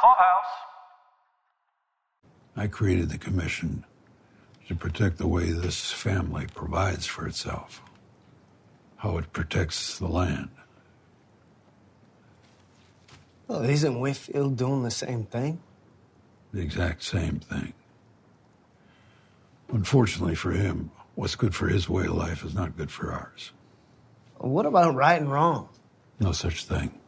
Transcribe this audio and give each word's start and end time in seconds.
Clubhouse. 0.00 0.44
I 2.56 2.68
created 2.68 3.10
the 3.10 3.18
commission 3.18 3.84
to 4.68 4.74
protect 4.76 5.18
the 5.18 5.26
way 5.26 5.50
this 5.50 5.90
family 5.90 6.46
provides 6.54 7.06
for 7.06 7.26
itself, 7.26 7.82
how 8.98 9.18
it 9.18 9.32
protects 9.32 9.98
the 9.98 10.06
land. 10.06 10.50
Well, 13.48 13.64
isn't 13.64 13.98
Whitfield 13.98 14.56
doing 14.56 14.82
the 14.82 14.90
same 14.90 15.24
thing? 15.24 15.60
The 16.52 16.60
exact 16.60 17.02
same 17.02 17.40
thing. 17.40 17.72
Unfortunately 19.72 20.34
for 20.34 20.52
him, 20.52 20.90
what's 21.14 21.34
good 21.34 21.54
for 21.54 21.68
his 21.68 21.88
way 21.88 22.04
of 22.04 22.14
life 22.14 22.44
is 22.44 22.54
not 22.54 22.76
good 22.76 22.90
for 22.90 23.12
ours. 23.12 23.52
What 24.36 24.66
about 24.66 24.94
right 24.94 25.20
and 25.20 25.30
wrong? 25.32 25.68
No 26.20 26.32
such 26.32 26.64
thing. 26.66 26.98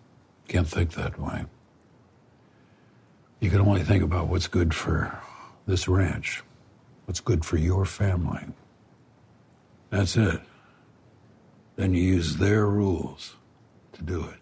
Can't 0.48 0.66
think 0.66 0.92
that 0.92 1.18
way. 1.20 1.44
You 3.40 3.48
can 3.48 3.60
only 3.60 3.82
think 3.82 4.02
about 4.02 4.28
what's 4.28 4.46
good 4.48 4.74
for 4.74 5.18
this 5.66 5.88
ranch, 5.88 6.42
what's 7.06 7.20
good 7.20 7.44
for 7.44 7.56
your 7.56 7.86
family. 7.86 8.44
That's 9.88 10.16
it. 10.16 10.40
Then 11.76 11.94
you 11.94 12.02
use 12.02 12.36
their 12.36 12.66
rules 12.66 13.36
to 13.92 14.02
do 14.02 14.24
it. 14.24 14.39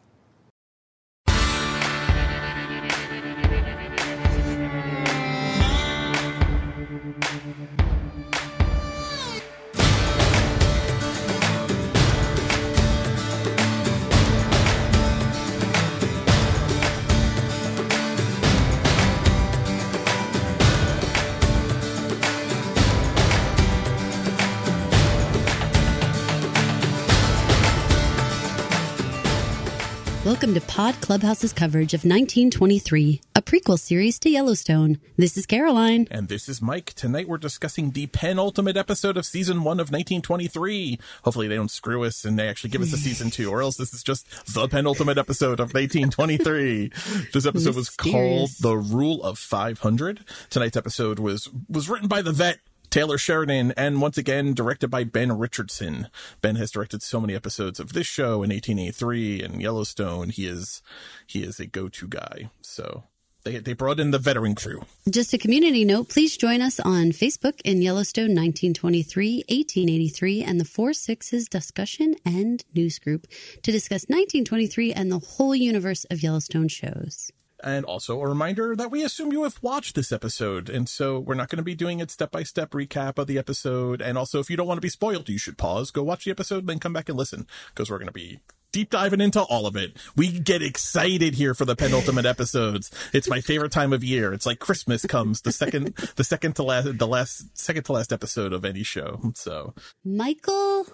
Welcome 30.39 30.55
to 30.55 30.61
Pod 30.61 31.01
Clubhouse's 31.01 31.53
coverage 31.53 31.95
of 31.95 32.05
1923, 32.05 33.23
a 33.35 33.43
prequel 33.43 33.77
series 33.77 34.21
to 34.21 34.31
Yellowstone. 34.31 35.01
This 35.17 35.37
is 35.37 35.47
Caroline. 35.47 36.07
And 36.13 36.29
this 36.29 36.49
is 36.49 36.63
Mike. 36.63 36.93
Tonight 36.93 37.27
we're 37.27 37.39
discussing 37.39 37.91
the 37.91 38.07
penultimate 38.07 38.77
episode 38.77 39.17
of 39.17 39.27
season 39.27 39.65
one 39.65 39.81
of 39.81 39.91
1923. 39.91 41.01
Hopefully 41.25 41.49
they 41.49 41.57
don't 41.57 41.73
screw 41.73 42.05
us 42.05 42.25
and 42.25 42.39
they 42.39 42.47
actually 42.47 42.71
give 42.71 42.83
us 42.83 42.93
a 42.93 42.97
season 42.97 43.31
two, 43.31 43.51
or 43.51 43.63
else 43.63 43.79
this 43.79 43.93
is 43.93 44.05
just 44.05 44.29
the 44.55 44.69
penultimate 44.69 45.19
episode 45.19 45.59
of 45.59 45.75
1923. 45.75 46.93
this 47.33 47.45
episode 47.45 47.75
was 47.75 47.91
called 47.91 48.51
The 48.61 48.77
Rule 48.77 49.21
of 49.25 49.41
500. 49.41 50.25
Tonight's 50.51 50.77
episode 50.77 51.19
was, 51.19 51.51
was 51.69 51.89
written 51.89 52.07
by 52.07 52.23
the 52.23 52.31
vet 52.31 52.61
Taylor 52.91 53.19
Sheridan, 53.19 53.73
and 53.77 54.01
once 54.01 54.17
again 54.17 54.55
directed 54.55 54.89
by 54.89 55.05
Ben 55.05 55.37
Richardson. 55.37 56.09
Ben 56.41 56.57
has 56.57 56.71
directed 56.71 57.03
so 57.03 57.21
many 57.21 57.35
episodes 57.35 57.79
of 57.79 57.93
this 57.93 58.07
show 58.07 58.43
in 58.43 58.51
1883 58.51 59.43
and 59.43 59.61
Yellowstone. 59.61 60.31
He 60.31 60.47
is 60.47 60.83
he 61.27 61.43
is 61.43 61.61
a 61.61 61.67
go 61.67 61.89
to 61.89 62.09
guy. 62.09 62.51
So 62.63 63.05
they 63.45 63.59
they 63.59 63.75
brought 63.75 64.01
in 64.01 64.11
the 64.11 64.19
veteran 64.19 64.55
crew. 64.55 64.83
Just 65.11 65.35
a 65.35 65.39
community 65.39 65.85
note: 65.85 66.09
please 66.09 66.37
join 66.37 66.63
us 66.63 66.81
on 66.81 67.13
Facebook 67.13 67.61
in 67.65 67.83
Yellowstone 67.83 68.35
1923, 68.35 69.45
1883, 69.49 70.43
and 70.43 70.59
the 70.59 70.65
Four 70.65 70.93
Sixes 70.93 71.49
discussion 71.49 72.15
and 72.25 72.65
news 72.75 72.99
group 72.99 73.27
to 73.63 73.73
discuss 73.73 74.05
1923 74.05 74.93
and 74.93 75.13
the 75.13 75.19
whole 75.19 75.55
universe 75.55 76.05
of 76.11 76.23
Yellowstone 76.23 76.69
shows. 76.69 77.31
And 77.63 77.85
also 77.85 78.21
a 78.21 78.29
reminder 78.29 78.77
that 78.77 78.91
we 78.91 79.03
assume 79.03 79.33
you 79.33 79.43
have 79.43 79.59
watched 79.63 79.95
this 79.95 80.13
episode. 80.13 80.69
And 80.69 80.89
so 80.89 81.19
we're 81.19 81.35
not 81.35 81.49
going 81.49 81.59
to 81.59 81.65
be 81.65 81.75
doing 81.75 81.99
it 81.99 82.11
step 82.11 82.31
by 82.31 82.43
step 82.43 82.71
recap 82.71 83.19
of 83.19 83.27
the 83.27 83.39
episode. 83.39 84.01
And 84.01 84.17
also, 84.17 84.39
if 84.39 84.49
you 84.49 84.57
don't 84.57 84.69
want 84.69 84.79
to 84.79 84.83
be 84.83 84.89
spoiled, 84.89 85.29
you 85.29 85.39
should 85.39 85.59
pause, 85.59 85.91
go 85.91 86.03
watch 86.03 86.25
the 86.25 86.31
episode, 86.31 86.67
then 86.67 86.79
come 86.79 86.93
back 86.93 87.09
and 87.09 87.19
listen 87.19 87.47
because 87.71 87.91
we're 87.91 87.99
going 87.99 88.07
to 88.07 88.13
be 88.13 88.41
deep 88.73 88.91
diving 88.91 89.21
into 89.21 89.41
all 89.41 89.67
of 89.67 89.77
it. 89.77 89.97
We 90.17 90.39
get 90.39 90.63
excited 90.63 91.35
here 91.35 91.55
for 91.55 91.65
the 91.65 91.77
penultimate 91.77 92.27
episodes. 92.27 92.91
It's 93.13 93.29
my 93.29 93.41
favorite 93.41 93.73
time 93.73 93.93
of 93.93 94.05
year. 94.05 94.33
It's 94.33 94.47
like 94.47 94.59
Christmas 94.59 95.05
comes 95.05 95.41
the 95.41 95.53
second, 95.53 95.95
the 96.17 96.25
second 96.25 96.55
to 96.57 96.63
last, 96.63 96.99
the 96.99 97.07
last, 97.07 97.59
second 97.59 97.85
to 97.85 97.93
last 97.93 98.13
episode 98.13 98.53
of 98.53 98.65
any 98.65 98.83
show. 98.83 99.33
So 99.35 99.75
Michael, 100.05 100.87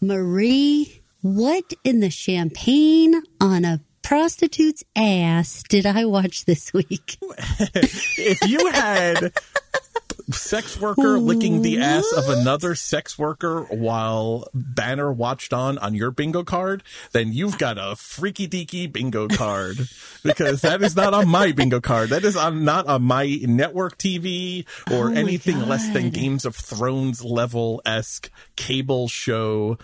Marie, 0.00 1.02
what 1.22 1.72
in 1.84 2.00
the 2.00 2.10
champagne 2.10 3.22
on 3.40 3.64
a 3.64 3.80
prostitute's 4.04 4.84
ass 4.94 5.64
did 5.68 5.86
I 5.86 6.04
watch 6.04 6.44
this 6.44 6.72
week? 6.72 7.16
if 7.22 8.46
you 8.46 8.70
had 8.70 9.32
sex 10.30 10.80
worker 10.80 11.18
licking 11.18 11.62
the 11.62 11.80
ass 11.80 12.10
of 12.16 12.28
another 12.28 12.74
sex 12.74 13.18
worker 13.18 13.62
while 13.64 14.48
Banner 14.54 15.12
watched 15.12 15.52
on 15.52 15.78
on 15.78 15.94
your 15.94 16.10
bingo 16.10 16.44
card, 16.44 16.82
then 17.12 17.32
you've 17.32 17.58
got 17.58 17.76
a 17.78 17.96
freaky 17.96 18.48
deaky 18.48 18.90
bingo 18.90 19.28
card 19.28 19.88
because 20.22 20.60
that 20.60 20.82
is 20.82 20.96
not 20.96 21.14
on 21.14 21.28
my 21.28 21.52
bingo 21.52 21.80
card. 21.80 22.10
That 22.10 22.24
is 22.24 22.36
on 22.36 22.64
not 22.64 22.86
on 22.86 23.02
my 23.02 23.38
network 23.42 23.98
TV 23.98 24.66
or 24.90 25.10
Oh 25.10 25.14
anything 25.14 25.66
less 25.66 25.88
than 25.90 26.10
Games 26.10 26.44
of 26.44 26.54
Thrones 26.54 27.24
level 27.24 27.82
esque 27.84 28.30
cable 28.56 29.08
show 29.08 29.78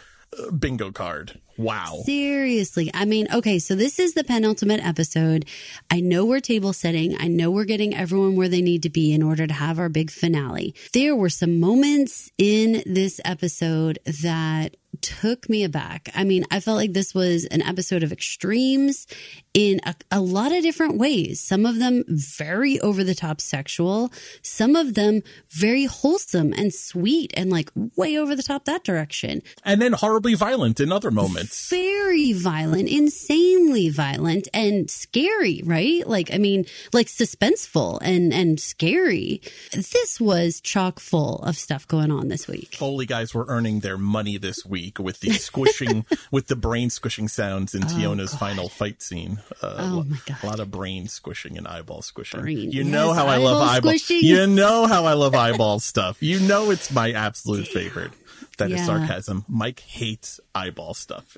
bingo 0.58 0.92
card. 0.92 1.40
Wow. 1.56 2.02
Seriously. 2.06 2.90
I 2.94 3.04
mean, 3.04 3.26
okay, 3.32 3.58
so 3.58 3.74
this 3.74 3.98
is 3.98 4.14
the 4.14 4.24
penultimate 4.24 4.84
episode. 4.84 5.44
I 5.90 6.00
know 6.00 6.24
we're 6.24 6.40
table 6.40 6.72
setting. 6.72 7.16
I 7.20 7.28
know 7.28 7.50
we're 7.50 7.64
getting 7.64 7.94
everyone 7.94 8.36
where 8.36 8.48
they 8.48 8.62
need 8.62 8.82
to 8.84 8.90
be 8.90 9.12
in 9.12 9.22
order 9.22 9.46
to 9.46 9.52
have 9.52 9.78
our 9.78 9.90
big 9.90 10.10
finale. 10.10 10.74
There 10.94 11.14
were 11.14 11.28
some 11.28 11.60
moments 11.60 12.30
in 12.38 12.82
this 12.86 13.20
episode 13.26 13.98
that 14.22 14.76
took 15.00 15.48
me 15.48 15.64
aback. 15.64 16.10
I 16.14 16.24
mean, 16.24 16.44
I 16.50 16.60
felt 16.60 16.76
like 16.76 16.92
this 16.92 17.14
was 17.14 17.44
an 17.46 17.62
episode 17.62 18.02
of 18.02 18.12
extremes 18.12 19.06
in 19.54 19.80
a, 19.84 19.94
a 20.10 20.20
lot 20.20 20.52
of 20.52 20.62
different 20.62 20.98
ways. 20.98 21.40
Some 21.40 21.64
of 21.64 21.78
them 21.78 22.04
very 22.08 22.80
over 22.80 23.04
the 23.04 23.14
top 23.14 23.40
sexual, 23.40 24.12
some 24.42 24.76
of 24.76 24.94
them 24.94 25.22
very 25.50 25.84
wholesome 25.84 26.52
and 26.52 26.72
sweet 26.74 27.32
and 27.36 27.50
like 27.50 27.70
way 27.96 28.18
over 28.18 28.34
the 28.34 28.42
top 28.42 28.64
that 28.64 28.84
direction 28.84 29.42
And 29.64 29.80
then 29.80 29.92
horribly 29.92 30.34
violent 30.34 30.80
in 30.80 30.92
other 30.92 31.10
moments. 31.10 31.68
very 31.68 32.32
violent, 32.32 32.88
insanely 32.88 33.88
violent 33.88 34.48
and 34.52 34.90
scary, 34.90 35.62
right? 35.64 36.06
Like, 36.06 36.32
I 36.32 36.38
mean, 36.38 36.66
like 36.92 37.06
suspenseful 37.06 37.98
and, 38.02 38.32
and 38.32 38.58
scary. 38.58 39.40
This 39.72 40.20
was 40.20 40.60
chock 40.60 41.00
full 41.00 41.36
of 41.42 41.56
stuff 41.56 41.86
going 41.86 42.10
on 42.10 42.28
this 42.28 42.46
week. 42.48 42.74
Foley 42.74 43.06
guys 43.06 43.34
were 43.34 43.46
earning 43.48 43.80
their 43.80 43.98
money 43.98 44.36
this 44.36 44.64
week 44.66 44.79
with 44.98 45.20
the 45.20 45.30
squishing, 45.32 46.04
with 46.30 46.46
the 46.48 46.56
brain 46.56 46.90
squishing 46.90 47.28
sounds 47.28 47.74
in 47.74 47.82
Teonna's 47.82 48.34
final 48.34 48.68
fight 48.68 49.02
scene. 49.02 49.40
Uh, 49.62 49.76
Oh, 49.78 50.04
my 50.04 50.16
God. 50.26 50.38
A 50.42 50.46
lot 50.46 50.60
of 50.60 50.70
brain 50.70 51.06
squishing 51.08 51.56
and 51.58 51.66
eyeball 51.66 52.02
squishing. 52.02 52.40
Brain- 52.40 52.70
You 52.72 52.84
know 52.84 53.08
yes, 53.08 53.16
how 53.18 53.26
I 53.26 53.36
love 53.36 53.60
eyeball 53.62 53.92
squishing. 53.98 54.20
You 54.28 54.46
know 54.46 54.86
how 54.86 55.04
I 55.04 55.12
love 55.14 55.34
eyeball 55.34 55.80
stuff. 55.80 56.22
You 56.22 56.40
know 56.40 56.70
it's 56.70 56.90
my 56.92 57.12
absolute 57.12 57.66
favorite. 57.68 58.12
That 58.58 58.70
is 58.70 58.80
Yeah. 58.80 58.86
sarcasm. 58.86 59.44
Mike 59.48 59.80
hates 59.80 60.38
eyeball 60.54 60.92
stuff. 60.94 61.34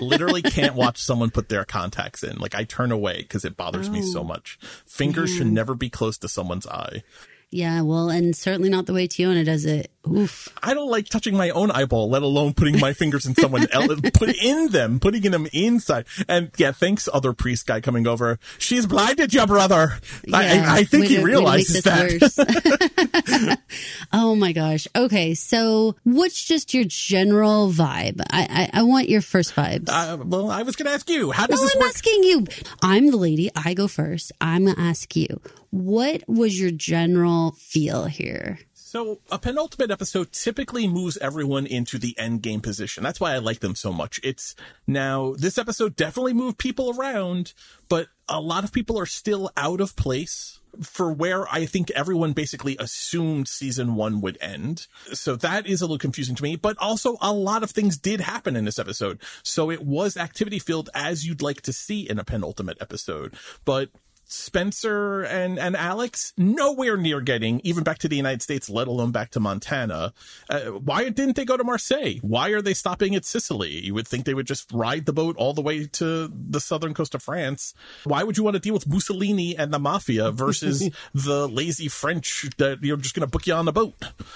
Literally 0.00 0.42
can't 0.42 0.74
watch 0.74 0.98
someone 1.02 1.30
put 1.30 1.48
their 1.48 1.64
contacts 1.64 2.22
in. 2.22 2.36
Like 2.38 2.54
I 2.54 2.64
turn 2.64 2.92
away 2.92 3.18
because 3.18 3.44
it 3.44 3.56
bothers 3.56 3.90
me 3.90 4.00
Oh. 4.00 4.12
so 4.12 4.24
much. 4.24 4.58
Fingers 4.86 5.34
should 5.34 5.48
never 5.48 5.74
be 5.74 5.90
close 5.90 6.18
to 6.18 6.28
someone's 6.28 6.66
eye. 6.66 7.02
Yeah, 7.50 7.82
well, 7.82 8.08
and 8.08 8.34
certainly 8.34 8.70
not 8.70 8.86
the 8.86 8.94
way 8.94 9.06
Tiona 9.06 9.44
does 9.44 9.66
it. 9.66 9.90
Oof. 10.08 10.48
I 10.62 10.74
don't 10.74 10.90
like 10.90 11.08
touching 11.08 11.36
my 11.36 11.50
own 11.50 11.70
eyeball, 11.70 12.10
let 12.10 12.22
alone 12.22 12.54
putting 12.54 12.80
my 12.80 12.92
fingers 12.92 13.24
in 13.24 13.34
someone 13.36 13.66
else, 13.70 14.00
put 14.14 14.34
in 14.36 14.68
them, 14.68 14.98
putting 14.98 15.22
them 15.30 15.46
inside. 15.52 16.06
And 16.28 16.50
yeah, 16.56 16.72
thanks, 16.72 17.08
other 17.12 17.32
priest 17.32 17.66
guy 17.66 17.80
coming 17.80 18.06
over. 18.06 18.38
She's 18.58 18.84
blinded 18.86 19.32
your 19.32 19.46
brother. 19.46 19.98
I, 20.32 20.54
Yeah, 20.54 20.72
I, 20.72 20.78
I 20.78 20.84
think 20.84 21.04
he 21.06 21.14
to- 21.16 21.20
to 21.20 21.26
realizes 21.26 21.82
that. 21.84 23.58
oh 24.12 24.34
my 24.34 24.52
gosh. 24.52 24.88
Okay, 24.96 25.34
so 25.34 25.94
what's 26.04 26.42
just 26.44 26.74
your 26.74 26.84
general 26.86 27.70
vibe? 27.70 28.20
I 28.30 28.68
I, 28.72 28.80
I 28.80 28.82
want 28.82 29.08
your 29.08 29.20
first 29.22 29.54
vibes. 29.54 29.88
Uh, 29.88 30.16
well, 30.24 30.50
I 30.50 30.62
was 30.62 30.76
going 30.76 30.86
to 30.86 30.92
ask 30.92 31.08
you, 31.08 31.30
how 31.30 31.46
does 31.46 31.60
no, 31.60 31.66
this 31.66 31.74
I'm 31.76 31.80
work? 31.80 31.88
asking 31.90 32.24
you. 32.24 32.46
I'm 32.82 33.10
the 33.10 33.16
lady. 33.16 33.50
I 33.54 33.74
go 33.74 33.86
first. 33.88 34.32
I'm 34.40 34.66
gonna 34.66 34.80
ask 34.80 35.14
you. 35.16 35.40
What 35.70 36.22
was 36.28 36.60
your 36.60 36.70
general 36.70 37.52
feel 37.52 38.04
here? 38.04 38.58
So 38.92 39.20
a 39.30 39.38
penultimate 39.38 39.90
episode 39.90 40.32
typically 40.32 40.86
moves 40.86 41.16
everyone 41.16 41.64
into 41.64 41.96
the 41.96 42.14
end 42.18 42.42
game 42.42 42.60
position. 42.60 43.02
That's 43.02 43.18
why 43.18 43.32
I 43.32 43.38
like 43.38 43.60
them 43.60 43.74
so 43.74 43.90
much. 43.90 44.20
It's 44.22 44.54
now 44.86 45.32
this 45.38 45.56
episode 45.56 45.96
definitely 45.96 46.34
moved 46.34 46.58
people 46.58 46.94
around, 46.94 47.54
but 47.88 48.08
a 48.28 48.38
lot 48.38 48.64
of 48.64 48.72
people 48.72 48.98
are 48.98 49.06
still 49.06 49.50
out 49.56 49.80
of 49.80 49.96
place 49.96 50.60
for 50.82 51.10
where 51.10 51.48
I 51.50 51.64
think 51.64 51.90
everyone 51.92 52.34
basically 52.34 52.76
assumed 52.78 53.48
season 53.48 53.94
one 53.94 54.20
would 54.20 54.36
end. 54.42 54.86
So 55.14 55.36
that 55.36 55.66
is 55.66 55.80
a 55.80 55.84
little 55.86 55.96
confusing 55.96 56.34
to 56.34 56.42
me, 56.42 56.56
but 56.56 56.76
also 56.76 57.16
a 57.22 57.32
lot 57.32 57.62
of 57.62 57.70
things 57.70 57.96
did 57.96 58.20
happen 58.20 58.56
in 58.56 58.66
this 58.66 58.78
episode. 58.78 59.22
So 59.42 59.70
it 59.70 59.86
was 59.86 60.18
activity 60.18 60.58
filled 60.58 60.90
as 60.92 61.26
you'd 61.26 61.40
like 61.40 61.62
to 61.62 61.72
see 61.72 62.06
in 62.06 62.18
a 62.18 62.24
penultimate 62.24 62.76
episode, 62.78 63.36
but 63.64 63.88
Spencer 64.32 65.22
and, 65.22 65.58
and 65.58 65.76
Alex 65.76 66.32
nowhere 66.38 66.96
near 66.96 67.20
getting 67.20 67.60
even 67.64 67.84
back 67.84 67.98
to 67.98 68.08
the 68.08 68.16
United 68.16 68.40
States, 68.42 68.70
let 68.70 68.88
alone 68.88 69.12
back 69.12 69.30
to 69.32 69.40
Montana. 69.40 70.12
Uh, 70.48 70.60
why 70.70 71.08
didn't 71.10 71.36
they 71.36 71.44
go 71.44 71.56
to 71.56 71.64
Marseille? 71.64 72.14
Why 72.22 72.48
are 72.50 72.62
they 72.62 72.74
stopping 72.74 73.14
at 73.14 73.24
Sicily? 73.24 73.84
You 73.84 73.94
would 73.94 74.08
think 74.08 74.24
they 74.24 74.34
would 74.34 74.46
just 74.46 74.72
ride 74.72 75.04
the 75.06 75.12
boat 75.12 75.36
all 75.36 75.52
the 75.52 75.60
way 75.60 75.86
to 75.86 76.32
the 76.32 76.60
southern 76.60 76.94
coast 76.94 77.14
of 77.14 77.22
France. 77.22 77.74
Why 78.04 78.22
would 78.22 78.38
you 78.38 78.44
want 78.44 78.54
to 78.54 78.60
deal 78.60 78.74
with 78.74 78.86
Mussolini 78.88 79.56
and 79.56 79.72
the 79.72 79.78
mafia 79.78 80.30
versus 80.32 80.88
the 81.14 81.46
lazy 81.48 81.88
French 81.88 82.46
that 82.56 82.78
you're 82.82 82.96
just 82.96 83.14
going 83.14 83.26
to 83.26 83.30
book 83.30 83.46
you 83.46 83.54
on 83.54 83.66
the 83.66 83.72
boat? 83.72 83.94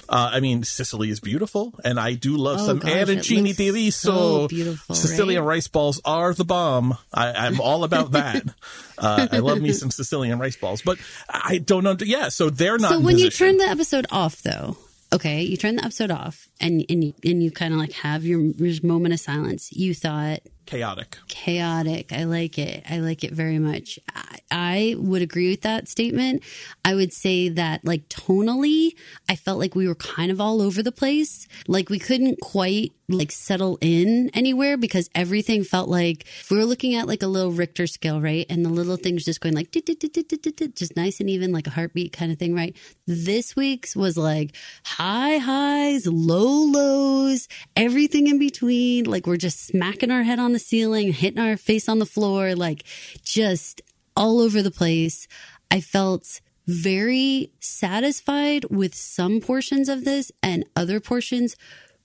Uh, 0.09 0.31
I 0.33 0.41
mean, 0.41 0.63
Sicily 0.63 1.11
is 1.11 1.21
beautiful, 1.21 1.73
and 1.85 1.99
I 1.99 2.15
do 2.15 2.37
love 2.37 2.61
Oh, 2.61 2.67
some 2.67 2.79
gosh, 2.79 2.91
arancini 2.93 3.57
di 3.57 3.71
riso. 3.71 4.49
so 4.49 4.95
Sicilian 4.95 5.43
right? 5.43 5.57
rice 5.57 5.69
balls 5.69 6.01
are 6.05 6.35
the 6.35 6.45
bomb. 6.45 6.97
I, 7.13 7.33
I'm 7.33 7.61
all 7.61 7.85
about 7.85 8.13
that. 8.13 8.43
uh, 8.99 9.29
I 9.31 9.39
love 9.39 9.61
me 9.61 9.73
some 9.73 9.86
Sicilian 9.91 10.39
rice 10.39 10.57
balls, 10.57 10.83
but 10.83 10.99
I 11.29 11.59
don't 11.59 11.85
know. 11.85 11.97
Yeah, 11.99 12.29
so 12.29 12.51
they're 12.51 12.79
not. 12.79 12.91
So 12.91 13.01
when 13.01 13.19
you 13.19 13.31
turn 13.31 13.57
the 13.59 13.69
episode 13.69 14.07
off, 14.11 14.43
though, 14.43 14.77
okay, 15.13 15.43
you 15.43 15.57
turn 15.57 15.77
the 15.77 15.85
episode 15.85 16.11
off, 16.11 16.49
and 16.61 16.85
and 16.89 17.05
you, 17.05 17.15
and 17.25 17.43
you 17.43 17.51
kind 17.51 17.73
of 17.73 17.81
like 17.81 17.93
have 17.93 18.25
your, 18.25 18.41
your 18.41 18.75
moment 18.83 19.15
of 19.15 19.21
silence. 19.21 19.73
You 19.73 19.95
thought 19.95 20.41
chaotic. 20.67 21.17
chaotic. 21.29 22.13
I 22.13 22.25
like 22.25 22.59
it. 22.59 22.85
I 22.89 22.99
like 22.99 23.25
it 23.25 23.33
very 23.33 23.59
much. 23.59 23.99
I, 24.15 24.39
I 24.51 24.95
would 24.99 25.23
agree 25.23 25.51
with 25.51 25.63
that 25.63 25.89
statement. 25.89 26.43
I 26.85 26.95
would 26.95 27.13
say 27.13 27.49
that, 27.51 27.85
like, 27.85 28.09
tonally, 28.09 28.97
I 29.29 29.37
felt 29.37 29.59
like 29.59 29.75
we 29.75 29.89
were 29.89 29.95
kind 29.95 30.31
of 30.31 30.41
all 30.41 30.61
over 30.61 30.83
the 30.83 30.93
place. 30.93 31.47
Like, 31.69 31.89
we 31.89 31.99
couldn't 31.99 32.41
quite 32.41 32.93
like 33.09 33.31
settle 33.31 33.79
in 33.81 34.31
anywhere 34.35 34.77
because 34.77 35.09
everything 35.15 35.63
felt 35.63 35.89
like 35.89 36.27
we 36.51 36.57
were 36.57 36.65
looking 36.65 36.97
at 36.97 37.07
like 37.07 37.23
a 37.23 37.29
little 37.29 37.53
Richter 37.53 37.87
scale, 37.87 38.21
right? 38.21 38.45
And 38.51 38.65
the 38.65 38.69
little 38.69 38.97
things 38.97 39.25
just 39.25 39.41
going 39.41 39.55
like 39.55 39.71
just 40.75 40.97
nice 40.97 41.21
and 41.21 41.31
even, 41.31 41.53
like 41.53 41.69
a 41.69 41.71
heartbeat 41.71 42.13
kind 42.13 42.33
of 42.33 42.39
thing, 42.39 42.55
right? 42.55 42.77
This 43.07 43.55
week's 43.55 43.95
was 43.95 44.17
like 44.17 44.57
high 44.85 45.39
highs, 45.39 46.07
low 46.07 46.46
lows, 46.49 47.49
everything 47.75 48.27
in 48.27 48.39
between. 48.39 49.05
Like 49.05 49.27
we're 49.27 49.37
just 49.37 49.67
smacking 49.67 50.11
our 50.11 50.23
head 50.23 50.39
on 50.39 50.53
the 50.53 50.59
ceiling, 50.59 51.13
hitting 51.13 51.41
our 51.41 51.57
face 51.57 51.89
on 51.89 51.99
the 51.99 52.07
floor, 52.07 52.55
like 52.55 52.85
just 53.23 53.83
all 54.17 54.41
over 54.41 54.63
the 54.63 54.71
place. 54.71 55.29
I 55.71 55.81
felt 55.81 56.41
very 56.67 57.53
satisfied 57.61 58.65
with 58.71 58.95
some 58.95 59.41
portions 59.41 59.89
of 59.89 60.05
this 60.05 60.33
and 60.43 60.65
other 60.75 61.01
portions 61.01 61.57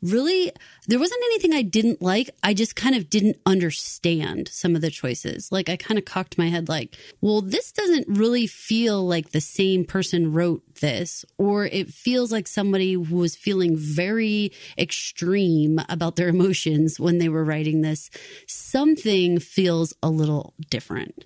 really 0.02 0.52
there 0.88 1.00
wasn't 1.00 1.24
anything 1.26 1.54
I 1.54 1.62
didn't 1.62 2.02
like. 2.02 2.30
I 2.44 2.54
just 2.54 2.76
kind 2.76 2.96
of 2.96 3.10
didn't 3.10 3.38
understand 3.46 4.48
some 4.50 4.76
of 4.76 4.82
the 4.82 4.90
choices. 4.90 5.52
Like 5.52 5.70
I 5.70 5.78
kind 5.78 5.98
of 5.98 6.06
cocked 6.06 6.38
my 6.38 6.48
head 6.48 6.70
like, 6.70 6.98
well, 7.22 7.42
this 7.42 7.72
doesn't 7.72 8.08
really 8.08 8.48
feel 8.48 9.06
like 9.06 9.32
the 9.32 9.42
same 9.42 9.86
person 9.86 10.32
wrote 10.32 10.64
this 10.82 11.24
or 11.38 11.66
it 11.66 11.90
feels 11.90 12.32
like 12.32 12.48
somebody 12.48 12.94
who 12.94 13.16
was 13.16 13.36
feeling 13.36 13.76
very 13.78 14.52
extreme 14.78 15.80
about 15.90 16.16
their 16.16 16.30
emotions 16.30 17.00
when 17.00 17.20
they 17.20 17.30
were 17.30 17.44
writing 17.44 17.82
this. 17.82 18.10
Something 18.48 19.40
feels 19.40 19.94
a 20.02 20.10
little 20.10 20.54
different. 20.70 21.26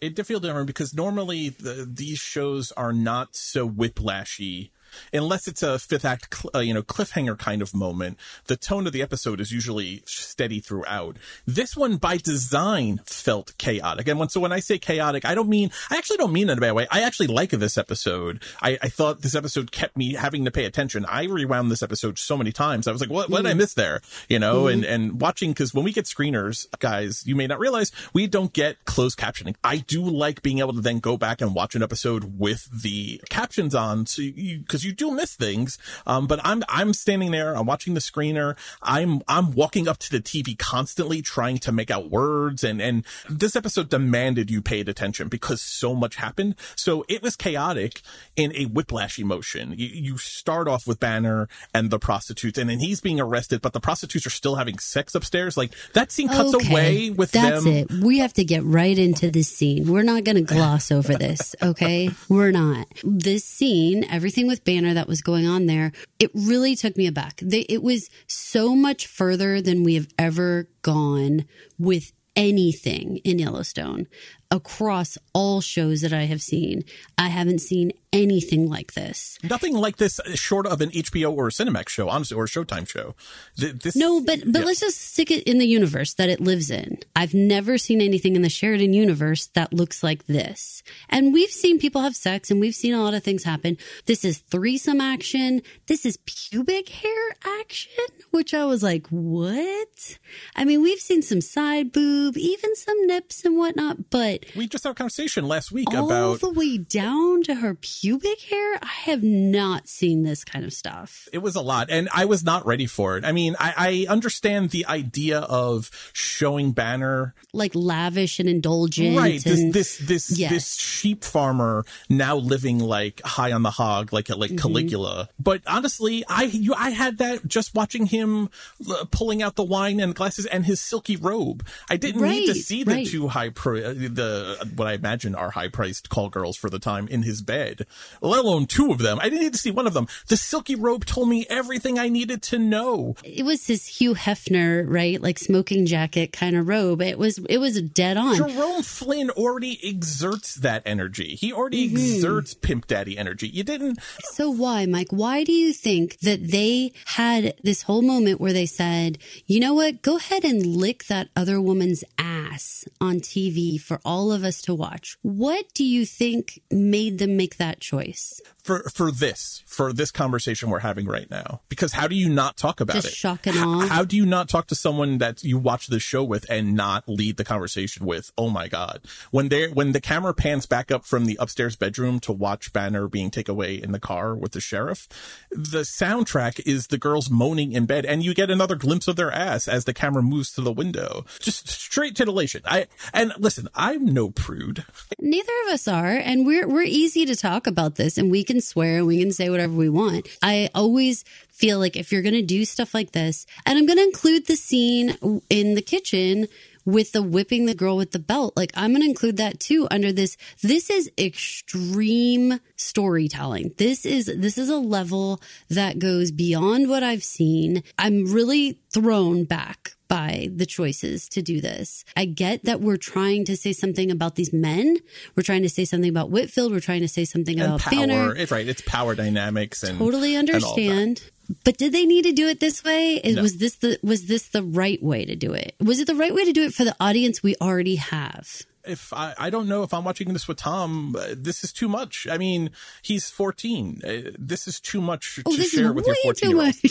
It 0.00 0.14
did 0.14 0.26
feel 0.26 0.40
different 0.40 0.66
because 0.66 0.92
normally 0.92 1.48
the, 1.48 1.88
these 1.90 2.18
shows 2.18 2.72
are 2.72 2.92
not 2.92 3.34
so 3.34 3.68
whiplashy. 3.68 4.70
Unless 5.12 5.48
it's 5.48 5.62
a 5.62 5.78
fifth 5.78 6.04
act, 6.04 6.34
cl- 6.34 6.50
uh, 6.54 6.58
you 6.60 6.74
know, 6.74 6.82
cliffhanger 6.82 7.38
kind 7.38 7.62
of 7.62 7.74
moment, 7.74 8.18
the 8.46 8.56
tone 8.56 8.86
of 8.86 8.92
the 8.92 9.02
episode 9.02 9.40
is 9.40 9.52
usually 9.52 10.02
steady 10.06 10.60
throughout. 10.60 11.16
This 11.46 11.76
one, 11.76 11.96
by 11.96 12.16
design, 12.16 13.00
felt 13.06 13.56
chaotic. 13.58 14.08
And 14.08 14.18
when, 14.18 14.28
so 14.28 14.40
when 14.40 14.52
I 14.52 14.60
say 14.60 14.78
chaotic, 14.78 15.24
I 15.24 15.34
don't 15.34 15.48
mean, 15.48 15.70
I 15.90 15.96
actually 15.96 16.18
don't 16.18 16.32
mean 16.32 16.48
it 16.48 16.52
in 16.52 16.58
a 16.58 16.60
bad 16.60 16.72
way. 16.72 16.86
I 16.90 17.02
actually 17.02 17.28
like 17.28 17.50
this 17.50 17.78
episode. 17.78 18.42
I, 18.62 18.78
I 18.82 18.88
thought 18.88 19.22
this 19.22 19.34
episode 19.34 19.72
kept 19.72 19.96
me 19.96 20.14
having 20.14 20.44
to 20.44 20.50
pay 20.50 20.64
attention. 20.64 21.04
I 21.06 21.24
rewound 21.24 21.70
this 21.70 21.82
episode 21.82 22.18
so 22.18 22.36
many 22.36 22.52
times. 22.52 22.86
I 22.86 22.92
was 22.92 23.00
like, 23.00 23.10
what, 23.10 23.30
what 23.30 23.42
did 23.42 23.50
I 23.50 23.54
miss 23.54 23.74
there? 23.74 24.00
You 24.28 24.38
know, 24.38 24.66
and, 24.66 24.84
and 24.84 25.20
watching, 25.20 25.52
cause 25.54 25.74
when 25.74 25.84
we 25.84 25.92
get 25.92 26.04
screeners, 26.04 26.66
guys, 26.78 27.26
you 27.26 27.36
may 27.36 27.46
not 27.46 27.58
realize 27.58 27.92
we 28.12 28.26
don't 28.26 28.52
get 28.52 28.84
closed 28.84 29.18
captioning. 29.18 29.54
I 29.62 29.78
do 29.78 30.02
like 30.02 30.42
being 30.42 30.58
able 30.58 30.74
to 30.74 30.80
then 30.80 31.00
go 31.00 31.16
back 31.16 31.40
and 31.40 31.54
watch 31.54 31.74
an 31.74 31.82
episode 31.82 32.38
with 32.38 32.68
the 32.82 33.20
captions 33.30 33.74
on. 33.74 34.06
So 34.06 34.22
you, 34.22 34.62
cause 34.68 34.83
you 34.84 34.92
do 34.92 35.10
miss 35.10 35.34
things. 35.34 35.78
Um, 36.06 36.26
but 36.26 36.40
I'm, 36.44 36.62
I'm 36.68 36.92
standing 36.92 37.30
there, 37.30 37.56
I'm 37.56 37.66
watching 37.66 37.94
the 37.94 38.00
screener. 38.00 38.56
I'm, 38.82 39.22
I'm 39.28 39.52
walking 39.52 39.88
up 39.88 39.98
to 39.98 40.10
the 40.10 40.20
TV 40.20 40.58
constantly 40.58 41.22
trying 41.22 41.58
to 41.58 41.72
make 41.72 41.90
out 41.90 42.10
words. 42.10 42.64
And, 42.64 42.80
and 42.80 43.04
this 43.28 43.56
episode 43.56 43.88
demanded 43.88 44.50
you 44.50 44.60
paid 44.60 44.88
attention 44.88 45.28
because 45.28 45.60
so 45.60 45.94
much 45.94 46.16
happened. 46.16 46.54
So 46.76 47.04
it 47.08 47.22
was 47.22 47.36
chaotic 47.36 48.02
in 48.36 48.54
a 48.54 48.66
whiplash 48.66 49.18
emotion. 49.18 49.74
You, 49.76 49.88
you 49.88 50.18
start 50.18 50.68
off 50.68 50.86
with 50.86 51.00
Banner 51.00 51.48
and 51.72 51.90
the 51.90 51.98
prostitutes 51.98 52.58
and 52.58 52.68
then 52.70 52.78
he's 52.78 53.00
being 53.00 53.20
arrested, 53.20 53.62
but 53.62 53.72
the 53.72 53.80
prostitutes 53.80 54.26
are 54.26 54.30
still 54.30 54.56
having 54.56 54.78
sex 54.78 55.14
upstairs. 55.14 55.56
Like 55.56 55.72
that 55.92 56.12
scene 56.12 56.28
cuts 56.28 56.54
away 56.54 57.10
with 57.10 57.32
That's 57.32 57.64
them. 57.64 57.72
it. 57.72 57.90
We 57.90 58.18
have 58.18 58.32
to 58.34 58.44
get 58.44 58.62
right 58.64 58.98
into 58.98 59.30
this 59.30 59.48
scene. 59.48 59.90
We're 59.90 60.02
not 60.02 60.24
going 60.24 60.36
to 60.36 60.42
gloss 60.42 60.90
over 60.90 61.14
this, 61.14 61.54
okay? 61.62 62.10
We're 62.28 62.50
not. 62.50 62.86
This 63.02 63.44
scene, 63.44 64.04
everything 64.04 64.46
with 64.46 64.64
Banner 64.74 64.94
that 64.94 65.08
was 65.08 65.20
going 65.20 65.46
on 65.46 65.66
there, 65.66 65.92
it 66.18 66.30
really 66.34 66.74
took 66.74 66.96
me 66.96 67.06
aback. 67.06 67.40
They, 67.40 67.60
it 67.60 67.82
was 67.82 68.08
so 68.26 68.74
much 68.74 69.06
further 69.06 69.60
than 69.60 69.84
we 69.84 69.94
have 69.94 70.08
ever 70.18 70.68
gone 70.82 71.44
with 71.78 72.12
anything 72.36 73.18
in 73.18 73.38
Yellowstone 73.38 74.08
across 74.50 75.16
all 75.32 75.60
shows 75.60 76.00
that 76.00 76.12
I 76.12 76.24
have 76.24 76.42
seen. 76.42 76.82
I 77.16 77.28
haven't 77.28 77.60
seen 77.60 77.92
anything 78.14 78.68
like 78.70 78.94
this. 78.94 79.38
Nothing 79.42 79.74
like 79.74 79.96
this 79.96 80.20
short 80.34 80.66
of 80.66 80.80
an 80.80 80.90
HBO 80.90 81.32
or 81.36 81.48
a 81.48 81.50
Cinemax 81.50 81.88
show, 81.90 82.08
honestly, 82.08 82.36
or 82.36 82.44
a 82.44 82.48
Showtime 82.48 82.88
show. 82.88 83.14
This, 83.56 83.96
No, 83.96 84.20
but 84.20 84.40
but 84.46 84.60
Yeah. 84.60 84.66
let's 84.66 84.80
just 84.80 85.00
stick 85.00 85.30
it 85.30 85.42
in 85.44 85.58
the 85.58 85.66
universe 85.66 86.14
that 86.14 86.28
it 86.28 86.40
lives 86.40 86.70
in. 86.70 86.98
I've 87.16 87.34
never 87.34 87.76
seen 87.76 88.00
anything 88.00 88.36
in 88.36 88.42
the 88.42 88.48
Sheridan 88.48 88.92
universe 88.94 89.46
that 89.54 89.72
looks 89.72 90.02
like 90.02 90.26
this. 90.26 90.82
And 91.08 91.32
we've 91.32 91.50
seen 91.50 91.78
people 91.78 92.02
have 92.02 92.14
sex 92.16 92.50
and 92.50 92.60
we've 92.60 92.74
seen 92.74 92.94
a 92.94 93.02
lot 93.02 93.14
of 93.14 93.22
things 93.24 93.42
happen. 93.44 93.76
This 94.06 94.24
is 94.24 94.38
threesome 94.38 95.00
action. 95.00 95.60
This 95.86 96.06
is 96.06 96.16
pubic 96.24 96.88
hair 96.88 97.36
action, 97.60 98.04
which 98.30 98.54
I 98.54 98.64
was 98.64 98.82
like, 98.82 99.06
what? 99.08 100.18
I 100.54 100.64
mean, 100.64 100.82
we've 100.82 101.00
seen 101.00 101.22
some 101.22 101.40
side 101.40 101.90
boob, 101.92 102.36
even 102.36 102.76
some 102.76 103.06
nips 103.06 103.44
and 103.44 103.56
whatnot, 103.56 104.10
but 104.10 104.46
we 104.54 104.66
just 104.68 104.84
had 104.84 104.90
a 104.90 104.94
conversation 104.94 105.48
last 105.48 105.72
week 105.72 105.92
all 105.92 106.06
about 106.06 106.22
all 106.24 106.36
the 106.36 106.50
way 106.50 106.78
down 106.78 107.42
to 107.44 107.56
her 107.56 107.74
pubic 107.74 108.03
hair, 108.04 108.78
I 108.82 108.86
have 109.04 109.22
not 109.22 109.88
seen 109.88 110.22
this 110.22 110.44
kind 110.44 110.64
of 110.64 110.72
stuff. 110.72 111.28
it 111.32 111.38
was 111.38 111.56
a 111.56 111.60
lot 111.60 111.88
and 111.90 112.08
i 112.14 112.24
was 112.24 112.44
not 112.44 112.64
ready 112.66 112.86
for 112.86 113.16
it 113.16 113.24
i 113.24 113.32
mean 113.32 113.56
I, 113.58 114.06
I 114.08 114.12
understand 114.12 114.70
the 114.70 114.86
idea 114.86 115.38
of 115.40 115.90
showing 116.12 116.72
banner 116.72 117.34
Like 117.52 117.72
lavish 117.74 118.38
and 118.40 118.48
indulgent. 118.48 119.16
right 119.16 119.42
this 119.42 119.60
and- 119.60 119.72
this 119.74 119.98
this 119.98 120.38
Yes. 120.38 120.50
this 120.50 120.74
sheep 120.76 121.24
farmer 121.24 121.84
now 122.08 122.36
living 122.36 122.78
like 122.78 123.20
high 123.24 123.52
on 123.52 123.62
the 123.62 123.70
hog 123.70 124.12
like 124.12 124.28
like 124.28 124.50
Mm-hmm. 124.50 124.56
caligula 124.58 125.28
but 125.38 125.62
honestly 125.66 126.24
i 126.28 126.44
you 126.44 126.74
i 126.74 126.90
had 126.90 127.18
that 127.18 127.46
just 127.46 127.74
watching 127.74 128.06
him 128.06 128.50
uh, 128.90 129.04
pulling 129.10 129.42
out 129.42 129.54
the 129.56 129.64
wine 129.64 130.00
and 130.00 130.14
glasses 130.14 130.46
and 130.46 130.66
his 130.66 130.80
silky 130.80 131.16
robe 131.16 131.66
i 131.90 131.96
didn't 131.96 132.22
need 132.22 132.46
to 132.46 132.54
see 132.54 132.82
the 132.84 132.92
right. 132.92 133.06
two 133.06 133.28
high 133.28 133.48
pri- 133.50 133.82
uh, 133.84 133.92
the 133.94 134.72
what 134.76 134.86
i 134.88 134.92
imagine 134.92 135.34
are 135.34 135.50
high 135.50 135.68
priced 135.68 136.08
call 136.10 136.28
girls 136.28 136.56
for 136.56 136.68
the 136.70 136.78
time 136.78 137.06
in 137.08 137.22
his 137.22 137.42
bed 137.42 137.86
let 138.20 138.44
alone 138.44 138.66
two 138.66 138.90
of 138.90 138.98
them 138.98 139.18
i 139.20 139.24
didn't 139.24 139.40
need 139.42 139.52
to 139.52 139.58
see 139.58 139.70
one 139.70 139.86
of 139.86 139.94
them 139.94 140.06
the 140.28 140.36
silky 140.36 140.74
robe 140.74 141.04
told 141.04 141.28
me 141.28 141.46
everything 141.50 141.98
i 141.98 142.08
needed 142.08 142.42
to 142.42 142.58
know 142.58 143.14
it 143.24 143.44
was 143.44 143.66
his 143.66 143.86
Hugh 143.86 144.14
Hefner, 144.14 144.84
right? 144.88 145.20
Like 145.20 145.38
smoking 145.38 145.86
jacket 145.86 146.32
kind 146.32 146.56
of 146.56 146.66
robe. 146.68 147.00
It 147.02 147.18
was 147.18 147.38
it 147.48 147.58
was 147.58 147.80
dead 147.82 148.16
on. 148.16 148.36
Jerome 148.36 148.82
Flynn 148.82 149.30
already 149.30 149.78
exerts 149.82 150.54
that 150.56 150.82
energy. 150.86 151.34
He 151.34 151.52
already 151.52 151.88
Mm-hmm. 151.88 151.96
exerts 151.96 152.54
pimp 152.54 152.86
daddy 152.86 153.16
energy. 153.18 153.48
You 153.48 153.62
didn't. 153.64 153.98
So 154.32 154.50
why, 154.50 154.86
Mike? 154.86 155.08
Why 155.10 155.44
do 155.44 155.52
you 155.52 155.72
think 155.72 156.18
that 156.20 156.48
they 156.50 156.92
had 157.06 157.54
this 157.62 157.82
whole 157.82 158.02
moment 158.02 158.40
where 158.40 158.52
they 158.52 158.66
said, 158.66 159.18
"You 159.46 159.60
know 159.60 159.74
what? 159.74 160.02
Go 160.02 160.16
ahead 160.16 160.44
and 160.44 160.64
lick 160.66 161.04
that 161.06 161.28
other 161.36 161.60
woman's 161.60 162.04
ass 162.18 162.84
on 163.00 163.20
TV 163.20 163.78
for 163.80 164.00
all 164.04 164.32
of 164.32 164.44
us 164.44 164.60
to 164.62 164.74
watch." 164.74 165.16
What 165.22 165.66
do 165.74 165.84
you 165.84 166.06
think 166.06 166.60
made 166.70 167.18
them 167.18 167.36
make 167.36 167.56
that 167.58 167.80
choice. 167.84 168.40
for 168.62 168.82
for 168.94 169.10
this 169.10 169.62
for 169.66 169.92
this 169.92 170.10
conversation 170.10 170.70
we're 170.70 170.78
having 170.80 171.06
right 171.06 171.30
now. 171.30 171.60
Because 171.68 171.92
how 171.92 172.08
do 172.08 172.14
you 172.14 172.28
not 172.28 172.56
talk 172.56 172.80
about 172.80 172.94
Just 172.96 173.08
it? 173.08 173.14
shock 173.14 173.46
and 173.46 173.56
awe. 173.58 173.86
how 173.88 174.04
do 174.04 174.16
you 174.16 174.24
not 174.26 174.48
talk 174.48 174.66
to 174.68 174.74
someone 174.74 175.18
that 175.18 175.44
you 175.44 175.58
watch 175.58 175.88
the 175.88 176.00
show 176.00 176.24
with 176.24 176.46
and 176.50 176.74
not 176.74 177.04
lead 177.08 177.36
the 177.36 177.44
conversation 177.44 178.06
with? 178.06 178.32
Oh 178.38 178.48
my 178.50 178.68
god. 178.68 179.00
When 179.30 179.48
they 179.50 179.68
when 179.68 179.92
the 179.92 180.00
camera 180.00 180.32
pans 180.34 180.66
back 180.66 180.90
up 180.90 181.04
from 181.04 181.26
the 181.26 181.36
upstairs 181.40 181.76
bedroom 181.76 182.20
to 182.20 182.32
watch 182.32 182.72
banner 182.72 183.06
being 183.08 183.30
taken 183.30 183.52
away 183.52 183.74
in 183.74 183.92
the 183.92 184.00
car 184.00 184.34
with 184.34 184.52
the 184.52 184.60
sheriff 184.60 185.08
the 185.50 185.80
soundtrack 185.80 186.60
is 186.66 186.86
the 186.88 186.98
girls 186.98 187.28
moaning 187.30 187.72
in 187.72 187.86
bed 187.86 188.04
and 188.06 188.24
you 188.24 188.34
get 188.34 188.50
another 188.50 188.76
glimpse 188.76 189.06
of 189.08 189.16
their 189.16 189.30
ass 189.32 189.68
as 189.68 189.84
the 189.84 189.94
camera 189.94 190.22
moves 190.22 190.52
to 190.52 190.60
the 190.60 190.72
window. 190.72 191.24
Just 191.40 191.68
straight 191.68 192.14
titillation. 192.16 192.62
I 192.64 192.86
and 193.12 193.32
listen 193.38 193.68
i'm 193.74 194.04
no 194.06 194.30
prude. 194.30 194.84
Neither 195.18 195.52
of 195.66 195.72
us 195.74 195.86
are, 195.88 196.16
and 196.16 196.46
we're 196.46 196.66
we're 196.68 196.82
easy 196.82 197.24
to 197.26 197.36
talk 197.36 197.63
about 197.66 197.96
this, 197.96 198.18
and 198.18 198.30
we 198.30 198.44
can 198.44 198.60
swear 198.60 198.98
and 198.98 199.06
we 199.06 199.18
can 199.18 199.32
say 199.32 199.50
whatever 199.50 199.74
we 199.74 199.88
want. 199.88 200.28
I 200.42 200.70
always 200.74 201.24
feel 201.48 201.78
like 201.78 201.96
if 201.96 202.12
you're 202.12 202.22
going 202.22 202.34
to 202.34 202.42
do 202.42 202.64
stuff 202.64 202.94
like 202.94 203.12
this, 203.12 203.46
and 203.66 203.78
I'm 203.78 203.86
going 203.86 203.98
to 203.98 204.04
include 204.04 204.46
the 204.46 204.56
scene 204.56 205.40
in 205.48 205.74
the 205.74 205.82
kitchen 205.82 206.48
with 206.84 207.12
the 207.12 207.22
whipping 207.22 207.66
the 207.66 207.74
girl 207.74 207.96
with 207.96 208.12
the 208.12 208.18
belt, 208.18 208.54
like 208.56 208.70
I'm 208.74 208.90
going 208.90 209.02
to 209.02 209.08
include 209.08 209.38
that 209.38 209.60
too 209.60 209.88
under 209.90 210.12
this. 210.12 210.36
This 210.62 210.90
is 210.90 211.10
extreme 211.18 212.60
storytelling. 212.76 213.72
This 213.78 214.04
is 214.04 214.26
this 214.26 214.58
is 214.58 214.68
a 214.68 214.76
level 214.76 215.40
that 215.70 215.98
goes 215.98 216.30
beyond 216.30 216.88
what 216.88 217.02
I've 217.02 217.24
seen. 217.24 217.82
I'm 217.98 218.32
really 218.32 218.80
thrown 218.92 219.44
back 219.44 219.93
by 220.08 220.48
the 220.54 220.66
choices 220.66 221.28
to 221.30 221.42
do 221.42 221.60
this. 221.60 222.04
I 222.16 222.24
get 222.24 222.64
that 222.64 222.80
we're 222.80 222.96
trying 222.96 223.44
to 223.46 223.56
say 223.56 223.72
something 223.72 224.10
about 224.10 224.36
these 224.36 224.52
men. 224.52 224.98
We're 225.36 225.42
trying 225.42 225.62
to 225.62 225.68
say 225.68 225.84
something 225.84 226.10
about 226.10 226.30
Whitfield. 226.30 226.72
We're 226.72 226.80
trying 226.80 227.00
to 227.00 227.08
say 227.08 227.24
something 227.24 227.58
and 227.58 227.66
about 227.68 227.80
power 227.80 227.90
Banner. 228.06 228.34
it's 228.36 228.50
right 228.52 228.66
it's 228.68 228.82
power 228.82 229.14
dynamics 229.14 229.82
and 229.82 229.98
Totally 229.98 230.34
and 230.34 230.48
all 230.50 230.56
of 230.56 230.62
that. 230.62 230.70
understand. 230.80 231.30
But 231.64 231.76
did 231.76 231.92
they 231.92 232.06
need 232.06 232.22
to 232.24 232.32
do 232.32 232.48
it 232.48 232.60
this 232.60 232.82
way? 232.84 233.20
No. 233.24 233.42
Was 233.42 233.58
this 233.58 233.76
the 233.76 233.98
was 234.02 234.26
this 234.26 234.48
the 234.48 234.62
right 234.62 235.02
way 235.02 235.24
to 235.24 235.36
do 235.36 235.52
it? 235.52 235.74
Was 235.78 236.00
it 236.00 236.06
the 236.06 236.14
right 236.14 236.34
way 236.34 236.44
to 236.44 236.52
do 236.52 236.64
it 236.64 236.72
for 236.72 236.84
the 236.84 236.96
audience 237.00 237.42
we 237.42 237.54
already 237.60 237.96
have? 237.96 238.62
If 238.86 239.12
I, 239.12 239.34
I 239.38 239.50
don't 239.50 239.68
know 239.68 239.82
if 239.82 239.94
I'm 239.94 240.04
watching 240.04 240.32
this 240.32 240.46
with 240.48 240.58
Tom, 240.58 241.16
uh, 241.16 241.28
this 241.36 241.64
is 241.64 241.72
too 241.72 241.88
much. 241.88 242.26
I 242.30 242.38
mean, 242.38 242.70
he's 243.02 243.30
14. 243.30 244.00
Uh, 244.04 244.30
this 244.38 244.66
is 244.68 244.80
too 244.80 245.00
much 245.00 245.40
Oh, 245.46 245.54
to 245.54 245.62
share 245.62 245.92
with 245.92 246.06
your 246.06 246.16
14 246.22 246.50
year 246.50 246.60
old. 246.60 246.74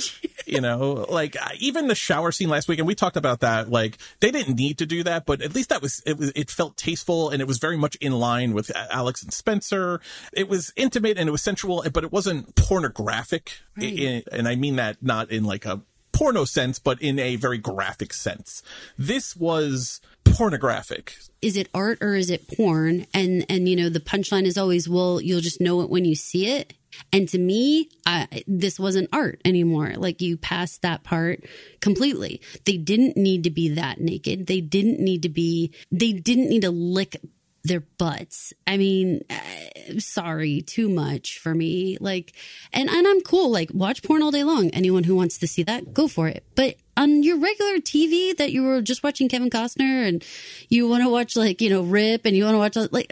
You 0.46 0.60
know, 0.60 1.06
like 1.10 1.38
uh, 1.42 1.50
even 1.60 1.88
the 1.88 1.96
shower 1.96 2.32
scene 2.34 2.50
last 2.50 2.68
week, 2.68 2.78
and 2.78 2.86
we 2.86 2.96
talked 2.96 3.16
about 3.16 3.40
that. 3.40 3.70
Like 3.70 3.98
they 4.20 4.30
didn't 4.30 4.58
need 4.58 4.78
to 4.80 4.86
do 4.86 5.02
that, 5.04 5.26
but 5.26 5.42
at 5.42 5.56
least 5.56 5.70
that 5.70 5.82
was 5.82 6.02
it. 6.06 6.18
Was 6.18 6.34
it 6.36 6.52
felt 6.52 6.76
tasteful 6.76 7.30
and 7.30 7.42
it 7.42 7.48
was 7.48 7.60
very 7.60 7.78
much 7.78 7.96
in 7.96 8.12
line 8.12 8.54
with 8.54 8.70
Alex 8.92 9.24
and 9.24 9.32
Spencer. 9.32 10.02
It 10.34 10.50
was 10.50 10.74
intimate 10.76 11.18
and 11.18 11.30
it 11.30 11.32
was 11.32 11.42
sensual, 11.42 11.86
but 11.94 12.04
it 12.04 12.12
wasn't 12.12 12.56
pornographic. 12.56 13.60
Right. 13.78 14.24
And 14.32 14.48
I 14.48 14.56
mean 14.56 14.76
that 14.76 14.98
not 15.02 15.32
in 15.32 15.46
like 15.46 15.66
a 15.66 15.82
porno 16.14 16.46
sense, 16.46 16.80
but 16.80 17.02
in 17.02 17.20
a 17.20 17.36
very 17.36 17.58
graphic 17.58 18.14
sense. 18.14 18.64
This 18.98 19.36
was 19.36 20.00
pornographic. 20.24 21.18
is 21.42 21.58
it 21.58 21.70
art 21.74 21.98
or 22.02 22.16
is 22.16 22.30
it 22.30 22.48
porn? 22.56 23.06
And 23.14 23.46
and 23.50 23.68
you 23.68 23.76
know 23.76 23.90
the 23.90 24.00
punchline 24.00 24.46
is 24.46 24.58
always, 24.58 24.88
well, 24.88 25.20
you'll 25.20 25.42
just 25.42 25.60
know 25.60 25.82
it 25.82 25.90
when 25.90 26.06
you 26.06 26.16
see 26.16 26.48
it. 26.48 26.74
And 27.12 27.28
to 27.30 27.40
me, 27.40 27.90
I, 28.06 28.44
this 28.48 28.80
wasn't 28.80 29.10
art 29.12 29.42
anymore. 29.44 29.94
Like 29.96 30.22
you 30.22 30.38
passed 30.38 30.84
that 30.84 31.04
part 31.04 31.44
completely. 31.82 32.40
They 32.66 32.78
didn't 32.78 33.18
need 33.18 33.44
to 33.46 33.50
be 33.50 33.70
that 33.70 34.00
naked. 34.00 34.46
They 34.46 34.62
didn't 34.62 35.00
need 35.00 35.24
to 35.24 35.30
be. 35.30 35.74
They 35.92 36.14
didn't 36.14 36.50
need 36.50 36.62
to 36.62 36.72
lick 36.72 37.18
their 37.64 37.82
butts. 37.98 38.54
I 38.68 38.78
mean, 38.78 39.22
uh, 39.30 40.00
sorry, 40.00 40.62
too 40.62 40.90
much 40.90 41.40
for 41.40 41.54
me. 41.54 41.98
Like, 42.00 42.34
and 42.74 42.90
and 42.90 43.08
I'm 43.08 43.22
cool. 43.22 43.50
Like, 43.50 43.72
watch 43.74 44.04
porn 44.04 44.22
all 44.22 44.32
day 44.32 44.44
long. 44.44 44.70
Anyone 44.72 45.04
who 45.04 45.16
wants 45.16 45.38
to 45.40 45.48
see 45.48 45.64
that, 45.64 45.94
go 45.94 46.08
for 46.08 46.28
it. 46.28 46.44
But 46.56 46.76
on 46.96 47.24
your 47.24 47.38
regular 47.40 47.78
TV 47.78 48.36
that 48.38 48.52
you 48.52 48.64
were 48.64 48.82
just 48.82 49.04
watching 49.04 49.30
Kevin 49.30 49.50
Costner 49.50 50.08
and 50.08 50.24
you 50.70 50.88
want 50.88 51.04
to 51.04 51.10
watch 51.10 51.36
like 51.36 51.62
you 51.62 51.70
know 51.70 51.82
Rip 51.82 52.26
and 52.26 52.36
you 52.36 52.44
want 52.44 52.56
to 52.56 52.60
watch 52.60 52.92
like, 52.92 53.12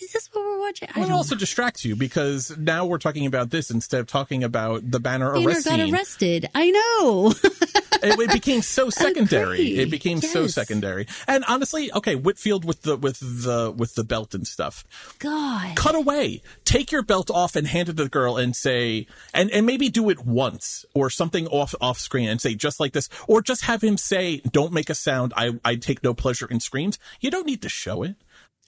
is 0.00 0.12
this 0.12 0.28
what 0.32 0.44
we're 0.44 0.60
watching? 0.60 0.88
I 0.94 1.00
Well, 1.00 1.08
it 1.08 1.12
also 1.12 1.36
distracts 1.36 1.84
you 1.84 1.94
because 1.94 2.56
now 2.58 2.86
we're 2.86 2.98
talking 2.98 3.26
about 3.26 3.50
this 3.50 3.70
instead 3.70 4.00
of 4.00 4.06
talking 4.06 4.42
about 4.42 4.90
the 4.90 4.98
banner 4.98 5.20
Banner 5.20 5.48
arrest 5.48 5.66
got 5.66 5.80
arrested. 5.80 6.48
I 6.54 6.70
know. 6.70 7.34
it, 8.02 8.18
it 8.18 8.32
became 8.32 8.62
so 8.62 8.90
secondary. 8.90 9.78
It 9.78 9.90
became 9.90 10.20
so 10.20 10.46
secondary. 10.46 11.06
And 11.26 11.44
honestly, 11.48 11.92
okay, 11.92 12.14
Whitfield 12.14 12.64
with 12.64 12.82
the 12.82 12.96
with 12.96 13.20
the 13.20 13.70
with 13.70 13.94
the 13.94 14.04
belt 14.04 14.34
and 14.34 14.46
stuff. 14.46 14.84
God. 15.18 15.76
Cut 15.76 15.94
away. 15.94 16.42
Take 16.64 16.92
your 16.92 17.02
belt 17.02 17.30
off 17.30 17.56
and 17.56 17.66
hand 17.66 17.88
it 17.88 17.96
to 17.96 18.04
the 18.04 18.08
girl 18.08 18.36
and 18.36 18.54
say 18.56 19.06
and 19.34 19.50
and 19.50 19.66
maybe 19.66 19.88
do 19.88 20.08
it 20.10 20.24
once 20.24 20.84
or 20.94 21.10
something 21.10 21.46
off 21.48 21.74
off 21.80 21.98
screen 21.98 22.28
and 22.28 22.40
say 22.40 22.54
just 22.54 22.80
like 22.80 22.92
this 22.92 23.08
or 23.28 23.42
just 23.42 23.64
have 23.64 23.82
him 23.82 23.96
say 23.96 24.38
don't 24.50 24.72
make 24.72 24.90
a 24.90 24.94
sound. 24.94 25.32
I 25.36 25.58
I 25.64 25.76
take 25.76 26.02
no 26.02 26.14
pleasure 26.14 26.46
in 26.46 26.60
screams. 26.60 26.98
You 27.20 27.30
don't 27.30 27.46
need 27.46 27.62
to 27.62 27.68
show 27.68 28.02
it. 28.02 28.16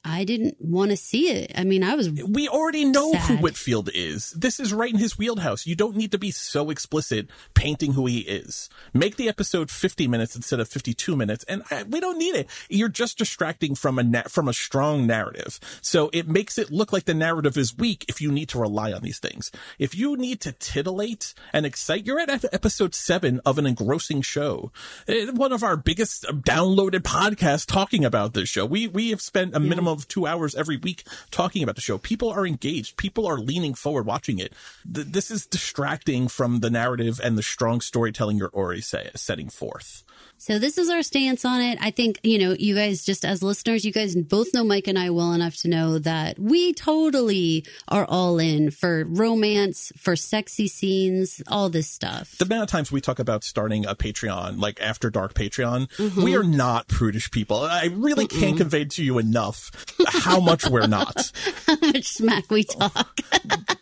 I 0.04 0.24
didn't 0.24 0.56
want 0.60 0.90
to 0.90 0.96
see 0.96 1.30
it. 1.30 1.52
I 1.54 1.62
mean, 1.62 1.84
I 1.84 1.94
was 1.94 2.10
We 2.10 2.48
already 2.48 2.84
know 2.84 3.12
who 3.14 3.36
Whitfield 3.36 3.88
is. 3.94 4.30
This 4.32 4.58
is 4.58 4.72
right 4.72 4.92
in 4.92 4.98
his 4.98 5.16
wheelhouse. 5.16 5.64
You 5.64 5.76
don't 5.76 5.96
need 5.96 6.10
to 6.10 6.18
be 6.18 6.32
so 6.32 6.70
explicit 6.70 7.28
painting 7.54 7.92
who 7.92 8.06
he 8.06 8.18
is. 8.20 8.68
Make 8.92 9.14
the 9.14 9.28
episode 9.28 9.70
50 9.70 10.08
minutes 10.08 10.34
instead 10.34 10.58
of 10.58 10.66
52 10.68 11.14
minutes, 11.14 11.44
and 11.44 11.62
uh, 11.70 11.84
we 11.88 12.00
don't 12.00 12.18
need 12.18 12.34
it. 12.34 12.48
You're 12.68 12.88
just 12.88 13.16
distracting 13.16 13.76
from 13.76 13.96
a 13.96 14.02
na- 14.02 14.22
from 14.28 14.48
a 14.48 14.52
strong 14.52 15.06
narrative. 15.06 15.60
So 15.82 16.10
it 16.12 16.26
makes 16.26 16.58
it 16.58 16.72
look 16.72 16.92
like 16.92 17.04
the 17.04 17.14
narrative 17.14 17.56
is 17.56 17.76
weak 17.76 18.04
if 18.08 18.20
you 18.20 18.32
need 18.32 18.48
to 18.48 18.58
rely 18.58 18.92
on 18.92 19.02
these 19.02 19.20
things. 19.20 19.52
If 19.78 19.94
you 19.94 20.16
need 20.16 20.40
to 20.40 20.50
titillate 20.50 21.32
and 21.52 21.64
excite, 21.64 22.06
you're 22.06 22.18
at 22.18 22.44
episode 22.52 22.96
seven 22.96 23.40
of 23.46 23.56
an 23.56 23.66
engrossing 23.66 24.22
show. 24.22 24.72
Uh, 25.08 25.30
One 25.32 25.52
of 25.52 25.62
our 25.62 25.76
biggest 25.76 26.24
downloaded 26.24 27.02
podcasts 27.02 27.66
talking 27.66 28.04
about 28.04 28.34
this 28.34 28.48
show. 28.48 28.66
We 28.66 28.88
we 28.88 29.10
have 29.10 29.20
spent 29.22 29.54
a 29.54 29.60
minimum 29.60 29.91
of 29.92 30.08
two 30.08 30.26
hours 30.26 30.54
every 30.54 30.76
week 30.76 31.04
talking 31.30 31.62
about 31.62 31.74
the 31.74 31.80
show. 31.80 31.98
People 31.98 32.30
are 32.30 32.46
engaged. 32.46 32.96
People 32.96 33.26
are 33.26 33.38
leaning 33.38 33.74
forward 33.74 34.06
watching 34.06 34.38
it. 34.38 34.52
Th- 34.92 35.06
this 35.06 35.30
is 35.30 35.46
distracting 35.46 36.28
from 36.28 36.60
the 36.60 36.70
narrative 36.70 37.20
and 37.22 37.38
the 37.38 37.42
strong 37.42 37.80
storytelling 37.80 38.38
you're 38.38 38.50
already 38.54 38.80
say- 38.80 39.10
setting 39.14 39.48
forth. 39.48 40.04
So 40.42 40.58
this 40.58 40.76
is 40.76 40.90
our 40.90 41.04
stance 41.04 41.44
on 41.44 41.60
it. 41.60 41.78
I 41.80 41.92
think, 41.92 42.18
you 42.24 42.36
know, 42.36 42.56
you 42.58 42.74
guys 42.74 43.04
just 43.04 43.24
as 43.24 43.44
listeners, 43.44 43.84
you 43.84 43.92
guys 43.92 44.16
both 44.16 44.52
know 44.52 44.64
Mike 44.64 44.88
and 44.88 44.98
I 44.98 45.10
well 45.10 45.32
enough 45.34 45.54
to 45.58 45.68
know 45.68 46.00
that 46.00 46.36
we 46.36 46.72
totally 46.72 47.64
are 47.86 48.04
all 48.08 48.40
in 48.40 48.72
for 48.72 49.04
romance, 49.04 49.92
for 49.96 50.16
sexy 50.16 50.66
scenes, 50.66 51.40
all 51.46 51.68
this 51.68 51.88
stuff. 51.88 52.36
The 52.38 52.44
amount 52.44 52.64
of 52.64 52.68
times 52.70 52.90
we 52.90 53.00
talk 53.00 53.20
about 53.20 53.44
starting 53.44 53.86
a 53.86 53.94
Patreon, 53.94 54.60
like 54.60 54.82
After 54.82 55.10
Dark 55.10 55.34
Patreon, 55.34 55.96
we 56.00 56.06
mm-hmm. 56.06 56.34
are 56.34 56.42
not 56.42 56.88
prudish 56.88 57.30
people. 57.30 57.58
I 57.58 57.84
really 57.92 58.26
can't 58.26 58.56
convey 58.56 58.86
to 58.86 59.04
you 59.04 59.18
enough 59.18 59.70
how 60.08 60.40
much 60.40 60.68
we're 60.68 60.88
not. 60.88 61.30
How 61.66 61.76
much 61.80 62.06
smack 62.06 62.50
we 62.50 62.64
talk. 62.64 63.20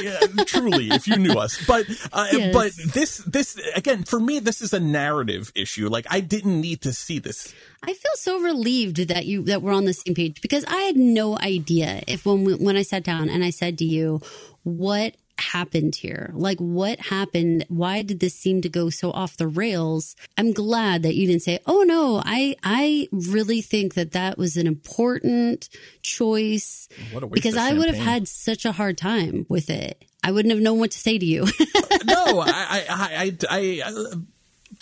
Yeah, 0.00 0.18
truly, 0.44 0.90
if 0.90 1.06
you 1.06 1.16
knew 1.16 1.34
us. 1.38 1.64
But 1.66 1.86
uh, 2.12 2.28
Yes. 2.32 2.52
but 2.52 2.72
this 2.94 3.18
this 3.18 3.58
again 3.74 4.04
for 4.04 4.20
me, 4.20 4.38
this 4.38 4.60
is 4.62 4.72
a 4.72 4.80
narrative 4.80 5.52
issue. 5.54 5.88
Like 5.88 6.06
I 6.10 6.20
didn't 6.20 6.60
need 6.60 6.82
to 6.82 6.92
see 6.92 7.18
this. 7.18 7.54
I 7.82 7.92
feel 7.92 8.12
so 8.16 8.40
relieved 8.40 9.08
that 9.08 9.26
you 9.26 9.42
that 9.44 9.62
we're 9.62 9.72
on 9.72 9.84
the 9.84 9.94
same 9.94 10.14
page 10.14 10.40
because 10.40 10.64
I 10.66 10.76
had 10.82 10.96
no 10.96 11.38
idea 11.38 12.02
if 12.06 12.26
when 12.26 12.44
we, 12.44 12.54
when 12.54 12.76
I 12.76 12.82
sat 12.82 13.04
down 13.04 13.28
and 13.28 13.44
I 13.44 13.50
said 13.50 13.78
to 13.78 13.84
you, 13.84 14.20
what 14.64 15.14
happened 15.40 15.96
here? 15.96 16.30
Like 16.34 16.58
what 16.58 17.00
happened? 17.00 17.64
Why 17.68 18.02
did 18.02 18.20
this 18.20 18.34
seem 18.34 18.60
to 18.62 18.68
go 18.68 18.90
so 18.90 19.10
off 19.10 19.36
the 19.36 19.48
rails? 19.48 20.16
I'm 20.36 20.52
glad 20.52 21.02
that 21.02 21.14
you 21.14 21.26
didn't 21.26 21.42
say, 21.42 21.60
"Oh 21.66 21.82
no, 21.82 22.22
I 22.24 22.56
I 22.62 23.08
really 23.12 23.62
think 23.62 23.94
that 23.94 24.12
that 24.12 24.38
was 24.38 24.56
an 24.56 24.66
important 24.66 25.68
choice." 26.02 26.88
What 27.12 27.22
a 27.22 27.26
waste 27.26 27.34
because 27.34 27.56
I 27.56 27.72
would 27.72 27.88
have 27.88 28.04
had 28.04 28.28
such 28.28 28.64
a 28.64 28.72
hard 28.72 28.98
time 28.98 29.46
with 29.48 29.70
it. 29.70 30.04
I 30.22 30.32
wouldn't 30.32 30.52
have 30.52 30.62
known 30.62 30.78
what 30.78 30.90
to 30.90 30.98
say 30.98 31.18
to 31.18 31.24
you. 31.24 31.44
no, 32.04 32.40
I, 32.40 32.50
I, 32.50 32.84
I, 32.88 33.36
I, 33.48 33.82
I, 33.84 34.04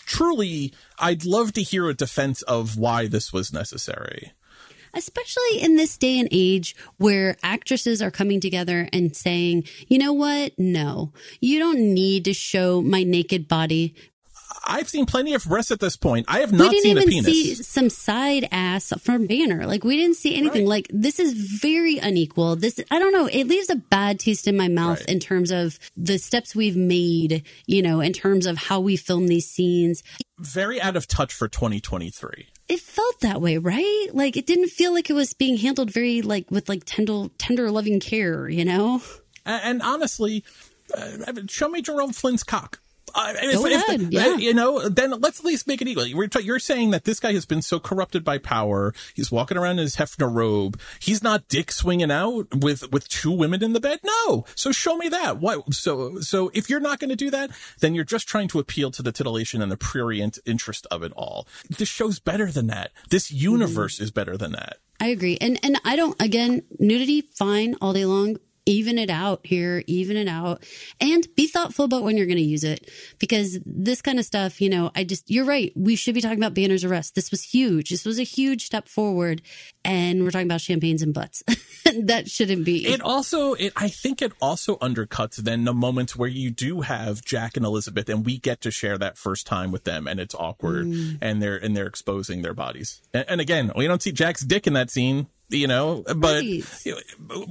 truly, 0.07 0.73
I'd 0.99 1.25
love 1.25 1.53
to 1.55 1.63
hear 1.63 1.89
a 1.89 1.95
defense 1.95 2.43
of 2.43 2.79
why 2.79 3.07
this 3.07 3.33
was 3.33 3.53
necessary. 3.53 4.33
Especially 4.97 5.61
in 5.61 5.77
this 5.77 5.97
day 5.97 6.19
and 6.19 6.29
age 6.33 6.75
where 6.97 7.37
actresses 7.43 8.01
are 8.03 8.11
coming 8.11 8.41
together 8.41 8.89
and 8.93 9.15
saying, 9.15 9.65
you 9.89 9.99
know 9.99 10.13
what? 10.13 10.53
No, 10.59 11.13
you 11.41 11.59
don't 11.59 11.79
need 11.95 12.25
to 12.25 12.33
show 12.35 12.81
my 12.83 13.03
naked 13.03 13.47
body. 13.49 13.95
I've 14.69 14.89
seen 14.89 15.07
plenty 15.07 15.33
of 15.35 15.45
breasts 15.45 15.71
at 15.71 15.79
this 15.79 15.97
point. 15.97 16.27
I 16.29 16.41
have 16.41 16.51
We 16.51 16.59
not 16.59 16.71
didn't 16.71 16.83
seen 16.83 16.97
a 16.99 17.01
even 17.03 17.11
penis. 17.13 17.27
see 17.27 17.55
some 17.55 17.89
side 17.89 18.49
ass 18.51 18.93
from 19.01 19.27
Banner. 19.27 19.65
Like 19.65 19.85
we 19.85 19.97
didn't 19.97 20.17
see 20.17 20.35
anything. 20.37 20.63
Right. 20.63 20.69
Like 20.69 20.89
this 20.93 21.21
is 21.21 21.35
very 21.61 21.99
unequal. 21.99 22.57
This 22.57 22.81
I 22.91 22.99
don't 22.99 23.13
know. 23.13 23.27
It 23.27 23.45
leaves 23.47 23.71
a 23.71 23.77
bad 23.77 24.19
taste 24.19 24.49
in 24.49 24.57
my 24.57 24.67
mouth 24.67 25.01
Right. 25.01 25.09
in 25.09 25.21
terms 25.21 25.53
of 25.53 25.79
the 25.97 26.19
steps 26.19 26.57
we've 26.57 26.77
made. 26.77 27.45
You 27.67 27.81
know, 27.83 28.01
in 28.01 28.13
terms 28.13 28.45
of 28.47 28.57
how 28.59 28.81
we 28.81 28.97
film 28.97 29.29
these 29.29 29.49
scenes. 29.49 30.03
Very 30.41 30.81
out 30.81 30.97
of 30.97 31.07
touch 31.07 31.33
for 31.33 31.47
2023. 31.49 32.49
It 32.69 32.81
felt 32.81 33.21
that 33.21 33.41
way, 33.41 33.59
right? 33.59 34.09
Like 34.13 34.37
it 34.37 34.47
didn't 34.47 34.69
feel 34.69 34.93
like 34.93 35.09
it 35.11 35.15
was 35.15 35.35
being 35.35 35.57
handled 35.57 35.91
very 35.91 36.23
like 36.23 36.51
with 36.51 36.69
like 36.69 36.83
tender, 36.85 37.29
tender, 37.39 37.71
loving 37.71 38.01
care, 38.01 38.49
you 38.49 38.65
know. 38.65 39.03
And, 39.45 39.63
and 39.65 39.83
honestly, 39.83 40.45
uh, 40.97 41.33
show 41.49 41.69
me 41.69 41.83
Jerome 41.83 42.13
Flynn's 42.13 42.45
cock. 42.45 42.81
Uh, 43.17 43.33
if, 43.37 43.55
Go 43.55 43.67
if- 43.67 43.89
ahead, 43.89 44.13
yeah. 44.13 44.37
you 44.37 44.53
know, 44.53 44.89
then 44.89 45.11
let's 45.21 45.41
at 45.41 45.47
least 45.47 45.67
make 45.67 45.81
it 45.81 45.89
equal. 45.89 46.07
You're, 46.07 46.29
you're 46.43 46.59
saying 46.59 46.91
that 46.91 47.05
this 47.05 47.19
guy 47.19 47.33
has 47.33 47.47
been 47.47 47.63
so 47.63 47.81
corrupted 47.81 48.25
by 48.25 48.37
power. 48.37 48.93
He's 49.15 49.33
walking 49.33 49.57
around 49.57 49.79
in 49.79 49.85
his 49.85 49.97
Hefner 49.97 50.33
robe. 50.33 50.79
He's 51.01 51.23
not 51.23 51.49
dick 51.49 51.73
swinging 51.73 52.11
out 52.11 52.55
with 52.55 52.93
with 52.93 53.09
two 53.09 53.33
women 53.33 53.65
in 53.65 53.73
the 53.73 53.81
bed. 53.81 54.01
No. 54.05 54.45
So 54.55 54.71
show 54.71 54.97
me 54.97 55.09
that. 55.09 55.39
What? 55.39 55.73
So 55.73 56.21
so 56.21 56.51
if 56.53 56.69
you're 56.69 56.81
not 56.81 56.99
going 56.99 57.11
to 57.11 57.17
do 57.17 57.31
that, 57.31 57.51
then 57.81 57.95
you're 57.95 58.05
just 58.05 58.29
trying 58.29 58.49
to 58.49 58.59
appeal 58.59 58.91
to 58.91 59.03
the 59.03 59.13
titillation 59.13 59.63
and 59.63 59.73
the 59.73 59.77
prurient 59.79 60.39
interest 60.45 60.87
of 60.91 61.03
it 61.03 61.13
all. 61.17 61.49
This 61.71 61.89
show's 61.89 62.19
better 62.19 62.53
than 62.53 62.67
that. 62.67 62.93
This 63.09 63.31
universe 63.33 63.99
is 63.99 64.11
better 64.11 64.37
than 64.37 64.53
that. 64.53 64.77
I 65.01 65.09
agree. 65.09 65.39
And 65.41 65.59
and 65.63 65.81
I 65.85 65.97
don't 65.97 66.21
again, 66.21 66.63
nudity 66.79 67.23
fine 67.23 67.77
all 67.81 67.93
day 67.93 68.05
long. 68.05 68.37
Even 68.67 68.99
it 68.99 69.11
out 69.11 69.47
here, 69.47 69.83
even 69.87 70.17
it 70.17 70.29
out. 70.29 70.65
And 71.01 71.27
be 71.37 71.47
thoughtful 71.47 71.85
about 71.85 72.03
when 72.03 72.17
you're 72.17 72.27
going 72.27 72.37
to 72.37 72.43
use 72.43 72.65
it 72.65 72.91
because 73.19 73.59
this 73.65 74.03
kind 74.03 74.19
of 74.19 74.25
stuff, 74.25 74.61
you 74.61 74.69
know, 74.69 74.91
I 74.95 75.05
just 75.05 75.31
you're 75.31 75.45
right. 75.45 75.73
We 75.77 75.97
should 75.97 76.15
be 76.15 76.21
talking 76.21 76.39
about 76.39 76.55
Banner's 76.55 76.85
arrest. 76.85 77.15
This 77.15 77.31
was 77.31 77.43
huge. 77.43 77.91
This 77.91 78.05
was 78.05 78.19
a 78.19 78.25
huge 78.25 78.65
step 78.67 78.89
forward 78.89 79.43
and 79.87 80.25
we're 80.25 80.33
talking 80.33 80.49
about 80.49 80.61
champagnes 80.61 81.03
and 81.03 81.15
butts. 81.15 81.45
that 82.03 82.29
shouldn't 82.29 82.65
be. 82.65 82.87
It 82.87 83.01
also, 83.01 83.55
it, 83.55 83.73
I 83.77 83.89
think 83.89 84.21
it 84.21 84.33
also 84.43 84.77
undercuts 84.77 85.37
then 85.37 85.65
the 85.65 85.73
moments 85.73 86.17
where 86.17 86.29
you 86.29 86.51
do 86.51 86.81
have 86.81 87.25
Jack 87.25 87.57
and 87.57 87.65
Elizabeth, 87.65 88.09
and 88.09 88.27
we 88.27 88.39
get 88.39 88.61
to 88.63 88.71
share 88.71 88.99
that 88.99 89.17
first 89.17 89.47
time 89.47 89.71
with 89.71 89.85
them, 89.85 90.09
and 90.09 90.19
it's 90.19 90.35
awkward, 90.35 90.87
mm. 90.87 91.19
and 91.21 91.41
they're 91.41 91.57
and 91.57 91.77
they're 91.77 91.87
exposing 91.87 92.43
their 92.43 92.55
bodies. 92.55 93.01
And, 93.15 93.25
and 93.29 93.41
again, 93.41 93.73
we 93.77 93.87
don't 93.87 94.03
see 94.03 94.13
Jack's 94.13 94.43
dick 94.43 94.67
in 94.67 94.73
that 94.73 94.91
scene, 94.91 95.29
you 95.49 95.67
know, 95.67 96.05
but 96.17 96.43
Right. 96.43 96.65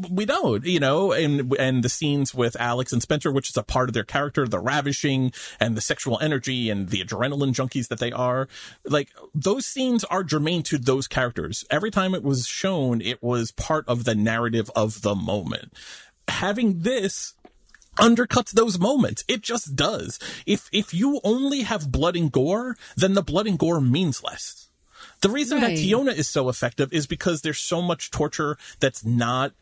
we 0.09 0.25
don't, 0.25 0.65
you 0.65 0.79
know, 0.79 1.11
and 1.11 1.53
and 1.57 1.83
the 1.83 1.89
scenes 1.89 2.33
with 2.33 2.55
Alex 2.59 2.91
and 2.91 3.01
Spencer, 3.01 3.31
which 3.31 3.49
is 3.49 3.57
a 3.57 3.63
part 3.63 3.89
of 3.89 3.93
their 3.93 4.03
character, 4.03 4.47
the 4.47 4.59
ravishing 4.59 5.31
and 5.59 5.75
the 5.77 5.81
sexual 5.81 6.19
energy 6.19 6.69
and 6.69 6.89
the 6.89 7.03
adrenaline 7.03 7.53
junkies 7.53 7.87
that 7.87 7.99
they 7.99 8.11
are, 8.11 8.47
like 8.83 9.09
those 9.33 9.65
scenes 9.65 10.03
are 10.05 10.23
germane 10.23 10.63
to 10.63 10.77
those 10.77 11.07
characters. 11.07 11.63
Every 11.69 11.91
time 11.91 12.13
it 12.13 12.23
was 12.23 12.47
shown, 12.47 13.01
it 13.01 13.21
was 13.23 13.51
part 13.51 13.87
of 13.87 14.03
the 14.03 14.15
narrative 14.15 14.69
of 14.75 15.01
the 15.01 15.15
moment. 15.15 15.73
Having 16.27 16.79
this 16.79 17.33
undercuts 17.97 18.51
those 18.51 18.77
moments. 18.77 19.23
It 19.27 19.41
just 19.41 19.75
does. 19.75 20.19
If 20.45 20.67
if 20.73 20.93
you 20.93 21.21
only 21.23 21.61
have 21.61 21.91
blood 21.93 22.17
and 22.17 22.29
gore, 22.31 22.75
then 22.97 23.13
the 23.13 23.23
blood 23.23 23.47
and 23.47 23.57
gore 23.57 23.79
means 23.79 24.21
less. 24.21 24.64
The 25.21 25.29
reason 25.29 25.61
Right. 25.61 25.75
that 25.75 25.81
Teonna 25.81 26.15
is 26.15 26.27
so 26.27 26.49
effective 26.49 26.91
is 26.93 27.07
because 27.07 27.41
there's 27.41 27.59
so 27.59 27.81
much 27.81 28.11
torture 28.11 28.57
that's 28.79 29.03
not 29.05 29.53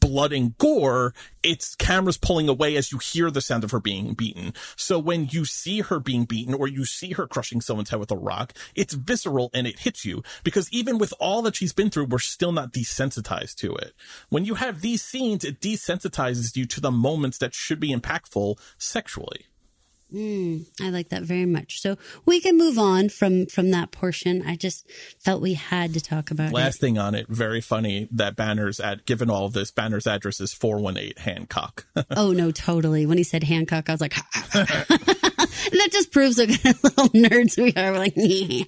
blood 0.00 0.32
and 0.32 0.56
gore. 0.58 1.14
It's 1.42 1.76
cameras 1.76 2.16
pulling 2.16 2.48
away 2.48 2.76
as 2.76 2.90
you 2.90 2.98
hear 2.98 3.30
the 3.30 3.40
sound 3.40 3.62
of 3.62 3.70
her 3.70 3.78
being 3.80 4.14
beaten. 4.14 4.52
So 4.74 4.98
when 4.98 5.28
you 5.30 5.44
see 5.44 5.80
her 5.80 6.00
being 6.00 6.24
beaten 6.24 6.54
or 6.54 6.66
you 6.66 6.84
see 6.84 7.12
her 7.12 7.26
crushing 7.26 7.60
someone's 7.60 7.90
head 7.90 8.00
with 8.00 8.10
a 8.10 8.16
rock, 8.16 8.52
it's 8.74 8.94
visceral 8.94 9.50
and 9.54 9.66
it 9.66 9.80
hits 9.80 10.04
you 10.04 10.22
because 10.42 10.68
even 10.72 10.98
with 10.98 11.14
all 11.20 11.40
that 11.42 11.56
she's 11.56 11.72
been 11.72 11.90
through, 11.90 12.06
we're 12.06 12.18
still 12.18 12.52
not 12.52 12.72
desensitized 12.72 13.56
to 13.56 13.76
it. 13.76 13.94
When 14.28 14.44
you 14.44 14.54
have 14.56 14.80
these 14.80 15.02
scenes, 15.02 15.44
it 15.44 15.60
desensitizes 15.60 16.56
you 16.56 16.66
to 16.66 16.80
the 16.80 16.90
moments 16.90 17.38
that 17.38 17.54
should 17.54 17.78
be 17.78 17.94
impactful 17.94 18.58
sexually. 18.78 19.46
Mm. 20.14 20.66
I 20.80 20.90
like 20.90 21.08
that 21.08 21.22
very 21.22 21.46
much. 21.46 21.80
So 21.80 21.96
we 22.24 22.40
can 22.40 22.56
move 22.56 22.78
on 22.78 23.08
from 23.08 23.46
from 23.46 23.72
that 23.72 23.90
portion. 23.90 24.42
I 24.46 24.54
just 24.54 24.88
felt 25.18 25.42
we 25.42 25.54
had 25.54 25.94
to 25.94 26.00
talk 26.00 26.30
about 26.30 26.52
Last 26.52 26.76
it. 26.76 26.80
thing 26.80 26.98
on 26.98 27.14
it, 27.16 27.26
very 27.28 27.60
funny 27.60 28.08
that 28.12 28.36
Banner's 28.36 28.78
at, 28.78 29.04
given 29.04 29.28
all 29.30 29.46
of 29.46 29.52
this, 29.52 29.72
Banner's 29.72 30.06
address 30.06 30.40
is 30.40 30.52
418 30.54 31.14
Hancock. 31.16 31.86
Oh 32.10 32.32
no, 32.32 32.50
totally. 32.50 33.04
When 33.04 33.18
he 33.18 33.24
said 33.24 33.42
Hancock, 33.42 33.88
I 33.88 33.92
was 33.92 34.00
like, 34.00 34.14
that 34.52 35.88
just 35.90 36.12
proves 36.12 36.38
what 36.38 36.48
kind 36.48 36.74
of 36.76 36.84
little 36.84 37.08
nerds 37.08 37.56
we 37.60 37.74
are. 37.74 37.92
We're 37.92 37.98
like, 37.98 38.12
yeah. 38.16 38.64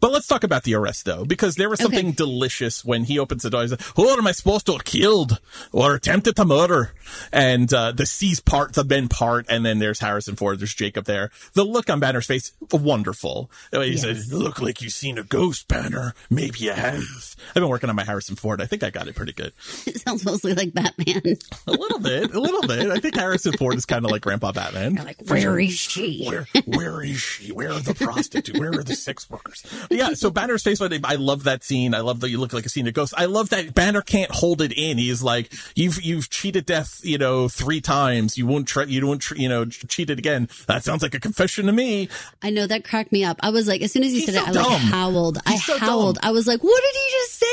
But 0.00 0.12
let's 0.12 0.26
talk 0.26 0.44
about 0.44 0.62
the 0.64 0.74
arrest 0.74 1.04
though, 1.04 1.24
because 1.24 1.56
there 1.56 1.68
was 1.68 1.80
something 1.80 2.06
Okay. 2.08 2.14
delicious 2.16 2.84
when 2.84 3.04
he 3.04 3.18
opens 3.18 3.42
the 3.42 3.50
door. 3.50 3.62
He's 3.62 3.70
like, 3.72 3.82
"Who 3.96 4.08
am 4.10 4.26
I 4.26 4.32
supposed 4.32 4.66
to 4.66 4.72
have 4.72 4.84
killed 4.84 5.40
or 5.72 5.94
attempted 5.94 6.36
to 6.36 6.44
murder?" 6.44 6.92
And 7.32 7.72
uh, 7.72 7.92
the 7.92 8.06
C's 8.06 8.40
part, 8.40 8.74
the 8.74 8.84
men 8.84 9.08
part, 9.08 9.46
and 9.48 9.64
then 9.64 9.78
there's 9.78 10.00
Harrison 10.00 10.36
Ford, 10.36 10.58
there's 10.60 10.74
Jacob 10.74 11.04
there. 11.04 11.30
The 11.54 11.64
look 11.64 11.88
on 11.90 12.00
Banner's 12.00 12.26
face, 12.26 12.52
wonderful. 12.72 13.50
He 13.72 13.92
Yes. 13.92 14.00
said, 14.02 14.32
"Look 14.32 14.60
like 14.60 14.82
you've 14.82 14.92
seen 14.92 15.18
a 15.18 15.22
ghost, 15.22 15.68
Banner. 15.68 16.14
Maybe 16.30 16.60
you 16.60 16.72
have." 16.72 17.02
I've 17.50 17.54
been 17.54 17.68
working 17.68 17.90
on 17.90 17.96
my 17.96 18.04
Harrison 18.04 18.36
Ford. 18.36 18.60
I 18.60 18.66
think 18.66 18.82
I 18.82 18.90
got 18.90 19.08
it 19.08 19.14
pretty 19.14 19.32
good. 19.32 19.52
it 19.86 20.00
sounds 20.00 20.24
mostly 20.24 20.54
like 20.54 20.72
Batman. 20.72 21.36
A 21.66 21.72
little 21.72 21.98
bit, 21.98 22.34
a 22.34 22.40
little 22.40 22.62
bit. 22.66 22.90
I 22.90 22.98
think 22.98 23.16
Harrison 23.16 23.52
Ford 23.52 23.76
is 23.76 23.86
kind 23.86 24.04
of 24.04 24.10
like 24.10 24.22
Grandpa 24.22 24.52
Batman. 24.52 24.94
like, 24.96 25.20
where 25.28 25.58
is 25.58 25.72
she? 25.74 26.24
Where 26.26 26.46
where 26.64 27.02
is 27.02 27.18
she? 27.20 27.52
Where 27.52 27.72
are 27.72 27.80
the 27.80 27.94
prostitutes? 27.94 28.58
Where 28.58 28.70
are 28.72 28.82
the 28.82 28.94
sex 28.94 29.28
workers? 29.30 29.62
Yeah, 29.90 30.14
so 30.14 30.30
Banner's 30.30 30.62
face, 30.62 30.80
I 30.80 31.14
love 31.16 31.44
that 31.44 31.64
scene. 31.64 31.94
I 31.94 32.00
love 32.00 32.20
that 32.20 32.30
you 32.30 32.38
look 32.38 32.52
like 32.52 32.66
a 32.66 32.68
scene 32.68 32.86
of 32.86 32.94
ghosts. 32.94 33.14
I 33.16 33.26
love 33.26 33.50
that 33.50 33.74
Banner 33.74 34.02
can't 34.02 34.30
hold 34.30 34.60
it 34.60 34.72
in. 34.72 34.98
He's 34.98 35.22
like, 35.22 35.52
you've 35.74 36.02
you've 36.02 36.30
cheated 36.30 36.66
death, 36.66 37.00
you 37.02 37.18
know, 37.18 37.48
three 37.48 37.80
times. 37.80 38.36
You 38.38 38.46
won't 38.46 38.66
try. 38.68 38.84
You 38.84 39.06
won't, 39.06 39.22
tr- 39.22 39.36
you 39.36 39.48
know, 39.48 39.64
cheat 39.66 40.10
it 40.10 40.18
again. 40.18 40.48
That 40.66 40.84
sounds 40.84 41.02
like 41.02 41.14
a 41.14 41.20
confession 41.20 41.66
to 41.66 41.72
me. 41.72 42.08
I 42.42 42.50
know 42.50 42.66
that 42.66 42.84
cracked 42.84 43.12
me 43.12 43.24
up. 43.24 43.38
I 43.40 43.50
was 43.50 43.66
like, 43.68 43.82
as 43.82 43.92
soon 43.92 44.02
as 44.04 44.12
he 44.12 44.20
He's 44.20 44.26
said 44.26 44.34
so 44.34 44.40
it, 44.40 44.48
I 44.48 44.50
like 44.52 44.68
dumb. 44.70 44.80
howled. 44.80 45.38
I 45.46 45.56
so 45.56 45.78
howled. 45.78 46.16
dumb. 46.16 46.28
I 46.28 46.32
was 46.32 46.46
like, 46.46 46.62
what 46.62 46.82
did 46.82 46.94
he 46.94 47.10
just 47.10 47.32
say? 47.34 47.46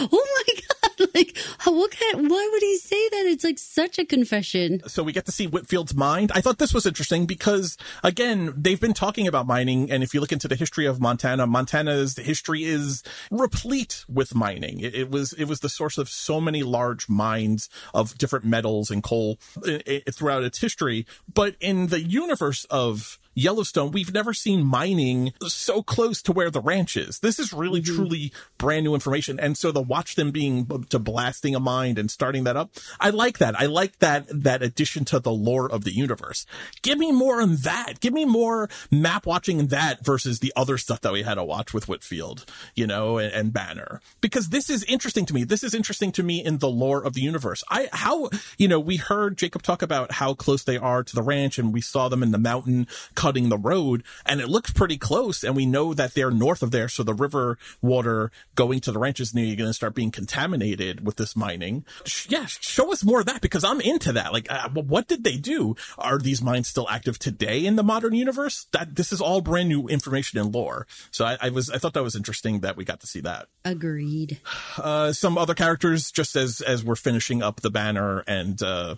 Oh 0.12 0.44
my 0.46 0.54
god! 0.54 0.73
Like, 1.14 1.36
what 1.64 1.90
kind? 1.92 2.28
Why 2.30 2.48
would 2.52 2.62
he 2.62 2.76
say 2.78 3.08
that? 3.10 3.26
It's 3.26 3.44
like 3.44 3.58
such 3.58 3.98
a 3.98 4.04
confession. 4.04 4.80
so 4.88 5.02
we 5.02 5.12
get 5.12 5.26
to 5.26 5.32
see 5.32 5.46
Whitfield's 5.46 5.94
mind. 5.94 6.32
I 6.34 6.40
thought 6.40 6.58
this 6.58 6.74
was 6.74 6.86
interesting 6.86 7.26
because 7.26 7.76
again, 8.02 8.52
they've 8.56 8.80
been 8.80 8.94
talking 8.94 9.26
about 9.28 9.46
mining. 9.46 9.90
And 9.90 10.02
if 10.02 10.12
you 10.14 10.20
look 10.20 10.32
into 10.32 10.48
the 10.48 10.56
history 10.56 10.86
of 10.86 11.00
Montana, 11.00 11.46
Montana's 11.46 12.16
history 12.16 12.64
is 12.64 13.02
replete 13.30 14.04
with 14.08 14.34
mining. 14.34 14.80
It, 14.80 14.94
it 14.94 15.10
was, 15.10 15.32
it 15.34 15.44
was 15.44 15.60
the 15.60 15.68
source 15.68 15.98
of 15.98 16.08
so 16.08 16.40
many 16.40 16.62
large 16.62 17.08
mines 17.08 17.68
of 17.92 18.16
different 18.18 18.44
metals 18.44 18.90
and 18.90 19.02
coal 19.02 19.38
i- 19.66 19.82
i- 19.86 20.02
throughout 20.10 20.42
its 20.44 20.60
history. 20.60 21.06
But 21.32 21.56
in 21.60 21.88
the 21.88 22.00
universe 22.02 22.64
of 22.70 23.18
Yellowstone, 23.34 23.90
we've 23.90 24.12
never 24.12 24.32
seen 24.32 24.64
mining 24.64 25.32
so 25.46 25.82
close 25.82 26.22
to 26.22 26.32
where 26.32 26.50
the 26.50 26.60
ranch 26.60 26.96
is. 26.96 27.20
This 27.20 27.38
is 27.38 27.52
really 27.52 27.80
mm-hmm. 27.80 27.96
truly 27.96 28.32
brand 28.58 28.84
new 28.84 28.94
information. 28.94 29.38
And 29.40 29.56
so 29.56 29.72
to 29.72 29.80
watch 29.80 30.14
them 30.14 30.30
being 30.30 30.66
to 30.90 30.98
blasting 30.98 31.54
a 31.54 31.60
mine 31.60 31.98
and 31.98 32.10
starting 32.10 32.44
that 32.44 32.56
up, 32.56 32.70
I 33.00 33.10
like 33.10 33.38
that. 33.38 33.58
I 33.58 33.66
like 33.66 33.98
that, 33.98 34.26
that 34.30 34.62
addition 34.62 35.04
to 35.06 35.18
the 35.18 35.32
lore 35.32 35.70
of 35.70 35.84
the 35.84 35.92
universe. 35.92 36.46
Give 36.82 36.98
me 36.98 37.12
more 37.12 37.40
on 37.40 37.56
that. 37.56 38.00
Give 38.00 38.12
me 38.12 38.24
more 38.24 38.68
map 38.90 39.26
watching 39.26 39.66
that 39.68 40.04
versus 40.04 40.40
the 40.40 40.52
other 40.56 40.78
stuff 40.78 41.00
that 41.00 41.12
we 41.12 41.22
had 41.22 41.34
to 41.34 41.44
watch 41.44 41.74
with 41.74 41.88
Whitfield, 41.88 42.44
you 42.74 42.86
know, 42.86 43.18
and, 43.18 43.32
and 43.32 43.52
Banner. 43.52 44.00
Because 44.20 44.50
this 44.50 44.70
is 44.70 44.84
interesting 44.84 45.26
to 45.26 45.34
me. 45.34 45.44
This 45.44 45.64
is 45.64 45.74
interesting 45.74 46.12
to 46.12 46.22
me 46.22 46.44
in 46.44 46.58
the 46.58 46.68
lore 46.68 47.02
of 47.02 47.14
the 47.14 47.20
universe. 47.20 47.62
I, 47.68 47.88
how, 47.92 48.30
you 48.58 48.68
know, 48.68 48.80
we 48.80 48.96
heard 48.96 49.38
Jacob 49.38 49.62
talk 49.62 49.82
about 49.82 50.12
how 50.12 50.34
close 50.34 50.64
they 50.64 50.76
are 50.76 51.02
to 51.02 51.14
the 51.14 51.22
ranch 51.22 51.58
and 51.58 51.72
we 51.72 51.80
saw 51.80 52.08
them 52.08 52.22
in 52.22 52.30
the 52.30 52.38
mountain 52.38 52.86
cutting 53.24 53.48
the 53.48 53.56
road 53.56 54.02
and 54.26 54.38
it 54.38 54.50
looks 54.50 54.70
pretty 54.70 54.98
close 54.98 55.42
and 55.42 55.56
we 55.56 55.64
know 55.64 55.94
that 55.94 56.12
they're 56.12 56.30
north 56.30 56.62
of 56.62 56.72
there. 56.72 56.90
So 56.90 57.02
the 57.02 57.14
river 57.14 57.56
water 57.80 58.30
going 58.54 58.80
to 58.80 58.92
the 58.92 58.98
ranch 58.98 59.18
is 59.18 59.34
nearly 59.34 59.56
going 59.56 59.70
to 59.70 59.72
start 59.72 59.94
being 59.94 60.10
contaminated 60.10 61.06
with 61.06 61.16
this 61.16 61.34
mining. 61.34 61.86
Yeah. 62.28 62.44
Show 62.44 62.92
us 62.92 63.02
more 63.02 63.20
of 63.20 63.26
that 63.26 63.40
because 63.40 63.64
I'm 63.64 63.80
into 63.80 64.12
that. 64.12 64.34
Like, 64.34 64.52
uh, 64.52 64.68
what 64.68 65.08
did 65.08 65.24
they 65.24 65.38
do? 65.38 65.74
Are 65.96 66.18
these 66.18 66.42
mines 66.42 66.68
still 66.68 66.86
active 66.90 67.18
today 67.18 67.64
in 67.64 67.76
the 67.76 67.82
modern 67.82 68.12
universe? 68.12 68.66
That 68.72 68.94
this 68.94 69.10
is 69.10 69.22
all 69.22 69.40
brand 69.40 69.70
new 69.70 69.88
information 69.88 70.38
and 70.38 70.54
lore. 70.54 70.86
So 71.10 71.24
I, 71.24 71.38
I 71.40 71.48
was, 71.48 71.70
I 71.70 71.78
thought 71.78 71.94
that 71.94 72.02
was 72.02 72.14
interesting 72.16 72.60
that 72.60 72.76
we 72.76 72.84
got 72.84 73.00
to 73.00 73.06
see 73.06 73.20
that 73.22 73.46
Agreed. 73.64 74.38
uh, 74.76 75.14
some 75.14 75.38
other 75.38 75.54
characters 75.54 76.10
just 76.10 76.36
as 76.36 76.60
as 76.60 76.84
we're 76.84 76.94
finishing 76.94 77.42
up 77.42 77.62
the 77.62 77.70
banner 77.70 78.22
and 78.26 78.62
uh 78.62 78.96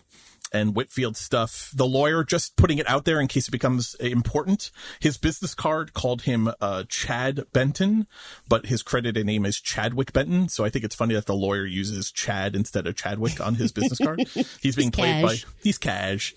and 0.52 0.74
Whitfield 0.74 1.16
stuff. 1.16 1.70
The 1.74 1.86
lawyer 1.86 2.24
just 2.24 2.56
putting 2.56 2.78
it 2.78 2.88
out 2.88 3.04
there 3.04 3.20
in 3.20 3.28
case 3.28 3.48
it 3.48 3.50
becomes 3.50 3.94
important. 3.96 4.70
His 5.00 5.16
business 5.18 5.54
card 5.54 5.92
called 5.94 6.22
him 6.22 6.50
uh, 6.60 6.84
Chad 6.88 7.44
Benton, 7.52 8.06
but 8.48 8.66
his 8.66 8.82
credited 8.82 9.26
name 9.26 9.44
is 9.44 9.60
Chadwick 9.60 10.12
Benton. 10.12 10.48
So 10.48 10.64
I 10.64 10.70
think 10.70 10.84
it's 10.84 10.94
funny 10.94 11.14
that 11.14 11.26
the 11.26 11.34
lawyer 11.34 11.66
uses 11.66 12.10
Chad 12.10 12.54
instead 12.56 12.86
of 12.86 12.96
Chadwick 12.96 13.40
on 13.40 13.56
his 13.56 13.72
business 13.72 13.98
card. 13.98 14.20
He's 14.62 14.76
being 14.76 14.90
played 14.90 15.22
cash. 15.26 15.44
by 15.44 15.50
he's 15.62 15.78
cash. 15.78 16.34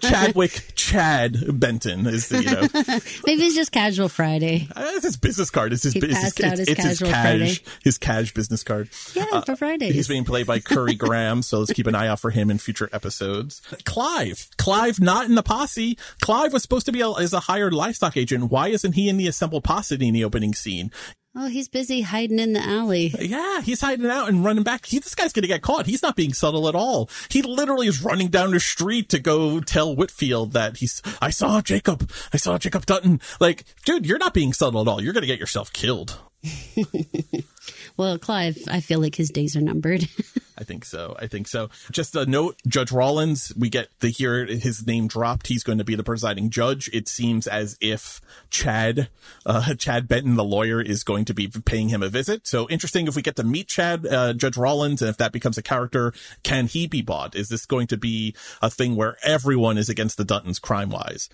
Chadwick 0.00 0.72
Chad 0.74 1.58
Benton 1.60 2.06
is 2.06 2.28
the 2.28 2.42
you 2.42 2.50
know 2.50 2.60
Maybe 3.26 3.42
it's 3.44 3.54
just 3.54 3.72
casual 3.72 4.08
Friday. 4.08 4.68
uh, 4.74 4.82
it's 4.94 5.04
his 5.04 5.16
business 5.16 5.50
card. 5.50 5.72
It's 5.72 5.82
his, 5.82 5.92
He 5.94 6.00
bu- 6.00 6.06
it's 6.06 6.14
passed 6.20 6.38
his, 6.38 6.44
out 6.52 6.58
his 6.58 6.68
it's 6.68 6.82
his 6.84 6.98
casual 6.98 7.08
cash, 7.10 7.22
Friday. 7.24 7.58
his 7.82 7.98
cash 7.98 8.34
business 8.34 8.62
card. 8.62 8.88
Yeah, 9.14 9.40
for 9.42 9.56
Fridays. 9.56 9.94
He's 9.94 10.08
being 10.08 10.24
played 10.24 10.46
by 10.46 10.60
Curry 10.60 10.94
Graham, 10.96 11.42
so 11.42 11.58
let's 11.58 11.72
keep 11.72 11.86
an 11.86 11.94
eye 11.94 12.08
out 12.08 12.20
for 12.20 12.30
him 12.30 12.50
in 12.50 12.58
future 12.58 12.88
episodes. 12.92 13.15
Episodes. 13.16 13.62
Clive, 13.84 14.48
Clive, 14.58 15.00
not 15.00 15.26
in 15.26 15.34
the 15.34 15.42
posse. 15.42 15.98
Clive 16.20 16.52
was 16.52 16.62
supposed 16.62 16.86
to 16.86 16.92
be 16.92 17.00
a, 17.00 17.10
as 17.12 17.32
a 17.32 17.40
hired 17.40 17.72
livestock 17.72 18.16
agent. 18.16 18.50
Why 18.50 18.68
isn't 18.68 18.92
he 18.92 19.08
in 19.08 19.16
the 19.16 19.26
assembled 19.26 19.64
posse 19.64 19.94
in 19.94 20.14
the 20.14 20.24
opening 20.24 20.54
scene? 20.54 20.90
Oh, 21.38 21.48
he's 21.48 21.68
busy 21.68 22.00
hiding 22.00 22.38
in 22.38 22.54
the 22.54 22.60
alley. 22.60 23.12
Yeah, 23.18 23.60
he's 23.60 23.82
hiding 23.82 24.06
out 24.06 24.28
and 24.30 24.42
running 24.42 24.62
back. 24.62 24.86
He, 24.86 24.98
this 24.98 25.14
guy's 25.14 25.34
going 25.34 25.42
to 25.42 25.48
get 25.48 25.60
caught. 25.60 25.84
He's 25.84 26.02
not 26.02 26.16
being 26.16 26.32
subtle 26.32 26.66
at 26.66 26.74
all. 26.74 27.10
He 27.28 27.42
literally 27.42 27.88
is 27.88 28.02
running 28.02 28.28
down 28.28 28.52
the 28.52 28.60
street 28.60 29.10
to 29.10 29.18
go 29.18 29.60
tell 29.60 29.94
Whitfield 29.94 30.52
that 30.52 30.78
he's, 30.78 31.02
I 31.20 31.28
saw 31.28 31.60
Jacob. 31.60 32.10
I 32.32 32.38
saw 32.38 32.56
Jacob 32.56 32.86
Dutton. 32.86 33.20
Like, 33.38 33.64
dude, 33.84 34.06
you're 34.06 34.16
not 34.16 34.32
being 34.32 34.54
subtle 34.54 34.80
at 34.80 34.88
all. 34.88 35.02
You're 35.02 35.12
going 35.12 35.22
to 35.22 35.26
get 35.26 35.40
yourself 35.40 35.70
killed. 35.74 36.18
well, 37.98 38.18
Clive, 38.18 38.56
I 38.68 38.80
feel 38.80 39.00
like 39.00 39.16
his 39.16 39.28
days 39.28 39.56
are 39.56 39.60
numbered. 39.60 40.08
I 40.58 40.64
think 40.64 40.84
so. 40.84 41.14
I 41.18 41.26
think 41.26 41.48
so. 41.48 41.68
Just 41.90 42.16
a 42.16 42.24
note, 42.24 42.56
Judge 42.66 42.90
Rollins, 42.90 43.52
we 43.56 43.68
get 43.68 43.88
to 44.00 44.08
hear 44.08 44.46
his 44.46 44.86
name 44.86 45.06
dropped. 45.06 45.48
He's 45.48 45.62
going 45.62 45.78
to 45.78 45.84
be 45.84 45.94
the 45.94 46.02
presiding 46.02 46.48
judge. 46.50 46.88
It 46.92 47.08
seems 47.08 47.46
as 47.46 47.76
if 47.80 48.20
Chad, 48.48 49.08
uh, 49.44 49.74
Chad 49.74 50.08
Benton, 50.08 50.36
the 50.36 50.44
lawyer, 50.44 50.80
is 50.80 51.04
going 51.04 51.26
to 51.26 51.34
be 51.34 51.48
paying 51.48 51.90
him 51.90 52.02
a 52.02 52.08
visit. 52.08 52.46
So 52.46 52.68
interesting 52.70 53.06
if 53.06 53.16
we 53.16 53.22
get 53.22 53.36
to 53.36 53.44
meet 53.44 53.68
Chad, 53.68 54.06
uh, 54.06 54.32
Judge 54.32 54.56
Rollins, 54.56 55.02
and 55.02 55.10
if 55.10 55.18
that 55.18 55.32
becomes 55.32 55.58
a 55.58 55.62
character, 55.62 56.12
can 56.42 56.66
he 56.66 56.86
be 56.86 57.02
bought? 57.02 57.34
Is 57.34 57.48
this 57.50 57.66
going 57.66 57.86
to 57.88 57.96
be 57.96 58.34
a 58.62 58.70
thing 58.70 58.96
where 58.96 59.16
everyone 59.22 59.76
is 59.76 59.88
against 59.88 60.16
the 60.16 60.24
Duttons 60.24 60.60
crime 60.60 60.88
wise? 60.90 61.28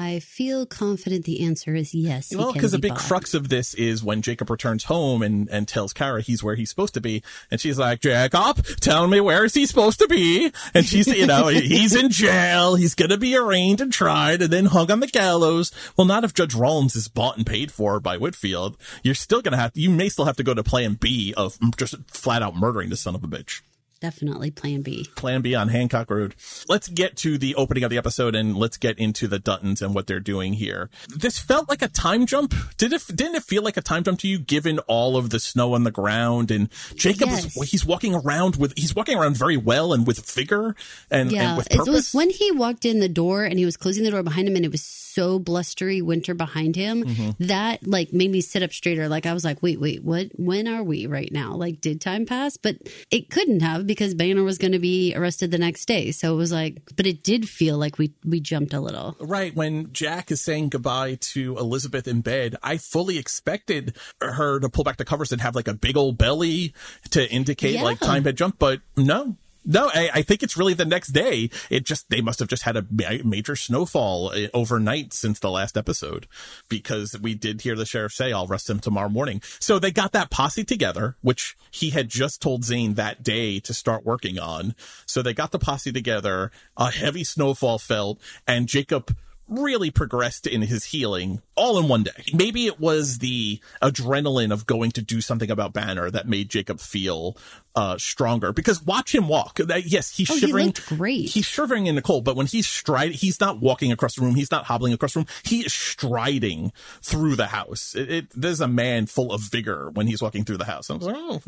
I 0.00 0.20
feel 0.20 0.64
confident 0.64 1.24
the 1.24 1.44
answer 1.44 1.74
is 1.74 1.92
yes. 1.92 2.32
Well, 2.32 2.52
because 2.52 2.70
the 2.70 2.78
big 2.78 2.90
bought. 2.90 3.00
crux 3.00 3.34
of 3.34 3.48
this 3.48 3.74
is 3.74 4.04
when 4.04 4.22
Jacob 4.22 4.48
returns 4.48 4.84
home 4.84 5.22
and, 5.22 5.48
and 5.48 5.66
tells 5.66 5.92
Cara 5.92 6.22
he's 6.22 6.40
where 6.40 6.54
he's 6.54 6.70
supposed 6.70 6.94
to 6.94 7.00
be. 7.00 7.24
And 7.50 7.60
she's 7.60 7.80
like, 7.80 8.00
Jacob, 8.00 8.64
tell 8.80 9.08
me 9.08 9.20
where 9.20 9.44
is 9.44 9.54
he 9.54 9.66
supposed 9.66 9.98
to 9.98 10.06
be? 10.06 10.52
And 10.72 10.86
she's, 10.86 11.08
you 11.08 11.26
know, 11.26 11.48
he's 11.48 11.96
in 11.96 12.10
jail. 12.10 12.76
He's 12.76 12.94
going 12.94 13.10
to 13.10 13.18
be 13.18 13.36
arraigned 13.36 13.80
and 13.80 13.92
tried 13.92 14.40
and 14.40 14.52
then 14.52 14.66
hung 14.66 14.88
on 14.92 15.00
the 15.00 15.08
gallows. 15.08 15.72
Well, 15.96 16.06
not 16.06 16.22
if 16.22 16.32
Judge 16.32 16.54
Rollins 16.54 16.94
is 16.94 17.08
bought 17.08 17.36
and 17.36 17.44
paid 17.44 17.72
for 17.72 17.98
by 17.98 18.18
Whitfield. 18.18 18.76
You're 19.02 19.16
still 19.16 19.42
going 19.42 19.52
to 19.52 19.58
have 19.58 19.72
you 19.74 19.90
may 19.90 20.08
still 20.10 20.26
have 20.26 20.36
to 20.36 20.44
go 20.44 20.54
to 20.54 20.62
plan 20.62 20.94
B 20.94 21.34
of 21.36 21.58
just 21.76 21.96
flat 22.08 22.40
out 22.40 22.54
murdering 22.54 22.90
the 22.90 22.96
son 22.96 23.16
of 23.16 23.24
a 23.24 23.28
bitch. 23.28 23.62
Definitely 24.00 24.52
plan 24.52 24.82
B. 24.82 25.06
Plan 25.16 25.42
B 25.42 25.56
on 25.56 25.68
Hancock 25.68 26.08
Road. 26.08 26.36
Let's 26.68 26.86
get 26.86 27.16
to 27.18 27.36
the 27.36 27.56
opening 27.56 27.82
of 27.82 27.90
the 27.90 27.98
episode 27.98 28.36
and 28.36 28.56
let's 28.56 28.76
get 28.76 28.96
into 28.96 29.26
the 29.26 29.40
Duttons 29.40 29.82
and 29.82 29.92
what 29.92 30.06
they're 30.06 30.20
doing 30.20 30.52
here. 30.52 30.88
This 31.08 31.40
felt 31.40 31.68
like 31.68 31.82
a 31.82 31.88
time 31.88 32.24
jump. 32.24 32.54
Did 32.76 32.92
it, 32.92 33.04
didn't 33.08 33.34
it 33.34 33.42
feel 33.42 33.62
like 33.62 33.76
a 33.76 33.82
time 33.82 34.04
jump 34.04 34.20
to 34.20 34.28
you 34.28 34.38
given 34.38 34.78
all 34.80 35.16
of 35.16 35.30
the 35.30 35.40
snow 35.40 35.74
on 35.74 35.82
the 35.82 35.90
ground 35.90 36.52
and 36.52 36.68
Jacob 36.94 37.28
yes. 37.28 37.56
is, 37.56 37.70
he's 37.70 37.84
walking 37.84 38.14
around 38.14 38.54
with, 38.54 38.72
he's 38.76 38.94
walking 38.94 39.18
around 39.18 39.36
very 39.36 39.56
well 39.56 39.92
and 39.92 40.06
with 40.06 40.24
vigor 40.32 40.76
and, 41.10 41.32
yeah, 41.32 41.48
and 41.48 41.56
with 41.56 41.68
purpose. 41.68 41.88
It 41.88 41.90
was 41.90 42.12
when 42.12 42.30
he 42.30 42.52
walked 42.52 42.84
in 42.84 43.00
the 43.00 43.08
door 43.08 43.44
and 43.44 43.58
he 43.58 43.64
was 43.64 43.76
closing 43.76 44.04
the 44.04 44.12
door 44.12 44.22
behind 44.22 44.46
him 44.46 44.54
and 44.54 44.64
it 44.64 44.70
was 44.70 44.97
so 45.18 45.40
blustery 45.40 46.00
winter 46.00 46.32
behind 46.32 46.76
him 46.76 47.02
mm-hmm. 47.02 47.30
that 47.40 47.84
like 47.84 48.12
made 48.12 48.30
me 48.30 48.40
sit 48.40 48.62
up 48.62 48.72
straighter. 48.72 49.08
Like 49.08 49.26
I 49.26 49.32
was 49.32 49.44
like, 49.44 49.60
wait, 49.64 49.80
wait, 49.80 50.04
what, 50.04 50.28
when 50.36 50.68
are 50.68 50.84
we 50.84 51.06
right 51.06 51.32
now? 51.32 51.54
Like 51.54 51.80
did 51.80 52.00
time 52.00 52.24
pass? 52.24 52.56
But 52.56 52.76
it 53.10 53.28
couldn't 53.28 53.60
have 53.60 53.84
because 53.84 54.14
Banner 54.14 54.44
was 54.44 54.58
going 54.58 54.72
to 54.72 54.78
be 54.78 55.12
arrested 55.16 55.50
the 55.50 55.58
next 55.58 55.86
day. 55.86 56.12
So 56.12 56.32
it 56.32 56.36
was 56.36 56.52
like, 56.52 56.82
but 56.94 57.04
it 57.04 57.24
did 57.24 57.48
feel 57.48 57.78
like 57.78 57.98
we 57.98 58.14
we 58.24 58.38
jumped 58.38 58.72
a 58.72 58.80
little. 58.80 59.16
Right 59.18 59.52
when 59.56 59.92
Jack 59.92 60.30
is 60.30 60.40
saying 60.40 60.68
goodbye 60.68 61.16
to 61.32 61.58
Elizabeth 61.58 62.06
in 62.06 62.20
bed, 62.20 62.54
I 62.62 62.76
fully 62.76 63.18
expected 63.18 63.96
her 64.20 64.60
to 64.60 64.68
pull 64.68 64.84
back 64.84 64.98
the 64.98 65.04
covers 65.04 65.32
and 65.32 65.40
have 65.40 65.56
like 65.56 65.66
a 65.66 65.74
big 65.74 65.96
old 65.96 66.16
belly 66.16 66.74
to 67.10 67.28
indicate 67.28 67.74
yeah. 67.74 67.82
like 67.82 67.98
time 67.98 68.22
had 68.22 68.36
jumped, 68.36 68.60
but 68.60 68.82
no, 68.96 69.36
no, 69.68 69.90
I, 69.92 70.10
I, 70.14 70.22
think 70.22 70.42
it's 70.42 70.56
really 70.56 70.72
the 70.72 70.86
next 70.86 71.08
day. 71.08 71.50
It 71.68 71.84
just, 71.84 72.08
they 72.08 72.22
must 72.22 72.38
have 72.38 72.48
just 72.48 72.62
had 72.62 72.76
a 72.76 72.86
major 73.22 73.54
snowfall 73.54 74.30
uh, 74.30 74.48
overnight 74.54 75.12
since 75.12 75.38
the 75.38 75.50
last 75.50 75.76
episode 75.76 76.26
because 76.70 77.14
we 77.20 77.34
did 77.34 77.60
hear 77.60 77.76
the 77.76 77.84
sheriff 77.84 78.12
say, 78.12 78.32
I'll 78.32 78.46
arrest 78.46 78.70
him 78.70 78.80
tomorrow 78.80 79.10
morning. 79.10 79.42
So 79.60 79.78
they 79.78 79.90
got 79.90 80.12
that 80.12 80.30
posse 80.30 80.64
together, 80.64 81.16
which 81.20 81.54
he 81.70 81.90
had 81.90 82.08
just 82.08 82.40
told 82.40 82.64
Zane 82.64 82.94
that 82.94 83.22
day 83.22 83.60
to 83.60 83.74
start 83.74 84.06
working 84.06 84.38
on. 84.38 84.74
So 85.04 85.20
they 85.20 85.34
got 85.34 85.52
the 85.52 85.58
posse 85.58 85.92
together. 85.92 86.50
A 86.78 86.90
heavy 86.90 87.22
snowfall 87.22 87.78
fell 87.78 88.18
and 88.46 88.68
Jacob 88.68 89.14
really 89.48 89.90
progressed 89.90 90.46
in 90.46 90.62
his 90.62 90.84
healing 90.84 91.40
all 91.54 91.78
in 91.78 91.88
one 91.88 92.02
day. 92.02 92.24
Maybe 92.32 92.66
it 92.66 92.78
was 92.78 93.18
the 93.18 93.60
adrenaline 93.82 94.52
of 94.52 94.66
going 94.66 94.90
to 94.92 95.02
do 95.02 95.20
something 95.20 95.50
about 95.50 95.72
Banner 95.72 96.10
that 96.10 96.28
made 96.28 96.50
Jacob 96.50 96.80
feel 96.80 97.36
uh, 97.78 97.96
stronger 97.96 98.52
because 98.52 98.82
watch 98.82 99.14
him 99.14 99.28
walk. 99.28 99.60
Yes, 99.84 100.10
he's 100.10 100.28
oh, 100.28 100.36
shivering. 100.36 100.74
He 100.88 100.96
great. 100.96 101.28
He's 101.28 101.44
shivering 101.44 101.86
in 101.86 101.94
the 101.94 102.02
cold, 102.02 102.24
but 102.24 102.34
when 102.34 102.46
he's 102.46 102.66
striding, 102.66 103.16
he's 103.16 103.38
not 103.38 103.60
walking 103.60 103.92
across 103.92 104.16
the 104.16 104.22
room. 104.22 104.34
He's 104.34 104.50
not 104.50 104.64
hobbling 104.64 104.92
across 104.92 105.14
the 105.14 105.20
room. 105.20 105.26
He 105.44 105.60
is 105.60 105.72
striding 105.72 106.72
through 107.02 107.36
the 107.36 107.46
house. 107.46 107.94
It, 107.94 108.10
it, 108.10 108.26
there's 108.34 108.60
a 108.60 108.66
man 108.66 109.06
full 109.06 109.32
of 109.32 109.42
vigor 109.42 109.90
when 109.90 110.08
he's 110.08 110.20
walking 110.20 110.44
through 110.44 110.56
the 110.56 110.64
house. 110.64 110.90
I 110.90 110.94
was 110.94 111.06
like, 111.06 111.16
oh, 111.16 111.40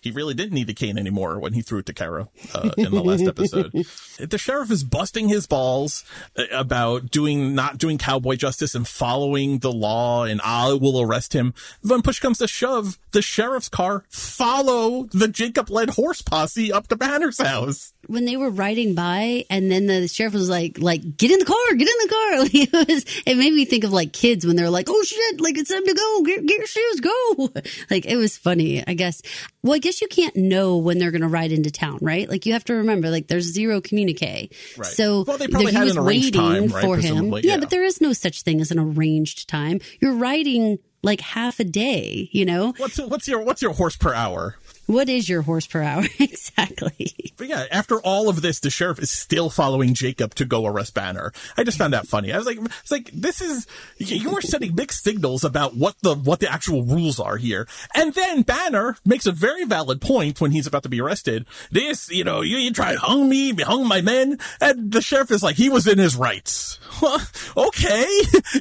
he 0.00 0.10
really 0.10 0.32
didn't 0.32 0.54
need 0.54 0.66
the 0.66 0.72
cane 0.72 0.96
anymore 0.96 1.38
when 1.38 1.52
he 1.52 1.60
threw 1.60 1.80
it 1.80 1.86
to 1.86 1.92
Cara 1.92 2.28
uh, 2.54 2.70
in 2.78 2.92
the 2.92 3.02
last 3.02 3.22
episode. 3.26 3.70
the 4.18 4.38
sheriff 4.38 4.70
is 4.70 4.82
busting 4.82 5.28
his 5.28 5.46
balls 5.46 6.06
uh, 6.38 6.44
about 6.52 7.10
doing 7.10 7.54
not 7.54 7.76
doing 7.76 7.98
cowboy 7.98 8.36
justice 8.36 8.74
and 8.74 8.88
following 8.88 9.58
the 9.58 9.72
law, 9.72 10.24
and 10.24 10.40
I 10.42 10.72
will 10.72 11.02
arrest 11.02 11.34
him. 11.34 11.52
When 11.82 12.00
push 12.00 12.18
comes 12.18 12.38
to 12.38 12.48
shove, 12.48 12.98
the 13.12 13.20
sheriff's 13.20 13.68
car 13.68 14.04
follow 14.08 15.04
the 15.12 15.28
Jacob 15.28 15.65
led 15.70 15.90
horse 15.90 16.22
posse 16.22 16.72
up 16.72 16.88
to 16.88 16.96
Banner's 16.96 17.40
house. 17.40 17.92
When 18.06 18.24
they 18.24 18.36
were 18.36 18.50
riding 18.50 18.94
by, 18.94 19.44
and 19.50 19.70
then 19.70 19.86
the 19.86 20.06
sheriff 20.06 20.34
was 20.34 20.48
like, 20.48 20.78
"Like, 20.78 21.16
get 21.16 21.30
in 21.30 21.38
the 21.38 21.44
car, 21.44 21.74
get 21.74 21.88
in 21.88 22.08
the 22.08 22.08
car." 22.08 22.32
it, 22.82 22.88
was, 22.88 23.04
it 23.26 23.36
made 23.36 23.52
me 23.52 23.64
think 23.64 23.84
of 23.84 23.92
like 23.92 24.12
kids 24.12 24.46
when 24.46 24.56
they're 24.56 24.70
like, 24.70 24.86
"Oh 24.88 25.02
shit, 25.02 25.40
like 25.40 25.58
it's 25.58 25.70
time 25.70 25.84
to 25.84 25.94
go, 25.94 26.22
get, 26.22 26.46
get 26.46 26.58
your 26.58 26.66
shoes, 26.66 27.00
go." 27.00 27.50
like 27.90 28.06
it 28.06 28.16
was 28.16 28.36
funny, 28.36 28.86
I 28.86 28.94
guess. 28.94 29.22
Well, 29.62 29.74
I 29.74 29.78
guess 29.78 30.00
you 30.00 30.08
can't 30.08 30.36
know 30.36 30.76
when 30.76 30.98
they're 30.98 31.10
going 31.10 31.22
to 31.22 31.28
ride 31.28 31.50
into 31.50 31.70
town, 31.70 31.98
right? 32.00 32.28
Like 32.28 32.46
you 32.46 32.52
have 32.52 32.64
to 32.64 32.74
remember, 32.74 33.10
like 33.10 33.26
there's 33.26 33.44
zero 33.44 33.80
communique. 33.80 34.50
Right. 34.76 34.86
So 34.86 35.24
well, 35.26 35.38
they 35.38 35.48
probably 35.48 35.72
had 35.72 35.88
an 35.88 36.04
waiting 36.04 36.32
time, 36.32 36.66
right? 36.68 36.84
for 36.84 36.96
him. 36.98 37.32
Yeah, 37.32 37.40
yeah, 37.42 37.56
but 37.58 37.70
there 37.70 37.84
is 37.84 38.00
no 38.00 38.12
such 38.12 38.42
thing 38.42 38.60
as 38.60 38.70
an 38.70 38.78
arranged 38.78 39.48
time. 39.48 39.80
You're 40.00 40.14
riding 40.14 40.78
like 41.06 41.20
half 41.20 41.60
a 41.60 41.64
day, 41.64 42.28
you 42.32 42.44
know? 42.44 42.74
What's 42.76 42.98
what's 42.98 43.28
your 43.28 43.40
what's 43.40 43.62
your 43.62 43.72
horse 43.72 43.96
per 43.96 44.12
hour? 44.12 44.56
What 44.86 45.08
is 45.08 45.28
your 45.28 45.42
horse 45.42 45.66
per 45.66 45.82
hour 45.82 46.04
exactly? 46.18 47.12
But 47.36 47.48
yeah, 47.48 47.66
after 47.70 48.00
all 48.00 48.28
of 48.28 48.40
this, 48.40 48.60
the 48.60 48.70
sheriff 48.70 48.98
is 48.98 49.10
still 49.10 49.50
following 49.50 49.94
Jacob 49.94 50.34
to 50.36 50.44
go 50.44 50.64
arrest 50.66 50.94
Banner. 50.94 51.32
I 51.56 51.64
just 51.64 51.78
found 51.78 51.92
that 51.92 52.06
funny. 52.06 52.32
I 52.32 52.38
was 52.38 52.46
like, 52.46 52.58
it's 52.58 52.90
like 52.90 53.10
this 53.12 53.40
is 53.40 53.66
you 53.98 54.36
are 54.36 54.40
sending 54.40 54.74
mixed 54.74 55.02
signals 55.02 55.44
about 55.44 55.76
what 55.76 55.96
the 56.02 56.14
what 56.14 56.40
the 56.40 56.50
actual 56.50 56.84
rules 56.84 57.18
are 57.18 57.36
here. 57.36 57.66
And 57.94 58.14
then 58.14 58.42
Banner 58.42 58.96
makes 59.04 59.26
a 59.26 59.32
very 59.32 59.64
valid 59.64 60.00
point 60.00 60.40
when 60.40 60.52
he's 60.52 60.66
about 60.66 60.84
to 60.84 60.88
be 60.88 61.00
arrested. 61.00 61.46
This, 61.70 62.10
you 62.10 62.24
know, 62.24 62.42
you, 62.42 62.56
you 62.56 62.72
tried 62.72 62.96
hung 62.96 63.28
me, 63.28 63.52
hung 63.54 63.86
my 63.86 64.00
men, 64.00 64.38
and 64.60 64.92
the 64.92 65.02
sheriff 65.02 65.30
is 65.30 65.42
like, 65.42 65.56
he 65.56 65.68
was 65.68 65.86
in 65.86 65.98
his 65.98 66.16
rights. 66.16 66.78
okay, 67.56 68.06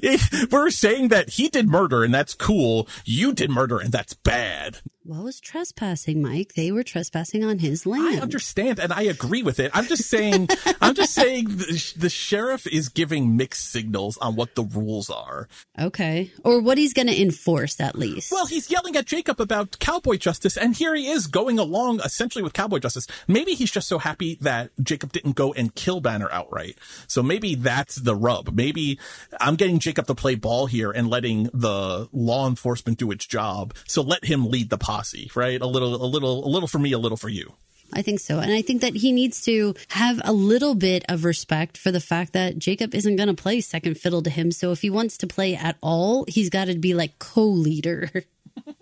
we're 0.51 0.69
saying 0.69 1.09
that 1.09 1.29
he 1.29 1.49
did 1.49 1.69
murder 1.69 2.03
and 2.03 2.13
that's 2.13 2.33
cool. 2.33 2.87
You 3.05 3.33
did 3.33 3.49
murder 3.49 3.79
and 3.79 3.91
that's 3.91 4.13
bad. 4.13 4.79
What 5.07 5.23
was 5.23 5.39
trespassing, 5.39 6.19
Mike? 6.19 6.53
They 6.55 6.71
were 6.71 6.81
trespassing 6.81 7.43
on 7.43 7.59
his 7.59 7.85
land. 7.85 8.17
I 8.17 8.21
understand 8.23 8.79
and 8.79 8.91
I 8.91 9.03
agree 9.03 9.43
with 9.43 9.59
it. 9.59 9.69
I'm 9.71 9.85
just 9.85 10.05
saying, 10.05 10.49
I'm 10.81 10.95
just 10.95 11.13
saying 11.13 11.45
the, 11.45 11.93
the, 11.95 12.09
sheriff 12.09 12.65
is 12.65 12.89
giving 12.89 13.37
mixed 13.37 13.71
signals 13.71 14.17
on 14.17 14.35
what 14.35 14.55
the 14.55 14.63
rules 14.63 15.11
are. 15.11 15.47
Okay. 15.77 16.31
Or 16.43 16.59
what 16.59 16.79
he's 16.79 16.91
going 16.91 17.05
to 17.05 17.21
enforce 17.21 17.79
at 17.79 17.95
least. 17.95 18.31
Well, 18.31 18.47
he's 18.47 18.71
yelling 18.71 18.95
at 18.95 19.05
Jacob 19.05 19.39
about 19.39 19.77
cowboy 19.77 20.17
justice 20.17 20.57
and 20.57 20.75
here 20.75 20.95
he 20.95 21.07
is 21.07 21.27
going 21.27 21.59
along 21.59 21.99
essentially 21.99 22.41
with 22.41 22.53
cowboy 22.53 22.79
justice. 22.79 23.05
Maybe 23.27 23.53
he's 23.53 23.69
just 23.69 23.87
so 23.87 23.99
happy 23.99 24.39
that 24.41 24.71
Jacob 24.81 25.11
didn't 25.11 25.35
go 25.35 25.53
and 25.53 25.75
kill 25.75 26.01
Banner 26.01 26.31
outright. 26.31 26.79
So 27.05 27.21
maybe 27.21 27.53
that's 27.53 27.97
the 27.97 28.15
rub. 28.15 28.55
Maybe 28.55 28.97
I'm 29.39 29.55
getting 29.55 29.77
Jacob 29.77 30.07
to 30.07 30.15
play 30.15 30.33
ball 30.33 30.65
here 30.65 30.89
and 30.89 31.11
letting 31.11 31.51
the 31.53 32.09
law 32.11 32.47
enforcement 32.47 32.97
do 32.97 33.11
its 33.11 33.27
job. 33.27 33.75
So 33.85 34.01
let 34.01 34.25
him 34.25 34.49
lead 34.49 34.71
the 34.71 34.79
posse, 34.95 35.31
right? 35.35 35.61
A 35.61 35.67
little, 35.67 35.95
a 35.95 36.07
little, 36.07 36.45
a 36.45 36.49
little 36.49 36.67
for 36.67 36.79
me, 36.79 36.91
a 36.91 36.97
little 36.97 37.17
for 37.17 37.29
you. 37.29 37.53
I 37.93 38.01
think 38.01 38.19
so. 38.19 38.39
And 38.39 38.51
I 38.51 38.61
think 38.61 38.81
that 38.81 38.95
he 38.95 39.11
needs 39.11 39.43
to 39.45 39.75
have 39.89 40.19
a 40.23 40.33
little 40.33 40.73
bit 40.75 41.05
of 41.07 41.23
respect 41.23 41.77
for 41.77 41.91
the 41.91 41.99
fact 41.99 42.33
that 42.33 42.57
Jacob 42.57 42.95
isn't 42.95 43.15
going 43.15 43.27
to 43.27 43.35
play 43.35 43.61
second 43.61 43.95
fiddle 43.95 44.23
to 44.23 44.29
him. 44.29 44.51
So 44.51 44.71
if 44.71 44.81
he 44.81 44.89
wants 44.89 45.17
to 45.19 45.27
play 45.27 45.55
at 45.55 45.77
all, 45.81 46.25
he's 46.27 46.49
got 46.49 46.65
to 46.65 46.75
be 46.75 46.93
like 46.93 47.19
co 47.19 47.45
leader. 47.45 48.09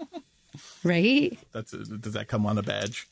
right? 0.84 1.38
That's 1.52 1.73
a, 1.73 1.80
does 1.80 2.13
that 2.13 2.28
come 2.28 2.45
on 2.45 2.58
a 2.58 2.63
badge? 2.63 3.08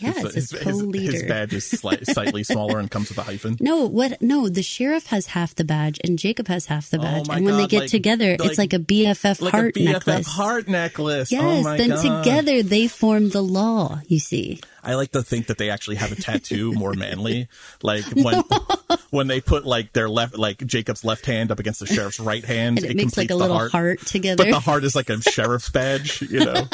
Yes, 0.00 0.18
his, 0.20 0.34
his 0.34 0.50
his, 0.50 0.62
co-leader. 0.62 1.12
his 1.12 1.22
badge 1.22 1.54
is 1.54 1.66
slight, 1.70 2.06
slightly 2.06 2.44
smaller 2.44 2.78
and 2.78 2.90
comes 2.90 3.08
with 3.08 3.18
a 3.18 3.22
hyphen. 3.22 3.56
No, 3.60 3.86
what? 3.86 4.20
No, 4.20 4.48
the 4.48 4.62
sheriff 4.62 5.06
has 5.06 5.26
half 5.28 5.54
the 5.54 5.64
badge 5.64 5.98
and 6.04 6.18
Jacob 6.18 6.48
has 6.48 6.66
half 6.66 6.90
the 6.90 6.98
Oh 6.98 7.02
badge. 7.02 7.28
my 7.28 7.36
and 7.36 7.46
when 7.46 7.56
they 7.56 7.66
get 7.66 7.80
like- 7.82 7.90
together, 7.90 8.36
like- 8.38 8.48
it's 8.50 8.58
like 8.58 8.72
a 8.74 8.78
BFF 8.78 9.40
Like 9.40 9.52
heart 9.52 9.76
a 9.76 9.80
BFF 9.80 9.92
necklace. 9.92 10.26
heart 10.26 10.68
necklace. 10.68 11.32
Oh 11.32 11.36
yes, 11.36 11.42
oh 11.42 11.62
my 11.62 11.76
then 11.78 11.88
God. 11.90 12.22
together 12.24 12.62
they 12.62 12.88
form 12.88 13.30
the 13.30 13.42
law, 13.42 14.00
you 14.06 14.18
see. 14.18 14.60
I 14.84 14.94
like 14.94 15.12
to 15.12 15.22
think 15.22 15.46
that 15.48 15.58
they 15.58 15.70
actually 15.70 15.96
have 15.96 16.12
a 16.12 16.16
tattoo 16.16 16.72
more 16.72 16.92
manly. 16.94 17.48
Like 17.82 18.04
when 18.14 18.42
when 19.16 19.26
they 19.26 19.40
put 19.40 19.64
like 19.66 19.92
their 19.92 20.08
left 20.08 20.36
like 20.36 20.64
Jacob's 20.66 21.04
left 21.04 21.26
hand 21.26 21.50
up 21.50 21.58
against 21.58 21.80
the 21.80 21.86
sheriff's 21.86 22.20
right 22.20 22.44
hand, 22.54 22.78
And 22.78 22.90
it, 22.90 22.96
makes 22.96 23.16
like 23.16 23.30
a 23.30 23.34
little 23.34 23.56
heart. 23.56 23.72
heart, 23.72 24.00
together. 24.06 24.44
But 24.44 24.50
the 24.50 24.60
heart 24.60 24.84
is 24.84 24.94
like 24.94 25.10
a 25.10 25.20
sheriff's 25.22 25.70
badge, 25.70 26.22
you 26.22 26.44
know, 26.44 26.64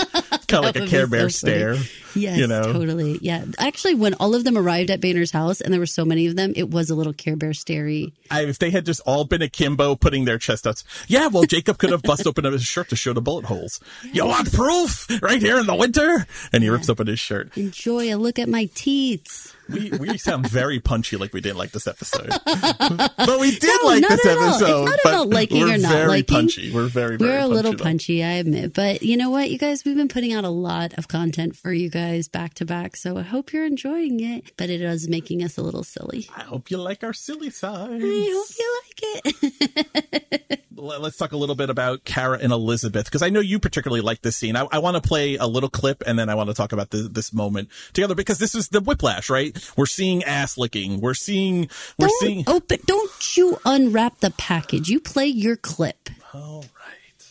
kind 0.49 0.53
of 0.53 0.65
like 0.65 0.77
a 0.77 0.87
Care 0.87 1.07
Bear 1.07 1.31
so 1.31 1.47
stare. 1.47 1.77
Yes, 2.15 2.37
you 2.37 2.47
know, 2.47 2.75
totally. 2.75 3.19
Yeah. 3.23 3.45
Actually, 3.59 3.95
when 3.95 4.13
all 4.15 4.35
of 4.35 4.45
them 4.45 4.59
arrived 4.59 4.91
at 4.91 5.01
Banner's 5.01 5.31
house 5.31 5.63
and 5.63 5.73
there 5.73 5.81
were 5.81 5.87
so 5.87 6.05
many 6.05 6.27
of 6.27 6.37
them, 6.37 6.53
it 6.57 6.69
was 6.69 6.91
a 6.91 6.95
little 6.95 7.15
Care 7.15 7.37
Bear 7.37 7.55
starey. 7.55 8.13
I, 8.31 8.45
if 8.45 8.59
they 8.59 8.71
had 8.71 8.85
just 8.85 9.01
all 9.07 9.25
been 9.25 9.41
akimbo, 9.41 9.95
putting 9.97 10.27
their 10.27 10.37
chest 10.37 10.67
outs, 10.67 10.85
yeah, 11.09 11.29
well, 11.29 11.45
Jacob 11.45 11.79
could 11.79 11.91
have 11.91 12.03
bust 12.03 12.27
open 12.27 12.45
his 12.45 12.65
shirt 12.65 12.91
to 12.91 12.97
show 12.97 13.13
the 13.15 13.23
bullet 13.23 13.47
holes. 13.47 13.81
You 14.13 14.27
want 14.27 14.53
proof? 14.53 15.07
Right 15.23 15.41
here 15.41 15.59
in 15.59 15.67
the 15.67 15.75
winter, 15.75 16.27
and 16.53 16.63
he 16.63 16.69
rips 16.69 16.91
open 16.91 17.07
his 17.07 17.21
shirt. 17.21 17.57
Enjoy 17.57 18.13
a 18.13 18.17
look 18.17 18.39
at 18.39 18.49
my 18.49 18.69
teats. 18.75 19.55
We 19.73 19.91
we 19.99 20.19
sound 20.19 20.49
very 20.49 20.81
punchy, 20.81 21.17
like 21.17 21.33
we 21.33 21.41
didn't 21.41 21.59
like 21.59 21.71
this 21.73 21.87
episode, 21.87 22.29
but 22.45 23.41
we 23.41 23.51
did 23.59 23.81
No, 23.83 23.89
like 23.89 24.07
this 24.09 24.27
all. 24.27 24.85
It's 24.87 24.91
not 24.91 24.99
about 25.05 25.29
liking 25.29 25.63
or 25.63 25.79
not 25.79 25.93
very 25.93 26.09
liking. 26.09 26.35
punchy. 26.35 26.73
We're 26.73 26.87
very 26.87 27.17
very 27.17 27.31
We're 27.31 27.39
a 27.41 27.47
little 27.49 27.73
though. 27.73 27.83
punchy, 27.83 28.23
I 28.23 28.33
admit. 28.33 28.75
But 28.75 29.03
you 29.03 29.17
know 29.17 29.31
what, 29.31 29.51
you 29.51 29.59
guys, 29.59 29.85
we've 29.85 29.97
been 29.97 30.09
putting 30.09 30.33
out 30.33 30.45
a 30.45 30.49
lot 30.51 30.95
of 30.99 31.09
content 31.09 31.57
for 31.57 31.73
you 31.73 31.89
guys 31.91 32.29
back 32.29 32.55
to 32.55 32.65
back. 32.65 32.97
So 32.97 33.17
I 33.17 33.23
hope 33.23 33.53
you're 33.53 33.67
enjoying 33.67 34.21
it. 34.21 34.53
But 34.57 34.71
it 34.71 34.81
is 34.83 35.09
making 35.09 35.43
us 35.43 35.57
a 35.57 35.63
little 35.63 35.85
silly. 35.85 36.29
I 36.37 36.43
hope 36.43 36.71
you 36.71 36.77
like 36.79 37.03
our 37.05 37.13
silly 37.13 37.51
sides. 37.51 38.03
I 38.05 38.31
hope 38.33 38.49
you 38.59 38.81
like 38.83 39.01
it. 39.25 40.61
Let- 40.77 41.01
Let's 41.01 41.17
talk 41.17 41.33
a 41.33 41.37
little 41.37 41.55
bit 41.55 41.71
about 41.71 42.05
Cara 42.05 42.39
and 42.41 42.53
Elizabeth 42.53 43.05
because 43.07 43.23
I 43.23 43.29
know 43.31 43.41
you 43.41 43.59
particularly 43.59 44.01
like 44.01 44.23
this 44.23 44.37
scene. 44.37 44.57
I, 44.57 44.67
I 44.73 44.79
want 44.79 44.97
to 44.97 45.07
play 45.07 45.37
a 45.37 45.47
little 45.47 45.69
clip 45.69 46.03
and 46.07 46.19
then 46.19 46.29
I 46.29 46.35
want 46.35 46.49
to 46.51 46.55
talk 46.55 46.73
about 46.73 46.91
the, 46.91 47.09
this 47.11 47.33
moment 47.33 47.69
together 47.93 48.15
because 48.15 48.39
this 48.39 48.55
is 48.55 48.69
the 48.69 48.81
whiplash, 48.81 49.29
right? 49.31 49.57
We're 49.77 49.87
seeing 49.87 50.23
ass 50.25 50.57
licking. 50.59 51.01
We're 51.01 51.15
seeing. 51.15 51.69
We're 51.99 52.09
don't 52.09 52.21
seeing. 52.21 52.45
open. 52.47 52.79
Don't 52.87 53.37
you 53.37 53.59
unwrap 53.65 54.19
the 54.21 54.31
package. 54.31 54.89
You 54.89 55.01
play 55.01 55.27
your 55.27 55.57
clip. 55.57 56.09
All 56.35 56.61
right. 56.61 57.27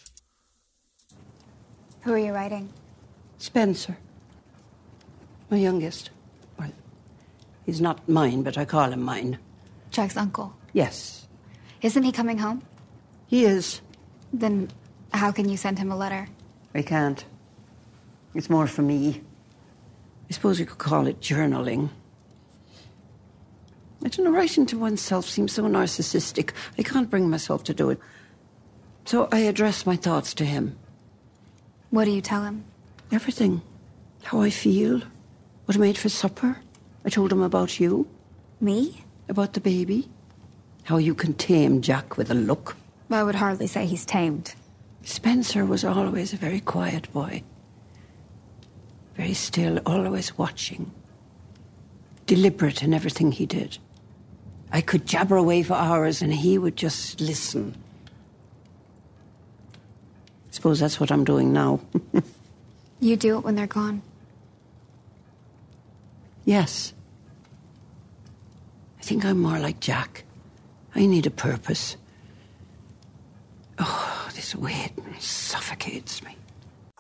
Who 2.02 2.14
are 2.14 2.18
you 2.18 2.34
writing? 2.34 2.70
Spencer. 3.38 3.98
My 5.50 5.58
youngest. 5.58 6.10
Well, 6.58 6.72
he's 7.66 7.82
not 7.82 8.08
mine, 8.08 8.44
but 8.44 8.58
I 8.58 8.66
call 8.66 8.92
him 8.92 9.02
mine. 9.02 9.38
Jack's 9.92 10.16
uncle. 10.18 10.56
Yes, 10.74 11.28
Isn't 11.82 12.04
he 12.04 12.12
coming 12.12 12.38
home? 12.38 12.62
He 13.32 13.46
is. 13.46 13.82
Then 14.34 14.70
how 15.14 15.32
can 15.32 15.48
you 15.48 15.56
send 15.56 15.80
him 15.80 15.90
a 15.90 15.96
letter? 15.96 16.28
I 16.76 16.82
can't. 16.82 17.24
It's 18.36 18.50
more 18.50 18.68
for 18.68 18.82
me. 18.82 19.22
I 20.30 20.34
suppose 20.34 20.60
you 20.60 20.66
could 20.66 20.78
call 20.78 21.08
it 21.08 21.22
journaling. 21.22 21.90
I 24.04 24.10
don't 24.10 24.26
know, 24.26 24.32
writing 24.32 24.66
to 24.68 24.78
oneself 24.78 25.30
seems 25.30 25.54
so 25.54 25.64
narcissistic. 25.64 26.52
I 26.78 26.84
can't 26.84 27.10
bring 27.10 27.30
myself 27.30 27.64
to 27.66 27.74
do 27.74 27.90
it. 27.90 28.00
So 29.06 29.30
I 29.32 29.40
address 29.40 29.86
my 29.86 29.96
thoughts 29.96 30.34
to 30.36 30.46
him. 30.46 30.78
What 31.90 32.06
do 32.06 32.12
you 32.12 32.22
tell 32.22 32.44
him? 32.44 32.66
Everything. 33.14 33.62
How 34.24 34.42
I 34.42 34.50
feel. 34.50 35.02
What 35.66 35.78
I 35.78 35.80
made 35.80 35.98
for 35.98 36.10
supper. 36.10 36.58
I 37.06 37.10
told 37.10 37.32
him 37.32 37.42
about 37.42 37.80
you. 37.80 38.08
Me? 38.60 39.06
About 39.30 39.54
the 39.54 39.62
baby. 39.62 40.10
How 40.84 40.98
you 40.98 41.16
can 41.16 41.34
tame 41.34 41.82
Jack 41.82 42.18
with 42.18 42.30
a 42.30 42.36
look. 42.36 42.76
I 43.14 43.24
would 43.24 43.36
hardly 43.36 43.68
say 43.68 43.86
he's 43.86 44.06
tamed. 44.06 44.54
Spencer 45.04 45.66
was 45.66 45.84
always 45.84 46.34
a 46.34 46.38
very 46.38 46.60
quiet 46.60 47.12
boy. 47.12 47.44
Very 49.16 49.34
still, 49.34 49.80
always 49.86 50.38
watching. 50.38 50.92
Deliberate 52.26 52.84
in 52.84 52.94
everything 52.94 53.32
he 53.32 53.46
did. 53.46 53.78
I 54.72 54.82
could 54.82 55.06
jabber 55.06 55.36
away 55.36 55.64
for 55.64 55.74
hours 55.74 56.22
and 56.22 56.34
he 56.34 56.58
would 56.58 56.78
just 56.78 57.20
listen. 57.20 57.76
I 59.74 60.54
suppose 60.54 60.80
that's 60.80 61.00
what 61.00 61.12
I'm 61.12 61.24
doing 61.24 61.52
now. 61.52 61.80
You 63.04 63.18
do 63.18 63.38
it 63.40 63.44
when 63.44 63.56
they're 63.56 63.66
gone. 63.66 64.04
yes. 66.46 66.94
I 69.00 69.02
think 69.02 69.26
I'm 69.26 69.40
more 69.40 69.58
like 69.58 69.80
Jack. 69.80 70.24
I 70.94 71.08
need 71.08 71.26
a 71.26 71.32
purpose. 71.32 71.98
Oh, 73.84 74.30
this 74.36 74.54
weight 74.56 74.92
suffocates 75.20 76.24
me. 76.24 76.36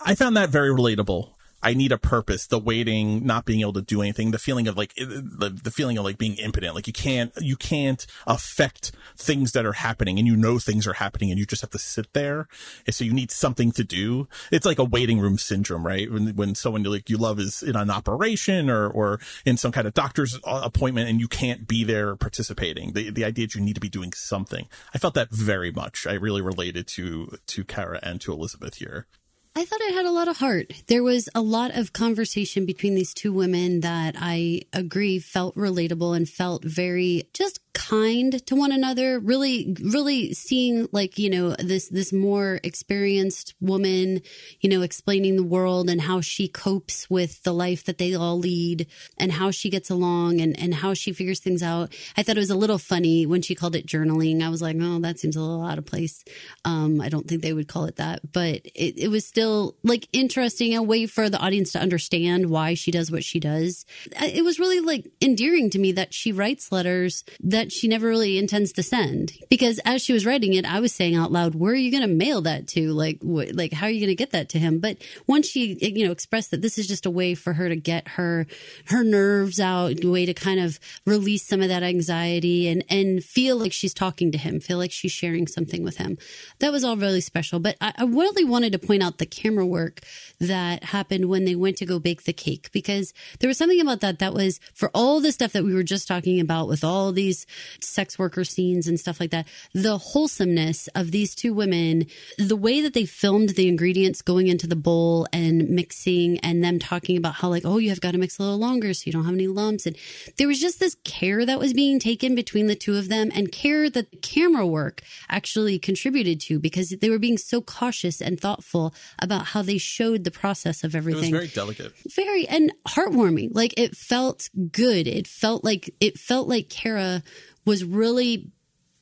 I 0.04 0.15
found 0.15 0.36
that 0.36 0.50
very 0.50 0.70
relatable. 0.70 1.30
I 1.63 1.74
need 1.74 1.91
a 1.91 1.97
purpose. 1.97 2.47
The 2.47 2.60
waiting, 2.60 3.26
not 3.26 3.45
being 3.45 3.62
able 3.62 3.74
to 3.74 3.82
do 3.82 4.02
anything, 4.02 4.32
the 4.32 4.39
feeling 4.39 4.67
of 4.67 4.78
like 4.78 4.93
the, 4.95 5.58
the 5.63 5.71
feeling 5.71 5.97
of 5.97 6.04
like 6.04 6.17
being 6.17 6.36
impotent. 6.36 6.76
Like 6.76 6.88
you 6.88 6.93
can't 6.93 7.32
you 7.39 7.56
can't 7.56 8.06
affect 8.26 8.91
things 9.15 9.52
that 9.52 9.65
are 9.65 9.74
happening, 9.74 10.17
and 10.17 10.28
you 10.28 10.36
know 10.36 10.60
things 10.60 10.88
are 10.88 10.93
happening, 10.93 11.30
and 11.30 11.39
you 11.39 11.45
just 11.45 11.62
have 11.62 11.71
to 11.71 11.80
sit 11.80 12.13
there. 12.13 12.47
And 12.86 12.95
so 12.95 13.04
you 13.04 13.13
need 13.13 13.32
something 13.32 13.71
to 13.74 13.84
do. 13.84 14.28
It's 14.52 14.65
like 14.65 14.80
a 14.80 14.84
waiting 14.84 15.19
room 15.19 15.38
syndrome, 15.38 15.86
right? 15.86 16.12
When 16.12 16.36
when 16.36 16.56
someone 16.56 16.84
like 16.84 17.10
you 17.10 17.17
love 17.17 17.39
is 17.39 17.62
in 17.62 17.76
an 17.76 17.89
operation 17.89 18.69
or 18.69 18.89
or 18.89 19.19
in 19.45 19.58
some 19.58 19.71
kind 19.71 19.88
of 19.88 19.93
doctor's 19.93 20.39
appointment, 20.43 21.10
and 21.10 21.19
you 21.19 21.28
can't 21.28 21.67
be 21.67 21.84
there 21.84 22.15
participating. 22.15 22.93
The 22.93 23.12
the 23.12 23.26
idea 23.26 23.47
that 23.47 23.56
you 23.56 23.62
need 23.62 23.76
to 23.76 23.82
be 23.82 23.89
doing 23.89 24.13
something. 24.13 24.67
I 24.93 24.97
felt 24.97 25.13
that 25.13 25.30
very 25.32 25.71
much. 25.71 26.08
I 26.08 26.13
really 26.13 26.41
related 26.41 26.88
to 26.88 27.38
to 27.47 27.63
Cara 27.63 28.00
and 28.02 28.19
to 28.21 28.34
Elizabeth 28.34 28.76
here. 28.76 29.08
I 29.54 29.66
thought 29.66 29.82
it 29.82 29.94
had 29.94 30.06
a 30.06 30.12
lot 30.12 30.30
of 30.30 30.38
heart. 30.38 30.72
There 30.88 31.04
was 31.04 31.28
a 31.36 31.42
lot 31.42 31.76
of 31.76 31.92
conversation 31.92 32.66
between 32.66 32.96
these 32.96 33.14
two 33.14 33.34
women 33.34 33.82
that 33.82 34.16
I 34.18 34.62
agree 34.72 35.20
felt 35.20 35.56
relatable 35.56 36.16
and 36.16 36.28
felt 36.28 36.64
very 36.64 37.28
just 37.34 37.60
kind 37.74 38.46
to 38.46 38.56
one 38.56 38.72
another. 38.72 39.20
Really, 39.20 39.76
really 39.84 40.34
seeing 40.34 40.88
like, 40.92 41.18
you 41.18 41.30
know, 41.30 41.56
this, 41.60 41.90
this 41.90 42.12
more 42.14 42.60
experienced 42.64 43.54
woman, 43.60 44.22
you 44.60 44.70
know, 44.70 44.82
explaining 44.82 45.36
the 45.36 45.44
world 45.44 45.90
and 45.90 46.02
how 46.02 46.22
she 46.22 46.48
copes 46.48 47.10
with 47.10 47.44
the 47.44 47.54
life 47.54 47.84
that 47.86 47.98
they 47.98 48.14
all 48.14 48.38
lead 48.38 48.88
and 49.18 49.34
how 49.34 49.52
she 49.52 49.70
gets 49.70 49.90
along 49.90 50.42
and, 50.42 50.60
and 50.60 50.76
how 50.76 50.94
she 50.94 51.14
figures 51.14 51.40
things 51.40 51.64
out. 51.64 51.94
I 52.18 52.24
thought 52.24 52.38
it 52.38 52.40
was 52.40 52.50
a 52.50 52.56
little 52.56 52.78
funny 52.78 53.26
when 53.26 53.42
she 53.42 53.56
called 53.56 53.76
it 53.76 53.86
journaling. 53.86 54.42
I 54.42 54.50
was 54.50 54.62
like, 54.62 54.78
oh, 54.80 55.00
that 55.00 55.20
seems 55.20 55.36
a 55.36 55.42
little 55.42 55.64
out 55.64 55.78
of 55.78 55.86
place. 55.86 56.24
Um, 56.66 57.02
I 57.02 57.10
don't 57.10 57.28
think 57.28 57.42
they 57.42 57.54
would 57.54 57.68
call 57.68 57.86
it 57.86 57.98
that, 57.98 58.32
but 58.32 58.62
it, 58.76 58.98
it 58.98 59.10
was 59.10 59.26
still 59.26 59.76
like 59.84 60.08
interesting, 60.14 60.76
a 60.76 60.84
way 60.84 61.06
for 61.06 61.30
the 61.30 61.40
audience 61.40 61.72
to 61.74 61.80
understand 61.80 62.50
why 62.50 62.74
she 62.74 62.92
does 62.92 63.12
what 63.12 63.24
she 63.24 63.40
does. 63.40 63.86
It 64.22 64.44
was 64.44 64.60
really 64.60 64.80
like 64.80 65.12
endearing 65.22 65.70
to 65.72 65.80
me 65.80 65.92
that 65.94 66.14
she 66.14 66.32
writes 66.32 66.72
letters 66.72 67.24
that 67.42 67.61
she 67.69 67.89
never 67.89 68.08
really 68.08 68.38
intends 68.38 68.71
to 68.74 68.84
send. 68.84 69.34
Because 69.50 69.80
as 69.84 70.02
she 70.02 70.13
was 70.13 70.26
writing 70.26 70.54
it, 70.54 70.63
I 70.65 70.80
was 70.80 70.93
saying 70.93 71.15
out 71.15 71.34
loud, 71.34 71.54
where 71.54 71.74
are 71.74 71.76
you 71.76 71.91
going 71.91 72.08
to 72.08 72.08
mail 72.08 72.39
that 72.43 72.67
to? 72.69 72.93
Like, 72.93 73.19
wh- 73.21 73.54
like, 73.54 73.74
how 73.74 73.88
are 73.88 73.89
you 73.89 74.00
going 74.00 74.08
to 74.08 74.15
get 74.15 74.32
that 74.32 74.47
to 74.50 74.60
him? 74.60 74.80
But 74.80 74.97
once 75.28 75.47
she, 75.47 75.78
you 75.82 76.06
know, 76.06 76.13
expressed 76.13 76.52
that 76.52 76.62
this 76.62 76.78
is 76.78 76.88
just 76.88 77.06
a 77.06 77.12
way 77.12 77.36
for 77.36 77.52
her 77.54 77.67
to 77.67 77.76
get 77.76 78.08
her, 78.10 78.47
her 78.86 79.04
nerves 79.04 79.60
out, 79.60 80.02
a 80.02 80.10
way 80.10 80.26
to 80.26 80.34
kind 80.34 80.62
of 80.62 80.80
release 81.06 81.45
some 81.45 81.62
of 81.62 81.67
that 81.67 81.84
anxiety 81.84 82.69
and, 82.69 82.86
and 82.89 83.24
feel 83.24 83.58
like 83.58 83.74
she's 83.74 83.93
talking 83.93 84.32
to 84.32 84.38
him, 84.38 84.62
feel 84.62 84.78
like 84.78 84.91
she's 84.91 85.12
sharing 85.12 85.47
something 85.47 85.84
with 85.84 85.97
him. 85.97 86.17
That 86.60 86.71
was 86.71 86.86
all 86.86 86.95
really 86.95 87.21
special. 87.21 87.60
But 87.60 87.76
I, 87.82 87.93
I 87.97 88.06
really 88.06 88.45
wanted 88.45 88.71
to 88.71 88.80
point 88.80 89.04
out 89.04 89.17
the 89.17 89.26
camera 89.26 89.65
work 89.65 90.02
that 90.39 90.86
happened 90.86 91.26
when 91.26 91.45
they 91.45 91.56
went 91.56 91.78
to 91.78 91.86
go 91.86 92.00
bake 92.00 92.24
the 92.24 92.34
cake 92.34 92.71
because 92.71 93.13
there 93.39 93.47
was 93.47 93.58
something 93.58 93.82
about 93.82 94.00
that 94.02 94.19
that 94.19 94.34
was 94.34 94.60
for 94.74 94.89
all 94.93 95.19
the 95.19 95.32
stuff 95.32 95.52
that 95.54 95.63
we 95.63 95.74
were 95.74 95.84
just 95.84 96.08
talking 96.08 96.39
about 96.39 96.67
with 96.67 96.84
all 96.84 97.12
these 97.12 97.45
sex 97.82 98.18
worker 98.20 98.44
scenes 98.44 98.88
and 98.88 99.00
stuff 99.00 99.20
like 99.20 99.32
that, 99.32 99.48
the 99.74 99.98
wholesomeness 99.98 100.88
of 100.96 101.12
these 101.12 101.36
two 101.36 101.54
women, 101.54 102.06
the 102.38 102.56
way 102.56 102.82
that 102.82 102.94
they 102.94 103.06
filmed 103.06 103.50
the 103.50 103.68
ingredients 103.68 104.22
going 104.22 104.48
into 104.48 104.68
the 104.68 104.76
bowl 104.76 105.28
and 105.34 105.70
mixing 105.70 106.38
and 106.40 106.64
them 106.64 106.80
talking 106.80 107.18
about 107.18 107.36
how 107.36 107.50
like, 107.50 107.66
oh, 107.66 107.78
you 107.78 107.90
have 107.90 108.02
got 108.02 108.12
to 108.12 108.18
mix 108.18 108.38
a 108.40 108.44
little 108.44 108.58
longer 108.58 108.94
so 108.94 109.04
you 109.06 109.12
don't 109.12 109.26
have 109.26 109.34
any 109.34 109.48
lumps. 109.48 109.86
And 109.86 109.96
there 110.38 110.48
was 110.48 110.60
just 110.60 110.80
this 110.80 110.96
care 111.04 111.46
that 111.46 111.60
was 111.60 111.74
being 111.74 112.00
taken 112.00 112.36
between 112.36 112.68
the 112.68 112.76
two 112.76 112.98
of 112.98 113.10
them 113.10 113.32
and 113.34 113.52
care 113.52 113.90
that 113.90 114.12
the 114.12 114.18
camera 114.18 114.66
work 114.66 115.02
actually 115.30 115.80
contributed 115.80 116.40
to 116.42 116.60
because 116.60 116.90
they 116.90 117.10
were 117.10 117.20
being 117.20 117.38
so 117.38 117.62
cautious 117.62 118.22
and 118.22 118.40
thoughtful 118.40 118.94
about 119.20 119.48
how 119.48 119.62
they 119.62 119.78
showed 119.78 120.24
the 120.24 120.32
process 120.32 120.84
of 120.84 120.94
It 120.96 120.98
was 120.98 121.08
everything 121.08 121.32
very 121.32 121.48
delicate. 121.48 121.94
very 122.16 122.48
and 122.48 122.72
heartwarming. 122.88 123.50
Like 123.54 123.74
it 123.78 123.96
felt 123.96 124.50
good. 124.72 125.08
It 125.08 125.28
felt 125.28 125.64
like 125.64 125.94
it 126.00 126.18
felt 126.18 126.48
like 126.48 126.70
Cara 126.70 127.24
was 127.65 127.84
really 127.84 128.52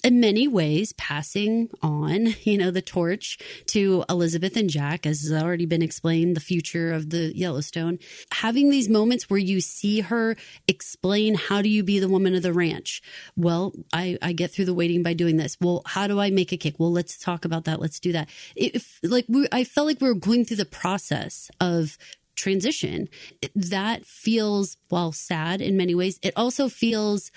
in 0.04 0.20
many 0.20 0.48
ways 0.48 0.94
passing 0.94 1.70
on, 1.82 2.28
you 2.44 2.58
know, 2.58 2.72
the 2.72 2.82
torch 2.82 3.38
to 3.68 4.04
Elizabeth 4.10 4.56
and 4.56 4.70
Jack, 4.70 5.06
as 5.06 5.22
has 5.22 5.32
already 5.32 5.66
been 5.66 5.82
explained, 5.82 6.36
the 6.36 6.42
future 6.42 6.92
of 6.92 7.10
the 7.10 7.36
Yellowstone. 7.36 8.00
Having 8.32 8.70
these 8.70 8.90
moments 8.90 9.30
where 9.30 9.40
you 9.40 9.62
see 9.62 10.02
her 10.02 10.36
explain 10.68 11.36
how 11.36 11.62
do 11.62 11.70
you 11.70 11.84
be 11.84 12.00
the 12.00 12.08
woman 12.08 12.36
of 12.36 12.44
the 12.44 12.54
ranch? 12.54 13.02
Well, 13.36 13.74
I, 13.92 14.18
I 14.22 14.34
get 14.34 14.52
through 14.52 14.66
the 14.66 14.74
waiting 14.74 15.04
by 15.04 15.14
doing 15.14 15.38
this. 15.38 15.58
Well, 15.60 15.82
how 15.86 16.08
do 16.08 16.20
I 16.20 16.30
make 16.30 16.52
a 16.52 16.58
kick 16.58 16.76
Well, 16.80 16.92
let's 16.92 17.18
talk 17.18 17.46
about 17.46 17.66
that. 17.66 17.82
Let's 17.82 18.00
do 18.00 18.12
that. 18.14 18.30
If 18.56 19.00
like 19.04 19.26
we, 19.28 19.48
I 19.52 19.64
felt 19.64 19.88
like 19.88 20.02
we 20.02 20.08
were 20.08 20.16
going 20.16 20.46
through 20.46 20.58
the 20.58 20.66
process 20.66 21.52
of 21.60 21.98
transition. 22.36 23.10
That 23.54 24.06
feels, 24.06 24.78
while 24.88 25.12
sad 25.12 25.62
in 25.62 25.76
many 25.76 25.94
ways, 25.94 26.20
it 26.22 26.34
also 26.38 26.70
feels 26.70 27.32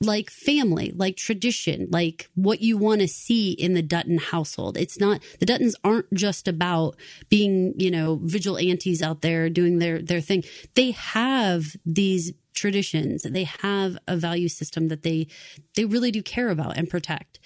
like 0.00 0.30
family, 0.30 0.92
like 0.94 1.16
tradition, 1.16 1.88
like 1.90 2.28
what 2.34 2.60
you 2.60 2.76
want 2.76 3.00
to 3.00 3.08
see 3.08 3.52
in 3.52 3.74
the 3.74 3.82
Dutton 3.82 4.18
household. 4.18 4.76
It's 4.76 5.00
not 5.00 5.22
the 5.40 5.46
Duttons 5.46 5.74
aren't 5.82 6.12
just 6.12 6.48
about 6.48 6.96
being, 7.28 7.74
you 7.78 7.90
know, 7.90 8.20
vigilantes 8.22 9.02
out 9.02 9.22
there 9.22 9.48
doing 9.48 9.78
their 9.78 10.00
their 10.00 10.20
thing. 10.20 10.44
They 10.74 10.90
have 10.92 11.76
these 11.84 12.32
traditions. 12.56 13.22
They 13.22 13.44
have 13.44 13.96
a 14.08 14.16
value 14.16 14.48
system 14.48 14.88
that 14.88 15.02
they 15.02 15.28
they 15.76 15.84
really 15.84 16.10
do 16.10 16.22
care 16.22 16.48
about 16.48 16.76
and 16.76 16.90
protect. 16.90 17.38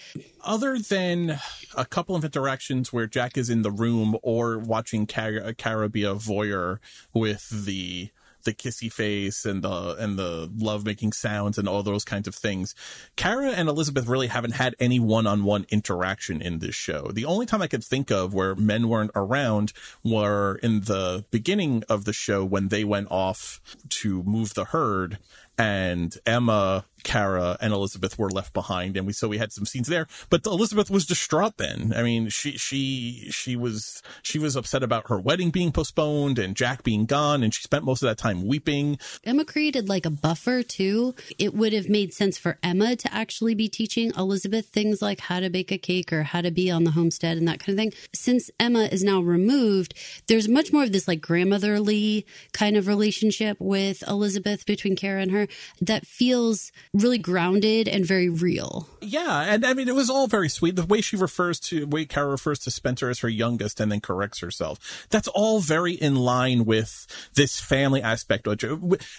Other 0.42 0.78
than 0.78 1.38
a 1.76 1.84
couple 1.84 2.16
of 2.16 2.24
interactions 2.24 2.92
where 2.92 3.06
Jack 3.06 3.36
is 3.36 3.50
in 3.50 3.62
the 3.62 3.70
room 3.70 4.16
or 4.22 4.58
watching 4.58 5.06
Cara, 5.06 5.52
Cara 5.54 5.90
be 5.90 6.04
a 6.04 6.14
voyeur 6.14 6.78
with 7.12 7.48
the 7.66 8.10
the 8.44 8.52
kissy 8.52 8.92
face 8.92 9.44
and 9.44 9.62
the 9.62 9.96
and 9.98 10.18
the 10.18 10.50
love 10.56 10.84
making 10.84 11.12
sounds 11.12 11.58
and 11.58 11.68
all 11.68 11.82
those 11.82 12.04
kinds 12.04 12.28
of 12.28 12.34
things. 12.34 12.74
Cara 13.16 13.50
and 13.50 13.68
Elizabeth 13.68 14.06
really 14.06 14.28
haven't 14.28 14.52
had 14.52 14.74
any 14.78 15.00
one 15.00 15.26
on 15.26 15.44
one 15.44 15.66
interaction 15.70 16.40
in 16.40 16.58
this 16.58 16.74
show. 16.74 17.10
The 17.12 17.24
only 17.24 17.46
time 17.46 17.62
I 17.62 17.66
could 17.66 17.84
think 17.84 18.10
of 18.10 18.34
where 18.34 18.54
men 18.54 18.88
weren't 18.88 19.12
around 19.14 19.72
were 20.04 20.58
in 20.62 20.82
the 20.82 21.24
beginning 21.30 21.84
of 21.88 22.04
the 22.04 22.12
show 22.12 22.44
when 22.44 22.68
they 22.68 22.84
went 22.84 23.08
off 23.10 23.60
to 23.88 24.22
move 24.22 24.54
the 24.54 24.66
herd 24.66 25.18
and 25.58 26.16
Emma 26.24 26.86
Cara 27.02 27.56
and 27.60 27.72
Elizabeth 27.72 28.18
were 28.18 28.30
left 28.30 28.52
behind, 28.52 28.96
and 28.96 29.06
we 29.06 29.12
so 29.12 29.28
we 29.28 29.38
had 29.38 29.52
some 29.52 29.66
scenes 29.66 29.88
there. 29.88 30.06
But 30.28 30.46
Elizabeth 30.46 30.90
was 30.90 31.06
distraught 31.06 31.56
then. 31.56 31.92
I 31.96 32.02
mean, 32.02 32.28
she 32.28 32.52
she 32.52 33.28
she 33.30 33.56
was 33.56 34.02
she 34.22 34.38
was 34.38 34.56
upset 34.56 34.82
about 34.82 35.08
her 35.08 35.18
wedding 35.18 35.50
being 35.50 35.72
postponed 35.72 36.38
and 36.38 36.56
Jack 36.56 36.82
being 36.82 37.06
gone, 37.06 37.42
and 37.42 37.52
she 37.54 37.62
spent 37.62 37.84
most 37.84 38.02
of 38.02 38.08
that 38.08 38.18
time 38.18 38.46
weeping. 38.46 38.98
Emma 39.24 39.44
created 39.44 39.88
like 39.88 40.06
a 40.06 40.10
buffer 40.10 40.62
too. 40.62 41.14
It 41.38 41.54
would 41.54 41.72
have 41.72 41.88
made 41.88 42.12
sense 42.12 42.38
for 42.38 42.58
Emma 42.62 42.96
to 42.96 43.14
actually 43.14 43.54
be 43.54 43.68
teaching 43.68 44.12
Elizabeth 44.16 44.66
things 44.66 45.02
like 45.02 45.20
how 45.20 45.40
to 45.40 45.50
bake 45.50 45.72
a 45.72 45.78
cake 45.78 46.12
or 46.12 46.22
how 46.22 46.40
to 46.40 46.50
be 46.50 46.70
on 46.70 46.84
the 46.84 46.92
homestead 46.92 47.36
and 47.36 47.46
that 47.48 47.60
kind 47.60 47.78
of 47.78 47.82
thing. 47.82 47.92
Since 48.12 48.50
Emma 48.58 48.84
is 48.84 49.02
now 49.02 49.20
removed, 49.20 49.94
there's 50.26 50.48
much 50.48 50.72
more 50.72 50.84
of 50.84 50.92
this 50.92 51.08
like 51.08 51.20
grandmotherly 51.20 52.26
kind 52.52 52.76
of 52.76 52.86
relationship 52.86 53.56
with 53.60 54.06
Elizabeth 54.06 54.66
between 54.66 54.96
Cara 54.96 55.22
and 55.22 55.30
her 55.30 55.46
that 55.80 56.06
feels 56.06 56.72
really 56.92 57.18
grounded 57.18 57.86
and 57.86 58.04
very 58.04 58.28
real. 58.28 58.88
Yeah, 59.00 59.42
and 59.42 59.64
I 59.64 59.74
mean 59.74 59.88
it 59.88 59.94
was 59.94 60.10
all 60.10 60.26
very 60.26 60.48
sweet. 60.48 60.76
The 60.76 60.84
way 60.84 61.00
she 61.00 61.16
refers 61.16 61.60
to 61.60 61.86
way 61.86 62.04
Cara 62.04 62.28
refers 62.28 62.58
to 62.60 62.70
Spencer 62.70 63.08
as 63.08 63.20
her 63.20 63.28
youngest 63.28 63.80
and 63.80 63.92
then 63.92 64.00
corrects 64.00 64.40
herself. 64.40 65.06
That's 65.10 65.28
all 65.28 65.60
very 65.60 65.94
in 65.94 66.16
line 66.16 66.64
with 66.64 67.06
this 67.34 67.60
family 67.60 68.02
aspect. 68.02 68.48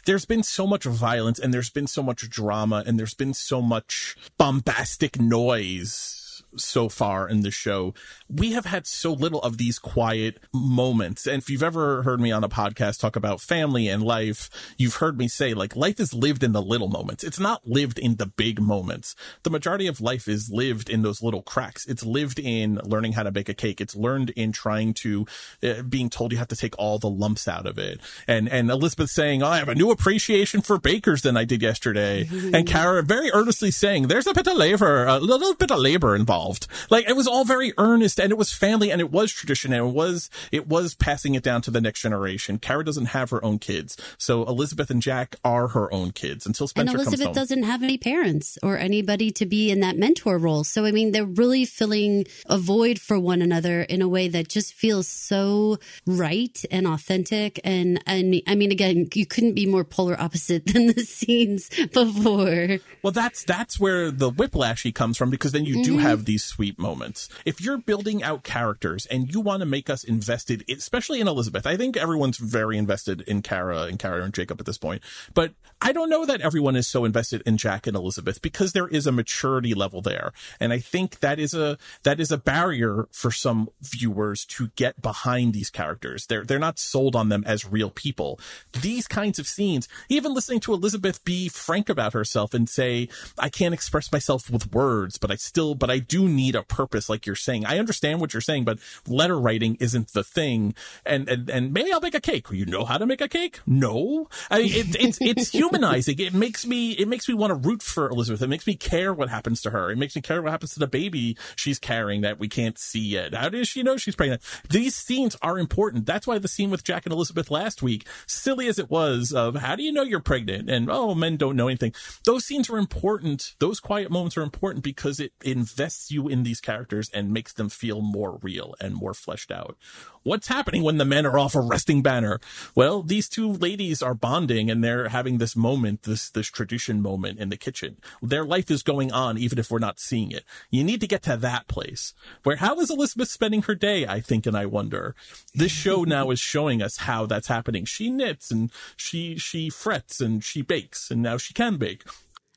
There's 0.05 0.25
been 0.25 0.43
so 0.43 0.67
much 0.67 0.83
violence 0.83 1.39
and 1.39 1.53
there's 1.53 1.69
been 1.69 1.87
so 1.87 2.03
much 2.03 2.29
drama 2.29 2.83
and 2.85 2.99
there's 2.99 3.13
been 3.13 3.33
so 3.33 3.61
much 3.61 4.15
bombastic 4.37 5.19
noise 5.19 6.20
so 6.55 6.89
far 6.89 7.27
in 7.27 7.41
the 7.41 7.51
show, 7.51 7.93
we 8.29 8.51
have 8.51 8.65
had 8.65 8.87
so 8.87 9.13
little 9.13 9.41
of 9.41 9.57
these 9.57 9.79
quiet 9.79 10.39
moments. 10.53 11.25
And 11.27 11.41
if 11.41 11.49
you've 11.49 11.63
ever 11.63 12.03
heard 12.03 12.19
me 12.19 12.31
on 12.31 12.43
a 12.43 12.49
podcast 12.49 12.99
talk 12.99 13.15
about 13.15 13.41
family 13.41 13.87
and 13.87 14.03
life, 14.03 14.49
you've 14.77 14.95
heard 14.95 15.17
me 15.17 15.27
say 15.27 15.53
like 15.53 15.75
life 15.75 15.99
is 15.99 16.13
lived 16.13 16.43
in 16.43 16.51
the 16.51 16.61
little 16.61 16.89
moments. 16.89 17.23
It's 17.23 17.39
not 17.39 17.67
lived 17.67 17.99
in 17.99 18.15
the 18.15 18.25
big 18.25 18.61
moments. 18.61 19.15
The 19.43 19.49
majority 19.49 19.87
of 19.87 20.01
life 20.01 20.27
is 20.27 20.49
lived 20.51 20.89
in 20.89 21.01
those 21.01 21.21
little 21.21 21.41
cracks. 21.41 21.85
It's 21.85 22.03
lived 22.03 22.39
in 22.39 22.79
learning 22.83 23.13
how 23.13 23.23
to 23.23 23.31
bake 23.31 23.49
a 23.49 23.53
cake. 23.53 23.81
It's 23.81 23.95
learned 23.95 24.31
in 24.31 24.51
trying 24.51 24.93
to 24.95 25.25
uh, 25.63 25.81
being 25.83 26.09
told 26.09 26.31
you 26.31 26.37
have 26.37 26.47
to 26.49 26.55
take 26.55 26.77
all 26.77 26.99
the 26.99 27.09
lumps 27.09 27.47
out 27.47 27.65
of 27.65 27.77
it. 27.77 27.99
And 28.27 28.49
and 28.49 28.69
Elizabeth 28.69 29.09
saying, 29.09 29.43
oh, 29.43 29.47
"I 29.47 29.59
have 29.59 29.69
a 29.69 29.75
new 29.75 29.91
appreciation 29.91 30.61
for 30.61 30.79
bakers 30.79 31.21
than 31.21 31.37
I 31.37 31.45
did 31.45 31.61
yesterday." 31.61 32.27
and 32.53 32.67
Cara 32.71 33.03
very 33.03 33.31
earnestly 33.31 33.71
saying, 33.71 34.07
"There's 34.07 34.27
a 34.27 34.33
bit 34.33 34.47
of 34.47 34.57
labor, 34.57 35.05
a 35.05 35.19
little 35.19 35.53
bit 35.53 35.71
of 35.71 35.79
labor 35.79 36.15
involved." 36.15 36.40
Involved. 36.41 36.67
Like 36.89 37.07
it 37.07 37.15
was 37.15 37.27
all 37.27 37.45
very 37.45 37.73
earnest 37.77 38.19
and 38.19 38.31
it 38.31 38.37
was 38.37 38.51
family 38.51 38.91
and 38.91 38.99
it 38.99 39.11
was 39.11 39.31
tradition 39.31 39.73
and 39.73 39.87
it 39.87 39.93
was, 39.93 40.29
it 40.51 40.67
was 40.67 40.95
passing 40.95 41.35
it 41.35 41.43
down 41.43 41.61
to 41.63 41.71
the 41.71 41.81
next 41.81 42.01
generation. 42.01 42.57
Cara 42.57 42.83
doesn't 42.83 43.07
have 43.07 43.29
her 43.29 43.43
own 43.45 43.59
kids. 43.59 43.95
So 44.17 44.43
Elizabeth 44.45 44.89
and 44.89 45.01
Jack 45.01 45.35
are 45.43 45.69
her 45.69 45.93
own 45.93 46.11
kids 46.11 46.47
until 46.47 46.67
Spencer 46.67 46.97
And 46.97 47.07
Elizabeth 47.07 47.35
doesn't 47.35 47.63
have 47.63 47.83
any 47.83 47.97
parents 47.97 48.57
or 48.63 48.77
anybody 48.77 49.29
to 49.31 49.45
be 49.45 49.69
in 49.69 49.81
that 49.81 49.97
mentor 49.97 50.37
role. 50.39 50.63
So, 50.63 50.85
I 50.85 50.91
mean, 50.91 51.11
they're 51.11 51.25
really 51.25 51.65
filling 51.65 52.25
a 52.47 52.57
void 52.57 52.99
for 52.99 53.19
one 53.19 53.41
another 53.41 53.83
in 53.83 54.01
a 54.01 54.07
way 54.07 54.27
that 54.27 54.47
just 54.47 54.73
feels 54.73 55.07
so 55.07 55.77
right 56.07 56.59
and 56.71 56.87
authentic. 56.87 57.59
And, 57.63 58.01
and 58.07 58.41
I 58.47 58.55
mean, 58.55 58.71
again, 58.71 59.09
you 59.13 59.27
couldn't 59.27 59.53
be 59.53 59.67
more 59.67 59.83
polar 59.83 60.19
opposite 60.19 60.65
than 60.73 60.87
the 60.87 61.01
scenes 61.01 61.69
before. 61.93 62.79
Well, 63.03 63.11
that's 63.11 63.43
that's 63.43 63.79
where 63.79 64.09
the 64.09 64.31
whiplashy 64.31 64.93
comes 64.93 65.17
from 65.17 65.29
because 65.29 65.51
then 65.51 65.65
you 65.65 65.83
do 65.83 65.93
mm-hmm. 65.93 66.01
have 66.01 66.25
these 66.31 66.45
sweet 66.45 66.79
moments. 66.79 67.27
If 67.43 67.59
you're 67.59 67.77
building 67.77 68.23
out 68.23 68.43
characters 68.43 69.05
and 69.07 69.29
you 69.33 69.41
want 69.41 69.59
to 69.59 69.65
make 69.65 69.89
us 69.89 70.05
invested, 70.05 70.63
especially 70.69 71.19
in 71.19 71.27
Elizabeth, 71.27 71.67
I 71.67 71.75
think 71.75 71.97
everyone's 71.97 72.37
very 72.37 72.77
invested 72.77 73.19
in 73.27 73.41
Cara 73.41 73.81
and 73.81 73.99
Cara 73.99 74.23
and 74.23 74.33
Jacob 74.33 74.61
at 74.61 74.65
this 74.65 74.77
point. 74.77 75.01
But 75.33 75.51
I 75.81 75.91
don't 75.91 76.09
know 76.09 76.25
that 76.25 76.39
everyone 76.39 76.77
is 76.77 76.87
so 76.87 77.03
invested 77.03 77.43
in 77.45 77.57
Jack 77.57 77.85
and 77.85 77.97
Elizabeth 77.97 78.41
because 78.41 78.71
there 78.71 78.87
is 78.87 79.05
a 79.05 79.11
maturity 79.11 79.73
level 79.73 80.01
there, 80.01 80.31
and 80.57 80.71
I 80.71 80.79
think 80.79 81.19
that 81.19 81.37
is 81.37 81.53
a 81.53 81.77
that 82.03 82.21
is 82.21 82.31
a 82.31 82.37
barrier 82.37 83.09
for 83.11 83.31
some 83.31 83.67
viewers 83.81 84.45
to 84.45 84.69
get 84.77 85.01
behind 85.01 85.53
these 85.53 85.69
characters. 85.69 86.27
They're 86.27 86.45
they're 86.45 86.59
not 86.59 86.79
sold 86.79 87.13
on 87.13 87.27
them 87.27 87.43
as 87.45 87.65
real 87.65 87.89
people. 87.89 88.39
These 88.79 89.07
kinds 89.07 89.37
of 89.37 89.47
scenes, 89.47 89.89
even 90.07 90.33
listening 90.33 90.61
to 90.61 90.73
Elizabeth 90.73 91.25
be 91.25 91.49
frank 91.49 91.89
about 91.89 92.13
herself 92.13 92.53
and 92.53 92.69
say, 92.69 93.09
"I 93.37 93.49
can't 93.49 93.73
express 93.73 94.11
myself 94.13 94.49
with 94.49 94.71
words, 94.71 95.17
but 95.17 95.31
I 95.31 95.35
still, 95.35 95.75
but 95.75 95.89
I 95.89 95.97
do 95.99 96.20
need 96.27 96.55
a 96.55 96.63
purpose." 96.63 97.09
Like 97.09 97.25
you're 97.25 97.35
saying, 97.35 97.65
I 97.65 97.79
understand 97.79 98.21
what 98.21 98.33
you're 98.33 98.41
saying, 98.41 98.65
but 98.65 98.79
letter 99.07 99.39
writing 99.39 99.77
isn't 99.79 100.13
the 100.13 100.23
thing. 100.23 100.73
And 101.05 101.27
and 101.29 101.49
and 101.49 101.73
maybe 101.73 101.91
I'll 101.91 102.01
make 102.01 102.15
a 102.15 102.21
cake. 102.21 102.47
You 102.51 102.65
know 102.65 102.85
how 102.85 102.97
to 102.97 103.05
make 103.05 103.21
a 103.21 103.27
cake? 103.27 103.59
No, 103.65 104.27
I 104.49 104.59
mean, 104.59 104.71
it, 104.73 104.95
it's 104.99 105.17
it's 105.21 105.51
humanizing. 105.51 106.19
It 106.19 106.33
makes 106.33 106.65
me 106.65 106.91
it 106.91 107.07
makes 107.07 107.27
me 107.27 107.33
want 107.33 107.51
to 107.51 107.69
root 107.69 107.81
for 107.81 108.09
Elizabeth. 108.09 108.41
It 108.41 108.47
makes 108.47 108.67
me 108.67 108.75
care 108.75 109.13
what 109.13 109.29
happens 109.29 109.61
to 109.61 109.71
her. 109.71 109.91
It 109.91 109.97
makes 109.97 110.15
me 110.15 110.21
care 110.21 110.41
what 110.41 110.51
happens 110.51 110.73
to 110.73 110.79
the 110.79 110.87
baby 110.87 111.37
she's 111.55 111.79
carrying 111.79 112.21
that 112.21 112.39
we 112.39 112.47
can't 112.47 112.77
see 112.77 112.99
yet. 112.99 113.33
How 113.33 113.49
does 113.49 113.67
she 113.67 113.83
know 113.83 113.97
she's 113.97 114.15
pregnant? 114.15 114.41
These 114.69 114.95
scenes 114.95 115.35
are 115.41 115.57
important. 115.57 116.05
That's 116.05 116.27
why 116.27 116.37
the 116.37 116.47
scene 116.47 116.69
with 116.69 116.83
Jack 116.83 117.05
and 117.05 117.13
Elizabeth 117.13 117.49
last 117.51 117.81
week, 117.81 118.07
silly 118.25 118.67
as 118.67 118.79
it 118.79 118.89
was, 118.89 119.31
of 119.31 119.55
how 119.55 119.75
do 119.75 119.83
you 119.83 119.91
know 119.91 120.03
you're 120.03 120.19
pregnant? 120.19 120.69
And 120.69 120.89
oh, 120.89 121.15
men 121.15 121.37
don't 121.37 121.55
know 121.55 121.67
anything. 121.67 121.93
Those 122.25 122.45
scenes 122.45 122.69
are 122.69 122.77
important. 122.77 123.55
Those 123.59 123.79
quiet 123.79 124.11
moments 124.11 124.37
are 124.37 124.43
important 124.43 124.83
because 124.83 125.19
it 125.19 125.33
invests 125.43 126.10
you 126.11 126.27
in 126.27 126.43
these 126.43 126.61
characters 126.61 127.09
and 127.13 127.31
makes 127.31 127.53
them 127.53 127.69
feel 127.69 128.01
more 128.01 128.39
real 128.41 128.75
and 128.79 128.93
more 128.95 129.13
fleshed 129.13 129.51
out. 129.51 129.77
What's 130.23 130.47
happening 130.47 130.83
when 130.83 130.97
the 130.97 131.05
men 131.05 131.25
are 131.25 131.39
off 131.39 131.55
arresting 131.55 132.03
Banner? 132.03 132.39
Well, 132.75 133.01
these 133.01 133.27
two 133.27 133.51
ladies 133.51 134.03
are 134.03 134.13
bonding 134.13 134.69
and 134.69 134.83
they're 134.83 135.09
having 135.09 135.39
this 135.39 135.55
moment, 135.55 136.03
this 136.03 136.29
this 136.29 136.47
tradition 136.47 137.01
moment 137.01 137.39
in 137.39 137.49
the 137.49 137.57
kitchen. 137.57 137.97
Their 138.21 138.45
life 138.45 138.69
is 138.69 138.83
going 138.83 139.11
on 139.11 139.39
even 139.39 139.57
if 139.57 139.71
we're 139.71 139.79
not 139.79 139.99
seeing 139.99 140.31
it. 140.31 140.43
You 140.69 140.83
need 140.83 141.01
to 141.01 141.07
get 141.07 141.23
to 141.23 141.37
that 141.37 141.67
place. 141.67 142.13
Where 142.43 142.57
how 142.57 142.79
is 142.79 142.91
Elizabeth 142.91 143.29
spending 143.29 143.63
her 143.63 143.73
day? 143.73 144.05
I 144.05 144.19
think 144.19 144.45
and 144.45 144.55
I 144.55 144.67
wonder. 144.67 145.15
This 145.55 145.71
show 145.71 146.03
now 146.05 146.29
is 146.29 146.39
showing 146.39 146.83
us 146.83 146.97
how 146.97 147.25
that's 147.25 147.47
happening. 147.47 147.85
She 147.85 148.09
knits 148.11 148.51
and 148.51 148.71
she 148.95 149.37
she 149.39 149.71
frets 149.71 150.21
and 150.21 150.43
she 150.43 150.61
bakes 150.61 151.09
and 151.09 151.23
now 151.23 151.37
she 151.37 151.53
can 151.53 151.77
bake. 151.77 152.03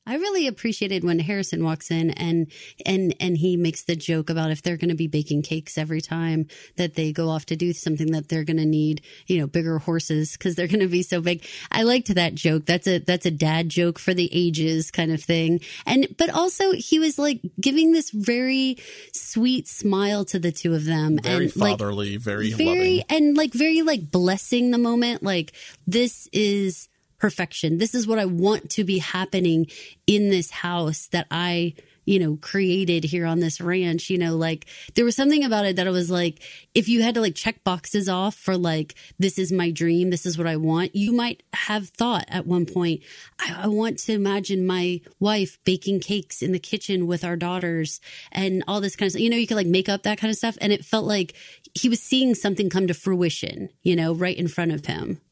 I 0.07 0.17
really 0.17 0.47
appreciated 0.47 1.03
when 1.03 1.19
Harrison 1.19 1.65
walks 1.65 1.91
in 1.91 2.11
and 2.11 2.47
and 2.85 3.15
and 3.21 3.39
he 3.39 3.57
makes 3.57 3.85
the 3.85 3.97
joke 3.97 4.29
about 4.31 4.51
if 4.51 4.63
they're 4.63 4.77
going 4.77 4.91
to 4.91 4.95
be 4.95 5.07
baking 5.07 5.43
cakes 5.43 5.79
every 5.79 6.01
time 6.01 6.47
that 6.77 6.95
they 6.95 7.13
go 7.13 7.31
off 7.31 7.47
to 7.47 7.57
do 7.57 7.73
something 7.73 8.13
that 8.13 8.29
they're 8.29 8.45
going 8.45 8.59
to 8.59 8.67
need, 8.67 9.03
you 9.27 9.39
know, 9.39 9.47
bigger 9.47 9.79
horses 9.79 10.33
because 10.33 10.55
they're 10.57 10.67
going 10.67 10.81
to 10.81 10.89
be 10.89 11.03
so 11.03 11.21
big. 11.21 11.45
I 11.71 11.83
liked 11.83 12.15
that 12.15 12.35
joke. 12.35 12.67
That's 12.67 12.87
a 12.87 12.99
that's 12.99 13.27
a 13.27 13.31
dad 13.31 13.69
joke 13.69 13.99
for 13.99 14.13
the 14.13 14.29
ages 14.33 14.91
kind 14.91 15.11
of 15.13 15.23
thing. 15.23 15.61
And 15.87 16.09
but 16.19 16.31
also 16.31 16.73
he 16.73 16.99
was 16.99 17.19
like 17.19 17.41
giving 17.61 17.93
this 17.93 18.11
very 18.11 18.77
sweet 19.13 19.69
smile 19.69 20.25
to 20.27 20.39
the 20.39 20.53
two 20.53 20.75
of 20.75 20.85
them 20.85 21.19
Very 21.23 21.45
and 21.45 21.53
fatherly, 21.53 22.13
like 22.13 22.21
very, 22.21 22.53
very 22.53 22.97
loving. 22.99 23.03
and 23.09 23.37
like 23.37 23.53
very 23.53 23.83
like 23.83 24.11
blessing 24.11 24.71
the 24.71 24.79
moment. 24.79 25.23
Like 25.23 25.53
this 25.87 26.29
is 26.33 26.89
perfection. 27.25 27.79
This 27.79 27.95
is 27.95 28.07
what 28.07 28.19
I 28.19 28.27
want 28.27 28.69
to 28.73 28.85
be 28.85 28.99
happening 28.99 29.67
in 30.07 30.29
this 30.29 30.51
house 30.51 31.07
that 31.07 31.27
I 31.31 31.73
you 32.05 32.19
know, 32.19 32.37
created 32.43 33.03
here 33.03 33.25
on 33.25 33.41
this 33.41 33.63
ranch. 33.63 34.11
You 34.11 34.19
know, 34.19 34.37
like 34.37 34.67
there 34.95 35.07
was 35.07 35.17
something 35.17 35.43
about 35.43 35.65
it 35.65 35.77
that 35.77 35.87
it 35.87 35.91
was 35.91 36.11
like, 36.11 36.43
if 36.75 36.87
you 36.87 37.01
had 37.01 37.15
to 37.15 37.23
like 37.23 37.35
check 37.35 37.65
boxes 37.65 38.11
off 38.11 38.35
for 38.35 38.59
like, 38.59 38.95
this 39.19 39.39
is 39.39 39.51
my 39.51 39.71
dream, 39.71 40.11
this 40.11 40.27
is 40.27 40.37
what 40.37 40.47
I 40.47 40.57
want, 40.57 40.95
you 40.95 41.13
might 41.13 41.43
have 41.55 41.89
thought 41.89 42.27
at 42.29 42.47
one 42.47 42.67
point, 42.67 43.01
I, 43.39 43.63
I 43.63 43.67
want 43.69 44.01
to 44.01 44.13
imagine 44.13 44.67
my 44.67 45.01
wife 45.19 45.59
baking 45.65 46.01
cakes 46.01 46.43
in 46.43 46.53
the 46.53 46.59
kitchen 46.59 47.07
with 47.07 47.25
our 47.25 47.37
daughters 47.37 48.03
and 48.33 48.63
all 48.69 48.83
this 48.83 48.97
kind 48.97 49.07
of 49.07 49.13
stuff. 49.13 49.23
You 49.23 49.31
know, 49.31 49.39
you 49.39 49.47
could 49.47 49.57
like 49.57 49.67
make 49.67 49.89
up 49.89 50.03
that 50.03 50.19
kind 50.19 50.31
of 50.31 50.37
stuff. 50.37 50.59
And 50.61 50.75
it 50.75 50.85
felt 50.85 51.07
like 51.07 51.33
he 51.73 51.89
was 51.89 52.01
seeing 52.01 52.35
something 52.35 52.69
come 52.69 52.87
to 52.87 52.93
fruition, 52.93 53.71
you 53.83 53.97
know, 53.97 54.13
right 54.13 54.37
in 54.37 54.47
front 54.47 54.73
of 54.73 54.85
him 54.85 55.23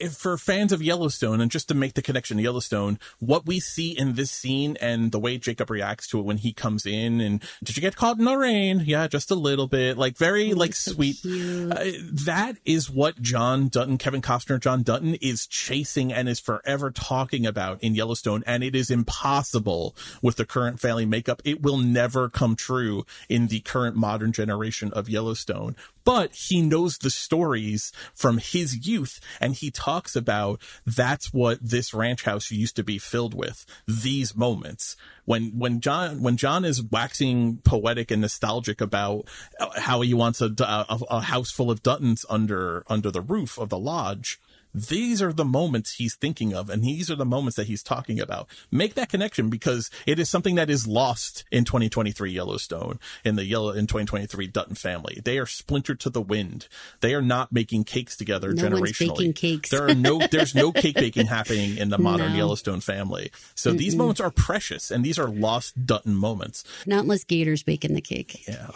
if 0.00 0.14
for 0.14 0.36
fans 0.38 0.72
of 0.72 0.82
Yellowstone 0.82 1.40
and 1.40 1.50
just 1.50 1.68
to 1.68 1.74
make 1.74 1.94
the 1.94 2.02
connection 2.02 2.38
to 2.38 2.42
Yellowstone, 2.42 2.98
what 3.18 3.46
we 3.46 3.60
see 3.60 3.96
in 3.96 4.14
this 4.14 4.30
scene 4.30 4.76
and 4.80 5.12
the 5.12 5.18
way 5.18 5.38
Jacob 5.38 5.70
reacts 5.70 6.08
to 6.08 6.18
it 6.18 6.24
when 6.24 6.38
he 6.38 6.52
comes 6.52 6.86
in 6.86 7.20
and 7.20 7.42
did 7.62 7.76
you 7.76 7.80
get 7.80 7.96
caught 7.96 8.18
in 8.18 8.24
the 8.24 8.36
rain? 8.36 8.82
Yeah, 8.84 9.06
just 9.06 9.30
a 9.30 9.34
little 9.34 9.66
bit. 9.66 9.96
Like 9.98 10.16
very 10.16 10.52
Oh, 10.52 10.56
like 10.56 10.74
so 10.74 10.92
sweet. 10.92 11.18
Uh, 11.24 11.84
that 12.24 12.56
is 12.64 12.90
what 12.90 13.20
John 13.20 13.68
Dutton, 13.68 13.98
Kevin 13.98 14.22
Costner, 14.22 14.58
John 14.58 14.82
Dutton 14.82 15.16
is 15.16 15.46
chasing 15.46 16.12
and 16.12 16.28
is 16.28 16.40
forever 16.40 16.90
talking 16.90 17.46
about 17.46 17.82
in 17.82 17.94
Yellowstone. 17.94 18.42
And 18.46 18.64
it 18.64 18.74
is 18.74 18.90
impossible 18.90 19.94
with 20.22 20.36
the 20.36 20.46
current 20.46 20.80
family 20.80 21.06
makeup. 21.06 21.42
It 21.44 21.62
will 21.62 21.78
never 21.78 22.28
come 22.28 22.56
true 22.56 23.04
in 23.28 23.48
the 23.48 23.60
current 23.60 23.96
modern 23.96 24.32
generation 24.32 24.92
of 24.92 25.08
Yellowstone 25.08 25.76
but 26.04 26.32
he 26.34 26.60
knows 26.60 26.98
the 26.98 27.10
stories 27.10 27.92
from 28.14 28.38
his 28.38 28.86
youth 28.86 29.20
and 29.40 29.54
he 29.54 29.70
talks 29.70 30.16
about 30.16 30.60
that's 30.86 31.32
what 31.32 31.58
this 31.60 31.92
ranch 31.94 32.24
house 32.24 32.50
used 32.50 32.76
to 32.76 32.84
be 32.84 32.98
filled 32.98 33.34
with 33.34 33.64
these 33.86 34.36
moments. 34.36 34.96
When 35.24 35.58
when 35.58 35.80
john 35.80 36.22
when 36.22 36.36
john 36.36 36.64
is 36.64 36.82
waxing 36.82 37.58
poetic 37.58 38.10
and 38.10 38.22
nostalgic 38.22 38.80
about 38.80 39.28
uh, 39.60 39.68
how 39.76 40.00
he 40.00 40.14
wants 40.14 40.40
a, 40.40 40.52
a, 40.58 40.98
a 41.10 41.20
house 41.20 41.50
full 41.50 41.70
of 41.70 41.82
duttons 41.82 42.24
under 42.28 42.82
under 42.88 43.10
the 43.10 43.20
roof 43.20 43.58
of 43.58 43.68
the 43.68 43.78
lodge 43.78 44.40
these 44.74 45.20
are 45.20 45.32
the 45.32 45.44
moments 45.44 45.94
he's 45.94 46.14
thinking 46.14 46.54
of 46.54 46.70
and 46.70 46.82
these 46.82 47.10
are 47.10 47.16
the 47.16 47.24
moments 47.24 47.56
that 47.56 47.66
he's 47.66 47.82
talking 47.82 48.20
about 48.20 48.48
make 48.70 48.94
that 48.94 49.08
connection 49.08 49.50
because 49.50 49.90
it 50.06 50.18
is 50.18 50.28
something 50.28 50.54
that 50.54 50.70
is 50.70 50.86
lost 50.86 51.44
in 51.50 51.64
2023 51.64 52.30
yellowstone 52.30 52.98
in 53.24 53.36
the 53.36 53.44
yellow 53.44 53.70
in 53.70 53.86
2023 53.86 54.46
dutton 54.46 54.74
family 54.74 55.20
they 55.24 55.38
are 55.38 55.46
splintered 55.46 55.98
to 55.98 56.08
the 56.10 56.20
wind 56.20 56.68
they 57.00 57.14
are 57.14 57.22
not 57.22 57.50
making 57.52 57.82
cakes 57.84 58.16
together 58.16 58.52
No 58.52 58.68
one's 58.68 58.80
generationally 58.92 59.08
baking 59.18 59.32
cakes. 59.32 59.70
there 59.70 59.86
are 59.88 59.94
no 59.94 60.18
there's 60.30 60.54
no 60.54 60.70
cake 60.72 60.94
baking 60.96 61.26
happening 61.26 61.76
in 61.76 61.88
the 61.90 61.98
modern 61.98 62.32
No. 62.32 62.36
yellowstone 62.38 62.80
family 62.80 63.30
so 63.54 63.72
these 63.72 63.96
moments 63.96 64.20
are 64.20 64.30
precious 64.30 64.90
and 64.90 65.04
these 65.04 65.18
are 65.18 65.28
lost 65.28 65.86
dutton 65.86 66.14
moments 66.14 66.62
Not 66.86 67.00
unless 67.04 67.24
Gator's 67.24 67.62
baking 67.62 67.94
the 67.94 68.00
cake. 68.00 68.44
yeah, 68.48 68.68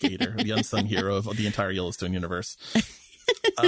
Gator, 0.00 0.34
the 0.36 0.50
unsung 0.52 0.86
hero 0.86 1.16
of 1.16 1.36
the 1.36 1.46
entire 1.46 1.70
Yellowstone 1.70 2.12
universe. 2.12 2.56
Uh, 3.58 3.66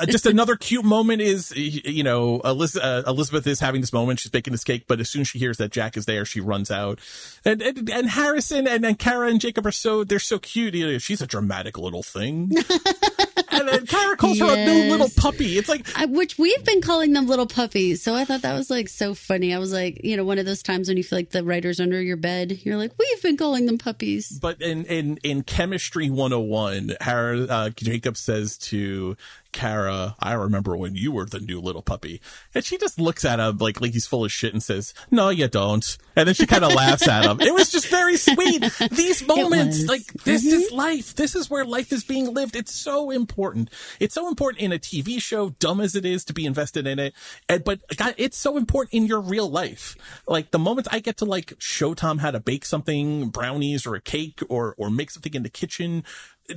uh, 0.00 0.06
just 0.06 0.26
another 0.26 0.56
cute 0.56 0.84
moment 0.84 1.20
is, 1.20 1.54
you 1.54 2.02
know, 2.02 2.40
Eliz- 2.44 2.76
uh, 2.76 3.02
Elizabeth 3.06 3.46
is 3.46 3.60
having 3.60 3.80
this 3.80 3.92
moment. 3.92 4.18
She's 4.18 4.30
baking 4.30 4.52
this 4.52 4.64
cake, 4.64 4.84
but 4.86 4.98
as 4.98 5.10
soon 5.10 5.22
as 5.22 5.28
she 5.28 5.38
hears 5.38 5.58
that 5.58 5.70
Jack 5.70 5.96
is 5.96 6.06
there, 6.06 6.24
she 6.24 6.40
runs 6.40 6.70
out. 6.70 6.98
And 7.44 7.60
and, 7.62 7.88
and 7.90 8.08
Harrison 8.08 8.66
and, 8.66 8.84
and 8.84 8.98
Cara 8.98 9.28
and 9.28 9.40
Jacob 9.40 9.66
are 9.66 9.72
so 9.72 10.04
they're 10.04 10.18
so 10.18 10.38
cute. 10.38 10.74
You 10.74 10.92
know, 10.92 10.98
she's 10.98 11.20
a 11.20 11.26
dramatic 11.26 11.78
little 11.78 12.02
thing. 12.02 12.52
and 13.58 13.68
then 13.68 13.86
Cara 13.86 14.16
calls 14.16 14.38
her 14.38 14.46
a 14.46 14.64
new 14.64 14.90
little 14.90 15.08
puppy. 15.16 15.58
It's 15.58 15.68
like 15.68 15.86
I, 15.98 16.06
which 16.06 16.38
we've 16.38 16.64
been 16.64 16.80
calling 16.80 17.12
them 17.12 17.26
little 17.26 17.46
puppies. 17.46 18.02
So 18.02 18.14
I 18.14 18.24
thought 18.24 18.42
that 18.42 18.54
was 18.54 18.70
like 18.70 18.88
so 18.88 19.14
funny. 19.14 19.54
I 19.54 19.58
was 19.58 19.72
like, 19.72 20.02
you 20.04 20.16
know, 20.16 20.24
one 20.24 20.38
of 20.38 20.46
those 20.46 20.62
times 20.62 20.88
when 20.88 20.96
you 20.96 21.04
feel 21.04 21.18
like 21.18 21.30
the 21.30 21.44
writer's 21.44 21.80
under 21.80 22.00
your 22.00 22.16
bed, 22.16 22.60
you're 22.64 22.76
like, 22.76 22.92
we've 22.98 23.22
been 23.22 23.36
calling 23.36 23.66
them 23.66 23.78
puppies. 23.78 24.38
but 24.40 24.60
in 24.60 24.84
in 24.84 25.18
in 25.22 25.42
chemistry 25.42 26.10
101 26.10 26.96
Hara, 27.00 27.40
uh, 27.44 27.70
jacob 27.70 28.16
says 28.16 28.56
to 28.58 29.16
Cara, 29.56 30.16
I 30.20 30.34
remember 30.34 30.76
when 30.76 30.96
you 30.96 31.12
were 31.12 31.24
the 31.24 31.40
new 31.40 31.62
little 31.62 31.80
puppy. 31.80 32.20
And 32.54 32.62
she 32.62 32.76
just 32.76 33.00
looks 33.00 33.24
at 33.24 33.40
him 33.40 33.56
like, 33.56 33.80
like 33.80 33.94
he's 33.94 34.06
full 34.06 34.22
of 34.22 34.30
shit 34.30 34.52
and 34.52 34.62
says, 34.62 34.92
no, 35.10 35.30
you 35.30 35.48
don't. 35.48 35.96
And 36.14 36.28
then 36.28 36.34
she 36.34 36.44
kind 36.44 36.62
of 36.62 36.74
laughs 36.74 37.08
at 37.08 37.24
him. 37.24 37.40
It 37.40 37.54
was 37.54 37.70
just 37.70 37.88
very 37.88 38.18
sweet. 38.18 38.70
These 38.90 39.26
moments, 39.26 39.86
like, 39.86 40.12
this 40.24 40.44
is 40.44 40.66
mm-hmm. 40.66 40.76
life. 40.76 41.14
This 41.14 41.34
is 41.34 41.48
where 41.48 41.64
life 41.64 41.90
is 41.90 42.04
being 42.04 42.34
lived. 42.34 42.54
It's 42.54 42.74
so 42.74 43.10
important. 43.10 43.70
It's 43.98 44.14
so 44.14 44.28
important 44.28 44.62
in 44.62 44.72
a 44.72 44.78
TV 44.78 45.22
show, 45.22 45.48
dumb 45.48 45.80
as 45.80 45.94
it 45.94 46.04
is 46.04 46.26
to 46.26 46.34
be 46.34 46.44
invested 46.44 46.86
in 46.86 46.98
it. 46.98 47.14
And, 47.48 47.64
but 47.64 47.80
God, 47.96 48.14
it's 48.18 48.36
so 48.36 48.58
important 48.58 48.92
in 48.92 49.06
your 49.06 49.22
real 49.22 49.48
life. 49.48 49.96
Like 50.26 50.50
the 50.50 50.58
moments 50.58 50.90
I 50.92 50.98
get 50.98 51.16
to 51.18 51.24
like 51.24 51.54
show 51.56 51.94
Tom 51.94 52.18
how 52.18 52.30
to 52.30 52.40
bake 52.40 52.66
something, 52.66 53.30
brownies 53.30 53.86
or 53.86 53.94
a 53.94 54.02
cake 54.02 54.42
or, 54.50 54.74
or 54.76 54.90
make 54.90 55.10
something 55.10 55.32
in 55.32 55.44
the 55.44 55.48
kitchen, 55.48 56.04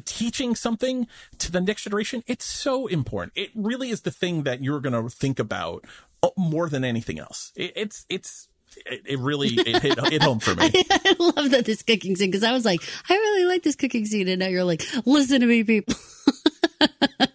teaching 0.05 0.55
something 0.55 1.07
to 1.37 1.51
the 1.51 1.61
next 1.61 1.83
generation, 1.83 2.23
it's 2.27 2.45
so 2.45 2.87
important. 2.87 3.33
It 3.35 3.51
really 3.55 3.89
is 3.89 4.01
the 4.01 4.11
thing 4.11 4.43
that 4.43 4.63
you're 4.63 4.79
going 4.79 4.93
to 4.93 5.09
think 5.09 5.39
about 5.39 5.85
uh, 6.23 6.29
more 6.37 6.69
than 6.69 6.83
anything 6.83 7.19
else. 7.19 7.51
It, 7.55 7.73
it's, 7.75 8.05
it's, 8.09 8.47
it, 8.85 9.01
it 9.05 9.19
really, 9.19 9.49
it 9.49 9.81
hit, 9.81 9.99
hit 10.07 10.21
home 10.21 10.39
for 10.39 10.55
me. 10.55 10.71
I 10.91 11.15
love 11.19 11.51
that 11.51 11.65
this 11.65 11.81
cooking 11.81 12.15
scene 12.15 12.29
because 12.29 12.43
I 12.43 12.51
was 12.51 12.65
like, 12.65 12.81
I 13.09 13.13
really 13.13 13.45
like 13.45 13.63
this 13.63 13.75
cooking 13.75 14.05
scene. 14.05 14.27
And 14.27 14.39
now 14.39 14.47
you're 14.47 14.63
like, 14.63 14.83
listen 15.05 15.41
to 15.41 15.47
me, 15.47 15.63
people. 15.63 15.95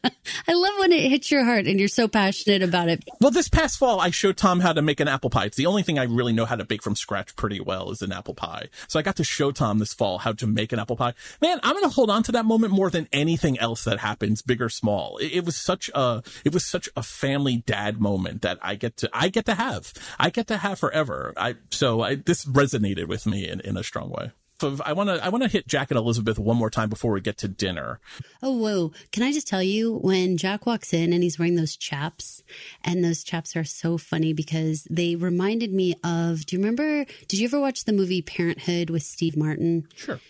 I 0.47 0.53
love 0.53 0.72
when 0.78 0.92
it 0.92 1.11
hits 1.11 1.30
your 1.30 1.45
heart 1.45 1.66
and 1.66 1.78
you're 1.78 1.88
so 1.88 2.09
passionate 2.09 2.62
about 2.62 2.88
it. 2.88 3.05
Well, 3.20 3.30
this 3.30 3.49
past 3.49 3.78
fall, 3.78 4.01
I 4.01 4.11
showed 4.11 4.36
Tom 4.36 4.61
how 4.61 4.72
to 4.72 4.82
make 4.82 5.01
an 5.01 5.09
apple 5.09 5.30
pie. 5.30 5.47
It's 5.47 5.57
the 5.57 5.66
only 5.66 5.82
thing 5.82 5.99
I 5.99 6.05
really 6.05 6.32
know 6.32 6.45
how 6.45 6.57
to 6.57 6.64
bake 6.64 6.82
from 6.82 6.95
scratch 6.97 7.34
pretty 7.36 7.61
well 7.61 7.90
is 7.90 8.03
an 8.03 8.12
apple 8.12 8.34
pie. 8.34 8.68
So 8.88 8.99
I 8.99 9.03
got 9.03 9.16
to 9.16 9.24
show 9.24 9.53
Tom 9.53 9.78
this 9.78 9.95
fall 9.95 10.18
how 10.18 10.32
to 10.32 10.47
make 10.47 10.72
an 10.72 10.78
apple 10.78 10.97
pie. 10.97 11.14
Man, 11.40 11.61
I'm 11.62 11.74
going 11.74 11.84
to 11.84 11.95
hold 11.95 12.11
on 12.11 12.22
to 12.24 12.32
that 12.32 12.45
moment 12.45 12.72
more 12.72 12.90
than 12.90 13.09
anything 13.12 13.59
else 13.59 13.84
that 13.84 13.99
happens, 13.99 14.42
big 14.42 14.61
or 14.61 14.68
small. 14.68 15.16
It, 15.18 15.32
it 15.32 15.45
was 15.47 15.57
such 15.57 15.90
a, 15.95 16.22
it 16.45 16.53
was 16.53 16.64
such 16.64 16.88
a 16.97 17.03
family 17.03 17.59
dad 17.59 18.01
moment 18.01 18.42
that 18.42 18.59
I 18.61 18.74
get 18.74 18.97
to, 18.99 19.11
I 19.12 19.28
get 19.28 19.47
to 19.47 19.55
have, 19.55 19.92
I 20.18 20.30
get 20.30 20.47
to 20.49 20.59
have 20.59 20.78
forever. 20.78 21.32
I, 21.36 21.57
so 21.70 22.03
I, 22.03 22.16
this 22.16 22.45
resonated 22.45 23.07
with 23.07 23.26
me 23.26 23.49
in, 23.49 23.61
in 23.61 23.76
a 23.76 23.82
strong 23.82 24.11
way. 24.11 24.32
So 24.61 24.78
I 24.84 24.92
want 24.92 25.11
to, 25.11 25.24
I 25.24 25.30
want 25.30 25.42
to 25.42 25.48
hit 25.48 25.66
Jack 25.66 25.90
and 25.90 25.98
Elizabeth 25.98 26.38
one 26.38 26.57
more 26.57 26.70
time 26.70 26.88
before 26.88 27.12
we 27.12 27.20
get 27.20 27.38
to 27.38 27.48
dinner. 27.48 28.00
Oh, 28.42 28.57
whoa. 28.57 28.92
Can 29.11 29.22
I 29.22 29.32
just 29.32 29.48
tell 29.48 29.62
you 29.62 29.96
when 29.96 30.36
Jack 30.36 30.64
walks 30.64 30.92
in 30.92 31.12
and 31.12 31.22
he's 31.22 31.38
wearing 31.38 31.57
those 31.57 31.76
chaps, 31.76 32.42
and 32.84 33.05
those 33.05 33.24
chaps 33.24 33.57
are 33.57 33.64
so 33.64 33.98
funny 33.98 34.32
because 34.32 34.86
they 34.90 35.16
reminded 35.16 35.72
me 35.72 35.94
of 36.05 36.46
do 36.46 36.57
you 36.57 36.62
remember, 36.62 37.05
did 37.26 37.40
you 37.40 37.46
ever 37.46 37.61
watch 37.61 37.84
the 37.84 37.92
movie 37.92 38.22
Parenthood 38.22 38.90
with 38.90 39.02
Steve 39.02 39.36
Martin? 39.36 39.88
Sure. 39.94 40.20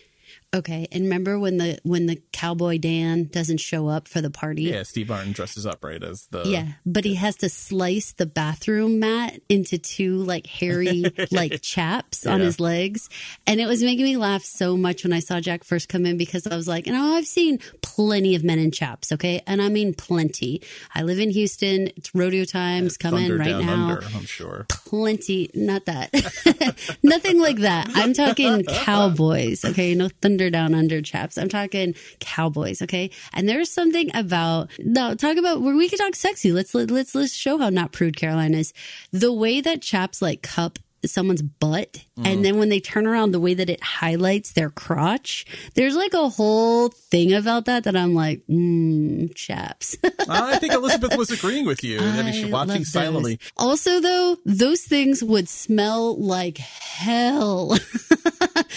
Okay. 0.55 0.87
And 0.91 1.03
remember 1.03 1.37
when 1.37 1.57
the 1.57 1.77
when 1.83 2.05
the 2.05 2.21
cowboy 2.31 2.77
Dan 2.77 3.25
doesn't 3.25 3.57
show 3.57 3.89
up 3.89 4.07
for 4.07 4.21
the 4.21 4.29
party? 4.29 4.63
Yeah. 4.63 4.83
Steve 4.83 5.09
Martin 5.09 5.33
dresses 5.33 5.65
up 5.65 5.83
right 5.83 6.01
as 6.01 6.27
the, 6.31 6.43
Yeah, 6.45 6.67
but 6.85 7.03
he 7.03 7.15
has 7.15 7.35
to 7.37 7.49
slice 7.49 8.13
the 8.13 8.25
bathroom 8.25 8.99
mat 8.99 9.41
into 9.49 9.77
two 9.77 10.17
like 10.17 10.47
hairy 10.47 11.03
like 11.31 11.61
chaps 11.61 12.25
on 12.25 12.39
his 12.39 12.59
legs. 12.59 13.09
And 13.45 13.59
it 13.59 13.67
was 13.67 13.83
making 13.83 14.05
me 14.05 14.15
laugh 14.15 14.43
so 14.43 14.77
much 14.77 15.03
when 15.03 15.11
I 15.11 15.19
saw 15.19 15.41
Jack 15.41 15.65
first 15.65 15.89
come 15.89 16.05
in 16.05 16.17
because 16.17 16.47
I 16.47 16.55
was 16.55 16.69
like, 16.69 16.87
you 16.87 16.93
oh, 16.93 16.97
know, 16.97 17.15
I've 17.15 17.27
seen 17.27 17.59
plenty 17.81 18.35
of 18.35 18.43
men 18.43 18.57
in 18.57 18.71
chaps, 18.71 19.11
okay? 19.11 19.41
And 19.45 19.61
I 19.61 19.67
mean 19.67 19.93
plenty. 19.93 20.61
I 20.93 21.03
live 21.03 21.19
in 21.19 21.31
Houston. 21.31 21.87
It's 21.97 22.15
rodeo 22.15 22.45
times 22.45 22.95
coming 22.97 23.27
Thunder 23.27 23.37
right 23.37 23.65
now. 23.65 23.89
Under, 23.89 24.07
I'm 24.15 24.25
sure. 24.25 24.65
Plenty, 24.69 25.51
not 25.53 25.85
that. 25.85 26.13
Nothing 27.03 27.41
like 27.41 27.57
that. 27.57 27.89
I'm 27.93 28.13
talking 28.13 28.63
cowboys, 28.69 29.65
okay? 29.65 29.93
No 29.95 30.07
thunder 30.21 30.44
down 30.49 30.73
under 30.73 31.01
chaps. 31.01 31.37
I'm 31.37 31.49
talking 31.49 31.95
cowboys, 32.19 32.81
okay? 32.81 33.11
And 33.33 33.47
there's 33.47 33.71
something 33.71 34.09
about 34.15 34.71
no 34.79 35.15
talk 35.15 35.37
about 35.37 35.61
where 35.61 35.75
we 35.75 35.89
could 35.89 35.99
talk 35.99 36.15
sexy. 36.15 36.51
Let's 36.51 36.73
let, 36.73 36.91
let's 36.91 37.15
let's 37.15 37.33
show 37.33 37.57
how 37.57 37.69
not 37.69 37.91
prude 37.91 38.17
Caroline 38.17 38.53
is. 38.53 38.73
The 39.11 39.33
way 39.33 39.61
that 39.61 39.81
chaps 39.81 40.21
like 40.21 40.41
cup 40.41 40.79
someone's 41.11 41.41
butt 41.41 42.03
and 42.23 42.43
then 42.45 42.57
when 42.57 42.69
they 42.69 42.79
turn 42.79 43.05
around 43.05 43.31
the 43.31 43.39
way 43.39 43.53
that 43.53 43.69
it 43.69 43.83
highlights 43.83 44.53
their 44.53 44.69
crotch 44.69 45.45
there's 45.75 45.95
like 45.95 46.13
a 46.13 46.29
whole 46.29 46.89
thing 46.89 47.33
about 47.33 47.65
that 47.65 47.83
that 47.83 47.95
i'm 47.95 48.13
like 48.15 48.41
mm, 48.49 49.33
chaps 49.35 49.97
I 50.29 50.57
think 50.59 50.73
Elizabeth 50.73 51.17
was 51.17 51.29
agreeing 51.31 51.65
with 51.65 51.83
you. 51.83 51.99
I 51.99 52.23
mean, 52.23 52.33
she's 52.33 52.47
watching 52.51 52.77
those. 52.77 52.91
silently. 52.91 53.39
Also, 53.57 53.99
though, 53.99 54.37
those 54.45 54.81
things 54.81 55.23
would 55.23 55.47
smell 55.47 56.17
like 56.17 56.57
hell. 56.57 57.77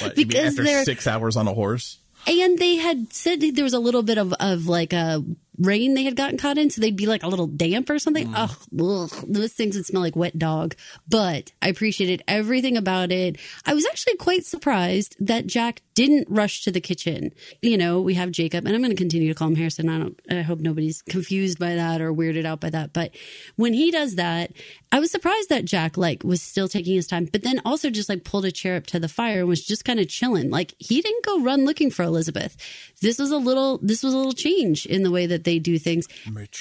What, 0.00 0.14
Because 0.14 0.52
after 0.52 0.64
they're- 0.64 0.84
six 0.84 1.06
hours 1.06 1.36
on 1.36 1.48
a 1.48 1.54
horse. 1.54 1.98
and 2.26 2.58
they 2.58 2.76
had 2.76 3.12
said 3.12 3.40
there 3.40 3.64
was 3.64 3.72
a 3.74 3.78
little 3.78 4.02
bit 4.02 4.18
of, 4.18 4.32
of 4.38 4.66
like 4.66 4.92
a 4.92 5.24
rain 5.58 5.94
they 5.94 6.04
had 6.04 6.16
gotten 6.16 6.38
caught 6.38 6.58
in. 6.58 6.70
So 6.70 6.80
they'd 6.80 6.96
be 6.96 7.06
like 7.06 7.22
a 7.22 7.28
little 7.28 7.46
damp 7.46 7.90
or 7.90 7.98
something. 7.98 8.28
Mm. 8.28 8.34
Ugh, 8.36 9.12
ugh, 9.12 9.24
those 9.28 9.52
things 9.52 9.76
would 9.76 9.86
smell 9.86 10.02
like 10.02 10.16
wet 10.16 10.38
dog. 10.38 10.74
But 11.08 11.52
I 11.60 11.68
appreciated 11.68 12.22
everything 12.28 12.76
about 12.76 13.12
it. 13.12 13.36
I 13.66 13.74
was 13.74 13.86
actually 13.86 14.16
quite 14.16 14.44
surprised 14.44 15.16
that 15.20 15.46
Jack 15.46 15.82
didn't 15.94 16.28
rush 16.30 16.62
to 16.62 16.70
the 16.70 16.80
kitchen. 16.80 17.32
You 17.60 17.76
know, 17.76 18.00
we 18.00 18.14
have 18.14 18.30
Jacob, 18.30 18.66
and 18.66 18.74
I'm 18.74 18.80
going 18.80 18.92
to 18.92 18.96
continue 18.96 19.28
to 19.28 19.34
call 19.34 19.48
him 19.48 19.56
Harrison. 19.56 19.88
I 19.88 19.98
don't, 19.98 20.20
I 20.30 20.42
hope 20.42 20.60
nobody's 20.60 21.02
confused 21.02 21.58
by 21.58 21.74
that 21.74 22.00
or 22.00 22.12
weirded 22.12 22.44
out 22.44 22.60
by 22.60 22.70
that. 22.70 22.92
But 22.92 23.16
when 23.56 23.72
he 23.72 23.90
does 23.90 24.14
that, 24.14 24.52
I 24.92 25.00
was 25.00 25.10
surprised 25.10 25.48
that 25.48 25.64
Jack 25.64 25.96
like 25.96 26.22
was 26.22 26.40
still 26.40 26.68
taking 26.68 26.94
his 26.94 27.06
time, 27.08 27.24
but 27.24 27.42
then 27.42 27.60
also 27.64 27.90
just 27.90 28.08
like 28.08 28.22
pulled 28.22 28.44
a 28.44 28.52
chair 28.52 28.76
up 28.76 28.86
to 28.86 29.00
the 29.00 29.08
fire 29.08 29.40
and 29.40 29.48
was 29.48 29.64
just 29.64 29.84
kind 29.84 29.98
of 29.98 30.08
chilling. 30.08 30.50
Like 30.50 30.74
he 30.78 31.00
didn't 31.00 31.24
go 31.24 31.42
run 31.42 31.64
looking 31.64 31.90
for 31.90 32.04
Elizabeth. 32.04 32.56
This 33.02 33.18
was 33.18 33.30
a 33.30 33.36
little, 33.36 33.78
this 33.78 34.02
was 34.02 34.14
a 34.14 34.16
little 34.16 34.32
change 34.32 34.86
in 34.86 35.02
the 35.02 35.10
way 35.10 35.26
that 35.26 35.44
they 35.48 35.58
do 35.58 35.78
things. 35.78 36.06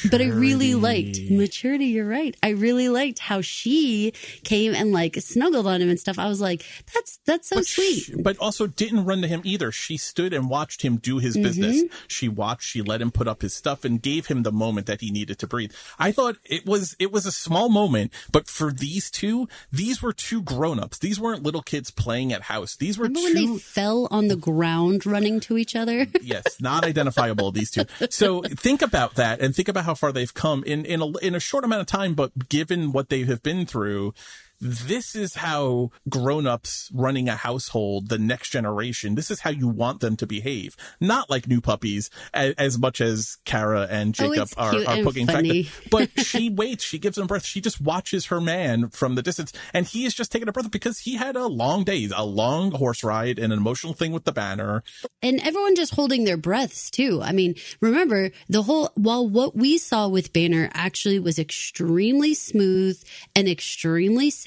But 0.10 0.22
I 0.22 0.28
really 0.28 0.74
liked 0.76 1.20
maturity. 1.30 1.88
You're 1.88 2.08
right. 2.08 2.36
I 2.42 2.50
really 2.50 2.88
liked 2.88 3.20
how 3.20 3.42
she 3.42 4.14
came 4.44 4.74
and 4.74 4.92
like 4.94 5.16
snuggled 5.18 5.68
on 5.68 5.82
him 5.82 5.90
and 5.90 6.00
stuff. 6.00 6.18
I 6.18 6.28
was 6.28 6.40
like, 6.40 6.64
that's 6.94 7.20
that's 7.26 7.50
so 7.50 7.58
but 7.58 7.66
sweet. 7.66 8.00
she- 8.04 8.16
but 8.22 8.38
also 8.38 8.66
didn't 8.68 9.04
run 9.06 9.22
to 9.22 9.28
him 9.28 9.42
either. 9.44 9.72
She 9.72 9.98
stood 9.98 10.32
and 10.34 10.50
watched 10.50 10.82
him 10.84 10.98
do 10.98 11.18
his 11.20 11.36
business. 11.36 11.84
Mm-hmm. 11.84 11.96
She 12.08 12.28
watched, 12.30 12.64
she 12.64 12.82
let 12.82 13.02
him 13.02 13.12
put 13.12 13.28
up 13.28 13.42
his 13.42 13.54
stuff 13.54 13.84
and 13.84 14.02
gave 14.02 14.28
him 14.28 14.44
the 14.44 14.52
moment 14.52 14.88
that 14.88 15.02
he 15.02 15.12
needed 15.12 15.38
to 15.40 15.48
breathe. 15.48 15.72
I 16.00 16.12
thought 16.14 16.38
it 16.46 16.66
was 16.66 16.96
it 17.00 17.12
was 17.12 17.26
a 17.26 17.32
small 17.32 17.68
moment, 17.70 18.14
but 18.32 18.48
for 18.48 18.72
these 18.72 19.12
two, 19.12 19.48
these 19.72 20.02
were 20.02 20.14
two 20.14 20.42
grown-ups. 20.42 20.98
These 21.00 21.20
weren't 21.20 21.44
little 21.44 21.62
kids 21.62 21.92
playing 21.92 22.32
at 22.32 22.44
house. 22.44 22.76
These 22.78 22.98
were 22.98 23.06
Remember 23.06 23.34
when 23.34 23.54
they 23.54 23.58
fell 23.60 24.08
on 24.12 24.28
the 24.30 24.36
ground 24.38 25.06
running 25.06 25.40
to 25.42 25.58
each 25.58 25.76
other? 25.76 26.08
yes, 26.22 26.62
not 26.62 26.84
identifiable 26.86 27.52
these 27.52 27.72
two. 27.72 27.84
So 28.10 28.42
think 28.66 28.77
about 28.82 29.16
that 29.16 29.40
and 29.40 29.56
think 29.56 29.68
about 29.68 29.86
how 29.86 29.94
far 29.94 30.12
they've 30.12 30.34
come 30.34 30.64
in 30.64 30.86
in 30.86 31.02
a 31.02 31.18
in 31.18 31.36
a 31.36 31.40
short 31.40 31.64
amount 31.64 31.82
of 31.82 31.88
time, 31.88 32.14
but 32.14 32.50
given 32.50 32.92
what 32.92 33.10
they 33.10 33.24
have 33.24 33.44
been 33.44 33.66
through, 33.66 34.14
this 34.60 35.16
is 35.16 35.36
how 35.36 35.92
grown-ups 36.10 36.90
running 36.94 37.30
a 37.30 37.36
household, 37.36 38.10
the 38.10 38.18
next 38.18 38.50
generation, 38.50 39.16
this 39.16 39.30
is 39.32 39.42
how 39.42 39.50
you 39.50 39.68
want 39.68 40.00
them 40.00 40.16
to 40.18 40.26
behave. 40.28 40.76
Not 41.00 41.30
like 41.30 41.48
new 41.48 41.62
puppies 41.62 42.10
as, 42.34 42.54
as 42.58 42.78
much 42.78 43.02
as 43.02 43.38
Cara 43.46 43.88
and 43.90 44.16
Oh, 44.20 44.30
Jacob 44.34 44.44
it's 44.44 44.54
are, 44.56 44.76
are 44.88 45.04
poking 45.04 45.28
funny. 45.28 45.70
But 45.92 46.10
she 46.26 46.50
waits, 46.50 46.84
she 46.84 46.98
gives 46.98 47.18
him 47.18 47.28
breath. 47.28 47.46
She 47.46 47.62
just 47.62 47.80
watches 47.82 48.28
her 48.28 48.42
man 48.42 48.90
from 48.90 49.16
the 49.16 49.22
distance 49.22 49.54
and 49.74 49.86
he 49.86 50.06
is 50.06 50.14
just 50.14 50.32
taking 50.32 50.48
a 50.48 50.52
breath 50.52 50.72
because 50.72 51.00
he 51.00 51.16
had 51.18 51.36
a 51.36 51.48
long 51.48 51.84
day, 51.84 52.10
a 52.16 52.26
long 52.26 52.72
horse 52.72 53.04
ride, 53.04 53.38
and 53.40 53.54
an 53.54 53.60
emotional 53.60 53.94
thing 53.94 54.12
with 54.12 54.24
the 54.26 54.32
banner. 54.32 54.84
and 55.22 55.40
everyone 55.42 55.76
just 55.76 55.94
holding 55.94 56.24
their 56.24 56.38
breaths 56.38 56.90
too. 56.90 57.22
I 57.22 57.32
mean, 57.32 57.56
remember 57.82 58.32
the 58.50 58.64
whole, 58.64 58.92
while 58.96 59.28
what 59.28 59.56
we 59.56 59.78
saw 59.78 60.08
with 60.08 60.34
Banner 60.34 60.70
actually 60.74 61.20
was 61.20 61.38
extremely 61.40 62.34
smooth 62.34 63.02
and 63.36 63.48
extremely 63.48 64.30
safe, 64.30 64.47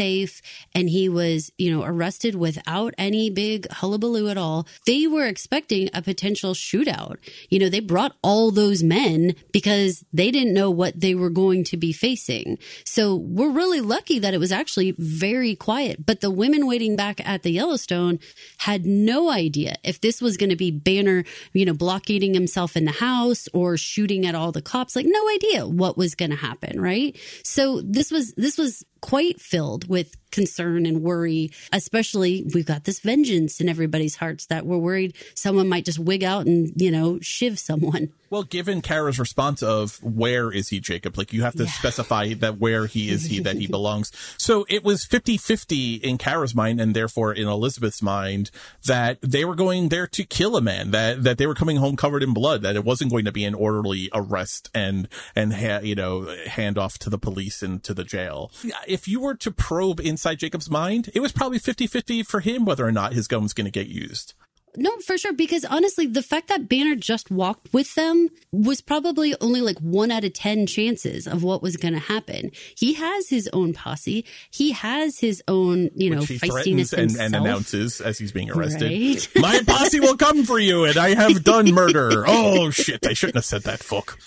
and 0.74 0.88
he 0.88 1.08
was, 1.08 1.52
you 1.58 1.70
know, 1.70 1.84
arrested 1.84 2.34
without 2.34 2.94
any 2.96 3.30
big 3.30 3.68
hullabaloo 3.70 4.28
at 4.28 4.38
all, 4.38 4.66
they 4.86 5.06
were 5.06 5.26
expecting 5.26 5.88
a 5.92 6.02
potential 6.02 6.54
shootout. 6.54 7.16
You 7.48 7.58
know, 7.58 7.68
they 7.68 7.80
brought 7.80 8.16
all 8.22 8.50
those 8.50 8.82
men 8.82 9.34
because 9.52 10.04
they 10.12 10.30
didn't 10.30 10.54
know 10.54 10.70
what 10.70 11.00
they 11.00 11.14
were 11.14 11.30
going 11.30 11.64
to 11.64 11.76
be 11.76 11.92
facing. 11.92 12.58
So 12.84 13.14
we're 13.14 13.50
really 13.50 13.80
lucky 13.80 14.18
that 14.18 14.34
it 14.34 14.38
was 14.38 14.52
actually 14.52 14.94
very 14.98 15.54
quiet. 15.54 16.06
But 16.06 16.20
the 16.20 16.30
women 16.30 16.66
waiting 16.66 16.96
back 16.96 17.20
at 17.26 17.42
the 17.42 17.50
Yellowstone 17.50 18.18
had 18.58 18.86
no 18.86 19.30
idea 19.30 19.76
if 19.84 20.00
this 20.00 20.20
was 20.20 20.36
going 20.36 20.50
to 20.50 20.56
be 20.56 20.70
Banner, 20.70 21.24
you 21.52 21.64
know, 21.64 21.74
blockading 21.74 22.34
himself 22.34 22.76
in 22.76 22.84
the 22.84 22.92
house 22.92 23.48
or 23.52 23.76
shooting 23.76 24.26
at 24.26 24.34
all 24.34 24.52
the 24.52 24.62
cops. 24.62 24.96
Like 24.96 25.06
no 25.08 25.28
idea 25.28 25.66
what 25.66 25.98
was 25.98 26.14
going 26.14 26.30
to 26.30 26.36
happen, 26.36 26.80
right? 26.80 27.16
So 27.44 27.80
this 27.82 28.10
was 28.10 28.32
this 28.34 28.56
was 28.56 28.84
quite 29.00 29.40
filled 29.40 29.88
with 29.88 30.16
concern 30.30 30.86
and 30.86 31.02
worry, 31.02 31.50
especially 31.72 32.46
we've 32.54 32.66
got 32.66 32.84
this 32.84 33.00
vengeance 33.00 33.60
in 33.60 33.68
everybody's 33.68 34.16
hearts 34.16 34.46
that 34.46 34.66
we're 34.66 34.78
worried 34.78 35.14
someone 35.34 35.68
might 35.68 35.84
just 35.84 35.98
wig 35.98 36.22
out 36.22 36.46
and, 36.46 36.72
you 36.76 36.90
know, 36.90 37.18
shiv 37.20 37.58
someone. 37.58 38.12
Well, 38.30 38.44
given 38.44 38.80
Cara's 38.80 39.18
response 39.18 39.60
of 39.60 40.00
where 40.04 40.52
is 40.52 40.68
he, 40.68 40.78
Jacob? 40.78 41.18
Like 41.18 41.32
you 41.32 41.42
have 41.42 41.56
to 41.56 41.66
specify 41.66 42.32
that 42.34 42.58
where 42.58 42.86
he 42.86 43.10
is 43.10 43.24
he 43.24 43.40
that 43.40 43.56
he 43.56 43.66
belongs. 43.70 44.12
So 44.38 44.64
it 44.68 44.84
was 44.84 45.04
50-50 45.04 46.00
in 46.00 46.16
Cara's 46.16 46.54
mind 46.54 46.80
and 46.80 46.94
therefore 46.94 47.32
in 47.32 47.48
Elizabeth's 47.48 48.00
mind 48.00 48.52
that 48.86 49.20
they 49.20 49.44
were 49.44 49.56
going 49.56 49.88
there 49.88 50.06
to 50.06 50.24
kill 50.24 50.56
a 50.56 50.60
man, 50.60 50.92
that, 50.92 51.24
that 51.24 51.38
they 51.38 51.46
were 51.48 51.56
coming 51.56 51.78
home 51.78 51.96
covered 51.96 52.22
in 52.22 52.32
blood, 52.32 52.62
that 52.62 52.76
it 52.76 52.84
wasn't 52.84 53.10
going 53.10 53.24
to 53.24 53.32
be 53.32 53.44
an 53.44 53.54
orderly 53.54 54.08
arrest 54.14 54.70
and, 54.72 55.08
and, 55.34 55.52
ha- 55.52 55.80
you 55.82 55.96
know, 55.96 56.32
hand 56.46 56.78
off 56.78 56.98
to 56.98 57.10
the 57.10 57.18
police 57.18 57.64
and 57.64 57.82
to 57.82 57.92
the 57.92 58.04
jail. 58.04 58.52
If 58.86 59.08
you 59.08 59.20
were 59.20 59.34
to 59.34 59.50
probe 59.50 59.98
inside 59.98 60.38
Jacob's 60.38 60.70
mind, 60.70 61.10
it 61.14 61.20
was 61.20 61.32
probably 61.32 61.58
50-50 61.58 62.24
for 62.24 62.38
him 62.38 62.64
whether 62.64 62.86
or 62.86 62.92
not 62.92 63.12
his 63.12 63.26
gun 63.26 63.42
was 63.42 63.52
going 63.52 63.64
to 63.64 63.72
get 63.72 63.88
used. 63.88 64.34
No, 64.76 64.96
for 64.98 65.18
sure. 65.18 65.32
Because 65.32 65.64
honestly, 65.64 66.06
the 66.06 66.22
fact 66.22 66.48
that 66.48 66.68
Banner 66.68 66.94
just 66.94 67.30
walked 67.30 67.72
with 67.72 67.94
them 67.94 68.28
was 68.52 68.80
probably 68.80 69.34
only 69.40 69.60
like 69.60 69.78
one 69.78 70.10
out 70.10 70.24
of 70.24 70.32
10 70.32 70.66
chances 70.66 71.26
of 71.26 71.42
what 71.42 71.62
was 71.62 71.76
going 71.76 71.94
to 71.94 72.00
happen. 72.00 72.50
He 72.76 72.94
has 72.94 73.28
his 73.28 73.48
own 73.52 73.72
posse. 73.72 74.24
He 74.50 74.72
has 74.72 75.18
his 75.18 75.42
own, 75.48 75.90
you 75.94 76.10
know, 76.10 76.20
feistiness 76.20 76.92
and, 76.92 77.16
and 77.16 77.34
announces 77.34 78.00
as 78.00 78.18
he's 78.18 78.32
being 78.32 78.50
arrested. 78.50 78.90
Right. 78.90 79.28
My 79.36 79.60
posse 79.66 80.00
will 80.00 80.16
come 80.16 80.44
for 80.44 80.58
you, 80.58 80.84
and 80.84 80.96
I 80.96 81.14
have 81.14 81.42
done 81.44 81.72
murder. 81.72 82.24
Oh 82.30 82.70
shit! 82.70 83.06
I 83.06 83.12
shouldn't 83.12 83.36
have 83.36 83.44
said 83.44 83.62
that, 83.62 83.80
fuck. 83.82 84.18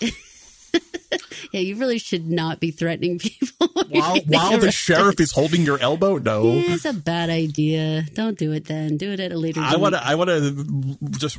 Yeah, 1.53 1.59
you 1.59 1.75
really 1.75 1.99
should 1.99 2.27
not 2.27 2.59
be 2.59 2.71
threatening 2.71 3.19
people. 3.19 3.67
While 3.89 4.17
while 4.27 4.57
the 4.57 4.71
sheriff 4.71 5.19
is 5.19 5.31
holding 5.31 5.61
your 5.61 5.77
elbow, 5.77 6.17
no. 6.17 6.45
Yeah, 6.45 6.73
it's 6.73 6.85
a 6.85 6.93
bad 6.93 7.29
idea. 7.29 8.05
Don't 8.13 8.39
do 8.39 8.51
it 8.53 8.65
then. 8.65 8.97
Do 8.97 9.11
it 9.11 9.19
at 9.19 9.31
a 9.31 9.37
later 9.37 9.61
I 9.61 9.75
want 9.75 9.93
to. 9.93 10.05
I 10.05 10.15
want 10.15 10.29
to 10.29 10.97
just 11.11 11.37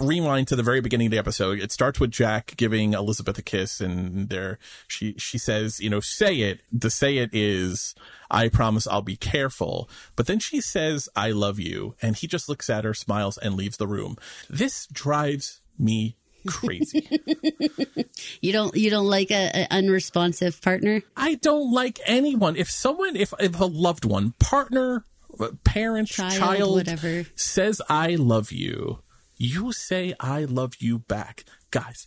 rewind 0.00 0.48
to 0.48 0.56
the 0.56 0.64
very 0.64 0.80
beginning 0.80 1.06
of 1.06 1.10
the 1.12 1.18
episode. 1.18 1.60
It 1.60 1.70
starts 1.70 2.00
with 2.00 2.10
Jack 2.10 2.54
giving 2.56 2.92
Elizabeth 2.92 3.38
a 3.38 3.42
kiss, 3.42 3.80
and 3.80 4.28
there 4.28 4.58
she 4.88 5.14
she 5.16 5.38
says, 5.38 5.78
"You 5.78 5.90
know, 5.90 6.00
say 6.00 6.40
it." 6.40 6.62
The 6.72 6.90
say 6.90 7.18
it 7.18 7.30
is, 7.32 7.94
"I 8.28 8.48
promise 8.48 8.88
I'll 8.88 9.00
be 9.00 9.16
careful." 9.16 9.88
But 10.16 10.26
then 10.26 10.40
she 10.40 10.60
says, 10.60 11.08
"I 11.14 11.30
love 11.30 11.60
you," 11.60 11.94
and 12.02 12.16
he 12.16 12.26
just 12.26 12.48
looks 12.48 12.68
at 12.68 12.82
her, 12.82 12.94
smiles, 12.94 13.38
and 13.38 13.54
leaves 13.54 13.76
the 13.76 13.86
room. 13.86 14.16
This 14.50 14.88
drives 14.88 15.60
me 15.78 16.16
crazy. 16.46 17.08
You 18.40 18.52
don't 18.52 18.74
you 18.76 18.90
don't 18.90 19.06
like 19.06 19.30
a, 19.30 19.50
a 19.54 19.66
unresponsive 19.70 20.60
partner? 20.60 21.02
I 21.16 21.34
don't 21.36 21.72
like 21.72 21.98
anyone. 22.06 22.56
If 22.56 22.70
someone, 22.70 23.16
if, 23.16 23.32
if 23.38 23.58
a 23.58 23.64
loved 23.64 24.04
one, 24.04 24.34
partner, 24.38 25.04
parent, 25.64 26.08
Child, 26.08 26.32
child, 26.32 26.74
whatever. 26.74 27.24
says, 27.34 27.80
I 27.88 28.14
love 28.14 28.52
you, 28.52 29.00
you 29.36 29.72
say, 29.72 30.14
I 30.20 30.44
love 30.44 30.74
you 30.78 31.00
back. 31.00 31.44
Guys, 31.70 32.06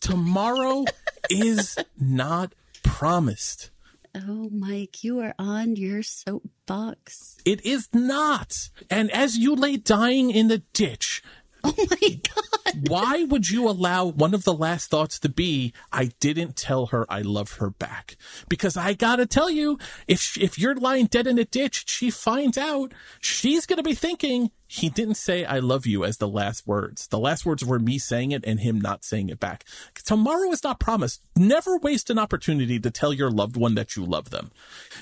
tomorrow 0.00 0.84
is 1.30 1.76
not 1.98 2.54
promised. 2.82 3.70
Oh, 4.14 4.48
Mike, 4.50 5.04
you 5.04 5.20
are 5.20 5.34
on 5.38 5.76
your 5.76 6.02
soapbox. 6.02 7.36
It 7.44 7.64
is 7.64 7.88
not. 7.92 8.70
And 8.90 9.10
as 9.12 9.38
you 9.38 9.54
lay 9.54 9.76
dying 9.76 10.30
in 10.30 10.48
the 10.48 10.58
ditch, 10.72 11.22
Oh 11.64 11.74
my 11.90 12.20
god. 12.34 12.88
why 12.88 13.24
would 13.24 13.50
you 13.50 13.68
allow 13.68 14.06
one 14.06 14.32
of 14.34 14.44
the 14.44 14.54
last 14.54 14.90
thoughts 14.90 15.18
to 15.20 15.28
be 15.28 15.72
i 15.92 16.10
didn't 16.20 16.56
tell 16.56 16.86
her 16.86 17.04
i 17.12 17.20
love 17.20 17.52
her 17.54 17.70
back 17.70 18.16
because 18.48 18.76
i 18.76 18.94
gotta 18.94 19.26
tell 19.26 19.50
you 19.50 19.78
if 20.08 20.38
if 20.38 20.58
you're 20.58 20.74
lying 20.74 21.06
dead 21.06 21.26
in 21.26 21.38
a 21.38 21.44
ditch 21.44 21.88
she 21.88 22.10
finds 22.10 22.56
out 22.56 22.92
she's 23.20 23.66
gonna 23.66 23.82
be 23.82 23.94
thinking 23.94 24.50
he 24.72 24.88
didn't 24.88 25.16
say 25.16 25.44
i 25.44 25.58
love 25.58 25.84
you 25.84 26.04
as 26.04 26.18
the 26.18 26.28
last 26.28 26.64
words. 26.64 27.08
The 27.08 27.18
last 27.18 27.44
words 27.44 27.64
were 27.64 27.80
me 27.80 27.98
saying 27.98 28.30
it 28.30 28.44
and 28.46 28.60
him 28.60 28.80
not 28.80 29.02
saying 29.02 29.28
it 29.28 29.40
back. 29.40 29.64
Tomorrow 30.04 30.52
is 30.52 30.62
not 30.62 30.78
promised. 30.78 31.22
Never 31.34 31.76
waste 31.78 32.08
an 32.08 32.20
opportunity 32.20 32.78
to 32.78 32.88
tell 32.88 33.12
your 33.12 33.32
loved 33.32 33.56
one 33.56 33.74
that 33.74 33.96
you 33.96 34.04
love 34.04 34.30
them. 34.30 34.52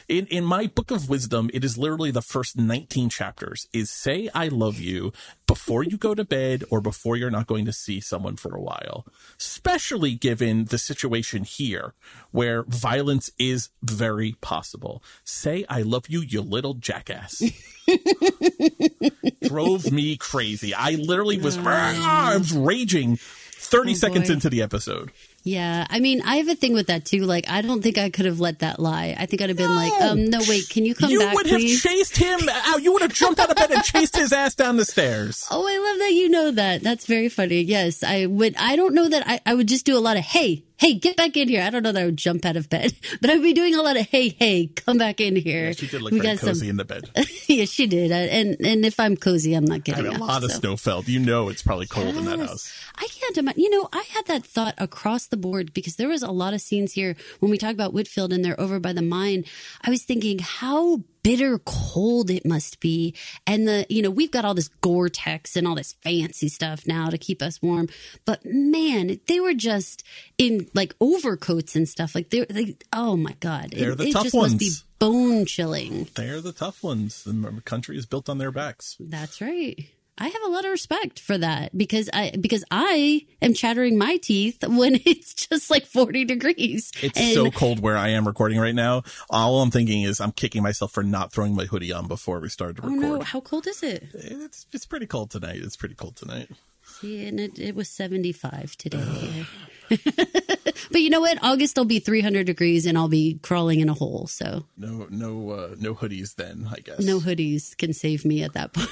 In 0.09 0.27
in 0.29 0.43
my 0.43 0.69
book 0.69 0.91
of 0.91 1.11
wisdom 1.11 1.51
it 1.53 1.64
is 1.64 1.77
literally 1.77 2.11
the 2.11 2.23
first 2.23 2.57
19 2.57 3.11
chapters 3.11 3.69
is 3.75 3.91
say 3.91 4.31
i 4.35 4.49
love 4.49 4.79
you 4.79 5.12
before 5.47 5.83
you 5.83 5.99
go 5.99 6.14
to 6.14 6.25
bed 6.25 6.64
or 6.71 6.81
before 6.81 7.16
you're 7.16 7.31
not 7.31 7.47
going 7.47 7.66
to 7.66 7.73
see 7.73 8.01
someone 8.01 8.37
for 8.37 8.57
a 8.57 8.62
while. 8.62 9.05
Especially 9.39 10.14
given 10.14 10.64
the 10.66 10.79
situation 10.79 11.45
here 11.45 11.93
where 12.31 12.62
violence 12.62 13.31
is 13.39 13.69
very 13.83 14.35
possible. 14.41 15.03
Say 15.25 15.66
i 15.69 15.83
love 15.83 16.07
you 16.09 16.23
you 16.23 16.41
little 16.41 16.73
jackass 16.73 17.43
drove 19.65 19.91
me 19.93 20.17
crazy 20.17 20.73
i 20.75 20.93
literally 20.93 21.39
was 21.39 21.57
oh, 21.59 21.63
ah, 21.67 22.33
I 22.33 22.37
was 22.37 22.53
raging 22.53 23.17
30 23.17 23.91
Oh, 23.91 23.95
seconds 23.95 24.29
boy. 24.29 24.35
into 24.35 24.49
the 24.51 24.63
episode 24.63 25.11
Yeah, 25.49 25.86
I 25.88 26.01
mean, 26.01 26.20
I 26.22 26.36
have 26.36 26.49
a 26.49 26.55
thing 26.55 26.74
with 26.74 26.88
that 26.88 27.05
too. 27.07 27.22
Like, 27.24 27.49
I 27.49 27.62
don't 27.62 27.80
think 27.82 27.96
I 27.96 28.11
could 28.11 28.26
have 28.26 28.38
let 28.40 28.59
that 28.59 28.78
lie. 28.78 29.16
I 29.18 29.24
think 29.26 29.40
I'd 29.40 29.49
have 29.49 29.57
been 29.57 29.74
like, 29.74 29.92
um, 30.03 30.26
no, 30.26 30.40
wait, 30.49 30.68
can 30.68 30.84
you 30.84 30.94
come 30.94 31.11
you 31.11 31.20
back, 31.20 31.32
You 31.32 31.36
would 31.36 31.46
please? 31.46 31.82
have 31.82 31.92
chased 31.92 32.16
him 32.18 32.40
out. 32.49 32.82
You 32.82 32.92
would 32.92 33.03
have 33.03 33.14
jumped 33.14 33.40
out 33.40 33.49
of 33.51 33.57
bed 33.57 33.70
and 33.70 33.82
chased 33.82 34.16
his 34.16 34.32
ass 34.32 34.55
down 34.55 34.76
the 34.76 34.84
stairs. 34.84 35.46
Oh, 35.51 35.66
I 35.66 35.78
love 35.90 35.99
that 36.01 36.12
you 36.12 36.28
know 36.28 36.51
that. 36.51 36.82
That's 36.82 37.07
very 37.07 37.28
funny. 37.30 37.62
Yes, 37.62 38.03
I 38.03 38.26
would. 38.26 38.55
I 38.59 38.76
don't 38.76 38.94
know 38.94 39.09
that 39.09 39.22
I, 39.26 39.40
I 39.46 39.55
would 39.55 39.68
just 39.68 39.86
do 39.86 39.96
a 39.96 40.01
lot 40.01 40.16
of, 40.18 40.22
hey, 40.24 40.64
hey, 40.76 40.94
get 40.94 41.16
back 41.16 41.36
in 41.36 41.49
here. 41.49 41.62
I 41.62 41.70
don't 41.70 41.82
know 41.82 41.92
that 41.92 42.03
I 42.03 42.05
would 42.05 42.16
jump 42.18 42.44
out 42.44 42.57
of 42.57 42.68
bed, 42.68 42.92
but 43.20 43.30
I'd 43.30 43.42
be 43.42 43.53
doing 43.55 43.74
a 43.74 43.82
lot 43.82 43.96
of, 43.96 44.07
hey, 44.07 44.28
hey, 44.28 44.66
come 44.66 44.99
back 44.99 45.20
in 45.20 45.34
here. 45.34 45.66
Yeah, 45.68 45.72
she 45.72 45.86
did 45.88 46.03
look 46.03 46.12
very 46.12 46.36
cozy 46.36 46.68
in 46.68 46.76
the 46.76 46.84
bed. 46.84 47.11
yeah, 47.49 47.64
she 47.64 47.86
did. 47.86 48.12
I- 48.12 48.28
And 48.38 48.57
and 48.61 48.84
if 48.84 49.01
I'm 49.01 49.16
cozy, 49.16 49.55
I'm 49.55 49.64
not 49.64 49.76
I 49.76 49.78
getting 49.78 50.05
mean, 50.05 50.12
a 50.12 50.16
up, 50.16 50.28
lot 50.28 50.44
of 50.44 50.53
so. 50.53 50.59
Snowfeld. 50.61 51.09
You 51.09 51.20
know 51.20 51.49
it's 51.49 51.62
probably 51.62 51.86
cold 51.86 52.14
in 52.16 52.24
that 52.26 52.38
house. 52.38 52.70
I 52.96 53.07
can't 53.09 53.38
imagine. 53.38 53.62
You 53.62 53.70
know, 53.70 53.88
I 53.92 54.03
had 54.11 54.26
that 54.26 54.44
thought 54.44 54.74
across 54.78 55.26
the 55.28 55.36
board 55.39 55.72
because 55.72 55.97
there 55.97 56.09
was 56.09 56.22
a 56.22 56.30
lot 56.30 56.55
of 56.55 56.61
scenes 56.61 56.93
here 56.93 57.16
when 57.41 57.51
we 57.51 57.59
talk 57.59 57.72
about 57.72 57.93
Whitfield 57.93 58.32
and 58.32 58.45
they're 58.45 58.61
over 58.61 58.78
by 58.78 58.93
the 58.93 59.03
mine. 59.03 59.45
I 59.82 59.91
was 59.91 60.03
thinking 60.03 60.39
how 60.41 61.03
bitter 61.22 61.59
cold 61.59 62.30
it 62.30 62.47
must 62.47 62.80
be. 62.80 63.14
And 63.47 63.68
the, 63.68 63.86
you 63.89 64.03
know, 64.03 64.11
we've 64.11 64.30
got 64.30 64.45
all 64.45 64.55
this 64.55 64.68
Gore-Tex 64.80 65.57
and 65.57 65.66
all 65.66 65.74
this 65.74 65.95
fancy 66.03 66.49
stuff 66.49 66.86
now 66.86 67.11
to 67.11 67.18
keep 67.18 67.43
us 67.43 67.61
warm. 67.61 67.89
But 68.24 68.45
man, 68.45 69.20
they 69.26 69.41
were 69.41 69.55
just 69.55 70.05
in 70.39 70.68
like 70.74 70.95
overcoats 71.01 71.76
and 71.76 71.89
stuff. 71.89 72.14
Like 72.14 72.30
they're 72.30 72.47
like, 72.49 72.84
oh 72.93 73.16
my 73.16 73.34
God. 73.41 73.72
They're 73.76 73.93
it, 73.93 73.99
the 73.99 74.09
it 74.09 74.12
tough 74.12 74.24
just 74.24 74.34
must 74.34 74.59
be 74.59 74.70
bone 74.99 75.45
chilling. 75.45 76.09
They're 76.14 76.41
the 76.41 76.53
tough 76.53 76.82
ones. 76.82 77.24
The 77.24 77.62
country 77.64 77.99
is 77.99 78.07
built 78.07 78.28
on 78.28 78.39
their 78.39 78.53
backs. 78.53 78.97
That's 78.99 79.41
right. 79.41 79.86
I 80.21 80.27
have 80.29 80.43
a 80.47 80.51
lot 80.51 80.64
of 80.64 80.71
respect 80.73 81.21
for 81.21 81.39
that 81.39 81.77
because 81.79 82.11
I 82.12 82.33
because 82.41 82.64
I 82.71 83.25
am 83.41 83.55
chattering 83.55 83.97
my 83.97 84.16
teeth 84.16 84.64
when 84.66 84.97
it's 85.07 85.33
just 85.33 85.71
like 85.71 85.87
40 85.87 86.25
degrees. 86.25 86.91
It's 87.03 87.19
And- 87.19 87.35
so 87.35 87.51
cold 87.51 87.81
where 87.81 87.97
I 87.97 88.09
am 88.09 88.27
recording 88.27 88.59
right 88.59 88.75
now. 88.75 89.05
All 89.31 89.62
I'm 89.62 89.71
thinking 89.71 90.03
is 90.03 90.21
I'm 90.21 90.33
kicking 90.33 90.62
myself 90.62 90.93
for 90.93 91.03
not 91.05 91.33
throwing 91.33 91.55
my 91.55 91.66
hoodie 91.66 91.93
on 91.93 92.09
before 92.09 92.41
we 92.41 92.49
started 92.49 92.77
to 92.79 92.83
Oh 92.83 92.91
record. 92.91 93.01
no, 93.01 93.21
how 93.21 93.41
cold 93.41 93.66
is 93.69 93.83
it? 93.83 94.09
It's 94.12 94.66
it's 94.73 94.87
pretty 94.87 95.07
cold 95.07 95.31
tonight. 95.31 95.61
It's 95.62 95.77
pretty 95.77 95.95
cold 95.95 96.16
tonight. 96.16 96.49
See, 97.01 97.25
and 97.27 97.39
it, 97.39 97.59
it 97.59 97.75
was 97.77 97.89
75 97.91 98.75
today. 98.77 99.45
but 99.89 101.01
you 101.01 101.11
know 101.11 101.21
what? 101.21 101.39
August 101.43 101.77
will 101.77 101.85
be 101.85 101.99
300 101.99 102.45
degrees 102.47 102.87
and 102.87 102.97
I'll 102.99 103.09
be 103.09 103.39
crawling 103.43 103.81
in 103.81 103.89
a 103.89 103.95
hole. 103.95 104.27
So 104.27 104.64
No 104.77 105.07
no 105.11 105.51
uh, 105.51 105.75
no 105.79 105.95
hoodies 105.95 106.35
then, 106.37 106.66
I 106.71 106.81
guess. 106.81 107.01
no 107.01 107.21
hoodies 107.21 107.77
can 107.77 107.93
save 107.93 108.25
me 108.25 108.43
at 108.43 108.55
that 108.55 108.73
point. 108.75 108.89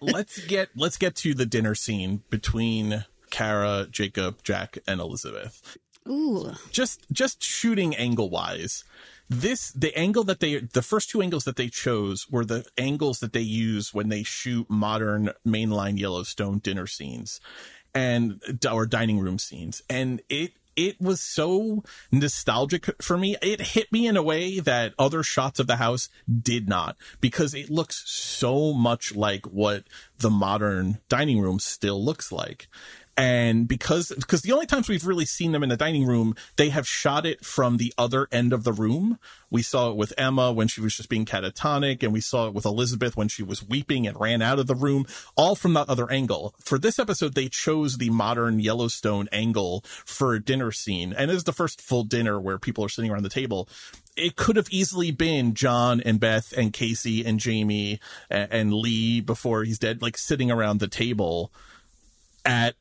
Let's 0.00 0.44
get 0.46 0.70
let's 0.76 0.96
get 0.96 1.14
to 1.16 1.34
the 1.34 1.46
dinner 1.46 1.74
scene 1.74 2.22
between 2.30 3.04
Cara, 3.30 3.86
Jacob, 3.90 4.42
Jack, 4.42 4.78
and 4.86 5.00
Elizabeth. 5.00 5.76
Ooh. 6.08 6.52
Just 6.70 7.06
just 7.12 7.42
shooting 7.42 7.94
angle 7.94 8.30
wise. 8.30 8.84
This 9.28 9.70
the 9.70 9.96
angle 9.96 10.24
that 10.24 10.40
they 10.40 10.58
the 10.58 10.82
first 10.82 11.10
two 11.10 11.22
angles 11.22 11.44
that 11.44 11.56
they 11.56 11.68
chose 11.68 12.28
were 12.30 12.44
the 12.44 12.64
angles 12.76 13.20
that 13.20 13.32
they 13.32 13.40
use 13.40 13.94
when 13.94 14.08
they 14.08 14.22
shoot 14.22 14.68
modern 14.68 15.30
mainline 15.46 15.98
Yellowstone 15.98 16.58
dinner 16.58 16.86
scenes 16.86 17.40
and 17.94 18.40
or 18.70 18.86
dining 18.86 19.20
room 19.20 19.38
scenes. 19.38 19.82
And 19.88 20.22
it 20.28 20.52
it 20.80 20.98
was 20.98 21.20
so 21.20 21.84
nostalgic 22.10 23.02
for 23.02 23.18
me. 23.18 23.36
It 23.42 23.60
hit 23.60 23.92
me 23.92 24.06
in 24.06 24.16
a 24.16 24.22
way 24.22 24.60
that 24.60 24.94
other 24.98 25.22
shots 25.22 25.60
of 25.60 25.66
the 25.66 25.76
house 25.76 26.08
did 26.26 26.68
not 26.68 26.96
because 27.20 27.52
it 27.52 27.68
looks 27.68 28.02
so 28.10 28.72
much 28.72 29.14
like 29.14 29.44
what 29.46 29.84
the 30.18 30.30
modern 30.30 30.98
dining 31.10 31.38
room 31.40 31.58
still 31.58 32.02
looks 32.02 32.32
like. 32.32 32.66
And 33.20 33.68
because, 33.68 34.08
because 34.16 34.40
the 34.40 34.52
only 34.52 34.64
times 34.64 34.88
we've 34.88 35.04
really 35.04 35.26
seen 35.26 35.52
them 35.52 35.62
in 35.62 35.68
the 35.68 35.76
dining 35.76 36.06
room, 36.06 36.34
they 36.56 36.70
have 36.70 36.88
shot 36.88 37.26
it 37.26 37.44
from 37.44 37.76
the 37.76 37.92
other 37.98 38.26
end 38.32 38.54
of 38.54 38.64
the 38.64 38.72
room. 38.72 39.18
We 39.50 39.60
saw 39.60 39.90
it 39.90 39.96
with 39.96 40.14
Emma 40.16 40.54
when 40.54 40.68
she 40.68 40.80
was 40.80 40.96
just 40.96 41.10
being 41.10 41.26
catatonic, 41.26 42.02
and 42.02 42.14
we 42.14 42.22
saw 42.22 42.46
it 42.46 42.54
with 42.54 42.64
Elizabeth 42.64 43.18
when 43.18 43.28
she 43.28 43.42
was 43.42 43.62
weeping 43.62 44.06
and 44.06 44.18
ran 44.18 44.40
out 44.40 44.58
of 44.58 44.68
the 44.68 44.74
room, 44.74 45.04
all 45.36 45.54
from 45.54 45.74
that 45.74 45.90
other 45.90 46.10
angle. 46.10 46.54
For 46.60 46.78
this 46.78 46.98
episode, 46.98 47.34
they 47.34 47.50
chose 47.50 47.98
the 47.98 48.08
modern 48.08 48.58
Yellowstone 48.58 49.28
angle 49.32 49.84
for 49.84 50.32
a 50.32 50.42
dinner 50.42 50.72
scene. 50.72 51.12
And 51.12 51.30
it 51.30 51.34
is 51.34 51.44
the 51.44 51.52
first 51.52 51.82
full 51.82 52.04
dinner 52.04 52.40
where 52.40 52.58
people 52.58 52.86
are 52.86 52.88
sitting 52.88 53.10
around 53.10 53.24
the 53.24 53.28
table. 53.28 53.68
It 54.16 54.36
could 54.36 54.56
have 54.56 54.68
easily 54.70 55.10
been 55.10 55.52
John 55.52 56.00
and 56.00 56.20
Beth 56.20 56.54
and 56.56 56.72
Casey 56.72 57.26
and 57.26 57.38
Jamie 57.38 58.00
and, 58.30 58.50
and 58.50 58.72
Lee 58.72 59.20
before 59.20 59.64
he's 59.64 59.78
dead, 59.78 60.00
like 60.00 60.16
sitting 60.16 60.50
around 60.50 60.80
the 60.80 60.88
table 60.88 61.52
at 62.46 62.74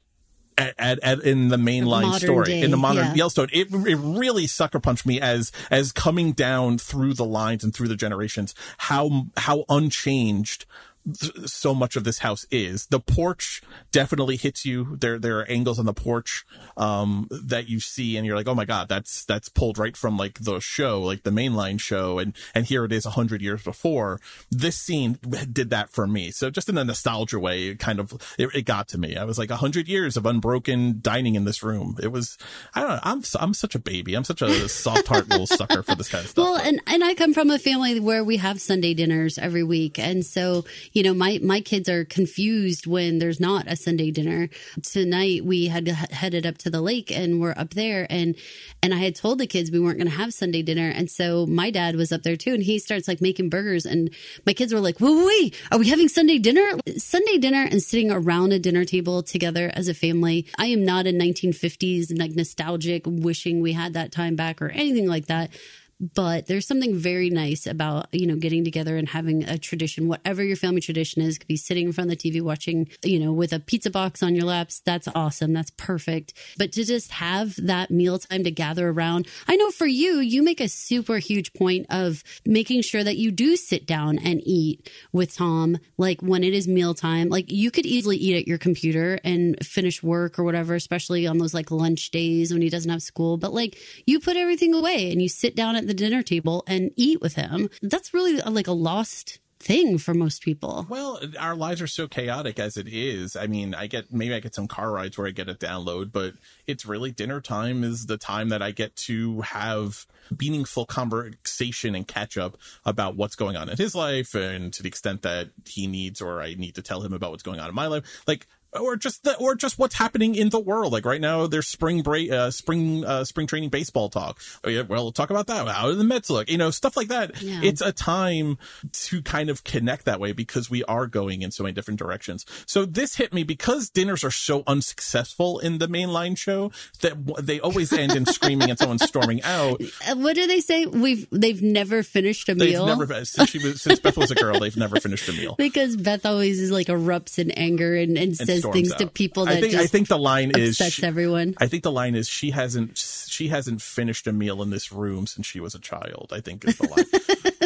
at, 0.59 0.75
at, 0.77 0.99
at 1.01 1.19
in 1.21 1.47
the 1.47 1.57
mainline 1.57 2.13
story 2.19 2.45
day, 2.45 2.61
in 2.61 2.71
the 2.71 2.77
modern 2.77 3.05
yeah. 3.07 3.13
Yellowstone. 3.15 3.47
It 3.51 3.69
it 3.71 3.95
really 3.95 4.45
sucker 4.47 4.79
punched 4.79 5.05
me 5.05 5.19
as 5.19 5.51
as 5.71 5.91
coming 5.91 6.33
down 6.33 6.77
through 6.77 7.13
the 7.13 7.25
lines 7.25 7.63
and 7.63 7.73
through 7.73 7.87
the 7.87 7.95
generations 7.95 8.53
how 8.77 9.27
how 9.37 9.65
unchanged 9.69 10.65
th- 11.13 11.47
so 11.47 11.73
much 11.73 11.95
of 11.95 12.03
this 12.03 12.19
house 12.19 12.45
is. 12.51 12.87
The 12.87 12.99
porch 12.99 13.61
definitely 13.91 14.37
hits 14.37 14.65
you. 14.65 14.97
There 14.97 15.19
there 15.19 15.39
are 15.39 15.45
angles 15.45 15.79
on 15.79 15.85
the 15.85 15.93
porch 15.93 16.45
um 16.77 17.27
that 17.29 17.67
you 17.67 17.79
see 17.79 18.17
and 18.17 18.25
you're 18.25 18.35
like, 18.35 18.47
"Oh 18.47 18.55
my 18.55 18.65
god, 18.65 18.89
that's 18.89 19.25
that's 19.25 19.49
pulled 19.49 19.77
right 19.77 19.95
from 19.95 20.17
like 20.17 20.39
the 20.39 20.59
show, 20.59 21.01
like 21.01 21.23
the 21.23 21.31
mainline 21.31 21.79
show 21.79 22.19
and 22.19 22.35
and 22.53 22.65
here 22.65 22.85
it 22.85 22.91
is 22.91 23.05
a 23.05 23.09
100 23.09 23.41
years 23.41 23.63
before." 23.63 24.19
This 24.51 24.77
scene 24.77 25.17
did 25.51 25.69
that 25.69 25.89
for 25.89 26.07
me. 26.07 26.31
So 26.31 26.49
just 26.49 26.69
in 26.69 26.77
a 26.77 26.83
nostalgia 26.83 27.39
way, 27.39 27.69
it 27.69 27.79
kind 27.79 27.99
of 27.99 28.13
it, 28.37 28.49
it 28.53 28.65
got 28.65 28.87
to 28.89 28.97
me. 28.97 29.15
I 29.15 29.23
was 29.23 29.37
like 29.37 29.49
100 29.49 29.87
years 29.87 30.17
of 30.17 30.25
unbroken 30.25 30.99
dining 31.01 31.35
in 31.35 31.45
this 31.45 31.63
room. 31.63 31.97
It 32.01 32.11
was 32.11 32.37
I 32.73 32.81
don't 32.81 32.89
know, 32.89 32.99
I'm 33.03 33.23
I'm 33.39 33.53
such 33.53 33.75
a 33.75 33.79
baby. 33.79 34.15
I'm 34.15 34.23
such 34.23 34.41
a 34.41 34.69
soft 34.69 35.07
heart 35.07 35.29
little 35.29 35.47
sucker 35.47 35.83
for 35.83 35.95
this 35.95 36.09
kind 36.09 36.23
of 36.23 36.31
stuff. 36.31 36.43
Well, 36.43 36.55
and 36.57 36.81
and 36.87 37.03
I 37.03 37.13
come 37.13 37.33
from 37.33 37.49
a 37.49 37.59
family 37.59 37.99
where 37.99 38.23
we 38.23 38.37
have 38.37 38.61
Sunday 38.61 38.93
dinners 38.93 39.37
every 39.37 39.63
week, 39.63 39.99
and 39.99 40.25
so 40.25 40.65
you 40.93 40.98
know 41.03 41.13
my 41.13 41.39
my 41.41 41.61
kids 41.61 41.89
are 41.89 42.05
confused 42.05 42.87
when 42.87 43.19
there's 43.19 43.39
not 43.39 43.67
a 43.67 43.75
Sunday 43.75 44.11
dinner. 44.11 44.49
Tonight 44.83 45.45
we 45.45 45.67
had 45.67 45.87
headed 45.87 46.45
up 46.45 46.57
to 46.59 46.69
the 46.69 46.81
lake 46.81 47.11
and 47.11 47.39
we're 47.39 47.53
up 47.55 47.73
there, 47.73 48.07
and 48.09 48.35
and 48.81 48.93
I 48.93 48.97
had 48.97 49.15
told 49.15 49.39
the 49.39 49.47
kids 49.47 49.71
we 49.71 49.79
weren't 49.79 49.97
going 49.97 50.09
to 50.09 50.17
have 50.17 50.33
Sunday 50.33 50.61
dinner, 50.61 50.89
and 50.89 51.09
so 51.09 51.45
my 51.45 51.71
dad 51.71 51.95
was 51.95 52.11
up 52.11 52.23
there 52.23 52.35
too, 52.35 52.53
and 52.53 52.63
he 52.63 52.79
starts 52.79 53.07
like 53.07 53.21
making 53.21 53.49
burgers, 53.49 53.85
and 53.85 54.09
my 54.45 54.53
kids 54.53 54.73
were 54.73 54.79
like, 54.79 54.99
"Wait, 54.99 55.15
wait, 55.15 55.25
wait, 55.25 55.55
are 55.71 55.79
we 55.79 55.89
having 55.89 56.07
Sunday 56.07 56.39
dinner? 56.39 56.77
Sunday 56.97 57.37
dinner 57.37 57.67
and 57.69 57.81
sitting 57.81 58.11
around 58.11 58.51
a 58.51 58.59
dinner 58.59 58.85
table 58.85 59.23
together 59.23 59.71
as 59.73 59.87
a 59.87 59.93
family. 59.93 60.45
I 60.57 60.67
am 60.67 60.83
not 60.83 61.07
a 61.07 61.11
1950s 61.11 62.17
like 62.17 62.35
nostalgic, 62.35 63.03
wishing 63.05 63.61
we 63.61 63.73
had 63.73 63.93
that 63.93 64.11
time 64.11 64.35
back 64.35 64.61
or 64.61 64.69
anything 64.69 65.07
like 65.07 65.27
that." 65.27 65.51
But 65.99 66.47
there's 66.47 66.67
something 66.67 66.95
very 66.95 67.29
nice 67.29 67.67
about 67.67 68.07
you 68.11 68.25
know 68.25 68.35
getting 68.35 68.63
together 68.63 68.97
and 68.97 69.09
having 69.09 69.43
a 69.43 69.57
tradition. 69.57 70.07
Whatever 70.07 70.43
your 70.43 70.55
family 70.55 70.81
tradition 70.81 71.21
is 71.21 71.37
could 71.37 71.47
be 71.47 71.57
sitting 71.57 71.87
in 71.87 71.93
front 71.93 72.11
of 72.11 72.17
the 72.17 72.31
tv 72.31 72.41
watching 72.41 72.89
you 73.03 73.19
know 73.19 73.31
with 73.31 73.53
a 73.53 73.59
pizza 73.59 73.89
box 73.89 74.23
on 74.23 74.35
your 74.35 74.45
laps. 74.45 74.81
That's 74.81 75.07
awesome. 75.13 75.53
That's 75.53 75.71
perfect. 75.71 76.33
But 76.57 76.71
to 76.73 76.83
just 76.83 77.11
have 77.11 77.55
that 77.57 77.91
mealtime 77.91 78.43
to 78.43 78.51
gather 78.51 78.89
around 78.89 79.27
i 79.47 79.55
know 79.55 79.71
for 79.71 79.85
you 79.85 80.19
you 80.19 80.41
make 80.41 80.61
a 80.61 80.67
super 80.67 81.17
huge 81.17 81.53
point 81.53 81.85
of 81.89 82.23
making 82.45 82.81
sure 82.81 83.03
that 83.03 83.17
you 83.17 83.31
do 83.31 83.55
sit 83.55 83.85
down 83.85 84.17
and 84.19 84.41
eat 84.45 84.89
with 85.11 85.35
tom 85.35 85.77
like 85.97 86.21
when 86.21 86.43
it 86.43 86.53
is 86.53 86.67
mealtime. 86.67 87.29
Like 87.29 87.51
you 87.51 87.71
could 87.71 87.85
easily 87.85 88.17
eat 88.17 88.37
at 88.37 88.47
your 88.47 88.57
computer 88.57 89.19
and 89.23 89.57
finish 89.65 90.01
work 90.01 90.39
or 90.39 90.43
whatever 90.43 90.75
especially 90.75 91.27
on 91.27 91.37
those 91.37 91.53
like 91.53 91.71
lunch 91.71 92.11
days 92.11 92.53
when 92.53 92.61
he 92.61 92.69
doesn't 92.69 92.89
have 92.89 93.01
school. 93.01 93.37
But 93.37 93.53
like 93.53 93.77
you 94.05 94.19
put 94.19 94.37
everything 94.37 94.73
away 94.73 95.11
and 95.11 95.21
you 95.21 95.27
sit 95.27 95.55
down 95.55 95.75
at 95.75 95.87
the 95.89 95.93
dinner 95.93 96.23
table 96.23 96.63
and 96.67 96.91
eat 96.95 97.19
with 97.21 97.35
him 97.35 97.69
that's 97.81 98.13
really 98.13 98.39
a, 98.39 98.49
like 98.49 98.67
a 98.67 98.71
lost 98.71 99.39
thing 99.59 99.97
for 99.97 100.13
most 100.13 100.41
people 100.41 100.85
Well, 100.87 101.19
our 101.37 101.55
lives 101.55 101.81
are 101.81 101.87
so 101.87 102.07
chaotic 102.07 102.59
as 102.59 102.77
it 102.77 102.87
is. 102.87 103.35
I 103.35 103.47
mean, 103.47 103.73
I 103.73 103.87
get 103.87 104.11
maybe 104.11 104.33
I 104.33 104.39
get 104.39 104.55
some 104.55 104.69
car 104.69 104.89
rides 104.91 105.17
where 105.17 105.27
I 105.27 105.31
get 105.31 105.49
a 105.49 105.53
download, 105.53 106.13
but 106.13 106.35
it's 106.65 106.85
really 106.85 107.11
dinner 107.11 107.41
time 107.41 107.83
is 107.83 108.05
the 108.05 108.17
time 108.17 108.49
that 108.49 108.61
I 108.61 108.71
get 108.71 108.95
to 109.07 109.41
have 109.41 110.05
meaningful 110.39 110.85
conversation 110.85 111.93
and 111.93 112.07
catch 112.07 112.37
up 112.37 112.57
about 112.85 113.17
what's 113.17 113.35
going 113.35 113.57
on 113.57 113.67
in 113.67 113.75
his 113.75 113.95
life 113.95 114.33
and 114.33 114.71
to 114.73 114.83
the 114.83 114.87
extent 114.87 115.23
that 115.23 115.49
he 115.65 115.87
needs 115.87 116.21
or 116.21 116.41
I 116.41 116.53
need 116.53 116.75
to 116.75 116.81
tell 116.81 117.01
him 117.01 117.11
about 117.11 117.31
what's 117.31 117.43
going 117.43 117.59
on 117.59 117.67
in 117.67 117.75
my 117.75 117.87
life. 117.87 118.23
Like 118.27 118.47
or 118.73 118.95
just 118.95 119.23
the, 119.23 119.35
or 119.37 119.55
just 119.55 119.79
what's 119.79 119.95
happening 119.95 120.35
in 120.35 120.49
the 120.49 120.59
world. 120.59 120.93
Like 120.93 121.05
right 121.05 121.21
now, 121.21 121.47
there's 121.47 121.67
spring 121.67 122.01
break, 122.01 122.31
uh, 122.31 122.51
spring, 122.51 123.05
uh, 123.05 123.23
spring 123.23 123.47
training 123.47 123.69
baseball 123.69 124.09
talk. 124.09 124.39
Oh 124.63 124.69
yeah, 124.69 124.81
well, 124.81 125.03
we'll 125.03 125.11
talk 125.11 125.29
about 125.29 125.47
that. 125.47 125.67
How 125.67 125.87
do 125.89 125.95
the 125.95 126.03
Mets 126.03 126.29
look? 126.29 126.49
You 126.49 126.57
know, 126.57 126.71
stuff 126.71 126.95
like 126.95 127.07
that. 127.07 127.41
Yeah. 127.41 127.61
It's 127.63 127.81
a 127.81 127.91
time 127.91 128.57
to 128.91 129.21
kind 129.21 129.49
of 129.49 129.63
connect 129.63 130.05
that 130.05 130.19
way 130.19 130.31
because 130.31 130.69
we 130.69 130.83
are 130.85 131.07
going 131.07 131.41
in 131.41 131.51
so 131.51 131.63
many 131.63 131.73
different 131.73 131.99
directions. 131.99 132.45
So 132.65 132.85
this 132.85 133.15
hit 133.15 133.33
me 133.33 133.43
because 133.43 133.89
dinners 133.89 134.23
are 134.23 134.31
so 134.31 134.63
unsuccessful 134.67 135.59
in 135.59 135.77
the 135.79 135.87
mainline 135.87 136.37
show 136.37 136.71
that 137.01 137.25
w- 137.25 137.45
they 137.45 137.59
always 137.59 137.91
end 137.91 138.15
in 138.15 138.25
screaming 138.25 138.69
and 138.69 138.77
someone 138.77 138.99
storming 138.99 139.41
out. 139.43 139.81
What 140.19 140.35
do 140.35 140.47
they 140.47 140.59
say 140.59 140.85
we've 140.85 141.27
they've 141.31 141.61
never 141.61 142.03
finished 142.03 142.49
a 142.49 142.55
They've 142.55 142.71
meal 142.71 142.85
never 142.85 143.25
since 143.25 143.49
she 143.49 143.59
was 143.59 143.81
since 143.81 143.99
Beth 143.99 144.17
was 144.17 144.31
a 144.31 144.35
girl, 144.35 144.59
they've 144.59 144.75
never 144.75 144.99
finished 144.99 145.29
a 145.29 145.33
meal. 145.33 145.55
because 145.57 145.95
Beth 145.95 146.25
always 146.25 146.59
is 146.59 146.71
like 146.71 146.87
erupts 146.87 147.39
in 147.39 147.51
anger 147.51 147.95
and, 147.95 148.17
and 148.17 148.35
says 148.35 148.58
says 148.63 148.71
things 148.73 148.91
out. 148.93 148.99
to 148.99 149.07
people 149.07 149.47
I 149.47 149.55
that 149.55 149.61
think 149.61 149.73
I 149.75 149.87
think 149.87 150.07
the 150.07 150.17
line 150.17 150.51
is 150.55 150.77
she- 150.77 151.03
everyone. 151.03 151.55
I 151.57 151.67
think 151.67 151.83
the 151.83 151.91
line 151.91 152.15
is 152.15 152.27
she 152.27 152.51
hasn't 152.51 152.97
she 152.97 153.47
hasn't 153.49 153.81
finished 153.81 154.27
a 154.27 154.33
meal 154.33 154.61
in 154.61 154.69
this 154.69 154.91
room 154.91 155.27
since 155.27 155.45
she 155.47 155.59
was 155.59 155.75
a 155.75 155.79
child. 155.79 156.31
I 156.35 156.41
think 156.41 156.65
is 156.65 156.77
the 156.77 156.87
line. 156.87 157.05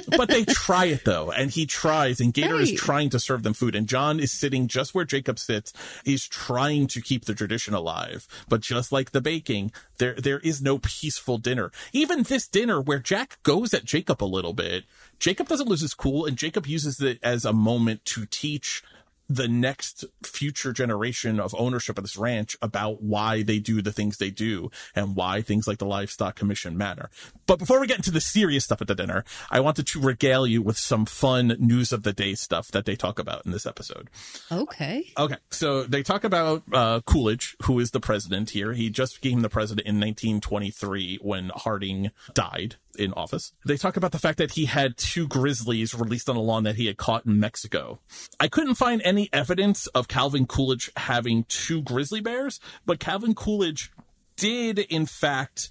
but 0.18 0.30
they 0.30 0.44
try 0.46 0.86
it 0.86 1.06
though, 1.06 1.32
and 1.32 1.52
he 1.52 1.66
tries, 1.66 2.20
and 2.20 2.34
Gator 2.34 2.60
is 2.60 2.74
trying 2.74 3.10
to 3.12 3.20
serve 3.20 3.44
them 3.44 3.54
food, 3.54 3.76
and 3.76 3.88
John 3.88 4.20
is 4.20 4.32
sitting 4.32 4.68
just 4.68 4.94
where 4.94 5.06
Jacob 5.06 5.39
sits. 5.39 5.74
He's 6.04 6.28
trying 6.28 6.88
to 6.88 7.02
keep 7.02 7.26
the 7.26 7.34
tradition 7.34 7.74
alive, 7.74 8.28
but 8.48 8.62
just 8.62 8.91
like 8.91 9.12
the 9.12 9.22
baking, 9.22 9.72
there 9.98 10.14
there 10.16 10.39
is 10.39 10.62
no 10.62 10.80
peaceful 10.80 11.38
dinner. 11.38 11.72
Even 11.91 12.24
this 12.24 12.48
dinner 12.48 12.82
where 12.82 13.00
Jack 13.00 13.39
goes 13.44 13.74
at 13.74 13.86
Jacob 13.86 14.24
a 14.24 14.26
little 14.26 14.54
bit, 14.54 14.84
Jacob 15.20 15.48
doesn't 15.48 15.70
lose 15.70 15.82
his 15.82 15.94
cool, 15.94 16.26
and 16.26 16.38
Jacob 16.38 16.68
uses 16.68 17.00
it 17.02 17.20
as 17.24 17.46
a 17.46 17.54
moment 17.54 18.04
to 18.06 18.26
teach 18.26 18.84
the 19.30 19.47
next 19.47 20.05
future 20.24 20.74
generation 20.74 21.39
of 21.39 21.55
ownership 21.57 21.97
of 21.97 22.03
this 22.03 22.17
ranch 22.17 22.55
about 22.61 23.01
why 23.01 23.43
they 23.43 23.59
do 23.59 23.82
the 23.82 23.91
things 23.91 24.17
they 24.17 24.30
do 24.30 24.69
and 24.95 25.15
why 25.15 25.41
things 25.41 25.67
like 25.67 25.78
the 25.78 25.86
livestock 25.86 26.36
commission 26.36 26.78
matter. 26.78 27.09
But 27.45 27.59
before 27.59 27.80
we 27.80 27.88
get 27.88 27.97
into 27.97 28.11
the 28.11 28.21
serious 28.21 28.65
stuff 28.65 28.82
at 28.82 28.88
the 28.88 28.95
dinner, 28.95 29.24
I 29.49 29.59
wanted 29.59 29.88
to 29.88 29.99
regale 29.99 30.45
you 30.45 30.61
with 30.61 30.78
some 30.78 31.05
fun 31.05 31.55
news 31.59 31.91
of 31.91 32.03
the 32.03 32.13
day 32.13 32.36
stuff 32.36 32.69
that 32.69 32.86
they 32.86 32.95
talk 32.95 33.19
about 33.19 33.45
in 33.45 33.51
this 33.51 33.65
episode. 33.65 34.09
Okay. 34.51 35.11
Okay, 35.17 35.38
so 35.49 35.84
they 35.84 36.03
talk 36.03 36.24
about 36.24 36.63
uh, 36.71 37.01
Coolidge, 37.01 37.55
who 37.63 37.80
is 37.80 37.91
the 37.91 37.99
president 37.99 38.51
here. 38.51 38.74
He 38.74 38.89
just 38.89 39.21
became 39.21 39.41
the 39.41 39.49
president 39.49 39.88
in 39.88 39.95
1923 39.95 41.19
when 41.21 41.51
Harding 41.55 42.11
died 42.34 42.76
in 42.98 43.14
office. 43.14 43.54
They 43.66 43.78
talk 43.78 43.98
about 43.98 44.12
the 44.12 44.20
fact 44.20 44.38
that 44.38 44.52
he 44.52 44.66
had 44.66 44.98
two 44.98 45.28
grizzlies 45.28 45.94
released 45.94 46.30
on 46.30 46.36
a 46.36 46.41
lawn 46.41 46.64
that 46.64 46.76
he 46.76 46.86
had 46.88 46.98
caught 46.98 47.26
in 47.26 47.39
Mexico. 47.39 48.00
I 48.39 48.48
couldn't 48.48 48.76
find 48.76 49.02
any 49.04 49.30
evidence 49.34 49.88
of 49.88 50.08
Calvin 50.08 50.46
Coolidge 50.46 50.91
having 50.98 51.46
two 51.46 51.82
grizzly 51.82 52.22
bears, 52.22 52.60
but 52.86 53.00
Calvin 53.00 53.36
Coolidge 53.36 53.91
did, 54.36 54.80
in 54.80 55.06
fact, 55.06 55.70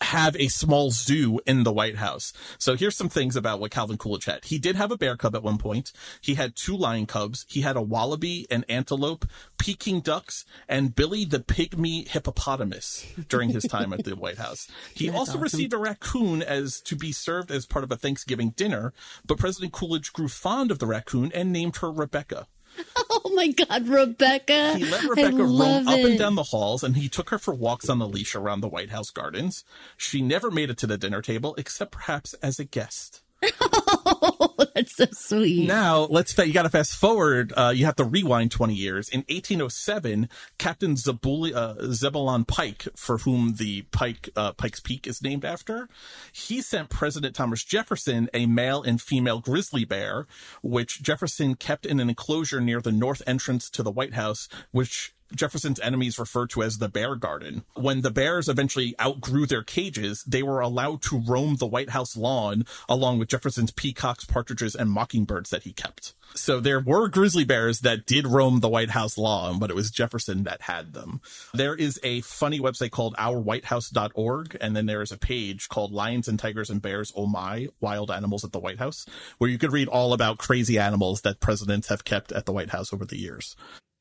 have 0.00 0.36
a 0.36 0.48
small 0.48 0.90
zoo 0.90 1.40
in 1.46 1.64
the 1.64 1.72
White 1.72 1.96
House. 1.96 2.32
So 2.58 2.76
here's 2.76 2.96
some 2.96 3.08
things 3.08 3.36
about 3.36 3.60
what 3.60 3.70
Calvin 3.70 3.98
Coolidge 3.98 4.24
had. 4.24 4.44
He 4.44 4.58
did 4.58 4.76
have 4.76 4.90
a 4.90 4.96
bear 4.96 5.16
cub 5.16 5.34
at 5.34 5.42
one 5.42 5.58
point. 5.58 5.92
He 6.20 6.34
had 6.34 6.56
two 6.56 6.76
lion 6.76 7.06
cubs. 7.06 7.44
He 7.48 7.60
had 7.60 7.76
a 7.76 7.82
wallaby, 7.82 8.46
an 8.50 8.64
antelope, 8.68 9.26
Peking 9.58 10.00
ducks, 10.00 10.44
and 10.68 10.94
Billy 10.94 11.24
the 11.24 11.40
pygmy 11.40 12.08
hippopotamus 12.08 13.06
during 13.28 13.50
his 13.50 13.64
time 13.64 13.92
at 13.92 14.04
the 14.04 14.16
White 14.16 14.38
House. 14.38 14.68
He 14.94 15.10
also 15.10 15.38
received 15.38 15.72
a 15.72 15.78
raccoon 15.78 16.42
as 16.42 16.80
to 16.82 16.94
be 16.94 17.12
served 17.12 17.50
as 17.50 17.66
part 17.66 17.82
of 17.82 17.90
a 17.90 17.96
Thanksgiving 17.96 18.50
dinner, 18.50 18.92
but 19.24 19.38
President 19.38 19.72
Coolidge 19.72 20.12
grew 20.12 20.28
fond 20.28 20.70
of 20.70 20.78
the 20.78 20.86
raccoon 20.86 21.32
and 21.34 21.52
named 21.52 21.76
her 21.76 21.90
Rebecca. 21.90 22.46
Oh 23.14 23.32
my 23.34 23.48
God, 23.48 23.88
Rebecca. 23.88 24.74
He 24.76 24.84
let 24.84 25.04
Rebecca 25.04 25.36
roam 25.36 25.88
up 25.88 25.98
it. 25.98 26.04
and 26.04 26.18
down 26.18 26.34
the 26.34 26.42
halls, 26.42 26.82
and 26.82 26.96
he 26.96 27.08
took 27.08 27.30
her 27.30 27.38
for 27.38 27.54
walks 27.54 27.88
on 27.88 27.98
the 27.98 28.08
leash 28.08 28.34
around 28.34 28.60
the 28.60 28.68
White 28.68 28.90
House 28.90 29.10
gardens. 29.10 29.64
She 29.96 30.20
never 30.20 30.50
made 30.50 30.70
it 30.70 30.78
to 30.78 30.86
the 30.86 30.98
dinner 30.98 31.22
table, 31.22 31.54
except 31.56 31.92
perhaps 31.92 32.34
as 32.34 32.58
a 32.58 32.64
guest. 32.64 33.21
That's 34.74 34.96
so 34.96 35.06
sweet. 35.12 35.66
Now, 35.66 36.06
let's 36.10 36.32
fa- 36.32 36.46
you 36.46 36.52
got 36.52 36.62
to 36.62 36.70
fast 36.70 36.96
forward. 36.96 37.52
Uh, 37.56 37.72
you 37.74 37.84
have 37.84 37.96
to 37.96 38.04
rewind 38.04 38.50
20 38.50 38.74
years. 38.74 39.08
In 39.08 39.20
1807, 39.28 40.28
Captain 40.58 40.92
uh, 40.92 41.74
Zebulon 41.92 42.44
Pike, 42.44 42.88
for 42.96 43.18
whom 43.18 43.54
the 43.56 43.82
Pike 43.90 44.30
uh, 44.36 44.52
Pike's 44.52 44.80
Peak 44.80 45.06
is 45.06 45.22
named 45.22 45.44
after, 45.44 45.88
he 46.32 46.60
sent 46.60 46.88
President 46.88 47.34
Thomas 47.34 47.64
Jefferson 47.64 48.28
a 48.32 48.46
male 48.46 48.82
and 48.82 49.00
female 49.00 49.40
grizzly 49.40 49.84
bear, 49.84 50.26
which 50.62 51.02
Jefferson 51.02 51.54
kept 51.54 51.84
in 51.84 52.00
an 52.00 52.08
enclosure 52.08 52.60
near 52.60 52.80
the 52.80 52.92
north 52.92 53.22
entrance 53.26 53.68
to 53.70 53.82
the 53.82 53.90
White 53.90 54.14
House, 54.14 54.48
which 54.70 55.14
Jefferson's 55.34 55.80
enemies 55.80 56.18
referred 56.18 56.50
to 56.50 56.62
as 56.62 56.78
the 56.78 56.88
bear 56.88 57.16
garden. 57.16 57.64
When 57.74 58.02
the 58.02 58.10
bears 58.10 58.48
eventually 58.48 58.94
outgrew 59.00 59.46
their 59.46 59.62
cages, 59.62 60.22
they 60.24 60.42
were 60.42 60.60
allowed 60.60 61.02
to 61.02 61.18
roam 61.18 61.56
the 61.56 61.66
White 61.66 61.90
House 61.90 62.16
lawn 62.16 62.64
along 62.88 63.18
with 63.18 63.28
Jefferson's 63.28 63.70
peacocks, 63.70 64.24
partridges, 64.24 64.74
and 64.74 64.90
mockingbirds 64.90 65.50
that 65.50 65.62
he 65.64 65.72
kept. 65.72 66.14
So 66.34 66.60
there 66.60 66.80
were 66.80 67.08
grizzly 67.08 67.44
bears 67.44 67.80
that 67.80 68.06
did 68.06 68.26
roam 68.26 68.60
the 68.60 68.68
White 68.68 68.90
House 68.90 69.18
lawn, 69.18 69.58
but 69.58 69.70
it 69.70 69.76
was 69.76 69.90
Jefferson 69.90 70.44
that 70.44 70.62
had 70.62 70.94
them. 70.94 71.20
There 71.52 71.74
is 71.74 72.00
a 72.02 72.22
funny 72.22 72.58
website 72.58 72.90
called 72.90 73.14
ourwhitehouse.org, 73.16 74.56
and 74.60 74.74
then 74.74 74.86
there 74.86 75.02
is 75.02 75.12
a 75.12 75.18
page 75.18 75.68
called 75.68 75.92
Lions 75.92 76.28
and 76.28 76.38
Tigers 76.38 76.70
and 76.70 76.80
Bears, 76.80 77.12
Oh 77.14 77.26
My, 77.26 77.68
Wild 77.80 78.10
Animals 78.10 78.44
at 78.44 78.52
the 78.52 78.60
White 78.60 78.78
House, 78.78 79.04
where 79.38 79.50
you 79.50 79.58
could 79.58 79.72
read 79.72 79.88
all 79.88 80.12
about 80.12 80.38
crazy 80.38 80.78
animals 80.78 81.20
that 81.22 81.40
presidents 81.40 81.88
have 81.88 82.04
kept 82.04 82.32
at 82.32 82.46
the 82.46 82.52
White 82.52 82.70
House 82.70 82.92
over 82.92 83.04
the 83.04 83.18
years. 83.18 83.54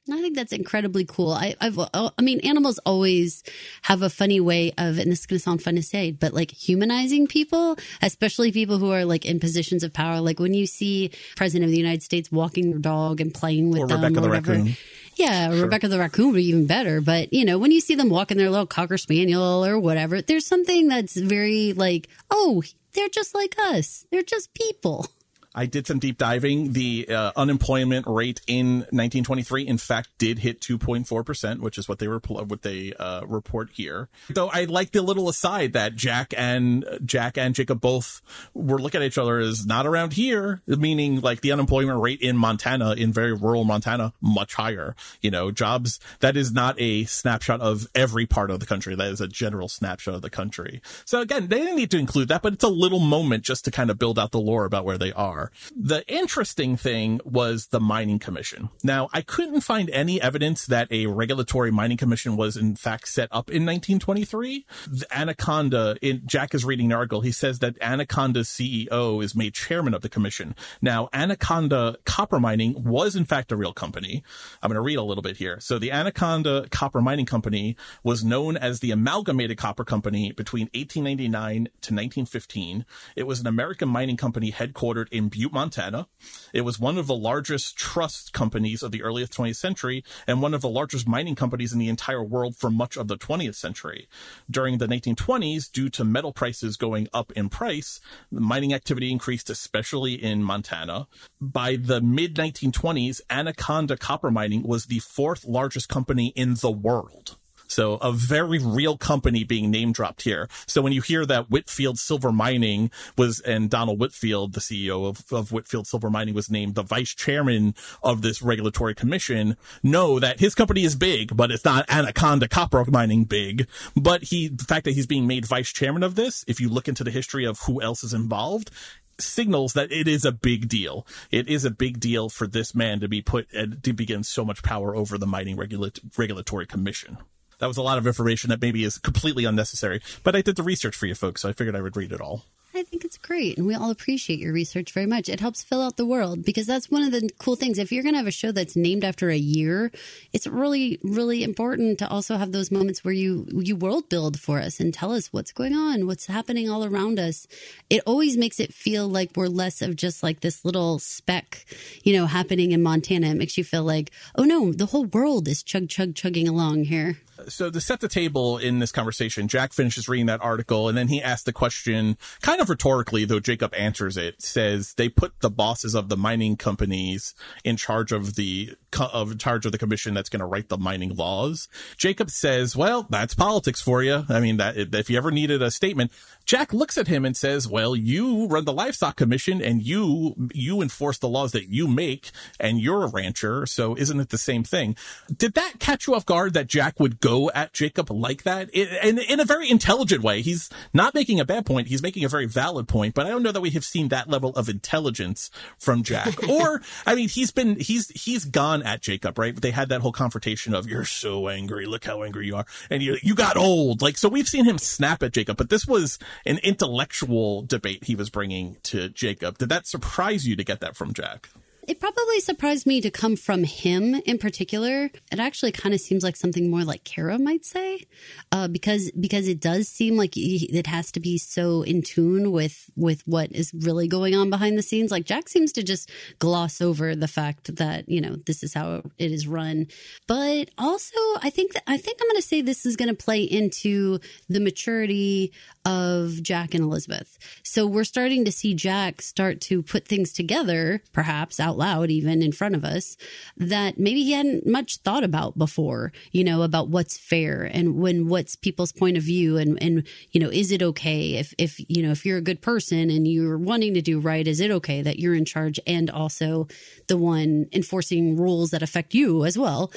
I 0.10 0.20
think 0.20 0.36
that's 0.36 0.52
incredibly 0.52 1.06
cool. 1.06 1.32
I, 1.32 1.56
I've, 1.62 1.78
uh, 1.78 2.10
I 2.18 2.22
mean, 2.22 2.40
animals 2.42 2.80
always 2.86 3.44
have 3.84 4.02
a 4.02 4.10
funny 4.10 4.40
way 4.40 4.72
of, 4.78 4.98
and 4.98 5.12
this 5.12 5.20
is 5.22 5.26
going 5.26 5.38
to 5.38 5.44
sound 5.44 5.62
fun 5.62 5.76
to 5.76 5.84
say, 5.84 6.12
but 6.12 6.34
like 6.34 6.50
humanizing 6.52 7.28
people, 7.28 7.78
especially 8.02 8.52
people 8.52 8.80
who 8.80 8.92
are 8.92 9.06
like 9.06 9.26
in 9.26 9.40
positions 9.40 9.84
of 9.84 9.94
power. 9.94 10.20
Like 10.20 10.40
when 10.40 10.54
you 10.56 10.66
see 10.66 11.12
President 11.36 11.66
of 11.66 11.72
the 11.72 11.78
United 11.78 12.02
States 12.04 12.32
walking 12.32 12.72
their 12.72 12.80
dog 12.80 13.22
and 13.22 13.32
playing 13.34 13.70
with 13.70 13.82
Or 13.82 13.88
them, 13.88 14.02
Rebecca 14.02 14.20
or 14.20 14.22
the 14.24 14.28
whatever. 14.30 14.52
raccoon. 14.54 14.78
Yeah, 15.18 15.52
Rebecca 15.52 15.88
the 15.88 16.00
raccoon 16.00 16.28
would 16.28 16.36
be 16.36 16.48
even 16.48 16.66
better. 16.66 17.00
But 17.00 17.32
you 17.32 17.46
know, 17.46 17.60
when 17.60 17.70
you 17.72 17.80
see 17.80 17.96
them 17.96 18.10
walking 18.10 18.38
their 18.38 18.50
little 18.50 18.66
cocker 18.66 18.98
spaniel 18.98 19.64
or 19.64 19.78
whatever, 19.78 20.22
there's 20.22 20.48
something 20.48 20.88
that's 20.88 21.16
very 21.16 21.74
like, 21.74 22.08
oh, 22.32 22.64
they're 22.94 23.10
just 23.10 23.36
like 23.36 23.56
us. 23.60 24.06
They're 24.10 24.24
just 24.24 24.54
people. 24.56 25.08
I 25.54 25.66
did 25.66 25.86
some 25.86 26.00
deep 26.00 26.18
diving. 26.18 26.74
The 26.74 27.08
uh, 27.10 27.32
unemployment 27.36 28.08
rate 28.08 28.42
in 28.48 28.80
1923, 28.92 29.68
in 29.68 29.78
fact, 29.78 30.10
did 30.18 30.40
hit 30.40 30.62
2.4 30.62 31.26
percent, 31.26 31.62
which 31.62 31.78
is 31.78 31.90
what 31.90 32.00
they 32.00 32.08
were 32.08 32.22
what 32.28 32.62
they 32.62 32.94
uh, 32.94 33.26
report 33.26 33.70
here. 33.74 34.08
Though 34.30 34.50
I 34.50 34.66
like 34.66 34.92
the 34.92 35.02
little 35.02 35.28
aside 35.28 35.74
that 35.74 35.96
Jack 35.96 36.34
and 36.38 36.86
Jack 37.04 37.38
and 37.38 37.54
Jacob 37.54 37.82
both 37.82 38.22
were 38.54 38.80
looking 38.80 39.02
at 39.02 39.08
each 39.08 39.18
other 39.18 39.40
as 39.40 39.66
not 39.66 39.86
around 39.86 40.14
here, 40.14 40.62
meaning 40.68 41.20
like 41.20 41.42
the 41.42 41.52
unemployment 41.52 42.00
rate 42.02 42.22
in 42.22 42.38
Montana, 42.38 42.94
in 42.94 43.12
very 43.12 43.34
rural 43.34 43.66
Montana, 43.66 44.14
much 44.22 44.56
higher. 44.56 44.96
You 45.22 45.32
know, 45.32 45.52
jobs 45.52 46.00
that 46.22 46.38
is 46.38 46.54
not 46.54 46.80
a 46.80 47.04
snapshot 47.06 47.60
of 47.60 47.88
every 47.94 48.26
part 48.26 48.52
of 48.52 48.62
the 48.62 48.66
country. 48.66 48.96
That 48.96 49.12
is 49.12 49.20
a 49.20 49.28
general 49.28 49.68
snapshot 49.68 50.16
of 50.16 50.22
the 50.22 50.30
country. 50.30 50.82
So 51.04 51.20
again, 51.20 51.48
they 51.48 51.60
didn't 51.60 51.76
need 51.76 51.92
to 51.92 51.98
include 51.98 52.30
that, 52.30 52.42
but 52.42 52.54
it's 52.54 52.64
a 52.64 52.70
little 52.70 53.00
moment 53.00 53.44
just 53.44 53.66
to 53.66 53.72
kind 53.72 53.90
of 53.90 54.00
build 54.00 54.18
out 54.18 54.32
the 54.32 54.40
lore 54.40 54.66
about 54.66 54.86
where 54.86 54.98
they 54.98 55.12
are. 55.12 55.41
The 55.76 56.08
interesting 56.08 56.78
thing 56.78 57.20
was 57.24 57.68
the 57.68 57.80
mining 57.80 58.20
commission. 58.20 58.70
Now, 58.84 59.10
I 59.14 59.22
couldn't 59.22 59.62
find 59.62 59.90
any 59.90 60.22
evidence 60.22 60.66
that 60.68 60.92
a 60.92 61.08
regulatory 61.08 61.72
mining 61.72 61.98
commission 61.98 62.36
was 62.36 62.58
in 62.58 62.76
fact 62.76 63.08
set 63.08 63.30
up 63.32 63.50
in 63.50 63.66
1923. 63.66 64.66
The 64.88 65.08
Anaconda, 65.12 65.98
in 66.02 66.24
Jack 66.26 66.54
is 66.54 66.66
reading 66.66 66.88
an 66.88 66.94
article, 66.98 67.22
he 67.22 67.32
says 67.32 67.60
that 67.60 67.82
Anaconda's 67.82 68.50
CEO 68.50 69.24
is 69.24 69.36
made 69.36 69.54
chairman 69.54 69.94
of 69.94 70.02
the 70.02 70.10
commission. 70.10 70.56
Now, 70.82 71.10
Anaconda 71.14 71.98
Copper 72.06 72.40
Mining 72.40 72.84
was 72.84 73.16
in 73.16 73.26
fact 73.26 73.52
a 73.52 73.56
real 73.56 73.74
company. 73.74 74.24
I'm 74.62 74.70
going 74.70 74.76
to 74.76 74.82
read 74.82 74.98
a 74.98 75.04
little 75.04 75.22
bit 75.22 75.38
here. 75.38 75.60
So 75.60 75.80
the 75.80 75.92
Anaconda 75.92 76.68
Copper 76.70 77.02
Mining 77.02 77.26
Company 77.26 77.76
was 78.04 78.24
known 78.24 78.58
as 78.58 78.80
the 78.80 78.92
Amalgamated 78.92 79.58
Copper 79.58 79.84
Company 79.84 80.32
between 80.32 80.70
1899 80.74 81.66
to 81.66 81.94
1915. 81.94 82.86
It 83.16 83.24
was 83.24 83.40
an 83.40 83.48
American 83.48 83.90
mining 83.90 84.18
company 84.18 84.52
headquartered 84.52 85.08
in 85.12 85.30
Butte, 85.32 85.52
Montana. 85.52 86.08
It 86.54 86.62
was 86.62 86.80
one 86.80 86.98
of 86.98 87.08
the 87.08 87.16
largest 87.16 87.78
trust 87.78 88.34
companies 88.34 88.84
of 88.84 88.92
the 88.92 89.02
earliest 89.02 89.34
20th 89.34 89.56
century 89.56 90.04
and 90.28 90.42
one 90.42 90.54
of 90.54 90.62
the 90.62 90.70
largest 90.70 91.08
mining 91.08 91.36
companies 91.36 91.74
in 91.74 91.80
the 91.80 91.90
entire 91.90 92.24
world 92.24 92.56
for 92.56 92.70
much 92.70 92.98
of 92.98 93.08
the 93.08 93.18
20th 93.18 93.56
century. 93.56 94.08
During 94.50 94.78
the 94.78 94.88
1920s, 94.88 95.72
due 95.72 95.90
to 95.90 96.04
metal 96.04 96.34
prices 96.34 96.78
going 96.78 97.08
up 97.14 97.32
in 97.32 97.50
price, 97.50 98.00
the 98.32 98.42
mining 98.42 98.74
activity 98.74 99.12
increased, 99.12 99.50
especially 99.50 100.14
in 100.14 100.44
Montana. 100.44 101.08
By 101.40 101.78
the 101.78 102.02
mid 102.02 102.36
1920s, 102.36 103.22
Anaconda 103.30 103.98
Copper 103.98 104.30
Mining 104.30 104.64
was 104.64 104.86
the 104.86 105.00
fourth 105.00 105.46
largest 105.46 105.90
company 105.90 106.34
in 106.36 106.56
the 106.56 106.72
world. 106.72 107.38
So 107.72 107.94
a 108.02 108.12
very 108.12 108.60
real 108.60 108.98
company 108.98 109.46
being 109.46 109.72
name 109.72 109.94
dropped 109.94 110.24
here. 110.24 110.50
So 110.68 110.82
when 110.82 110.92
you 110.92 111.00
hear 111.00 111.26
that 111.26 111.50
Whitfield 111.50 111.98
Silver 112.00 112.34
Mining 112.34 112.92
was, 113.18 113.40
and 113.40 113.70
Donald 113.70 113.98
Whitfield, 113.98 114.52
the 114.54 114.60
CEO 114.60 115.08
of, 115.08 115.24
of 115.32 115.54
Whitfield 115.54 115.88
Silver 115.88 116.10
Mining 116.10 116.36
was 116.36 116.52
named 116.52 116.76
the 116.76 116.84
vice 116.84 117.16
chairman 117.16 117.74
of 118.04 118.24
this 118.24 118.42
regulatory 118.42 118.94
commission, 118.94 119.56
know 119.82 120.20
that 120.20 120.42
his 120.42 120.54
company 120.54 120.84
is 120.84 120.98
big, 120.98 121.38
but 121.38 121.50
it's 121.50 121.64
not 121.64 121.90
Anaconda 121.90 122.50
Copper 122.50 122.84
Mining 122.92 123.24
big. 123.24 123.68
But 123.96 124.24
he, 124.24 124.50
the 124.50 124.66
fact 124.66 124.84
that 124.84 124.96
he's 124.96 125.08
being 125.08 125.26
made 125.26 125.46
vice 125.46 125.72
chairman 125.72 126.04
of 126.04 126.16
this, 126.16 126.44
if 126.50 126.60
you 126.60 126.68
look 126.68 126.90
into 126.90 127.06
the 127.06 127.12
history 127.12 127.46
of 127.46 127.60
who 127.62 127.82
else 127.82 128.04
is 128.04 128.14
involved, 128.14 128.70
signals 129.18 129.72
that 129.74 129.94
it 129.94 130.10
is 130.10 130.26
a 130.26 130.34
big 130.34 130.68
deal. 130.68 131.08
It 131.32 131.48
is 131.48 131.64
a 131.64 131.72
big 131.72 132.02
deal 132.02 132.28
for 132.28 132.48
this 132.48 132.76
man 132.76 133.00
to 133.00 133.08
be 133.08 133.22
put 133.22 133.48
uh, 133.56 133.68
to 133.82 133.94
begin 133.94 134.24
so 134.24 134.44
much 134.44 134.62
power 134.62 134.94
over 134.94 135.18
the 135.18 135.28
mining 135.28 135.56
regula- 135.56 135.92
regulatory 136.18 136.66
commission. 136.66 137.18
That 137.62 137.68
was 137.68 137.78
a 137.78 137.84
lot 137.84 138.00
of 138.00 138.08
information 138.08 138.50
that 138.50 138.60
maybe 138.60 138.84
is 138.84 138.98
completely 138.98 139.46
unnecessary, 139.46 140.02
but 140.24 140.36
I 140.36 140.42
did 140.42 140.56
the 140.56 140.64
research 140.64 140.96
for 140.96 141.06
you 141.06 141.14
folks, 141.14 141.42
so 141.42 141.50
I 141.50 141.54
figured 141.54 141.76
I 141.76 141.82
would 141.82 141.96
read 141.96 142.12
it 142.12 142.20
all. 142.20 142.44
I 142.74 142.84
think 142.84 143.04
it's 143.04 143.18
great. 143.18 143.58
And 143.58 143.68
we 143.68 143.76
all 143.76 143.92
appreciate 143.92 144.40
your 144.40 144.54
research 144.54 144.94
very 144.94 145.06
much. 145.06 145.28
It 145.28 145.42
helps 145.42 145.62
fill 145.62 145.82
out 145.82 145.98
the 145.98 146.06
world 146.06 146.44
because 146.44 146.66
that's 146.66 146.90
one 146.90 147.04
of 147.04 147.12
the 147.12 147.30
cool 147.38 147.56
things. 147.56 147.78
If 147.78 147.92
you're 147.92 148.02
going 148.02 148.14
to 148.14 148.20
have 148.20 148.28
a 148.28 148.32
show 148.32 148.52
that's 148.52 148.76
named 148.76 149.04
after 149.04 149.30
a 149.30 149.38
year, 149.38 149.92
it's 150.32 150.48
really, 150.48 150.98
really 151.04 151.44
important 151.44 152.00
to 152.00 152.08
also 152.08 152.38
have 152.38 152.52
those 152.52 152.72
moments 152.72 153.04
where 153.04 153.14
you, 153.14 153.46
you 153.52 153.76
world 153.76 154.10
build 154.10 154.40
for 154.40 154.60
us 154.60 154.80
and 154.80 154.94
tell 154.94 155.12
us 155.12 155.34
what's 155.34 155.52
going 155.52 155.76
on, 155.76 156.08
what's 156.08 156.28
happening 156.28 156.70
all 156.70 156.86
around 156.86 157.20
us. 157.20 157.46
It 157.90 158.02
always 158.08 158.38
makes 158.38 158.60
it 158.60 158.74
feel 158.74 159.08
like 159.08 159.32
we're 159.36 159.48
less 159.48 159.82
of 159.82 159.98
just 159.98 160.24
like 160.24 160.40
this 160.40 160.64
little 160.64 160.98
speck, 160.98 161.66
you 162.04 162.14
know, 162.14 162.26
happening 162.26 162.72
in 162.72 162.82
Montana. 162.82 163.28
It 163.28 163.38
makes 163.38 163.58
you 163.58 163.66
feel 163.66 163.84
like, 163.84 164.12
oh 164.36 164.46
no, 164.46 164.72
the 164.72 164.88
whole 164.88 165.06
world 165.06 165.48
is 165.50 165.62
chug, 165.62 165.90
chug, 165.90 166.16
chugging 166.16 166.48
along 166.48 166.86
here 166.86 167.18
so 167.48 167.70
to 167.70 167.82
set 167.82 168.00
the 168.00 168.08
table 168.08 168.58
in 168.58 168.80
this 168.80 168.92
conversation, 168.92 169.48
Jack 169.48 169.74
finishes 169.74 170.08
reading 170.08 170.28
that 170.28 170.42
article 170.42 170.90
and 170.90 170.98
then 170.98 171.08
he 171.08 171.22
asks 171.22 171.44
the 171.44 171.54
question 171.54 172.18
kind 172.42 172.62
of 172.62 172.70
rhetorically, 172.70 173.26
though 173.26 173.40
Jacob 173.40 173.74
answers 173.76 174.18
it, 174.18 174.42
says 174.42 174.94
they 174.96 175.10
put 175.10 175.40
the 175.40 175.50
bosses 175.50 175.96
of 175.96 176.10
the 176.10 176.18
mining 176.18 176.58
companies 176.58 177.34
in 177.64 177.78
charge 177.78 178.12
of 178.12 178.36
the, 178.36 178.76
of 179.00 179.38
charge 179.38 179.66
of 179.66 179.72
the 179.72 179.78
commission 179.78 180.14
that's 180.14 180.30
going 180.30 180.40
to 180.40 180.46
write 180.46 180.70
the 180.70 180.78
mining 180.78 181.16
laws. 181.16 181.68
Jacob 181.98 182.30
says, 182.30 182.76
well, 182.76 183.08
that's 183.10 183.34
politics 183.34 183.82
for 183.82 184.04
you. 184.04 184.26
I 184.30 184.40
mean, 184.40 184.58
that 184.58 184.78
if 184.78 185.10
you 185.10 185.18
ever 185.18 185.32
needed 185.32 185.62
a 185.62 185.72
statement, 185.72 186.12
Jack 186.46 186.74
looks 186.74 186.98
at 186.98 187.08
him 187.08 187.26
and 187.26 187.38
says, 187.38 187.68
well, 187.68 187.96
you 187.96 188.48
run 188.48 188.66
the 188.66 188.74
livestock 188.74 189.16
commission 189.16 189.62
and 189.62 189.82
you, 189.82 190.50
you 190.54 190.82
enforce 190.82 191.18
the 191.18 191.30
laws 191.30 191.52
that 191.52 191.70
you 191.70 191.88
make 191.88 192.32
and 192.60 192.80
you're 192.80 193.04
a 193.04 193.08
rancher. 193.08 193.66
So 193.66 193.96
isn't 193.96 194.20
it 194.20 194.30
the 194.30 194.38
same 194.38 194.64
thing? 194.64 194.96
Did 195.36 195.54
that 195.54 195.80
catch 195.80 196.08
you 196.08 196.16
off 196.16 196.26
guard 196.26 196.54
that 196.54 196.68
Jack 196.68 197.00
would 197.00 197.20
go 197.20 197.50
at 197.52 197.74
Jacob 197.74 198.10
like 198.10 198.44
that? 198.44 198.74
And 198.76 199.20
in 199.20 199.40
a 199.40 199.46
very 199.46 199.70
intelligent 199.70 200.24
way. 200.24 200.42
He's 200.42 200.70
not 200.94 201.14
making 201.14 201.40
a 201.40 201.46
bad 201.46 201.66
point. 201.66 201.88
He's 201.88 202.02
making 202.02 202.26
a 202.26 202.30
very 202.30 202.46
valid 202.46 202.88
point, 202.88 203.14
but 203.16 203.26
I 203.26 203.30
don't 203.30 203.44
know 203.44 203.52
that 203.52 203.62
we 203.62 203.72
have 203.72 203.86
seen 203.86 204.10
that 204.10 204.30
level 204.30 204.52
of 204.52 204.70
intelligence 204.70 205.50
from 205.78 206.04
Jack. 206.04 206.44
or, 206.50 206.82
I 207.06 207.16
mean, 207.16 207.30
he's 207.30 207.52
been, 207.52 207.80
he's, 207.80 208.10
he's 208.10 208.46
gone 208.46 208.81
at 208.84 209.02
Jacob, 209.02 209.38
right? 209.38 209.56
They 209.56 209.72
had 209.72 209.90
that 209.90 210.02
whole 210.02 210.12
confrontation 210.12 210.74
of, 210.74 210.88
you're 210.88 211.06
so 211.06 211.48
angry. 211.48 211.86
Look 211.86 212.06
how 212.06 212.24
angry 212.24 212.48
you 212.48 212.56
are. 212.56 212.66
And 212.90 213.02
you, 213.02 213.18
you 213.22 213.36
got 213.36 213.58
old. 213.58 214.02
Like, 214.02 214.18
so 214.18 214.30
we've 214.30 214.48
seen 214.48 214.66
him 214.66 214.78
snap 214.78 215.24
at 215.24 215.34
Jacob, 215.34 215.58
but 215.58 215.70
this 215.70 215.86
was, 215.86 216.18
an 216.46 216.58
intellectual 216.60 217.62
debate 217.62 218.06
he 218.06 218.16
was 218.16 218.30
bringing 218.30 218.78
to 218.84 219.10
Jacob. 219.10 219.58
Did 219.58 219.70
that 219.70 219.88
surprise 219.88 220.48
you 220.48 220.56
to 220.56 220.64
get 220.64 220.80
that 220.82 220.96
from 220.96 221.14
Jack? 221.14 221.50
It 221.92 222.00
probably 222.00 222.40
surprised 222.40 222.88
me 222.88 223.02
to 223.02 223.12
come 223.12 223.36
from 223.36 223.66
him 223.66 224.16
in 224.26 224.38
particular. 224.38 225.12
It 225.30 225.40
actually 225.40 225.74
kind 225.74 225.94
of 225.94 226.00
seems 226.00 226.24
like 226.24 226.38
something 226.38 226.70
more 226.70 226.86
like 226.86 227.04
Cara 227.04 227.38
might 227.38 227.66
say, 227.66 228.06
uh, 228.54 228.70
because 228.70 229.12
because 229.12 229.46
it 229.46 229.60
does 229.60 229.90
seem 229.90 230.16
like 230.16 230.38
it 230.38 230.88
has 230.88 231.12
to 231.12 231.20
be 231.20 231.38
so 231.38 231.82
in 231.82 232.02
tune 232.02 232.54
with 232.54 232.90
with 232.96 233.24
what 233.28 233.52
is 233.52 233.74
really 233.74 234.08
going 234.08 234.34
on 234.34 234.50
behind 234.50 234.78
the 234.78 234.82
scenes. 234.82 235.12
Like 235.12 235.26
Jack 235.26 235.50
seems 235.50 235.74
to 235.74 235.84
just 235.84 236.10
gloss 236.40 236.80
over 236.80 237.14
the 237.14 237.28
fact 237.28 237.76
that 237.76 238.08
you 238.08 238.22
know 238.22 238.38
this 238.38 238.64
is 238.64 238.74
how 238.74 239.04
it 239.18 239.30
is 239.30 239.46
run, 239.46 239.88
but 240.30 240.70
also 240.78 241.18
I 241.44 241.50
think 241.50 241.74
that 241.74 241.84
I 241.88 241.98
think 241.98 242.20
I'm 242.22 242.30
going 242.30 242.42
to 242.42 242.48
say 242.48 242.62
this 242.62 242.86
is 242.86 242.96
going 242.96 243.14
to 243.14 243.24
play 243.26 243.44
into 243.44 244.20
the 244.48 244.62
maturity 244.62 245.52
of 245.84 246.44
Jack 246.44 246.74
and 246.74 246.84
Elizabeth. 246.84 247.40
So 247.64 247.88
we're 247.88 248.04
starting 248.04 248.46
to 248.46 248.52
see 248.52 248.74
Jack 248.74 249.22
start 249.22 249.62
to 249.62 249.82
put 249.82 250.08
things 250.08 250.32
together, 250.32 251.02
perhaps 251.12 251.60
out 251.60 251.78
loud, 251.78 252.12
even 252.12 252.44
in 252.44 252.52
front 252.52 252.76
of 252.76 252.86
us, 252.86 253.18
that 253.58 253.98
maybe 253.98 254.24
he 254.24 254.34
hadn't 254.34 254.68
much 254.68 254.98
thought 254.98 255.24
about 255.24 255.58
before, 255.58 256.12
you 256.32 256.44
know, 256.44 256.62
about 256.62 256.90
what's 256.90 257.18
fair 257.18 257.64
and 257.64 257.96
when 257.96 258.28
what's 258.28 258.56
people's 258.56 258.92
point 258.92 259.18
of 259.18 259.24
view 259.24 259.58
and, 259.58 259.82
and, 259.82 260.08
you 260.32 260.40
know, 260.40 260.50
is 260.50 260.72
it 260.72 260.84
okay 260.84 261.36
if, 261.36 261.54
if, 261.58 261.80
you 261.90 262.04
know, 262.04 262.12
if 262.12 262.26
you're 262.26 262.38
a 262.38 262.42
good 262.42 262.62
person 262.62 263.10
and 263.10 263.28
you're 263.28 263.58
wanting 263.58 263.96
to 263.96 264.02
do 264.02 264.20
right, 264.20 264.48
is 264.48 264.60
it 264.60 264.70
okay 264.70 265.02
that 265.02 265.18
you're 265.18 265.34
in 265.34 265.46
charge 265.46 265.80
and 265.88 266.12
also 266.12 266.68
the 267.08 267.18
one 267.18 267.68
enforcing 267.74 268.38
rules 268.38 268.70
that 268.70 268.84
affect 268.84 269.16
you 269.16 269.46
as 269.46 269.58
well? 269.58 269.92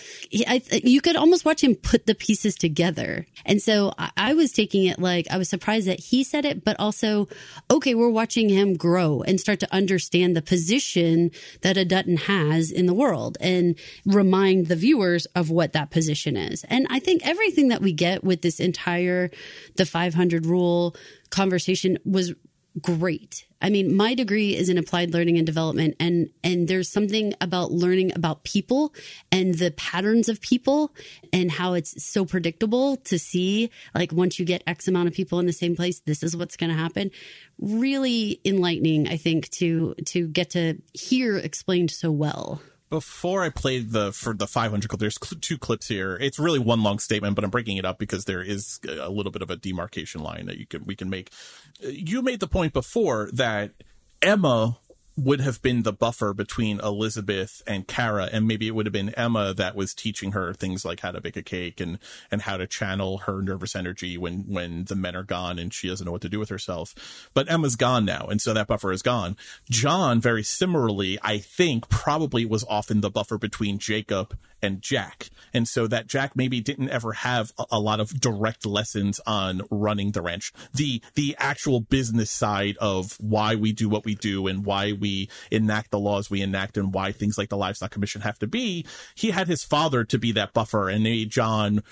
I, 0.46 0.62
you 0.82 1.02
could 1.02 1.16
almost 1.16 1.44
watch 1.44 1.62
him 1.62 1.74
put 1.74 2.06
the 2.06 2.14
pieces 2.14 2.54
together. 2.54 3.26
And 3.44 3.60
so 3.60 3.92
I, 3.98 4.10
I 4.16 4.34
was 4.34 4.52
taking 4.52 4.84
it 4.84 4.98
like 4.98 5.26
I 5.30 5.36
was 5.36 5.48
surprised 5.48 5.73
that 5.80 6.00
he 6.00 6.24
said 6.24 6.44
it, 6.44 6.64
but 6.64 6.78
also, 6.78 7.28
okay, 7.70 7.94
we're 7.94 8.08
watching 8.08 8.48
him 8.48 8.74
grow 8.74 9.22
and 9.22 9.40
start 9.40 9.60
to 9.60 9.74
understand 9.74 10.36
the 10.36 10.42
position 10.42 11.30
that 11.62 11.76
a 11.76 11.84
Dutton 11.84 12.16
has 12.16 12.70
in 12.70 12.86
the 12.86 12.94
world 12.94 13.36
and 13.40 13.76
remind 14.06 14.66
the 14.68 14.76
viewers 14.76 15.26
of 15.34 15.50
what 15.50 15.72
that 15.72 15.90
position 15.90 16.36
is. 16.36 16.64
And 16.64 16.86
I 16.90 16.98
think 16.98 17.26
everything 17.26 17.68
that 17.68 17.82
we 17.82 17.92
get 17.92 18.24
with 18.24 18.42
this 18.42 18.60
entire 18.60 19.30
the 19.76 19.86
500 19.86 20.46
rule 20.46 20.96
conversation 21.30 21.98
was 22.04 22.34
great. 22.80 23.46
I 23.64 23.70
mean, 23.70 23.96
my 23.96 24.14
degree 24.14 24.54
is 24.54 24.68
in 24.68 24.76
applied 24.76 25.14
learning 25.14 25.38
and 25.38 25.46
development 25.46 25.96
and 25.98 26.28
and 26.44 26.68
there's 26.68 26.90
something 26.90 27.32
about 27.40 27.72
learning 27.72 28.12
about 28.14 28.44
people 28.44 28.94
and 29.32 29.54
the 29.54 29.70
patterns 29.70 30.28
of 30.28 30.42
people 30.42 30.94
and 31.32 31.50
how 31.50 31.72
it's 31.72 32.04
so 32.04 32.26
predictable 32.26 32.96
to 32.98 33.18
see 33.18 33.70
like 33.94 34.12
once 34.12 34.38
you 34.38 34.44
get 34.44 34.62
x 34.66 34.86
amount 34.86 35.08
of 35.08 35.14
people 35.14 35.38
in 35.38 35.46
the 35.46 35.52
same 35.52 35.74
place, 35.74 36.00
this 36.00 36.22
is 36.22 36.36
what's 36.36 36.58
going 36.58 36.68
to 36.68 36.76
happen. 36.76 37.10
Really 37.58 38.38
enlightening, 38.44 39.08
I 39.08 39.16
think, 39.16 39.48
to 39.52 39.94
to 40.08 40.28
get 40.28 40.50
to 40.50 40.76
hear 40.92 41.38
explained 41.38 41.90
so 41.90 42.10
well 42.10 42.60
before 42.94 43.42
I 43.42 43.48
played 43.48 43.90
the 43.90 44.12
for 44.12 44.34
the 44.34 44.46
500 44.46 44.88
clip, 44.88 45.00
there's 45.00 45.18
cl- 45.20 45.40
two 45.40 45.58
clips 45.58 45.88
here. 45.88 46.16
It's 46.20 46.38
really 46.38 46.60
one 46.60 46.84
long 46.84 47.00
statement, 47.00 47.34
but 47.34 47.42
I'm 47.42 47.50
breaking 47.50 47.76
it 47.76 47.84
up 47.84 47.98
because 47.98 48.24
there 48.24 48.40
is 48.40 48.78
a 48.88 49.10
little 49.10 49.32
bit 49.32 49.42
of 49.42 49.50
a 49.50 49.56
demarcation 49.56 50.22
line 50.22 50.46
that 50.46 50.58
you 50.58 50.66
can 50.66 50.84
we 50.84 50.94
can 50.94 51.10
make. 51.10 51.32
Uh, 51.84 51.88
you 51.88 52.22
made 52.22 52.38
the 52.38 52.46
point 52.46 52.72
before 52.72 53.30
that 53.32 53.72
Emma 54.22 54.78
would 55.16 55.40
have 55.40 55.62
been 55.62 55.82
the 55.82 55.92
buffer 55.92 56.34
between 56.34 56.80
Elizabeth 56.80 57.62
and 57.66 57.86
Cara, 57.86 58.28
and 58.32 58.46
maybe 58.46 58.66
it 58.66 58.74
would 58.74 58.86
have 58.86 58.92
been 58.92 59.10
Emma 59.10 59.54
that 59.54 59.76
was 59.76 59.94
teaching 59.94 60.32
her 60.32 60.52
things 60.52 60.84
like 60.84 61.00
how 61.00 61.12
to 61.12 61.20
bake 61.20 61.36
a 61.36 61.42
cake 61.42 61.80
and 61.80 61.98
and 62.30 62.42
how 62.42 62.56
to 62.56 62.66
channel 62.66 63.18
her 63.18 63.40
nervous 63.40 63.76
energy 63.76 64.18
when 64.18 64.40
when 64.48 64.84
the 64.84 64.96
men 64.96 65.14
are 65.14 65.22
gone 65.22 65.58
and 65.58 65.72
she 65.72 65.88
doesn't 65.88 66.04
know 66.04 66.12
what 66.12 66.22
to 66.22 66.28
do 66.28 66.38
with 66.38 66.48
herself. 66.48 66.94
But 67.32 67.50
Emma's 67.50 67.76
gone 67.76 68.04
now, 68.04 68.26
and 68.26 68.40
so 68.40 68.52
that 68.54 68.66
buffer 68.66 68.92
is 68.92 69.02
gone. 69.02 69.36
John, 69.70 70.20
very 70.20 70.42
similarly, 70.42 71.18
I 71.22 71.38
think 71.38 71.88
probably 71.88 72.44
was 72.44 72.64
often 72.68 73.00
the 73.00 73.10
buffer 73.10 73.38
between 73.38 73.78
Jacob 73.78 74.36
and 74.64 74.80
Jack. 74.80 75.28
And 75.52 75.68
so 75.68 75.86
that 75.86 76.06
Jack 76.06 76.34
maybe 76.34 76.60
didn't 76.60 76.88
ever 76.88 77.12
have 77.12 77.52
a, 77.58 77.66
a, 77.72 77.80
lot 77.80 78.00
of 78.00 78.18
direct 78.18 78.64
lessons 78.64 79.20
on 79.26 79.60
running 79.70 80.12
the 80.12 80.22
ranch. 80.22 80.52
The, 80.72 81.02
the 81.14 81.36
actual 81.38 81.80
business 81.80 82.30
side 82.30 82.76
of 82.78 83.16
why 83.20 83.54
we 83.54 83.72
do 83.72 83.88
what 83.88 84.06
we 84.06 84.14
do 84.14 84.46
and 84.46 84.64
why 84.64 84.92
we 84.92 85.03
enact 85.50 85.90
the 85.90 85.98
laws 85.98 86.30
we 86.30 86.42
enact 86.42 86.76
and 86.76 86.92
why 86.92 87.12
things 87.12 87.38
like 87.38 87.48
the 87.48 87.56
livestock 87.56 87.90
commission 87.90 88.22
have 88.22 88.38
to 88.38 88.46
be. 88.46 88.84
He 89.14 89.30
had 89.30 89.48
his 89.48 89.64
father 89.64 90.04
to 90.04 90.18
be 90.18 90.32
that 90.32 90.52
buffer 90.52 90.88
and 90.88 91.04
maybe 91.04 91.26
John 91.26 91.82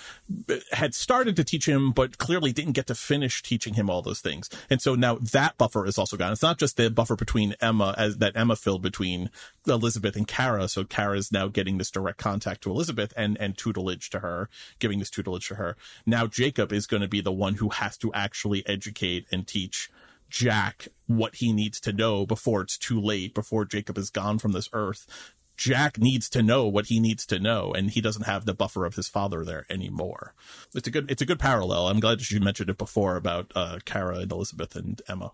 uh, 0.49 0.57
had 0.73 0.95
started 0.95 1.37
to 1.37 1.45
teach 1.45 1.67
him, 1.67 1.93
but 1.93 2.19
clearly 2.19 2.53
didn't 2.53 2.73
get 2.73 2.87
to 2.89 2.95
finish 2.95 3.43
teaching 3.43 3.75
him 3.75 3.91
all 3.91 4.03
those 4.03 4.21
things. 4.21 4.49
And 4.71 4.81
so 4.81 4.95
now 4.95 5.17
that 5.17 5.59
buffer 5.59 5.87
is 5.87 5.99
also 5.99 6.17
gone. 6.17 6.33
It's 6.33 6.43
not 6.43 6.59
just 6.59 6.77
the 6.77 6.91
buffer 6.91 7.17
between 7.17 7.55
Emma 7.61 7.95
as 7.97 8.19
that 8.19 8.37
Emma 8.37 8.57
filled 8.57 8.83
between 8.83 9.31
Elizabeth 9.67 10.17
and 10.17 10.27
Cara. 10.27 10.69
So 10.69 10.85
Cara 10.85 11.17
is 11.17 11.33
now 11.33 11.49
getting 11.49 11.79
this 11.79 11.91
direct 11.91 12.19
contact 12.19 12.63
to 12.63 12.71
Elizabeth 12.71 13.13
and, 13.17 13.37
and 13.39 13.57
tutelage 13.57 14.11
to 14.11 14.21
her, 14.21 14.49
giving 14.79 14.99
this 14.99 15.11
tutelage 15.11 15.49
to 15.49 15.57
her. 15.57 15.77
Now 16.07 16.27
Jacob 16.27 16.73
is 16.73 16.87
going 16.87 17.03
to 17.03 17.09
be 17.09 17.21
the 17.21 17.33
one 17.33 17.55
who 17.55 17.69
has 17.71 17.97
to 17.99 18.13
actually 18.13 18.67
educate 18.67 19.27
and 19.31 19.47
teach 19.47 19.91
Jack 20.33 20.89
what 21.07 21.37
he 21.37 21.53
needs 21.53 21.79
to 21.79 21.93
know 21.93 22.25
before 22.25 22.63
it's 22.63 22.79
too 22.79 22.99
late, 22.99 23.35
before 23.35 23.67
Jacob 23.67 23.99
is 23.99 24.09
gone 24.09 24.39
from 24.39 24.53
this 24.53 24.71
earth. 24.73 25.07
Jack 25.59 25.99
needs 25.99 26.31
to 26.31 26.43
know 26.43 26.67
what 26.67 26.87
he 26.87 26.99
needs 26.99 27.27
to 27.27 27.39
know, 27.39 27.71
and 27.71 27.91
he 27.91 28.01
doesn't 28.01 28.25
have 28.25 28.47
the 28.47 28.55
buffer 28.55 28.87
of 28.87 28.95
his 28.95 29.09
father 29.09 29.45
there 29.45 29.67
anymore. 29.69 30.35
It's 30.75 30.89
a 30.89 30.91
good, 30.91 31.11
it's 31.11 31.21
a 31.21 31.27
good 31.27 31.39
parallel. 31.39 31.87
I'm 31.89 32.01
glad 32.01 32.31
you 32.31 32.41
mentioned 32.41 32.71
it 32.71 32.79
before 32.79 33.17
about 33.17 33.53
uh, 33.55 33.79
Cara 33.85 34.21
and 34.21 34.33
Elizabeth 34.33 34.75
and 34.75 35.03
Emma 35.07 35.33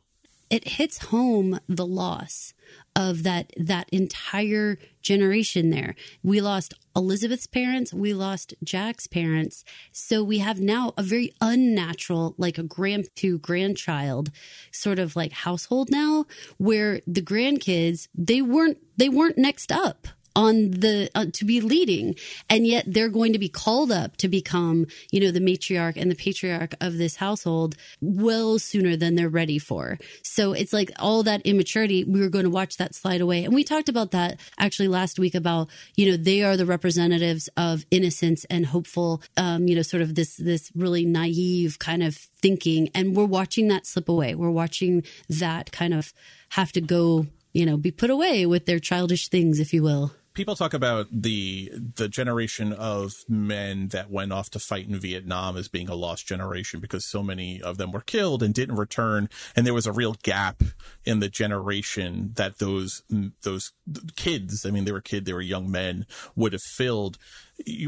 it 0.50 0.68
hits 0.68 1.06
home 1.06 1.60
the 1.68 1.86
loss 1.86 2.54
of 2.94 3.22
that 3.22 3.52
that 3.56 3.88
entire 3.90 4.78
generation 5.02 5.70
there. 5.70 5.94
We 6.22 6.40
lost 6.40 6.74
Elizabeth's 6.94 7.46
parents, 7.46 7.94
we 7.94 8.12
lost 8.12 8.54
Jack's 8.62 9.06
parents. 9.06 9.64
So 9.92 10.22
we 10.24 10.38
have 10.38 10.60
now 10.60 10.92
a 10.96 11.02
very 11.02 11.32
unnatural 11.40 12.34
like 12.38 12.58
a 12.58 12.62
grand 12.62 13.08
to 13.16 13.38
grandchild 13.38 14.30
sort 14.72 14.98
of 14.98 15.16
like 15.16 15.32
household 15.32 15.90
now 15.90 16.26
where 16.56 17.00
the 17.06 17.22
grandkids 17.22 18.08
they 18.14 18.42
weren't 18.42 18.78
they 18.96 19.08
weren't 19.08 19.38
next 19.38 19.70
up 19.70 20.08
on 20.38 20.70
the 20.70 21.10
uh, 21.16 21.26
to 21.32 21.44
be 21.44 21.60
leading. 21.60 22.14
And 22.48 22.64
yet 22.64 22.84
they're 22.86 23.08
going 23.08 23.32
to 23.32 23.40
be 23.40 23.48
called 23.48 23.90
up 23.90 24.16
to 24.18 24.28
become 24.28 24.86
you 25.10 25.20
know 25.20 25.32
the 25.32 25.40
matriarch 25.40 25.96
and 25.96 26.10
the 26.10 26.14
patriarch 26.14 26.74
of 26.80 26.96
this 26.96 27.16
household 27.16 27.74
well 28.00 28.58
sooner 28.60 28.96
than 28.96 29.16
they're 29.16 29.28
ready 29.28 29.58
for. 29.58 29.98
So 30.22 30.52
it's 30.52 30.72
like 30.72 30.92
all 31.00 31.24
that 31.24 31.42
immaturity 31.42 32.04
we 32.04 32.20
were 32.20 32.28
going 32.28 32.44
to 32.44 32.50
watch 32.50 32.76
that 32.76 32.94
slide 32.94 33.20
away. 33.20 33.44
And 33.44 33.52
we 33.52 33.64
talked 33.64 33.88
about 33.88 34.12
that 34.12 34.38
actually 34.58 34.88
last 34.88 35.18
week 35.18 35.34
about 35.34 35.68
you 35.96 36.08
know 36.08 36.16
they 36.16 36.42
are 36.42 36.56
the 36.56 36.66
representatives 36.66 37.48
of 37.56 37.84
innocence 37.90 38.44
and 38.44 38.66
hopeful 38.66 39.22
um 39.36 39.66
you 39.66 39.74
know 39.74 39.82
sort 39.82 40.02
of 40.02 40.14
this 40.14 40.36
this 40.36 40.70
really 40.76 41.04
naive 41.04 41.80
kind 41.80 42.04
of 42.04 42.14
thinking. 42.14 42.90
And 42.94 43.16
we're 43.16 43.24
watching 43.24 43.66
that 43.68 43.86
slip 43.86 44.08
away. 44.08 44.36
We're 44.36 44.50
watching 44.50 45.02
that 45.28 45.72
kind 45.72 45.92
of 45.92 46.14
have 46.50 46.70
to 46.72 46.80
go 46.80 47.26
you 47.52 47.66
know, 47.66 47.76
be 47.76 47.90
put 47.90 48.10
away 48.10 48.46
with 48.46 48.66
their 48.66 48.78
childish 48.78 49.28
things, 49.28 49.58
if 49.58 49.72
you 49.72 49.82
will. 49.82 50.12
People 50.38 50.54
talk 50.54 50.72
about 50.72 51.08
the 51.10 51.72
the 51.96 52.08
generation 52.08 52.72
of 52.72 53.24
men 53.28 53.88
that 53.88 54.08
went 54.08 54.32
off 54.32 54.50
to 54.50 54.60
fight 54.60 54.86
in 54.86 54.96
Vietnam 55.00 55.56
as 55.56 55.66
being 55.66 55.88
a 55.88 55.96
lost 55.96 56.28
generation 56.28 56.78
because 56.78 57.04
so 57.04 57.24
many 57.24 57.60
of 57.60 57.76
them 57.76 57.90
were 57.90 58.02
killed 58.02 58.40
and 58.40 58.54
didn't 58.54 58.76
return, 58.76 59.28
and 59.56 59.66
there 59.66 59.74
was 59.74 59.88
a 59.88 59.92
real 59.92 60.14
gap 60.22 60.62
in 61.04 61.18
the 61.18 61.28
generation 61.28 62.34
that 62.36 62.58
those 62.58 63.02
those 63.42 63.72
kids, 64.14 64.64
I 64.64 64.70
mean, 64.70 64.84
they 64.84 64.92
were 64.92 65.00
kids, 65.00 65.26
they 65.26 65.32
were 65.32 65.40
young 65.40 65.72
men, 65.72 66.06
would 66.36 66.52
have 66.52 66.62
filled. 66.62 67.18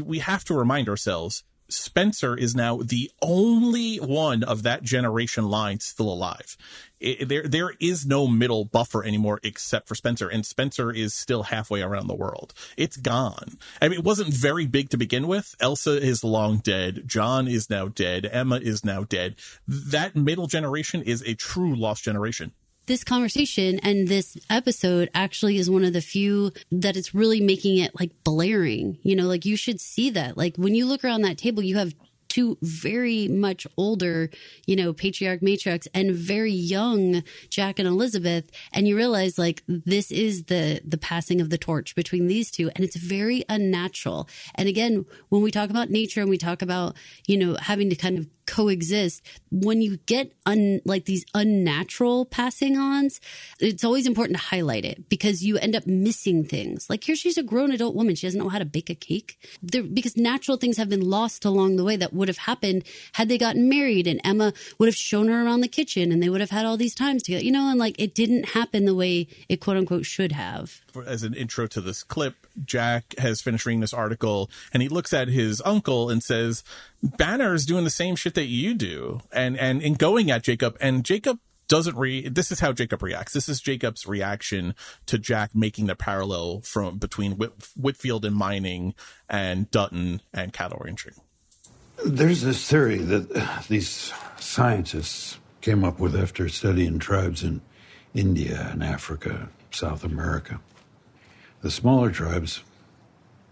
We 0.03 0.19
have 0.19 0.43
to 0.43 0.53
remind 0.53 0.89
ourselves 0.89 1.45
Spencer 1.71 2.35
is 2.35 2.55
now 2.55 2.77
the 2.77 3.11
only 3.21 3.97
one 3.97 4.43
of 4.43 4.63
that 4.63 4.83
generation 4.83 5.49
line 5.49 5.79
still 5.79 6.11
alive. 6.11 6.57
It, 6.99 7.27
there, 7.27 7.47
there 7.47 7.73
is 7.79 8.05
no 8.05 8.27
middle 8.27 8.65
buffer 8.65 9.03
anymore 9.03 9.39
except 9.43 9.87
for 9.87 9.95
Spencer, 9.95 10.29
and 10.29 10.45
Spencer 10.45 10.91
is 10.91 11.13
still 11.13 11.43
halfway 11.43 11.81
around 11.81 12.07
the 12.07 12.15
world. 12.15 12.53
It's 12.77 12.97
gone. 12.97 13.57
I 13.81 13.89
mean, 13.89 13.99
it 13.99 14.05
wasn't 14.05 14.33
very 14.33 14.67
big 14.67 14.89
to 14.89 14.97
begin 14.97 15.27
with. 15.27 15.55
Elsa 15.59 15.97
is 16.01 16.23
long 16.23 16.57
dead. 16.57 17.03
John 17.07 17.47
is 17.47 17.69
now 17.69 17.87
dead. 17.87 18.29
Emma 18.31 18.57
is 18.57 18.85
now 18.85 19.03
dead. 19.03 19.35
That 19.67 20.15
middle 20.15 20.47
generation 20.47 21.01
is 21.01 21.23
a 21.23 21.33
true 21.33 21.75
lost 21.75 22.03
generation 22.03 22.51
this 22.85 23.03
conversation 23.03 23.79
and 23.79 24.07
this 24.07 24.37
episode 24.49 25.09
actually 25.13 25.57
is 25.57 25.69
one 25.69 25.83
of 25.83 25.93
the 25.93 26.01
few 26.01 26.51
that 26.71 26.97
it's 26.97 27.13
really 27.13 27.41
making 27.41 27.77
it 27.77 27.91
like 27.99 28.11
blaring. 28.23 28.97
You 29.03 29.15
know, 29.15 29.27
like 29.27 29.45
you 29.45 29.55
should 29.55 29.79
see 29.79 30.09
that. 30.11 30.37
Like 30.37 30.57
when 30.57 30.75
you 30.75 30.85
look 30.85 31.03
around 31.03 31.21
that 31.21 31.37
table, 31.37 31.63
you 31.63 31.77
have 31.77 31.93
two 32.31 32.57
very 32.61 33.27
much 33.27 33.67
older, 33.75 34.29
you 34.65 34.73
know, 34.73 34.93
patriarch 34.93 35.41
matriarchs 35.41 35.87
and 35.93 36.13
very 36.13 36.53
young 36.53 37.23
Jack 37.49 37.77
and 37.77 37.87
Elizabeth. 37.87 38.49
And 38.71 38.87
you 38.87 38.95
realize 38.95 39.37
like 39.37 39.63
this 39.67 40.11
is 40.11 40.45
the, 40.45 40.79
the 40.85 40.97
passing 40.97 41.41
of 41.41 41.49
the 41.49 41.57
torch 41.57 41.93
between 41.93 42.27
these 42.27 42.49
two. 42.49 42.71
And 42.73 42.85
it's 42.85 42.95
very 42.95 43.43
unnatural. 43.49 44.29
And 44.55 44.69
again, 44.69 45.05
when 45.27 45.41
we 45.41 45.51
talk 45.51 45.69
about 45.69 45.89
nature 45.89 46.21
and 46.21 46.29
we 46.29 46.37
talk 46.37 46.61
about, 46.61 46.95
you 47.27 47.37
know, 47.37 47.57
having 47.59 47.89
to 47.89 47.97
kind 47.97 48.17
of 48.17 48.27
coexist 48.51 49.21
when 49.49 49.81
you 49.81 49.97
get 50.05 50.33
un, 50.45 50.81
like 50.83 51.05
these 51.05 51.25
unnatural 51.33 52.25
passing 52.25 52.77
ons 52.77 53.21
it's 53.59 53.83
always 53.83 54.05
important 54.05 54.37
to 54.37 54.43
highlight 54.43 54.83
it 54.83 55.07
because 55.09 55.43
you 55.43 55.57
end 55.57 55.75
up 55.75 55.87
missing 55.87 56.43
things. 56.43 56.89
Like 56.89 57.03
here 57.03 57.15
she's 57.15 57.37
a 57.37 57.43
grown 57.43 57.71
adult 57.71 57.95
woman. 57.95 58.15
She 58.15 58.27
doesn't 58.27 58.39
know 58.39 58.49
how 58.49 58.59
to 58.59 58.65
bake 58.65 58.89
a 58.89 58.95
cake. 58.95 59.39
Because 59.63 60.17
natural 60.17 60.57
things 60.57 60.77
have 60.77 60.89
been 60.89 61.01
lost 61.01 61.45
along 61.45 61.77
the 61.77 61.83
way 61.83 61.95
that 61.95 62.13
would 62.13 62.27
have 62.27 62.39
happened 62.39 62.83
had 63.13 63.29
they 63.29 63.37
gotten 63.37 63.69
married 63.69 64.07
and 64.07 64.19
emma 64.23 64.53
would 64.77 64.87
have 64.87 64.95
shown 64.95 65.27
her 65.29 65.45
around 65.45 65.61
the 65.61 65.67
kitchen 65.67 66.11
and 66.11 66.21
they 66.21 66.29
would 66.29 66.41
have 66.41 66.49
had 66.49 66.65
all 66.65 66.77
these 66.77 66.95
times 66.95 67.23
together 67.23 67.43
you 67.43 67.51
know 67.51 67.69
and 67.69 67.79
like 67.79 67.95
it 67.99 68.13
didn't 68.13 68.49
happen 68.49 68.85
the 68.85 68.95
way 68.95 69.27
it 69.47 69.57
quote 69.57 69.77
unquote 69.77 70.05
should 70.05 70.31
have. 70.31 70.81
As 71.05 71.23
an 71.23 71.33
intro 71.33 71.67
to 71.67 71.81
this 71.81 72.03
clip 72.03 72.47
jack 72.65 73.15
has 73.17 73.41
finished 73.41 73.65
reading 73.65 73.79
this 73.79 73.93
article 73.93 74.49
and 74.73 74.81
he 74.83 74.89
looks 74.89 75.13
at 75.13 75.29
his 75.29 75.61
uncle 75.63 76.09
and 76.09 76.21
says 76.21 76.63
Banner 77.03 77.53
is 77.53 77.65
doing 77.65 77.83
the 77.83 77.89
same 77.89 78.15
shit 78.15 78.35
that 78.35 78.45
you 78.45 78.73
do 78.73 79.21
and, 79.31 79.57
and, 79.57 79.81
and 79.81 79.97
going 79.97 80.29
at 80.29 80.43
Jacob 80.43 80.77
and 80.79 81.03
Jacob 81.03 81.39
doesn't 81.67 81.95
re 81.95 82.27
this 82.27 82.51
is 82.51 82.59
how 82.59 82.73
Jacob 82.73 83.01
reacts. 83.01 83.31
This 83.31 83.47
is 83.47 83.61
Jacob's 83.61 84.05
reaction 84.05 84.75
to 85.05 85.17
Jack 85.17 85.51
making 85.55 85.85
the 85.85 85.95
parallel 85.95 86.59
from 86.61 86.97
between 86.97 87.37
Whit, 87.37 87.53
Whitfield 87.77 88.25
and 88.25 88.35
mining 88.35 88.93
and 89.29 89.71
Dutton 89.71 90.21
and 90.33 90.51
cattle 90.51 90.81
ranching. 90.83 91.13
There's 92.05 92.41
this 92.41 92.67
theory 92.67 92.97
that 92.97 93.65
these 93.69 94.11
scientists 94.37 95.37
came 95.61 95.85
up 95.85 95.97
with 95.97 96.13
after 96.13 96.49
studying 96.49 96.99
tribes 96.99 97.41
in 97.41 97.61
India 98.13 98.67
and 98.71 98.83
Africa, 98.83 99.47
South 99.71 100.03
America. 100.03 100.59
The 101.61 101.71
smaller 101.71 102.11
tribes 102.11 102.63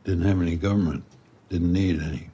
didn't 0.03 0.25
have 0.25 0.41
any 0.41 0.57
government, 0.57 1.05
didn't 1.47 1.71
need 1.71 2.01
any. 2.01 2.31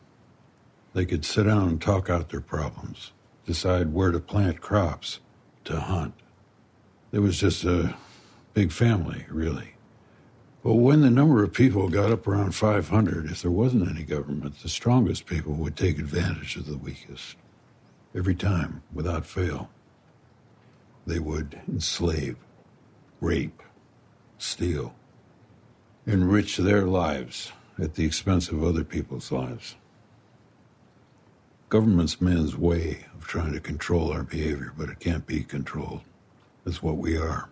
They 0.96 1.06
could 1.06 1.26
sit 1.26 1.44
down 1.44 1.68
and 1.68 1.82
talk 1.82 2.10
out 2.10 2.30
their 2.30 2.40
problems, 2.40 3.12
decide 3.46 3.92
where 3.92 4.12
to 4.12 4.20
plant 4.22 4.62
crops, 4.62 5.20
to 5.66 5.78
hunt. 5.78 6.14
It 7.12 7.20
was 7.20 7.38
just 7.38 7.66
a 7.66 7.98
big 8.54 8.72
family, 8.72 9.26
really. 9.30 9.74
But 10.64 10.76
when 10.76 11.02
the 11.02 11.10
number 11.10 11.44
of 11.44 11.52
people 11.52 11.90
got 11.90 12.14
up 12.14 12.26
around 12.26 12.56
500, 12.56 13.26
if 13.30 13.42
there 13.42 13.52
wasn't 13.52 13.90
any 13.90 14.04
government, 14.04 14.64
the 14.64 14.70
strongest 14.70 15.26
people 15.26 15.52
would 15.56 15.76
take 15.76 16.00
advantage 16.00 16.56
of 16.56 16.66
the 16.66 16.78
weakest. 16.78 17.36
Every 18.16 18.34
time, 18.34 18.82
without 18.94 19.26
fail. 19.26 19.70
They 21.06 21.20
would 21.20 21.60
enslave, 21.68 22.38
rape, 23.20 23.62
steal, 24.38 24.96
enrich 26.08 26.56
their 26.56 26.86
lives 26.86 27.52
at 27.78 27.96
the 27.96 28.06
expense 28.06 28.48
of 28.48 28.64
other 28.64 28.86
people's 28.86 29.30
lives 29.30 29.76
government's 31.76 32.22
man's 32.22 32.56
way 32.56 33.06
of 33.18 33.28
trying 33.28 33.52
to 33.52 33.60
control 33.60 34.10
our 34.10 34.24
behavior, 34.24 34.72
but 34.78 34.88
it 34.88 34.98
can't 35.02 35.28
be 35.28 35.44
controlled. 35.44 36.00
It's 36.66 36.82
what 36.82 36.96
we 36.96 37.18
are. 37.18 37.50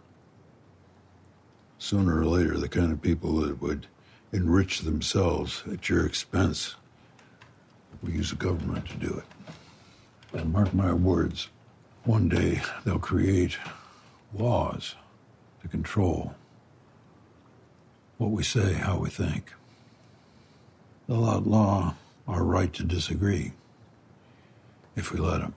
Sooner 1.78 2.22
or 2.22 2.26
later, 2.26 2.58
the 2.58 2.70
kind 2.70 2.94
of 2.94 3.02
people 3.02 3.34
that 3.42 3.62
would 3.62 3.86
enrich 4.32 4.80
themselves 4.80 5.62
at 5.70 5.90
your 5.90 6.06
expense 6.06 6.76
will 8.02 8.12
use 8.12 8.30
the 8.30 8.38
government 8.38 8.88
to 8.88 8.96
do 8.96 9.22
it. 9.22 10.40
And 10.40 10.54
mark 10.54 10.74
my 10.74 10.94
words, 10.94 11.50
one 12.06 12.30
day 12.30 12.62
they'll 12.86 13.00
create 13.00 13.58
laws 14.34 14.96
to 15.64 15.68
control 15.68 16.34
what 18.20 18.32
we 18.32 18.44
say, 18.44 18.72
how 18.72 19.00
we 19.00 19.10
think. 19.10 19.52
They'll 21.10 21.26
outlaw 21.26 21.96
our 22.26 22.46
right 22.46 22.72
to 22.72 22.84
disagree 22.84 23.52
if 24.96 25.12
we 25.12 25.20
let 25.20 25.42
him. 25.42 25.54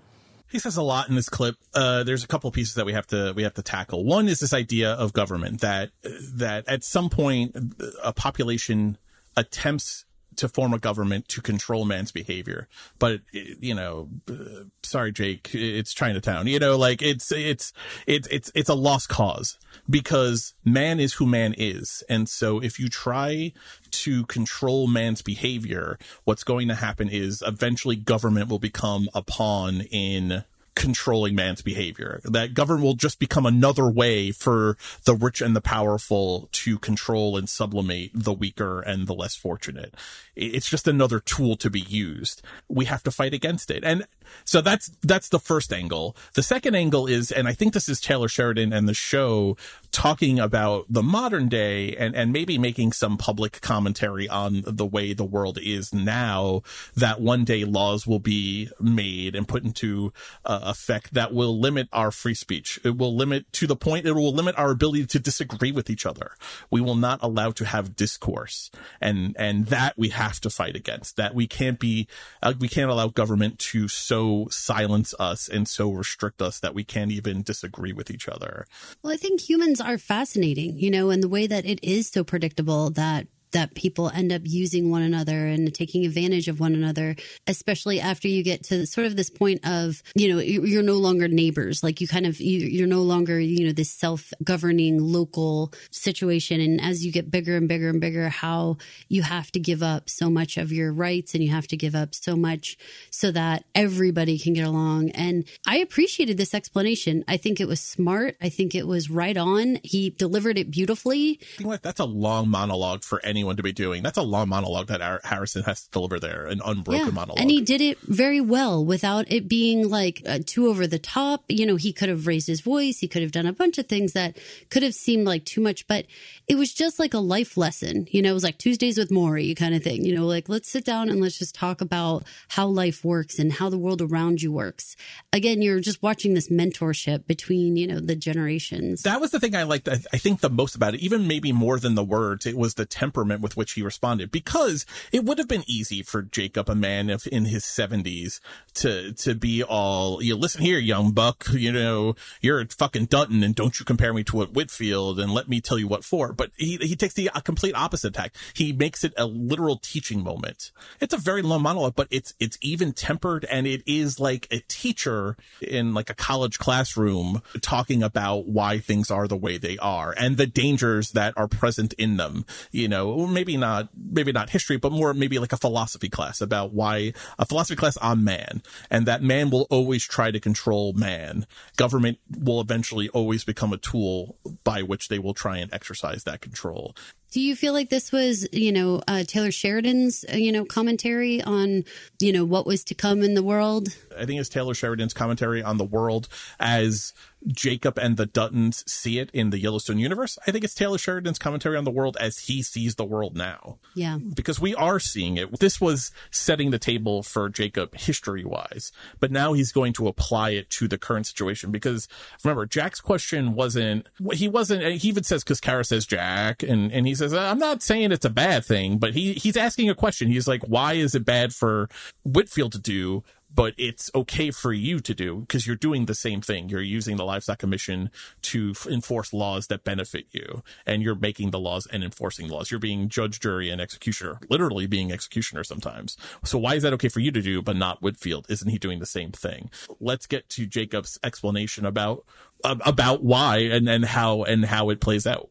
He 0.49 0.59
says 0.61 0.77
a 0.77 0.83
lot 0.83 1.09
in 1.09 1.17
this 1.17 1.29
clip. 1.29 1.57
Uh, 1.75 2.05
there's 2.05 2.23
a 2.23 2.29
couple 2.29 2.51
pieces 2.53 2.75
that 2.75 2.87
we 2.87 2.93
have 2.93 3.07
to 3.09 3.33
we 3.35 3.43
have 3.43 3.55
to 3.55 3.63
tackle. 3.63 4.05
One 4.05 4.29
is 4.29 4.39
this 4.41 4.53
idea 4.53 4.93
of 4.93 5.13
government 5.13 5.61
that 5.61 5.91
that 6.35 6.69
at 6.69 6.85
some 6.85 7.11
point 7.11 7.57
a 8.03 8.13
population 8.13 8.97
attempts 9.37 10.05
to 10.37 10.49
form 10.49 10.73
a 10.73 10.79
government 10.79 11.29
to 11.29 11.41
control 11.41 11.85
man's 11.85 12.13
behavior. 12.13 12.69
But 12.99 13.21
you 13.33 13.75
know, 13.75 14.09
uh, 14.31 14.65
sorry, 14.83 15.13
Jake, 15.13 15.51
it's 15.53 15.95
Chinatown. 15.95 16.47
You 16.47 16.59
know, 16.59 16.77
like 16.77 17.03
it's 17.03 17.33
it's 17.33 17.73
it's 18.07 18.29
it's 18.29 18.51
it's 18.55 18.69
a 18.69 18.75
lost 18.75 19.09
cause 19.09 19.59
because 19.89 20.55
man 20.65 21.01
is 21.01 21.15
who 21.15 21.27
man 21.27 21.55
is, 21.57 22.03
and 22.09 22.29
so 22.29 22.61
if 22.61 22.79
you 22.79 22.89
try 22.89 23.53
to 23.91 24.27
control 24.27 24.87
man's 24.87 25.23
behavior, 25.23 25.99
what's 26.25 26.45
going 26.45 26.69
to 26.69 26.75
happen 26.75 27.09
is 27.09 27.43
eventually 27.47 27.97
government 27.97 28.49
will 28.49 28.59
become 28.59 29.09
a 29.15 29.23
pawn 29.23 29.83
in 29.91 30.45
controlling 30.77 31.35
man's 31.35 31.63
behavior. 31.63 32.21
That 32.23 32.55
government 32.55 32.85
will 32.85 32.95
just 32.95 33.19
become 33.19 33.47
another 33.47 33.91
way 33.91 34.31
for 34.31 34.77
the 35.05 35.15
rich 35.15 35.41
and 35.41 35.57
the 35.57 35.61
powerful 35.61 36.49
to 36.53 36.79
control 36.79 37.37
and 37.37 37.49
sublimate 37.49 38.11
the 38.15 38.35
weaker 38.35 38.81
and 38.81 39.09
the 39.09 39.15
less 39.15 39.35
fortunate. 39.35 39.95
It's 40.37 40.69
just 40.69 40.87
another 40.87 41.19
tool 41.19 41.57
to 41.57 41.71
be 41.71 41.81
used. 41.81 42.43
We 42.69 42.85
have 42.85 43.03
to 43.05 43.11
fight 43.11 43.33
against 43.33 43.71
it. 43.71 43.83
And 43.83 44.07
so 44.45 44.61
that's, 44.61 44.91
that's 45.03 45.29
the 45.29 45.39
first 45.39 45.73
angle. 45.73 46.17
The 46.35 46.43
second 46.43 46.75
angle 46.75 47.07
is, 47.07 47.31
and 47.31 47.49
I 47.49 47.53
think 47.53 47.73
this 47.73 47.89
is 47.89 48.01
Taylor 48.01 48.29
Sheridan 48.29 48.73
and 48.73 48.89
the 48.89 48.95
show 48.95 49.57
talking 49.93 50.39
about 50.39 50.85
the 50.91 51.03
modern 51.03 51.49
day 51.49 51.97
and, 51.97 52.15
and 52.15 52.33
maybe 52.33 52.59
making 52.59 52.93
some 52.93 53.17
public 53.17 53.61
commentary 53.61 54.29
on 54.29 54.63
the 54.67 54.85
way 54.87 55.13
the 55.13 55.25
world 55.25 55.59
is 55.63 55.95
now 55.95 56.63
that 56.95 57.21
one 57.21 57.45
day 57.45 57.65
laws 57.65 58.07
will 58.07 58.19
be 58.19 58.69
made 58.81 59.35
and 59.35 59.49
put 59.49 59.65
into 59.65 60.13
uh, 60.45 60.61
effect 60.65 61.15
that 61.15 61.33
will 61.33 61.59
limit 61.59 61.89
our 61.93 62.11
free 62.11 62.35
speech. 62.35 62.79
It 62.85 62.97
will 62.99 63.17
limit 63.17 63.51
to 63.55 63.67
the 63.67 63.77
point 63.77 64.07
it 64.07 64.13
will 64.13 64.35
limit 64.35 64.59
our 64.59 64.71
ability 64.71 65.07
to 65.07 65.19
disagree 65.19 65.73
with 65.73 65.89
each 65.89 66.07
other. 66.07 66.33
We 66.71 66.81
will 66.81 66.95
not 66.95 67.21
allow 67.23 67.51
to 67.53 67.65
have 67.65 67.97
discourse 67.97 68.71
and, 69.01 69.35
and 69.39 69.67
that 69.67 69.95
we 69.97 70.11
have 70.11 70.41
to 70.41 70.51
fight 70.51 70.77
against 70.77 71.17
that 71.17 71.35
we 71.35 71.47
can't 71.47 71.79
be, 71.79 72.07
uh, 72.43 72.55
we 72.59 72.69
can't 72.69 72.91
allow 72.91 73.09
government 73.09 73.59
to 73.59 73.89
so 73.89 74.16
silence 74.51 75.15
us 75.19 75.49
and 75.49 75.67
so 75.69 75.91
restrict 75.91 76.41
us 76.43 76.61
that 76.61 76.75
we 76.75 76.85
can't 76.85 77.11
even 77.11 77.43
disagree 77.43 77.93
with 77.93 78.11
each 78.11 78.29
other. 78.29 78.67
Well, 79.03 79.13
I 79.13 79.17
think 79.17 79.41
humans 79.41 79.81
are 79.81 79.99
fascinating, 79.99 80.79
you 80.79 80.91
know, 80.91 81.11
and 81.11 81.23
the 81.23 81.29
way 81.29 81.47
that 81.47 81.65
it 81.65 81.79
is 81.83 82.09
so 82.09 82.25
predictable 82.25 82.91
that 82.91 83.27
that 83.53 83.75
people 83.75 84.11
end 84.11 84.33
up 84.33 84.43
using 84.45 84.91
one 84.91 85.03
another 85.03 85.47
and 85.47 85.73
taking 85.75 86.05
advantage 86.05 86.49
of 86.49 86.61
one 86.61 86.75
another, 86.75 87.17
especially 87.47 88.01
after 88.01 88.29
you 88.29 88.43
get 88.43 88.65
to 88.65 88.87
sort 88.87 89.07
of 89.07 89.17
this 89.17 89.31
point 89.31 89.61
of, 89.67 90.03
you 90.15 90.33
know, 90.33 90.41
you're 90.41 90.83
no 90.83 90.95
longer 90.95 91.29
neighbors. 91.29 91.83
Like 91.83 92.01
you 92.01 92.09
kind 92.09 92.27
of, 92.27 92.41
you're 92.41 92.87
no 92.87 93.03
longer, 93.03 93.39
you 93.39 93.67
know, 93.67 93.73
this 93.73 93.91
self 93.91 94.33
governing 94.43 94.99
local 95.01 95.73
situation. 95.91 96.61
And 96.61 96.81
as 96.81 97.05
you 97.05 97.13
get 97.13 97.31
bigger 97.31 97.57
and 97.57 97.69
bigger 97.69 97.89
and 97.89 98.01
bigger, 98.01 98.29
how 98.29 98.77
you 99.09 99.23
have 99.23 99.51
to 99.53 99.61
give 99.61 99.83
up 99.83 100.09
so 100.11 100.31
much 100.31 100.57
of 100.57 100.73
your 100.73 100.93
rights 100.93 101.35
and 101.35 101.43
you 101.43 101.51
have 101.51 101.67
to 101.69 101.77
give 101.77 101.95
up 101.95 102.15
so 102.15 102.37
much 102.37 102.77
so 103.11 103.31
that 103.31 103.65
everybody 103.75 104.39
can 104.39 104.53
get 104.53 104.67
along. 104.67 105.11
And 105.11 105.45
I 105.67 105.79
appreciated 105.79 106.37
this 106.37 106.55
explanation. 106.55 107.25
I 107.29 107.37
think 107.37 107.61
it 107.61 107.69
was 107.69 107.81
smart. 107.81 108.37
I 108.41 108.49
think 108.49 108.75
it 108.75 108.87
was 108.87 109.11
right 109.11 109.37
on. 109.37 109.79
He 109.83 110.11
delivered 110.11 110.59
it 110.59 110.71
beautifully. 110.71 111.41
That's 111.83 112.01
a 112.01 112.05
long 112.05 112.49
monologue 112.49 113.03
for 113.05 113.21
anyone 113.37 113.57
to 113.57 113.63
be 113.63 113.73
doing. 113.73 114.03
That's 114.03 114.19
a 114.19 114.23
long 114.23 114.49
monologue 114.49 114.89
that 114.89 115.01
Harrison 115.25 115.63
has 115.65 115.85
to 115.85 115.91
deliver 115.91 116.19
there, 116.19 116.47
an 116.47 116.61
unbroken 116.65 117.07
yeah. 117.07 117.13
monologue. 117.13 117.41
And 117.41 117.51
he 117.51 117.61
did 117.61 117.81
it 117.81 117.99
very 118.01 118.41
well 118.41 118.85
without 118.85 119.31
it 119.31 119.49
being 119.49 119.89
like 119.89 120.23
uh, 120.27 120.39
too 120.45 120.69
over 120.69 120.87
the 120.87 120.99
top. 120.99 121.45
You 121.49 121.67
know, 121.67 121.77
he 121.77 121.93
could 121.93 122.09
have 122.09 122.27
raised 122.27 122.47
his 122.47 122.61
voice. 122.61 122.99
He 122.99 123.09
could 123.09 123.23
have 123.23 123.33
done 123.33 123.47
a 123.47 123.53
bunch 123.53 123.79
of 123.79 123.87
things 123.87 124.15
that 124.15 124.39
could 124.71 124.83
have 124.83 124.95
seemed 124.95 125.27
like 125.27 125.45
too 125.45 125.61
much, 125.61 125.87
but 125.87 126.07
it 126.49 126.57
was 126.57 126.73
just 126.73 126.99
like 126.99 127.15
a 127.15 127.19
life 127.19 127.57
lesson. 127.57 128.07
You 128.11 128.23
know, 128.23 128.31
it 128.31 128.35
was 128.35 128.45
like 128.45 128.59
Tuesdays 128.59 128.99
with 128.99 129.11
Morrie 129.11 129.57
kind 129.57 129.75
of 129.75 129.83
thing. 129.83 130.05
You 130.05 130.15
know, 130.15 130.27
like 130.27 130.49
let's 130.49 130.69
sit 130.69 130.85
down 130.85 131.09
and 131.09 131.21
let's 131.21 131.39
just 131.39 131.55
talk 131.55 131.81
about 131.81 132.25
how 132.49 132.67
life 132.67 133.05
works 133.05 133.39
and 133.39 133.53
how 133.53 133.69
the 133.69 133.79
world 133.79 134.01
around 134.01 134.43
you 134.43 134.53
works. 134.53 134.97
Again, 135.33 135.63
you're 135.63 135.81
just 135.81 136.03
watching 136.03 136.35
this 136.35 136.49
mentorship 136.49 137.27
between, 137.27 137.77
you 137.77 137.87
know, 137.87 138.01
the 138.01 138.17
generations. 138.17 139.03
That 139.03 139.21
was 139.21 139.31
the 139.31 139.41
thing 139.41 139.55
I 139.55 139.65
liked, 139.65 139.89
I 139.89 139.97
think, 139.97 140.41
the 140.41 140.51
most 140.51 140.75
about 140.75 140.95
it, 140.95 141.01
even 141.01 141.27
maybe 141.27 141.53
more 141.53 141.79
than 141.79 141.95
the 141.95 142.05
words. 142.05 142.47
It 142.47 142.57
was 142.57 142.75
the 142.75 142.87
temperament 142.87 143.26
with 143.41 143.57
which 143.57 143.73
he 143.73 143.83
responded 143.83 144.31
because 144.31 144.87
it 145.13 145.25
would 145.25 145.39
have 145.39 145.49
been 145.49 145.65
easy 145.67 146.03
for 146.03 146.23
Jacob, 146.23 146.69
a 146.69 146.75
man 146.75 147.11
of, 147.11 147.27
in 147.31 147.47
his 147.47 147.65
seventies, 147.65 148.41
to, 148.75 149.13
to 149.15 149.35
be 149.35 149.63
all, 149.63 150.23
you 150.23 150.37
listen 150.37 150.63
here, 150.63 150.79
young 150.79 151.13
buck, 151.13 151.47
you 151.53 151.73
know, 151.73 152.15
you're 152.41 152.61
a 152.61 152.67
fucking 152.67 153.07
Dutton 153.07 153.43
and 153.43 153.55
don't 153.55 153.79
you 153.79 153.85
compare 153.85 154.13
me 154.13 154.25
to 154.25 154.43
a 154.43 154.47
Whitfield 154.47 155.21
and 155.21 155.33
let 155.33 155.49
me 155.49 155.61
tell 155.61 155.79
you 155.79 155.89
what 155.89 156.05
for. 156.05 156.33
But 156.33 156.51
he, 156.57 156.77
he 156.77 156.97
takes 156.97 157.15
the 157.15 157.31
complete 157.45 157.75
opposite 157.75 158.15
tack. 158.15 158.35
He 158.55 158.73
makes 158.73 159.05
it 159.05 159.15
a 159.17 159.27
literal 159.27 159.79
teaching 159.79 160.23
moment. 160.23 160.73
It's 161.01 161.15
a 161.15 161.19
very 161.19 161.43
long 161.43 161.63
monologue, 161.63 161.95
but 161.97 162.09
it's, 162.11 162.35
it's 162.41 162.59
even 162.61 162.93
tempered 162.93 163.45
and 163.47 163.67
it 163.67 163.83
is 163.87 164.21
like 164.21 164.47
a 164.51 164.61
teacher 164.69 165.37
in 165.61 165.95
like 165.95 166.11
a 166.11 166.15
college 166.15 166.59
classroom 166.59 167.43
talking 167.61 168.03
about 168.03 168.47
why 168.47 168.79
things 168.79 169.11
are 169.11 169.29
the 169.29 169.37
way 169.37 169.59
they 169.59 169.79
are 169.79 170.15
and 170.19 170.37
the 170.37 170.47
dangers 170.47 171.13
that 171.13 171.35
are 171.37 171.49
present 171.49 171.93
in 171.95 172.17
them. 172.17 172.45
You 172.71 172.89
know, 172.89 173.11
maybe 173.27 173.57
not, 173.57 173.89
maybe 173.97 174.33
not 174.33 174.51
history, 174.51 174.77
but 174.77 174.93
more 174.93 175.15
maybe 175.15 175.39
like 175.39 175.53
a 175.53 175.57
philosophy 175.57 176.09
class 176.09 176.41
about 176.41 176.73
why 176.73 177.13
a 177.39 177.47
philosophy 177.47 177.77
class 177.77 177.97
on 177.99 178.25
man 178.25 178.63
and 178.91 179.07
that 179.07 179.23
man 179.23 179.51
will 179.51 179.67
always 179.71 180.05
try 180.05 180.31
to 180.31 180.41
control 180.41 180.93
man. 180.93 181.47
Government 181.77 182.19
will 182.39 182.61
eventually 182.61 183.09
always 183.11 183.45
become 183.45 183.73
a 183.73 183.79
tool 183.79 184.37
by 184.65 184.83
which 184.83 185.09
they 185.09 185.19
will 185.19 185.35
try 185.35 185.59
and 185.59 185.73
exercise 185.73 186.25
that 186.25 186.41
control. 186.41 186.95
Do 187.31 187.41
you 187.41 187.57
feel 187.57 187.73
like 187.73 187.91
this 187.91 188.13
was, 188.13 188.49
you 188.53 188.73
know, 188.73 189.03
uh, 189.07 189.25
Taylor 189.27 189.51
Sheridan's, 189.51 190.25
uh, 190.33 190.37
you 190.37 190.53
know, 190.53 190.65
commentary 190.65 191.43
on, 191.43 191.85
you 192.21 192.33
know, 192.33 192.45
what 192.45 192.67
was 192.67 192.85
to 192.85 192.95
come 192.95 193.23
in 193.23 193.35
the 193.35 193.43
world? 193.43 193.89
I 194.19 194.25
think 194.25 194.41
it's 194.41 194.49
Taylor 194.49 194.75
Sheridan's 194.75 195.13
commentary 195.13 195.63
on 195.63 195.77
the 195.77 195.85
world 195.85 196.29
as 196.59 197.13
Jacob 197.47 197.99
and 197.99 198.17
the 198.17 198.27
Duttons 198.27 198.89
see 198.89 199.19
it 199.19 199.31
in 199.33 199.51
the 199.51 199.59
Yellowstone 199.59 199.99
universe. 199.99 200.39
I 200.47 200.51
think 200.51 200.65
it's 200.65 200.75
Taylor 200.75 200.99
Sheridan's 200.99 201.39
commentary 201.39 201.77
on 201.77 201.85
the 201.85 201.91
world 201.91 202.17
as 202.19 202.39
he 202.39 202.63
sees 202.63 202.95
the 202.95 203.05
world 203.05 203.37
now. 203.37 203.79
Yeah. 203.95 204.19
Because 204.35 204.59
we 204.59 204.75
are 204.75 204.99
seeing 204.99 205.37
it. 205.37 205.61
This 205.61 205.81
was 205.81 206.11
setting 206.31 206.71
the 206.71 206.79
table 206.79 207.23
for 207.23 207.49
Jacob 207.49 207.95
history 207.97 208.45
wise, 208.45 208.91
but 209.21 209.31
now 209.31 209.53
he's 209.53 209.73
going 209.73 209.93
to 209.95 210.09
apply 210.09 210.51
it 210.51 210.71
to 210.71 210.89
the 210.89 210.99
current 210.99 211.27
situation 211.27 211.71
because 211.71 212.09
remember, 212.43 212.67
Jack's 212.67 213.01
question 213.01 213.55
wasn't, 213.55 214.07
he 214.33 214.49
wasn't, 214.49 214.83
he 214.83 215.09
even 215.09 215.23
says, 215.23 215.45
cause 215.45 215.61
Cara 215.61 215.85
says 215.85 216.07
Jack 216.07 216.63
and, 216.63 216.91
and 216.91 217.07
he 217.07 217.15
says, 217.17 217.35
I'm 217.35 217.59
not 217.59 217.83
saying 217.83 218.13
it's 218.13 218.25
a 218.25 218.31
bad 218.31 218.65
thing, 218.65 218.99
but 218.99 219.15
he, 219.15 219.35
he's 219.35 219.57
asking 219.57 219.91
a 219.91 219.95
question. 219.95 220.29
He's 220.29 220.49
like, 220.49 220.63
why 220.63 220.95
is 220.95 221.15
it 221.15 221.25
bad 221.25 221.55
for 221.55 221.89
Whitfield 222.25 222.73
to 222.73 222.79
do 222.79 223.25
but 223.57 223.75
it's 223.79 224.11
okay 224.15 224.51
for 224.51 224.73
you 224.73 225.01
to 225.01 225.15
do 225.15 225.41
because 225.41 225.67
you're 225.67 225.77
doing 225.77 226.05
the 226.05 226.15
same 226.15 226.41
thing. 226.43 226.69
You're 226.69 226.83
using 226.83 227.17
the 227.17 227.25
Livestock 227.25 227.59
Commission 227.59 228.11
to 228.43 228.73
f- 228.73 228.87
enforce 228.87 229.33
laws 229.33 229.69
that 229.69 229.83
benefit 229.83 230.27
you, 230.33 230.63
and 230.85 231.03
you're 231.03 231.15
making 231.15 231.51
the 231.51 231.59
laws 231.59 231.87
and 231.87 232.05
enforcing 232.05 232.49
laws. 232.49 232.71
You're 232.71 232.79
being 232.79 233.09
judge, 233.09 233.41
jury, 233.41 233.71
and 233.71 233.81
executioner, 233.81 234.39
literally 234.51 234.87
being 234.87 235.11
executioner 235.11 235.65
sometimes. 235.65 236.17
So 236.45 236.59
why 236.59 236.75
is 236.75 236.83
that 236.83 236.93
okay 236.95 237.09
for 237.09 237.21
you 237.21 237.31
to 237.33 237.41
do, 237.41 237.63
but 237.63 237.77
not 237.77 238.03
Whitfield? 238.03 238.47
Isn't 238.51 238.69
he 238.69 238.79
doing 238.79 238.99
the 238.99 239.07
same 239.07 239.33
thing? 239.33 239.71
Let's 240.01 240.27
get 240.27 240.49
to 240.51 240.67
Jacob's 240.67 241.19
explanation 241.25 241.87
about 241.87 242.25
uh, 242.63 242.77
about 242.85 243.23
why 243.23 243.59
and 243.59 243.89
and 243.89 244.05
how 244.05 244.43
and 244.43 244.67
how 244.67 244.91
it 244.91 245.01
plays 245.01 245.27
out. 245.27 245.51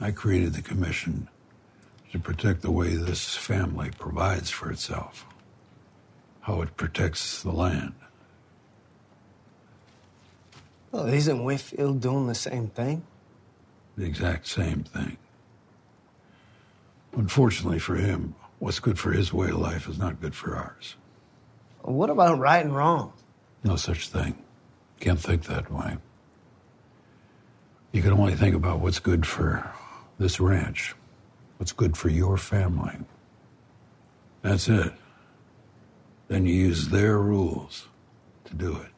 I 0.00 0.10
created 0.10 0.54
the 0.54 0.62
commission 0.62 1.28
to 2.12 2.18
protect 2.18 2.62
the 2.62 2.70
way 2.70 2.94
this 2.94 3.34
family 3.34 3.90
provides 3.98 4.50
for 4.50 4.70
itself 4.70 5.26
how 6.42 6.60
it 6.60 6.76
protects 6.76 7.42
the 7.42 7.50
land. 7.50 7.94
Well, 10.92 11.06
isn't 11.06 11.42
Whitfield 11.42 12.02
doing 12.02 12.26
the 12.26 12.34
same 12.34 12.68
thing? 12.68 13.02
The 13.96 14.04
exact 14.04 14.46
same 14.46 14.84
thing. 14.84 15.16
Unfortunately 17.16 17.78
for 17.78 17.96
him, 17.96 18.34
what's 18.58 18.78
good 18.78 18.98
for 18.98 19.12
his 19.12 19.32
way 19.32 19.48
of 19.48 19.56
life 19.56 19.88
is 19.88 19.98
not 19.98 20.20
good 20.20 20.34
for 20.34 20.54
ours. 20.54 20.96
what 21.82 22.10
about 22.10 22.38
right 22.38 22.64
and 22.64 22.76
wrong? 22.76 23.12
No 23.62 23.76
such 23.76 24.08
thing. 24.08 24.36
Can't 25.00 25.18
think 25.18 25.44
that 25.44 25.72
way. 25.72 25.96
You 27.92 28.02
can 28.02 28.12
only 28.12 28.34
think 28.34 28.54
about 28.54 28.80
what's 28.80 28.98
good 28.98 29.26
for 29.26 29.72
this 30.18 30.40
ranch, 30.40 30.94
what's 31.58 31.72
good 31.72 31.96
for 31.96 32.08
your 32.08 32.36
family. 32.36 32.96
That's 34.42 34.68
it 34.68 34.92
then 36.28 36.46
you 36.46 36.54
use 36.54 36.88
their 36.88 37.18
rules 37.18 37.88
to 38.44 38.54
do 38.54 38.76
it. 38.76 38.88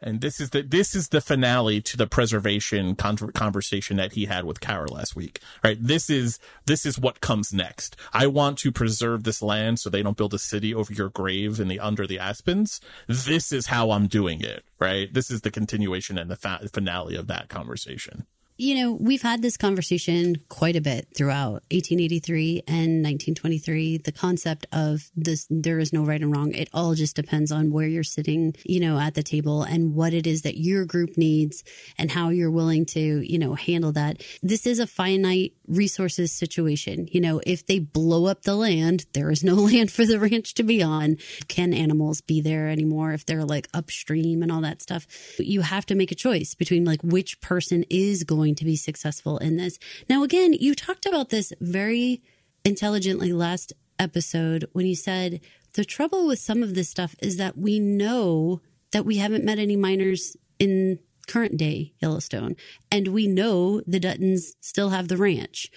And 0.00 0.20
this 0.20 0.40
is 0.40 0.50
the 0.50 0.62
this 0.62 0.94
is 0.94 1.08
the 1.08 1.20
finale 1.20 1.80
to 1.80 1.96
the 1.96 2.06
preservation 2.06 2.94
con- 2.94 3.16
conversation 3.16 3.96
that 3.96 4.12
he 4.12 4.26
had 4.26 4.44
with 4.44 4.60
Cara 4.60 4.88
last 4.88 5.16
week. 5.16 5.40
Right? 5.64 5.76
This 5.80 6.08
is 6.08 6.38
this 6.66 6.86
is 6.86 7.00
what 7.00 7.20
comes 7.20 7.52
next. 7.52 7.96
I 8.12 8.28
want 8.28 8.58
to 8.58 8.70
preserve 8.70 9.24
this 9.24 9.42
land 9.42 9.80
so 9.80 9.90
they 9.90 10.04
don't 10.04 10.16
build 10.16 10.34
a 10.34 10.38
city 10.38 10.72
over 10.72 10.92
your 10.92 11.08
grave 11.08 11.58
in 11.58 11.66
the 11.66 11.80
under 11.80 12.06
the 12.06 12.20
aspens. 12.20 12.80
This 13.08 13.50
is 13.50 13.66
how 13.66 13.90
I'm 13.90 14.06
doing 14.06 14.40
it. 14.40 14.64
Right? 14.78 15.12
This 15.12 15.32
is 15.32 15.40
the 15.40 15.50
continuation 15.50 16.16
and 16.16 16.30
the 16.30 16.36
fa- 16.36 16.60
finale 16.72 17.16
of 17.16 17.26
that 17.26 17.48
conversation 17.48 18.26
you 18.58 18.74
know, 18.74 18.92
we've 18.92 19.22
had 19.22 19.40
this 19.40 19.56
conversation 19.56 20.34
quite 20.48 20.74
a 20.74 20.80
bit 20.80 21.06
throughout 21.16 21.62
1883 21.70 22.64
and 22.66 23.04
1923. 23.04 23.98
The 23.98 24.10
concept 24.10 24.66
of 24.72 25.08
this, 25.14 25.46
there 25.48 25.78
is 25.78 25.92
no 25.92 26.02
right 26.02 26.20
and 26.20 26.34
wrong. 26.34 26.52
It 26.52 26.68
all 26.74 26.94
just 26.94 27.14
depends 27.14 27.52
on 27.52 27.70
where 27.70 27.86
you're 27.86 28.02
sitting, 28.02 28.56
you 28.64 28.80
know, 28.80 28.98
at 28.98 29.14
the 29.14 29.22
table 29.22 29.62
and 29.62 29.94
what 29.94 30.12
it 30.12 30.26
is 30.26 30.42
that 30.42 30.58
your 30.58 30.84
group 30.84 31.16
needs 31.16 31.62
and 31.96 32.10
how 32.10 32.30
you're 32.30 32.50
willing 32.50 32.84
to, 32.86 33.20
you 33.20 33.38
know, 33.38 33.54
handle 33.54 33.92
that. 33.92 34.24
This 34.42 34.66
is 34.66 34.80
a 34.80 34.88
finite 34.88 35.52
resources 35.68 36.32
situation. 36.32 37.08
You 37.12 37.20
know, 37.20 37.40
if 37.46 37.64
they 37.64 37.78
blow 37.78 38.26
up 38.26 38.42
the 38.42 38.56
land, 38.56 39.06
there 39.12 39.30
is 39.30 39.44
no 39.44 39.54
land 39.70 39.92
for 39.92 40.04
the 40.04 40.18
ranch 40.18 40.54
to 40.54 40.64
be 40.64 40.82
on. 40.82 41.18
Can 41.46 41.72
animals 41.72 42.20
be 42.22 42.40
there 42.40 42.68
anymore 42.68 43.12
if 43.12 43.24
they're 43.24 43.44
like 43.44 43.68
upstream 43.72 44.42
and 44.42 44.50
all 44.50 44.62
that 44.62 44.82
stuff? 44.82 45.06
You 45.38 45.60
have 45.60 45.86
to 45.86 45.94
make 45.94 46.10
a 46.10 46.16
choice 46.16 46.56
between 46.56 46.84
like 46.84 47.02
which 47.02 47.40
person 47.40 47.84
is 47.88 48.24
going 48.24 48.47
going 48.48 48.54
to 48.56 48.64
be 48.64 48.76
successful 48.76 49.38
in 49.38 49.56
this. 49.56 49.78
Now, 50.08 50.22
again, 50.22 50.54
you 50.54 50.74
talked 50.74 51.06
about 51.06 51.28
this 51.28 51.52
very 51.60 52.22
intelligently 52.64 53.32
last 53.32 53.72
episode 53.98 54.68
when 54.72 54.86
you 54.86 54.94
said 54.94 55.40
the 55.74 55.84
trouble 55.84 56.26
with 56.26 56.38
some 56.38 56.62
of 56.62 56.74
this 56.74 56.88
stuff 56.88 57.14
is 57.20 57.36
that 57.36 57.58
we 57.58 57.78
know 57.78 58.62
that 58.92 59.04
we 59.04 59.18
haven't 59.18 59.44
met 59.44 59.58
any 59.58 59.76
miners 59.76 60.36
in 60.58 60.98
current 61.28 61.56
day 61.56 61.92
Yellowstone, 62.00 62.56
and 62.90 63.08
we 63.08 63.26
know 63.26 63.80
the 63.86 64.00
Duttons 64.00 64.54
still 64.60 64.90
have 64.90 65.08
the 65.08 65.16
ranch. 65.16 65.70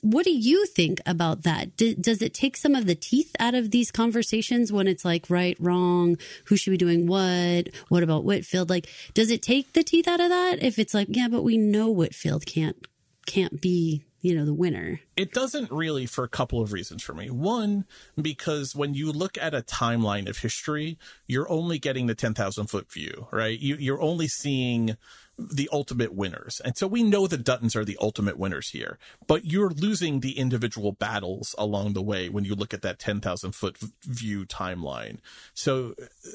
What 0.00 0.24
do 0.24 0.30
you 0.30 0.64
think 0.66 1.00
about 1.04 1.42
that? 1.42 1.76
D- 1.76 1.94
does 1.94 2.22
it 2.22 2.32
take 2.32 2.56
some 2.56 2.74
of 2.74 2.86
the 2.86 2.94
teeth 2.94 3.36
out 3.38 3.54
of 3.54 3.70
these 3.70 3.90
conversations 3.90 4.72
when 4.72 4.88
it's 4.88 5.04
like 5.04 5.28
right, 5.28 5.56
wrong, 5.60 6.16
who 6.46 6.56
should 6.56 6.70
be 6.70 6.76
doing 6.76 7.06
what? 7.06 7.68
What 7.88 8.02
about 8.02 8.24
Whitfield? 8.24 8.70
Like, 8.70 8.88
does 9.12 9.30
it 9.30 9.42
take 9.42 9.74
the 9.74 9.82
teeth 9.82 10.08
out 10.08 10.20
of 10.20 10.30
that 10.30 10.62
if 10.62 10.78
it's 10.78 10.94
like, 10.94 11.08
yeah, 11.10 11.28
but 11.28 11.42
we 11.42 11.58
know 11.58 11.90
Whitfield 11.90 12.46
can't 12.46 12.86
can't 13.26 13.60
be 13.60 14.02
you 14.22 14.34
know 14.34 14.44
the 14.44 14.54
winner 14.54 15.00
it 15.16 15.32
doesn't 15.32 15.70
really 15.70 16.06
for 16.06 16.24
a 16.24 16.28
couple 16.28 16.60
of 16.60 16.72
reasons 16.72 17.02
for 17.02 17.12
me 17.12 17.28
one 17.28 17.84
because 18.20 18.74
when 18.74 18.94
you 18.94 19.12
look 19.12 19.36
at 19.36 19.54
a 19.54 19.60
timeline 19.60 20.28
of 20.28 20.38
history 20.38 20.96
you're 21.26 21.50
only 21.50 21.78
getting 21.78 22.06
the 22.06 22.14
10,000 22.14 22.66
foot 22.68 22.90
view 22.90 23.26
right 23.30 23.58
you, 23.58 23.76
you're 23.76 24.00
only 24.00 24.28
seeing 24.28 24.96
the 25.38 25.68
ultimate 25.72 26.14
winners. 26.14 26.60
And 26.64 26.76
so 26.76 26.86
we 26.86 27.02
know 27.02 27.26
the 27.26 27.38
Duttons 27.38 27.74
are 27.74 27.84
the 27.84 27.98
ultimate 28.00 28.38
winners 28.38 28.70
here, 28.70 28.98
but 29.26 29.44
you're 29.44 29.70
losing 29.70 30.20
the 30.20 30.38
individual 30.38 30.92
battles 30.92 31.54
along 31.58 31.94
the 31.94 32.02
way 32.02 32.28
when 32.28 32.44
you 32.44 32.54
look 32.54 32.74
at 32.74 32.82
that 32.82 32.98
10,000 32.98 33.52
foot 33.52 33.78
view 34.02 34.44
timeline. 34.44 35.18
So, 35.54 35.94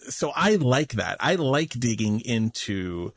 so 0.09 0.31
I 0.35 0.55
like 0.55 0.93
that. 0.93 1.17
I 1.19 1.35
like 1.35 1.71
digging 1.71 2.21
into 2.21 3.13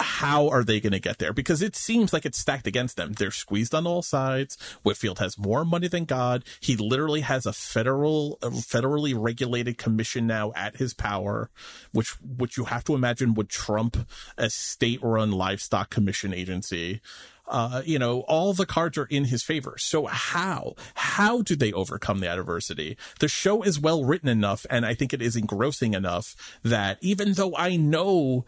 how 0.00 0.48
are 0.48 0.64
they 0.64 0.80
going 0.80 0.92
to 0.92 0.98
get 0.98 1.18
there? 1.18 1.32
Because 1.32 1.62
it 1.62 1.76
seems 1.76 2.12
like 2.12 2.24
it's 2.26 2.38
stacked 2.38 2.66
against 2.66 2.96
them. 2.96 3.12
They're 3.12 3.30
squeezed 3.30 3.74
on 3.74 3.86
all 3.86 4.02
sides. 4.02 4.56
Whitfield 4.82 5.18
has 5.18 5.38
more 5.38 5.64
money 5.64 5.88
than 5.88 6.04
God. 6.04 6.44
He 6.60 6.76
literally 6.76 7.20
has 7.20 7.46
a 7.46 7.52
federal, 7.52 8.38
a 8.42 8.50
federally 8.50 9.14
regulated 9.16 9.78
commission 9.78 10.26
now 10.26 10.52
at 10.54 10.76
his 10.76 10.94
power, 10.94 11.50
which, 11.92 12.10
which 12.20 12.56
you 12.56 12.64
have 12.64 12.84
to 12.84 12.94
imagine 12.94 13.34
would 13.34 13.48
trump 13.48 14.08
a 14.36 14.50
state 14.50 15.00
run 15.02 15.30
livestock 15.30 15.90
commission 15.90 16.32
agency. 16.34 17.00
Uh, 17.46 17.82
you 17.84 17.98
know, 17.98 18.20
all 18.22 18.54
the 18.54 18.64
cards 18.64 18.96
are 18.96 19.06
in 19.06 19.24
his 19.24 19.42
favor. 19.42 19.74
So 19.76 20.06
how, 20.06 20.74
how 20.94 21.42
do 21.42 21.56
they 21.56 21.72
overcome 21.72 22.20
the 22.20 22.28
adversity? 22.30 22.96
The 23.18 23.28
show 23.28 23.62
is 23.62 23.80
well 23.80 24.04
written 24.04 24.28
enough 24.28 24.64
and 24.70 24.86
I 24.86 24.94
think 24.94 25.12
it 25.12 25.20
is 25.20 25.36
engrossing 25.36 25.92
enough 25.92 26.34
that 26.62 26.98
even 27.00 27.32
though 27.32 27.54
I 27.56 27.76
know 27.76 28.46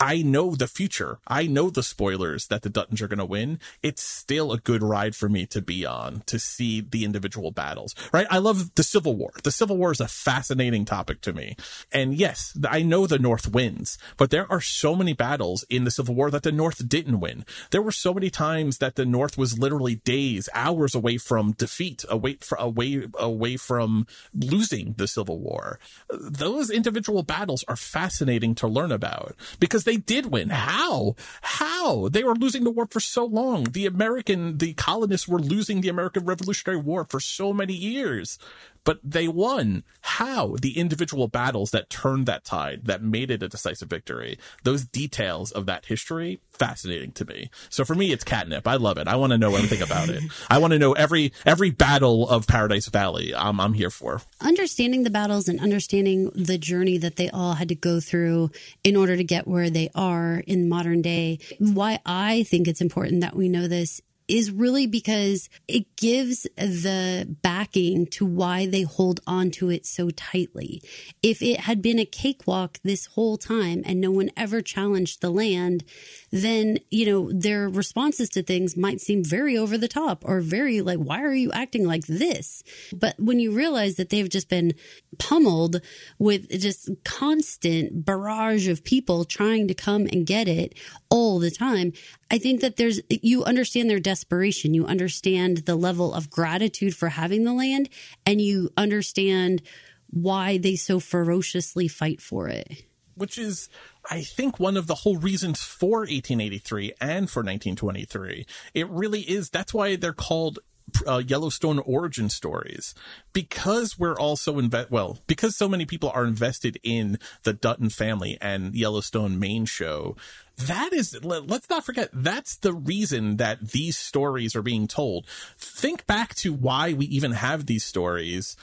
I 0.00 0.22
know 0.22 0.54
the 0.54 0.66
future. 0.66 1.18
I 1.26 1.46
know 1.46 1.68
the 1.68 1.82
spoilers 1.82 2.46
that 2.46 2.62
the 2.62 2.70
Duttons 2.70 3.02
are 3.02 3.08
going 3.08 3.18
to 3.18 3.24
win. 3.26 3.58
It's 3.82 4.02
still 4.02 4.50
a 4.50 4.58
good 4.58 4.82
ride 4.82 5.14
for 5.14 5.28
me 5.28 5.44
to 5.46 5.60
be 5.60 5.84
on 5.84 6.22
to 6.24 6.38
see 6.38 6.80
the 6.80 7.04
individual 7.04 7.50
battles, 7.50 7.94
right? 8.10 8.26
I 8.30 8.38
love 8.38 8.74
the 8.76 8.82
Civil 8.82 9.14
War. 9.14 9.32
The 9.44 9.52
Civil 9.52 9.76
War 9.76 9.92
is 9.92 10.00
a 10.00 10.08
fascinating 10.08 10.86
topic 10.86 11.20
to 11.22 11.34
me. 11.34 11.54
And 11.92 12.14
yes, 12.14 12.56
I 12.66 12.80
know 12.80 13.06
the 13.06 13.18
North 13.18 13.52
wins, 13.52 13.98
but 14.16 14.30
there 14.30 14.50
are 14.50 14.62
so 14.62 14.96
many 14.96 15.12
battles 15.12 15.66
in 15.68 15.84
the 15.84 15.90
Civil 15.90 16.14
War 16.14 16.30
that 16.30 16.44
the 16.44 16.52
North 16.52 16.88
didn't 16.88 17.20
win. 17.20 17.44
There 17.70 17.82
were 17.82 17.92
so 17.92 18.14
many 18.14 18.30
times 18.30 18.78
that 18.78 18.96
the 18.96 19.04
North 19.04 19.36
was 19.36 19.58
literally 19.58 19.96
days, 19.96 20.48
hours 20.54 20.94
away 20.94 21.18
from 21.18 21.52
defeat, 21.52 22.06
away, 22.08 22.38
away, 22.58 23.06
away 23.18 23.58
from 23.58 24.06
losing 24.34 24.94
the 24.94 25.06
Civil 25.06 25.38
War. 25.40 25.78
Those 26.08 26.70
individual 26.70 27.22
battles 27.22 27.64
are 27.68 27.76
fascinating 27.76 28.54
to 28.54 28.66
learn 28.66 28.92
about 28.92 29.36
because 29.58 29.84
they 29.89 29.89
did 29.96 30.26
win. 30.26 30.50
How? 30.50 31.16
How? 31.42 32.08
They 32.08 32.24
were 32.24 32.34
losing 32.34 32.64
the 32.64 32.70
war 32.70 32.86
for 32.90 33.00
so 33.00 33.24
long. 33.24 33.64
The 33.64 33.86
American, 33.86 34.58
the 34.58 34.74
colonists 34.74 35.28
were 35.28 35.38
losing 35.38 35.80
the 35.80 35.88
American 35.88 36.24
Revolutionary 36.24 36.80
War 36.80 37.06
for 37.08 37.20
so 37.20 37.52
many 37.52 37.74
years 37.74 38.38
but 38.84 38.98
they 39.02 39.28
won. 39.28 39.84
How? 40.00 40.56
The 40.60 40.78
individual 40.78 41.28
battles 41.28 41.70
that 41.70 41.90
turned 41.90 42.26
that 42.26 42.44
tide, 42.44 42.84
that 42.84 43.02
made 43.02 43.30
it 43.30 43.42
a 43.42 43.48
decisive 43.48 43.88
victory. 43.88 44.38
Those 44.64 44.84
details 44.84 45.52
of 45.52 45.66
that 45.66 45.86
history, 45.86 46.40
fascinating 46.50 47.12
to 47.12 47.24
me. 47.24 47.50
So 47.68 47.84
for 47.84 47.94
me, 47.94 48.12
it's 48.12 48.24
catnip. 48.24 48.66
I 48.66 48.76
love 48.76 48.98
it. 48.98 49.08
I 49.08 49.16
want 49.16 49.32
to 49.32 49.38
know 49.38 49.54
everything 49.54 49.82
about 49.82 50.08
it. 50.08 50.22
I 50.48 50.58
want 50.58 50.72
to 50.72 50.78
know 50.78 50.92
every 50.92 51.32
every 51.44 51.70
battle 51.70 52.28
of 52.28 52.46
Paradise 52.46 52.88
Valley. 52.88 53.34
I'm 53.34 53.60
I'm 53.60 53.74
here 53.74 53.90
for. 53.90 54.22
Understanding 54.40 55.02
the 55.02 55.10
battles 55.10 55.48
and 55.48 55.60
understanding 55.60 56.30
the 56.34 56.58
journey 56.58 56.98
that 56.98 57.16
they 57.16 57.30
all 57.30 57.54
had 57.54 57.68
to 57.68 57.74
go 57.74 58.00
through 58.00 58.50
in 58.84 58.96
order 58.96 59.16
to 59.16 59.24
get 59.24 59.46
where 59.46 59.70
they 59.70 59.90
are 59.94 60.42
in 60.46 60.68
modern 60.68 61.02
day. 61.02 61.38
Why 61.58 62.00
I 62.04 62.44
think 62.44 62.68
it's 62.68 62.80
important 62.80 63.20
that 63.22 63.36
we 63.36 63.48
know 63.48 63.68
this 63.68 64.00
is 64.30 64.50
really 64.50 64.86
because 64.86 65.48
it 65.66 65.96
gives 65.96 66.46
the 66.56 67.36
backing 67.42 68.06
to 68.06 68.24
why 68.24 68.66
they 68.66 68.82
hold 68.82 69.20
on 69.26 69.50
to 69.50 69.70
it 69.70 69.84
so 69.84 70.10
tightly. 70.10 70.80
If 71.22 71.42
it 71.42 71.60
had 71.60 71.82
been 71.82 71.98
a 71.98 72.04
cakewalk 72.04 72.78
this 72.84 73.06
whole 73.06 73.36
time 73.36 73.82
and 73.84 74.00
no 74.00 74.12
one 74.12 74.30
ever 74.36 74.62
challenged 74.62 75.20
the 75.20 75.30
land, 75.30 75.82
then, 76.30 76.78
you 76.90 77.06
know, 77.06 77.32
their 77.32 77.68
responses 77.68 78.28
to 78.30 78.42
things 78.42 78.76
might 78.76 79.00
seem 79.00 79.24
very 79.24 79.56
over 79.56 79.76
the 79.76 79.88
top 79.88 80.22
or 80.24 80.40
very 80.40 80.80
like, 80.80 80.98
why 80.98 81.22
are 81.22 81.34
you 81.34 81.50
acting 81.52 81.84
like 81.84 82.06
this? 82.06 82.62
But 82.92 83.18
when 83.18 83.40
you 83.40 83.52
realize 83.52 83.96
that 83.96 84.10
they've 84.10 84.28
just 84.28 84.48
been 84.48 84.74
pummeled 85.18 85.80
with 86.18 86.48
just 86.60 86.88
constant 87.04 88.04
barrage 88.04 88.68
of 88.68 88.84
people 88.84 89.24
trying 89.24 89.66
to 89.68 89.74
come 89.74 90.06
and 90.06 90.26
get 90.26 90.46
it 90.46 90.74
all 91.08 91.38
the 91.38 91.50
time, 91.50 91.92
I 92.30 92.38
think 92.38 92.60
that 92.60 92.76
there's, 92.76 93.00
you 93.08 93.42
understand 93.44 93.90
their 93.90 94.00
desperation. 94.00 94.72
You 94.72 94.86
understand 94.86 95.58
the 95.58 95.76
level 95.76 96.14
of 96.14 96.30
gratitude 96.30 96.94
for 96.94 97.08
having 97.08 97.44
the 97.44 97.52
land 97.52 97.88
and 98.24 98.40
you 98.40 98.70
understand 98.76 99.62
why 100.10 100.58
they 100.58 100.76
so 100.76 101.00
ferociously 101.00 101.88
fight 101.88 102.20
for 102.20 102.48
it. 102.48 102.84
Which 103.20 103.36
is, 103.36 103.68
I 104.10 104.22
think, 104.22 104.58
one 104.58 104.76
of 104.76 104.86
the 104.86 104.94
whole 104.96 105.18
reasons 105.18 105.62
for 105.62 105.98
1883 106.00 106.94
and 107.00 107.30
for 107.30 107.40
1923. 107.40 108.46
It 108.72 108.88
really 108.88 109.20
is. 109.20 109.50
That's 109.50 109.74
why 109.74 109.96
they're 109.96 110.12
called 110.14 110.58
uh, 111.06 111.18
Yellowstone 111.18 111.78
origin 111.80 112.28
stories 112.28 112.94
because 113.32 113.98
we're 113.98 114.18
also 114.18 114.58
invest 114.58 114.90
well 114.90 115.18
because 115.26 115.56
so 115.56 115.68
many 115.68 115.86
people 115.86 116.10
are 116.14 116.24
invested 116.24 116.78
in 116.82 117.18
the 117.44 117.52
Dutton 117.52 117.90
family 117.90 118.36
and 118.40 118.74
Yellowstone 118.74 119.38
main 119.38 119.64
show 119.64 120.16
that 120.56 120.92
is 120.92 121.22
let's 121.24 121.70
not 121.70 121.84
forget 121.84 122.10
that's 122.12 122.56
the 122.56 122.72
reason 122.72 123.36
that 123.36 123.70
these 123.70 123.96
stories 123.96 124.54
are 124.56 124.62
being 124.62 124.86
told 124.86 125.26
think 125.56 126.06
back 126.06 126.34
to 126.36 126.52
why 126.52 126.92
we 126.92 127.06
even 127.06 127.32
have 127.32 127.66
these 127.66 127.84
stories 127.84 128.56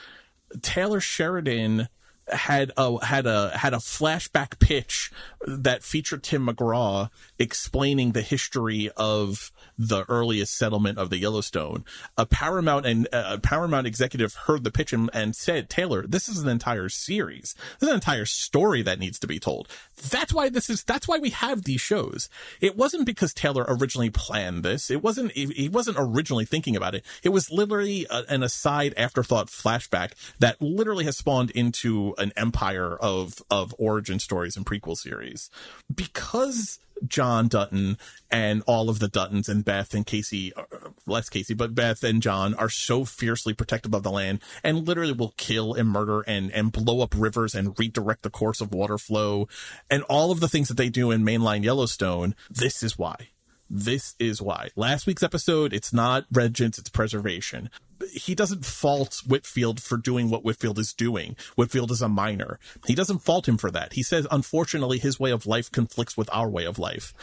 Taylor 0.61 0.99
Sheridan 0.99 1.89
had 2.29 2.71
a 2.77 3.03
had 3.05 3.25
a 3.25 3.57
had 3.57 3.73
a 3.73 3.77
flashback 3.77 4.59
pitch 4.59 5.11
that 5.45 5.83
featured 5.83 6.23
Tim 6.23 6.47
McGraw 6.47 7.09
explaining 7.39 8.11
the 8.11 8.21
history 8.21 8.89
of 8.97 9.51
the 9.77 10.05
earliest 10.09 10.57
settlement 10.57 10.97
of 10.97 11.09
the 11.09 11.17
Yellowstone. 11.17 11.85
A 12.17 12.25
Paramount 12.25 12.85
and 12.85 13.07
uh, 13.13 13.31
a 13.33 13.37
Paramount 13.37 13.87
executive 13.87 14.33
heard 14.33 14.63
the 14.63 14.71
pitch 14.71 14.93
and, 14.93 15.09
and 15.13 15.35
said, 15.35 15.69
"Taylor, 15.69 16.05
this 16.05 16.27
is 16.27 16.39
an 16.39 16.49
entire 16.49 16.89
series. 16.89 17.55
This 17.79 17.87
is 17.87 17.89
an 17.89 17.95
entire 17.95 18.25
story 18.25 18.81
that 18.81 18.99
needs 18.99 19.19
to 19.19 19.27
be 19.27 19.39
told." 19.39 19.67
That's 19.97 20.33
why 20.33 20.49
this 20.49 20.69
is. 20.69 20.83
That's 20.83 21.07
why 21.07 21.17
we 21.17 21.31
have 21.31 21.63
these 21.63 21.81
shows. 21.81 22.29
It 22.61 22.77
wasn't 22.77 23.05
because 23.05 23.33
Taylor 23.33 23.65
originally 23.67 24.11
planned 24.11 24.63
this. 24.63 24.91
It 24.91 25.03
wasn't. 25.03 25.31
He 25.31 25.69
wasn't 25.69 25.97
originally 25.99 26.45
thinking 26.45 26.75
about 26.75 26.93
it. 26.93 27.03
It 27.23 27.29
was 27.29 27.49
literally 27.51 28.05
a, 28.09 28.23
an 28.29 28.43
aside 28.43 28.93
afterthought 28.95 29.47
flashback 29.47 30.11
that 30.39 30.61
literally 30.61 31.05
has 31.05 31.17
spawned 31.17 31.49
into 31.51 32.13
an 32.19 32.31
empire 32.35 32.95
of 32.95 33.41
of 33.49 33.73
origin 33.79 34.19
stories 34.19 34.55
and 34.55 34.65
prequel 34.65 34.95
series 34.95 35.49
because 35.93 36.79
John 37.05 37.47
Dutton 37.47 37.97
and 38.31 38.63
all 38.65 38.89
of 38.89 38.99
the 38.99 39.09
Duttons 39.09 39.49
and 39.49 39.63
Beth 39.63 39.93
and 39.93 40.05
Casey, 40.05 40.53
uh, 40.53 40.63
less 41.05 41.29
Casey, 41.29 41.53
but 41.53 41.75
Beth 41.75 42.03
and 42.03 42.21
John 42.21 42.53
are 42.55 42.69
so 42.69 43.05
fiercely 43.05 43.53
protective 43.53 43.93
of 43.93 44.03
the 44.03 44.11
land 44.11 44.41
and 44.63 44.87
literally 44.87 45.13
will 45.13 45.33
kill 45.37 45.73
and 45.73 45.89
murder 45.89 46.21
and, 46.21 46.51
and 46.51 46.71
blow 46.71 47.01
up 47.01 47.13
rivers 47.15 47.55
and 47.55 47.77
redirect 47.77 48.23
the 48.23 48.29
course 48.29 48.61
of 48.61 48.73
water 48.73 48.97
flow 48.97 49.47
and 49.89 50.03
all 50.03 50.31
of 50.31 50.39
the 50.39 50.47
things 50.47 50.67
that 50.67 50.77
they 50.77 50.89
do 50.89 51.11
in 51.11 51.23
mainline 51.23 51.63
Yellowstone. 51.63 52.35
This 52.49 52.83
is 52.83 52.97
why. 52.97 53.29
This 53.69 54.15
is 54.17 54.41
why. 54.41 54.69
Last 54.75 55.07
week's 55.07 55.23
episode, 55.23 55.73
it's 55.73 55.91
not 55.91 56.25
vengeance, 56.31 56.77
it's 56.77 56.89
preservation 56.89 57.69
he 58.11 58.35
doesn't 58.35 58.65
fault 58.65 59.21
Whitfield 59.25 59.81
for 59.81 59.97
doing 59.97 60.29
what 60.29 60.43
Whitfield 60.43 60.79
is 60.79 60.93
doing. 60.93 61.35
Whitfield 61.55 61.91
is 61.91 62.01
a 62.01 62.09
miner. 62.09 62.59
He 62.85 62.95
doesn't 62.95 63.19
fault 63.19 63.47
him 63.47 63.57
for 63.57 63.71
that. 63.71 63.93
He 63.93 64.03
says, 64.03 64.27
unfortunately, 64.31 64.99
his 64.99 65.19
way 65.19 65.31
of 65.31 65.45
life 65.45 65.71
conflicts 65.71 66.17
with 66.17 66.29
our 66.31 66.49
way 66.49 66.65
of 66.65 66.79
life 66.79 67.13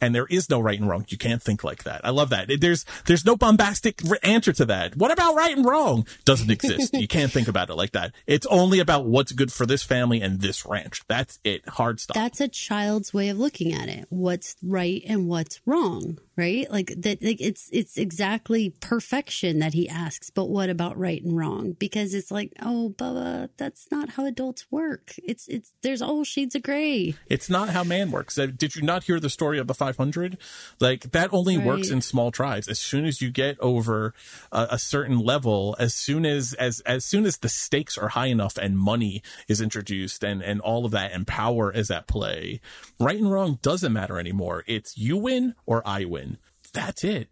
and 0.00 0.14
there 0.14 0.26
is 0.26 0.48
no 0.48 0.60
right 0.60 0.78
and 0.78 0.88
wrong. 0.88 1.04
You 1.08 1.18
can't 1.18 1.42
think 1.42 1.62
like 1.62 1.84
that. 1.84 2.00
I 2.04 2.10
love 2.10 2.30
that. 2.30 2.50
There's 2.60 2.84
there's 3.06 3.24
no 3.24 3.36
bombastic 3.36 4.00
answer 4.22 4.52
to 4.54 4.64
that. 4.66 4.96
What 4.96 5.12
about 5.12 5.34
right 5.34 5.56
and 5.56 5.64
wrong? 5.64 6.06
Doesn't 6.24 6.50
exist. 6.50 6.94
you 6.94 7.08
can't 7.08 7.30
think 7.30 7.48
about 7.48 7.70
it 7.70 7.74
like 7.74 7.92
that. 7.92 8.12
It's 8.26 8.46
only 8.46 8.80
about 8.80 9.04
what's 9.06 9.32
good 9.32 9.52
for 9.52 9.66
this 9.66 9.82
family 9.82 10.20
and 10.20 10.40
this 10.40 10.64
ranch. 10.64 11.02
That's 11.08 11.38
it. 11.44 11.68
Hard 11.68 12.00
stuff. 12.00 12.14
That's 12.14 12.40
a 12.40 12.48
child's 12.48 13.12
way 13.12 13.28
of 13.28 13.38
looking 13.38 13.72
at 13.72 13.88
it. 13.88 14.06
What's 14.08 14.56
right 14.62 15.02
and 15.06 15.28
what's 15.28 15.60
wrong, 15.66 16.18
right? 16.40 16.70
Like 16.70 16.94
that 16.96 17.22
like 17.22 17.40
it's 17.40 17.68
it's 17.72 17.98
exactly 17.98 18.70
perfection 18.80 19.58
that 19.58 19.74
he 19.74 19.88
asks, 19.88 20.30
but 20.30 20.46
what 20.46 20.70
about 20.70 20.98
right 20.98 21.22
and 21.22 21.36
wrong? 21.36 21.76
Because 21.78 22.14
it's 22.14 22.30
like, 22.30 22.52
"Oh, 22.60 22.94
Bubba, 22.96 23.50
that's 23.58 23.86
not 23.90 24.10
how 24.10 24.24
adults 24.24 24.66
work. 24.70 25.14
It's 25.22 25.46
it's 25.48 25.72
there's 25.82 26.02
all 26.02 26.24
shades 26.24 26.54
of 26.54 26.62
gray." 26.62 27.14
It's 27.28 27.50
not 27.50 27.68
how 27.68 27.84
man 27.84 28.10
works. 28.10 28.38
Uh, 28.38 28.46
did 28.46 28.74
you 28.74 28.82
not 28.82 29.04
hear 29.04 29.20
the 29.20 29.30
story 29.30 29.58
of 29.58 29.66
the 29.66 29.74
500 29.74 30.38
like 30.80 31.12
that 31.12 31.32
only 31.32 31.56
right. 31.56 31.66
works 31.66 31.90
in 31.90 32.00
small 32.00 32.30
tribes 32.30 32.68
as 32.68 32.78
soon 32.78 33.04
as 33.04 33.20
you 33.20 33.30
get 33.30 33.58
over 33.60 34.14
a, 34.50 34.68
a, 34.72 34.78
certain 34.78 35.18
level 35.18 35.76
as 35.78 35.94
soon 35.94 36.26
as 36.26 36.54
as 36.54 36.80
as 36.80 37.04
soon 37.04 37.24
as 37.24 37.38
the 37.38 37.48
stakes 37.48 37.96
are 37.96 38.08
high 38.08 38.26
enough 38.26 38.56
and 38.56 38.78
money 38.78 39.22
is 39.46 39.60
introduced 39.60 40.24
and 40.24 40.42
and 40.42 40.60
all 40.60 40.84
of 40.84 40.92
that 40.92 41.12
and 41.12 41.26
power 41.26 41.72
is 41.72 41.90
at 41.90 42.06
play 42.06 42.60
right 42.98 43.18
and 43.18 43.30
wrong 43.30 43.58
doesn't 43.62 43.92
matter 43.92 44.18
anymore 44.18 44.64
it's 44.66 44.96
you 44.98 45.16
win 45.16 45.54
or 45.66 45.86
i 45.86 46.04
win 46.04 46.29
that's 46.70 47.04
it 47.04 47.28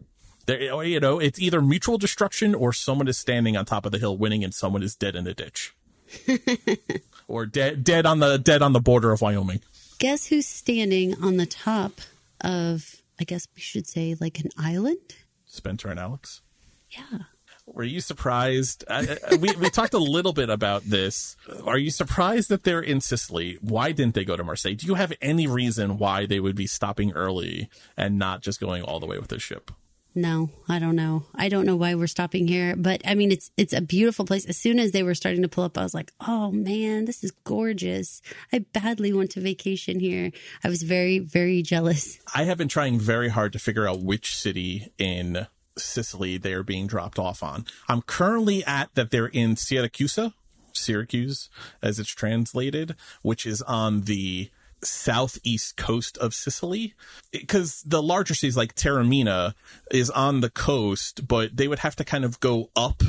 there, 0.49 0.73
oh, 0.73 0.81
you 0.81 0.99
know, 0.99 1.19
it's 1.19 1.39
either 1.39 1.61
mutual 1.61 1.99
destruction 1.99 2.55
or 2.55 2.73
someone 2.73 3.07
is 3.07 3.19
standing 3.19 3.57
on 3.57 3.67
top 3.67 3.85
of 3.85 3.93
the 3.93 3.99
hill 3.99 4.17
winning 4.17 4.43
and 4.43 4.55
someone 4.55 4.83
is 4.83 4.97
dead 4.97 5.15
in 5.15 5.27
a 5.27 5.35
ditch. 5.35 5.75
or 7.29 7.45
dead 7.45 7.85
dead 7.85 8.07
on 8.07 8.19
the 8.19 8.39
dead 8.39 8.63
on 8.63 8.73
the 8.73 8.81
border 8.81 9.13
of 9.13 9.21
Wyoming. 9.21 9.61
Guess 9.99 10.27
who's 10.29 10.47
standing 10.47 11.23
on 11.23 11.37
the 11.37 11.45
top 11.45 12.01
of, 12.41 13.03
I 13.21 13.25
guess 13.25 13.47
we 13.55 13.61
should 13.61 13.87
say, 13.87 14.17
like 14.19 14.41
an 14.41 14.49
island. 14.57 15.17
Spencer 15.45 15.89
and 15.89 16.01
Alex. 16.01 16.41
Yeah. 16.91 17.19
Were 17.75 17.85
you 17.85 18.01
surprised? 18.01 18.85
I, 18.89 19.19
I, 19.31 19.37
we 19.37 19.53
we 19.57 19.71
talked 19.71 19.95
a 19.95 19.99
little 19.99 20.33
bit 20.33 20.51
about 20.51 20.85
this. 20.85 21.37
Are 21.65 21.79
you 21.79 21.91
surprised 21.91 22.49
that 22.49 22.65
they're 22.65 22.81
in 22.81 23.01
Sicily? 23.01 23.59
Why 23.61 23.93
didn't 23.93 24.15
they 24.15 24.25
go 24.25 24.37
to 24.37 24.45
Marseille? 24.45 24.75
Do 24.75 24.87
you 24.87 24.95
have 24.95 25.13
any 25.21 25.47
reason 25.47 25.99
why 25.99 26.27
they 26.27 26.41
would 26.41 26.57
be 26.57 26.67
stopping 26.67 27.13
early 27.13 27.69
and 27.97 28.19
not 28.19 28.43
just 28.43 28.61
going 28.61 28.83
all 28.83 29.01
the 29.01 29.07
way 29.07 29.19
with 29.19 29.29
the 29.29 29.39
ship? 29.39 29.71
No, 30.15 30.51
I 30.69 30.79
don't 30.79 30.97
know. 30.97 31.27
I 31.35 31.49
don't 31.49 31.67
know 31.67 31.77
why 31.77 31.95
we're 31.95 32.09
stopping 32.09 32.49
here, 32.49 32.75
but 32.75 33.03
I 33.07 33.15
mean, 33.15 33.31
it's 33.31 33.51
it's 33.57 33.73
a 33.73 33.81
beautiful 33.81 34.25
place. 34.25 34.47
As 34.47 34.57
soon 34.57 34.81
as 34.81 34.91
they 34.91 35.05
were 35.05 35.15
starting 35.15 35.43
to 35.43 35.49
pull 35.49 35.65
up, 35.65 35.79
I 35.79 35.83
was 35.83 35.95
like, 35.95 36.13
"Oh 36.27 36.51
man, 36.51 37.05
this 37.05 37.23
is 37.23 37.31
gorgeous! 37.45 38.21
I 38.53 38.61
badly 38.61 39.13
want 39.13 39.31
to 39.33 39.41
vacation 39.41 40.01
here." 40.01 40.33
I 40.65 40.69
was 40.69 40.83
very 40.83 41.21
very 41.21 41.63
jealous. 41.63 42.19
I 42.35 42.45
have 42.45 42.59
been 42.59 42.69
trying 42.69 42.99
very 42.99 43.29
hard 43.29 43.53
to 43.53 43.59
figure 43.61 43.87
out 43.87 44.01
which 44.03 44.35
city 44.35 44.93
in 44.99 45.47
Sicily 45.79 46.39
they 46.39 46.53
are 46.53 46.63
being 46.63 46.87
dropped 46.87 47.19
off 47.19 47.43
on. 47.43 47.67
I'm 47.89 48.03
currently 48.03 48.65
at 48.65 48.95
that 48.95 49.11
they're 49.11 49.27
in 49.27 49.57
Syracuse, 49.57 50.19
Syracuse 50.73 51.49
as 51.83 51.99
it's 51.99 52.11
translated, 52.11 52.95
which 53.23 53.47
is 53.47 53.63
on 53.63 54.03
the 54.03 54.51
southeast 54.83 55.77
coast 55.77 56.17
of 56.19 56.35
Sicily 56.35 56.95
because 57.33 57.83
the 57.85 58.03
larger 58.03 58.35
cities 58.35 58.57
like 58.57 58.75
Taormina 58.75 59.55
is 59.91 60.11
on 60.11 60.41
the 60.41 60.51
coast, 60.51 61.27
but 61.27 61.57
they 61.57 61.69
would 61.69 61.81
have 61.81 61.97
to 61.97 62.05
kind 62.05 62.25
of 62.25 62.41
go 62.41 62.71
up 62.77 63.03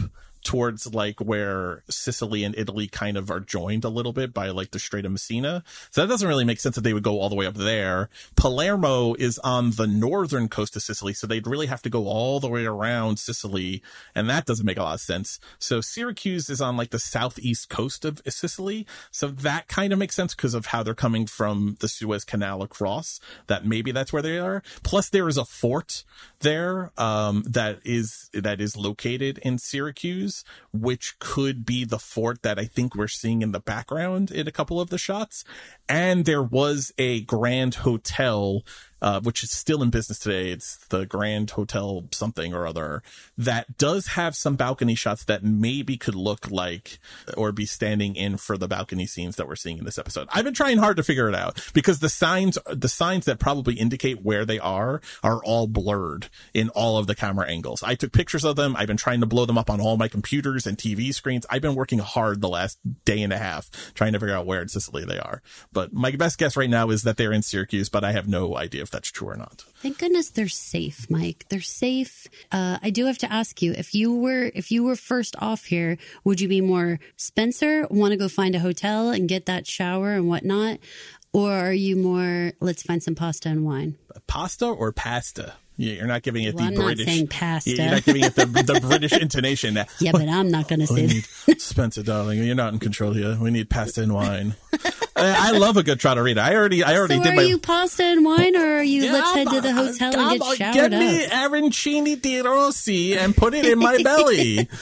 towards 0.43 0.93
like 0.93 1.19
where 1.19 1.83
Sicily 1.89 2.43
and 2.43 2.55
Italy 2.57 2.87
kind 2.87 3.17
of 3.17 3.29
are 3.29 3.39
joined 3.39 3.83
a 3.83 3.89
little 3.89 4.13
bit 4.13 4.33
by 4.33 4.49
like 4.49 4.71
the 4.71 4.79
Strait 4.79 5.05
of 5.05 5.11
Messina. 5.11 5.63
So 5.91 6.01
that 6.01 6.07
doesn't 6.07 6.27
really 6.27 6.45
make 6.45 6.59
sense 6.59 6.75
that 6.75 6.81
they 6.81 6.93
would 6.93 7.03
go 7.03 7.19
all 7.19 7.29
the 7.29 7.35
way 7.35 7.45
up 7.45 7.55
there. 7.55 8.09
Palermo 8.35 9.13
is 9.15 9.39
on 9.39 9.71
the 9.71 9.87
northern 9.87 10.47
coast 10.47 10.75
of 10.75 10.81
Sicily, 10.81 11.13
so 11.13 11.27
they'd 11.27 11.47
really 11.47 11.67
have 11.67 11.81
to 11.83 11.89
go 11.89 12.07
all 12.07 12.39
the 12.39 12.49
way 12.49 12.65
around 12.65 13.19
Sicily, 13.19 13.81
and 14.15 14.29
that 14.29 14.45
doesn't 14.45 14.65
make 14.65 14.77
a 14.77 14.83
lot 14.83 14.95
of 14.95 15.01
sense. 15.01 15.39
So 15.57 15.81
Syracuse 15.81 16.49
is 16.49 16.61
on 16.61 16.77
like 16.77 16.91
the 16.91 16.99
southeast 16.99 17.69
coast 17.69 18.05
of 18.05 18.21
Sicily, 18.27 18.85
so 19.11 19.27
that 19.27 19.67
kind 19.67 19.93
of 19.93 19.99
makes 19.99 20.15
sense 20.15 20.35
because 20.35 20.53
of 20.53 20.67
how 20.67 20.83
they're 20.83 20.93
coming 20.93 21.25
from 21.25 21.77
the 21.79 21.87
Suez 21.87 22.23
Canal 22.23 22.61
across. 22.61 23.19
That 23.47 23.65
maybe 23.65 23.91
that's 23.91 24.13
where 24.13 24.21
they 24.21 24.37
are. 24.39 24.63
Plus, 24.83 25.09
there 25.09 25.27
is 25.27 25.37
a 25.37 25.45
fort 25.45 26.03
there 26.39 26.91
um, 26.97 27.43
that 27.45 27.79
is 27.83 28.29
that 28.33 28.61
is 28.61 28.77
located 28.77 29.37
in 29.39 29.57
Syracuse, 29.57 30.28
which 30.71 31.17
could 31.19 31.65
be 31.65 31.85
the 31.85 31.99
fort 31.99 32.41
that 32.43 32.59
I 32.59 32.65
think 32.65 32.95
we're 32.95 33.07
seeing 33.07 33.41
in 33.41 33.51
the 33.51 33.59
background 33.59 34.31
in 34.31 34.47
a 34.47 34.51
couple 34.51 34.79
of 34.79 34.89
the 34.89 34.97
shots. 34.97 35.43
And 35.87 36.25
there 36.25 36.43
was 36.43 36.91
a 36.97 37.21
Grand 37.21 37.75
Hotel 37.75 38.63
uh, 39.01 39.21
which 39.21 39.43
is 39.43 39.51
still 39.51 39.81
in 39.81 39.89
business 39.89 40.19
today. 40.19 40.49
It's 40.51 40.77
the 40.87 41.05
Grand 41.05 41.51
Hotel 41.51 42.05
something 42.11 42.53
or 42.53 42.67
other 42.67 43.01
that 43.37 43.77
does 43.77 44.07
have 44.07 44.35
some 44.35 44.55
balcony 44.55 44.95
shots 44.95 45.23
that 45.25 45.43
maybe 45.43 45.97
could 45.97 46.15
look 46.15 46.49
like 46.51 46.99
or 47.37 47.51
be 47.51 47.65
standing 47.65 48.15
in 48.15 48.37
for 48.37 48.57
the 48.57 48.67
balcony 48.67 49.05
scenes 49.05 49.35
that 49.35 49.47
we're 49.47 49.55
seeing 49.55 49.77
in 49.77 49.85
this 49.85 49.97
episode. 49.97 50.27
I've 50.31 50.43
been 50.43 50.53
trying 50.53 50.77
hard 50.77 50.97
to 50.97 51.03
figure 51.03 51.29
it 51.29 51.35
out 51.35 51.69
because 51.73 51.99
the 51.99 52.09
signs, 52.09 52.57
the 52.67 52.89
signs 52.89 53.25
that 53.25 53.39
probably 53.39 53.75
indicate 53.75 54.23
where 54.23 54.45
they 54.45 54.59
are 54.59 55.01
are 55.23 55.43
all 55.43 55.67
blurred 55.67 56.29
in 56.53 56.69
all 56.69 56.97
of 56.97 57.07
the 57.07 57.15
camera 57.15 57.47
angles. 57.47 57.83
I 57.83 57.95
took 57.95 58.11
pictures 58.11 58.43
of 58.43 58.55
them. 58.55 58.75
I've 58.75 58.87
been 58.87 58.97
trying 58.97 59.21
to 59.21 59.25
blow 59.25 59.45
them 59.45 59.57
up 59.57 59.69
on 59.69 59.79
all 59.79 59.97
my 59.97 60.07
computers 60.07 60.67
and 60.67 60.77
TV 60.77 61.13
screens. 61.13 61.45
I've 61.49 61.61
been 61.61 61.75
working 61.75 61.99
hard 61.99 62.41
the 62.41 62.49
last 62.49 62.79
day 63.05 63.21
and 63.21 63.33
a 63.33 63.37
half 63.37 63.69
trying 63.93 64.13
to 64.13 64.19
figure 64.19 64.35
out 64.35 64.45
where 64.45 64.61
in 64.61 64.67
Sicily 64.67 65.05
they 65.05 65.19
are. 65.19 65.41
But 65.71 65.93
my 65.93 66.11
best 66.11 66.37
guess 66.37 66.57
right 66.57 66.69
now 66.69 66.89
is 66.89 67.03
that 67.03 67.17
they're 67.17 67.33
in 67.33 67.41
Syracuse, 67.41 67.89
but 67.89 68.03
I 68.03 68.11
have 68.11 68.27
no 68.27 68.57
idea 68.57 68.85
if 68.89 68.91
that's 68.91 69.11
true 69.11 69.29
or 69.29 69.35
not. 69.35 69.63
Thank 69.81 69.99
goodness 69.99 70.31
they're 70.31 70.47
safe, 70.47 71.09
Mike. 71.09 71.45
They're 71.49 71.61
safe. 71.61 72.27
Uh, 72.51 72.79
I 72.81 72.89
do 72.89 73.05
have 73.05 73.19
to 73.19 73.31
ask 73.31 73.61
you 73.61 73.71
if 73.73 73.93
you 73.93 74.13
were 74.13 74.51
if 74.55 74.71
you 74.71 74.83
were 74.83 74.95
first 74.95 75.35
off 75.39 75.65
here, 75.65 75.97
would 76.23 76.41
you 76.41 76.47
be 76.47 76.59
more 76.59 76.99
Spencer, 77.15 77.85
want 77.89 78.11
to 78.11 78.17
go 78.17 78.27
find 78.27 78.55
a 78.55 78.59
hotel 78.59 79.11
and 79.11 79.29
get 79.29 79.45
that 79.45 79.67
shower 79.67 80.13
and 80.13 80.27
whatnot, 80.27 80.79
or 81.31 81.51
are 81.51 81.73
you 81.73 81.95
more 81.95 82.53
let's 82.59 82.81
find 82.81 83.03
some 83.03 83.15
pasta 83.15 83.49
and 83.49 83.63
wine? 83.63 83.95
Pasta 84.25 84.65
or 84.65 84.91
pasta? 84.91 85.53
Yeah, 85.81 85.93
you're 85.93 86.07
not 86.07 86.23
giving 86.23 86.43
it 86.43 86.55
Well, 86.55 86.69
the 86.71 86.77
I'm 86.77 86.83
British. 86.95 87.29
pasta. 87.29 87.69
You're 87.71 87.89
not 87.91 88.03
giving 88.03 88.23
it 88.25 88.35
the, 88.35 88.45
the 88.73 88.81
British 88.81 89.13
intonation. 89.13 89.75
Yeah, 90.01 90.11
but 90.11 90.27
I'm 90.27 90.51
not 90.51 90.67
going 90.67 90.81
to 90.81 90.87
say 90.87 91.07
need. 91.07 91.25
Spencer, 91.61 92.03
darling, 92.03 92.43
you're 92.43 92.53
not 92.53 92.73
in 92.73 92.79
control 92.79 93.13
here. 93.13 93.37
We 93.39 93.49
need 93.49 93.69
pasta 93.69 94.01
and 94.03 94.13
wine. 94.13 94.55
I, 95.15 95.49
I 95.49 95.57
love 95.57 95.77
a 95.77 95.83
good 95.83 95.99
Trotarita. 95.99 96.39
I 96.39 96.53
already, 96.55 96.83
I 96.83 96.97
already 96.97 97.15
So 97.15 97.23
did 97.23 97.33
are 97.33 97.35
my. 97.37 97.41
you 97.43 97.59
pasta 97.59 98.03
and 98.03 98.25
wine, 98.25 98.57
or 98.57 98.77
are 98.79 98.83
you 98.83 99.09
let's 99.11 99.31
head 99.33 99.47
to 99.49 99.61
the 99.61 99.71
hotel 99.73 100.17
I'm- 100.19 100.31
and 100.31 100.41
get 100.41 100.57
showered 100.57 100.73
Get 100.73 100.93
up? 100.93 100.99
me 100.99 101.25
arancini 101.27 102.21
di 102.21 102.39
rossi 102.41 103.17
and 103.17 103.35
put 103.35 103.53
it 103.53 103.65
in 103.65 103.79
my 103.79 104.01
belly. 104.03 104.67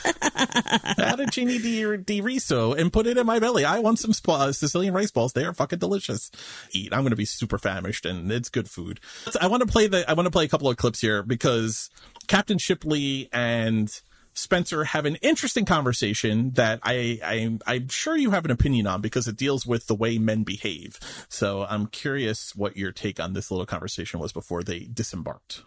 arancini 0.98 1.62
di, 1.62 1.98
di 2.04 2.22
riso 2.22 2.74
and 2.74 2.92
put 2.92 3.08
it 3.08 3.18
in 3.18 3.26
my 3.26 3.40
belly. 3.40 3.66
I 3.66 3.80
want 3.80 4.00
some 4.00 4.12
uh, 4.28 4.52
Sicilian 4.52 4.94
rice 4.94 5.12
balls. 5.12 5.34
They 5.34 5.46
are 5.46 5.54
fucking 5.54 5.80
delicious. 5.80 6.32
Eat. 6.72 6.94
I'm 6.94 7.02
going 7.02 7.12
to 7.12 7.16
be 7.16 7.26
super 7.26 7.58
famished 7.58 8.06
and 8.06 8.32
it's 8.32 8.50
good 8.50 8.70
food. 8.70 9.00
I 9.40 9.48
want 9.48 9.62
to 9.62 9.68
play 9.68 9.88
the, 9.88 10.10
I 10.10 10.14
want 10.14 10.26
to 10.28 10.32
play 10.32 10.46
a 10.46 10.48
couple 10.48 10.70
of 10.70 10.78
clips 10.88 11.02
here 11.02 11.22
because 11.22 11.90
Captain 12.28 12.58
Shipley 12.58 13.28
and 13.34 14.02
Spencer 14.34 14.86
have 14.86 15.06
an 15.06 15.18
interesting 15.18 15.66
conversation 15.66 16.52
that 16.52 16.80
I, 16.82 17.20
I 17.22 17.58
I'm 17.68 17.90
sure 17.90 18.16
you 18.16 18.32
have 18.32 18.46
an 18.46 18.52
opinion 18.52 18.88
on 18.88 19.02
because 19.02 19.28
it 19.28 19.36
deals 19.36 19.68
with 19.68 19.88
the 19.88 19.96
way 19.96 20.18
men 20.18 20.44
behave. 20.44 20.98
So 21.28 21.66
I'm 21.70 21.88
curious 21.88 22.56
what 22.56 22.78
your 22.78 22.94
take 22.94 23.20
on 23.20 23.34
this 23.34 23.52
little 23.52 23.66
conversation 23.66 24.22
was 24.22 24.32
before 24.32 24.64
they 24.64 24.80
disembarked. 24.80 25.64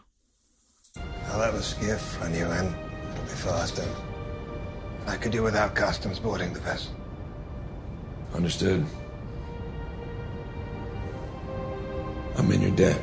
I'll 1.26 1.42
have 1.42 1.55
a 1.55 1.62
skiff 1.62 2.22
on 2.22 2.34
you, 2.34 2.47
and 2.47 2.74
it'll 3.12 3.24
be 3.24 3.30
faster. 3.30 3.86
I 5.06 5.16
could 5.18 5.32
do 5.32 5.42
without 5.42 5.74
customs 5.74 6.18
boarding 6.18 6.55
the 6.55 6.60
vessel. 6.60 6.94
Understood. 8.32 8.86
I'm 12.38 12.51
in 12.51 12.62
your 12.62 12.70
debt. 12.70 13.02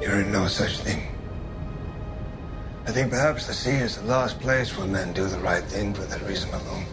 You're 0.00 0.20
in 0.20 0.30
no 0.30 0.46
such 0.46 0.78
thing. 0.78 1.02
I 2.86 2.92
think 2.92 3.10
perhaps 3.10 3.46
the 3.46 3.52
sea 3.52 3.72
is 3.72 3.96
the 3.96 4.04
last 4.04 4.40
place 4.40 4.76
where 4.76 4.86
men 4.86 5.12
do 5.12 5.26
the 5.26 5.38
right 5.40 5.64
thing 5.64 5.92
for 5.92 6.02
that 6.02 6.22
reason 6.22 6.48
alone. 6.50 6.86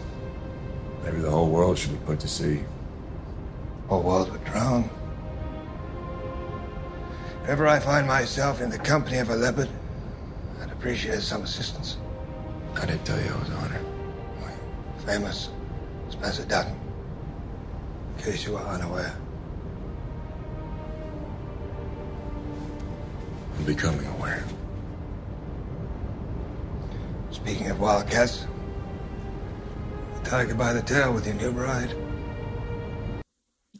Maybe 1.04 1.18
the 1.18 1.30
whole 1.30 1.48
world 1.48 1.78
should 1.78 1.92
be 1.92 2.04
put 2.04 2.20
to 2.20 2.28
sea. 2.28 2.62
Whole 3.88 4.02
world 4.02 4.30
would 4.32 4.44
drown. 4.44 4.90
If 7.44 7.50
ever 7.50 7.68
I 7.68 7.78
find 7.78 8.06
myself 8.06 8.60
in 8.60 8.70
the 8.70 8.78
company 8.78 9.18
of 9.18 9.30
a 9.30 9.36
leopard, 9.36 9.68
I'd 10.60 10.72
appreciate 10.72 11.22
some 11.22 11.42
assistance. 11.42 11.98
I 12.74 12.86
didn't 12.86 13.04
tell 13.04 13.20
you 13.20 13.30
I 13.30 13.38
was 13.38 13.50
honored. 13.50 13.86
Famous 15.06 15.50
Spencer 16.10 16.44
Dutton. 16.44 16.74
In 18.16 18.24
case 18.24 18.44
you 18.44 18.56
are 18.56 18.66
unaware. 18.66 19.14
I'm 23.56 23.64
becoming 23.64 24.06
aware. 24.06 24.44
Speaking 27.30 27.70
of 27.70 27.80
wildcats, 27.80 28.46
the 30.14 30.30
tiger 30.30 30.54
by 30.54 30.72
the 30.72 30.82
tail 30.82 31.12
with 31.12 31.26
your 31.26 31.36
new 31.36 31.52
bride. 31.52 31.94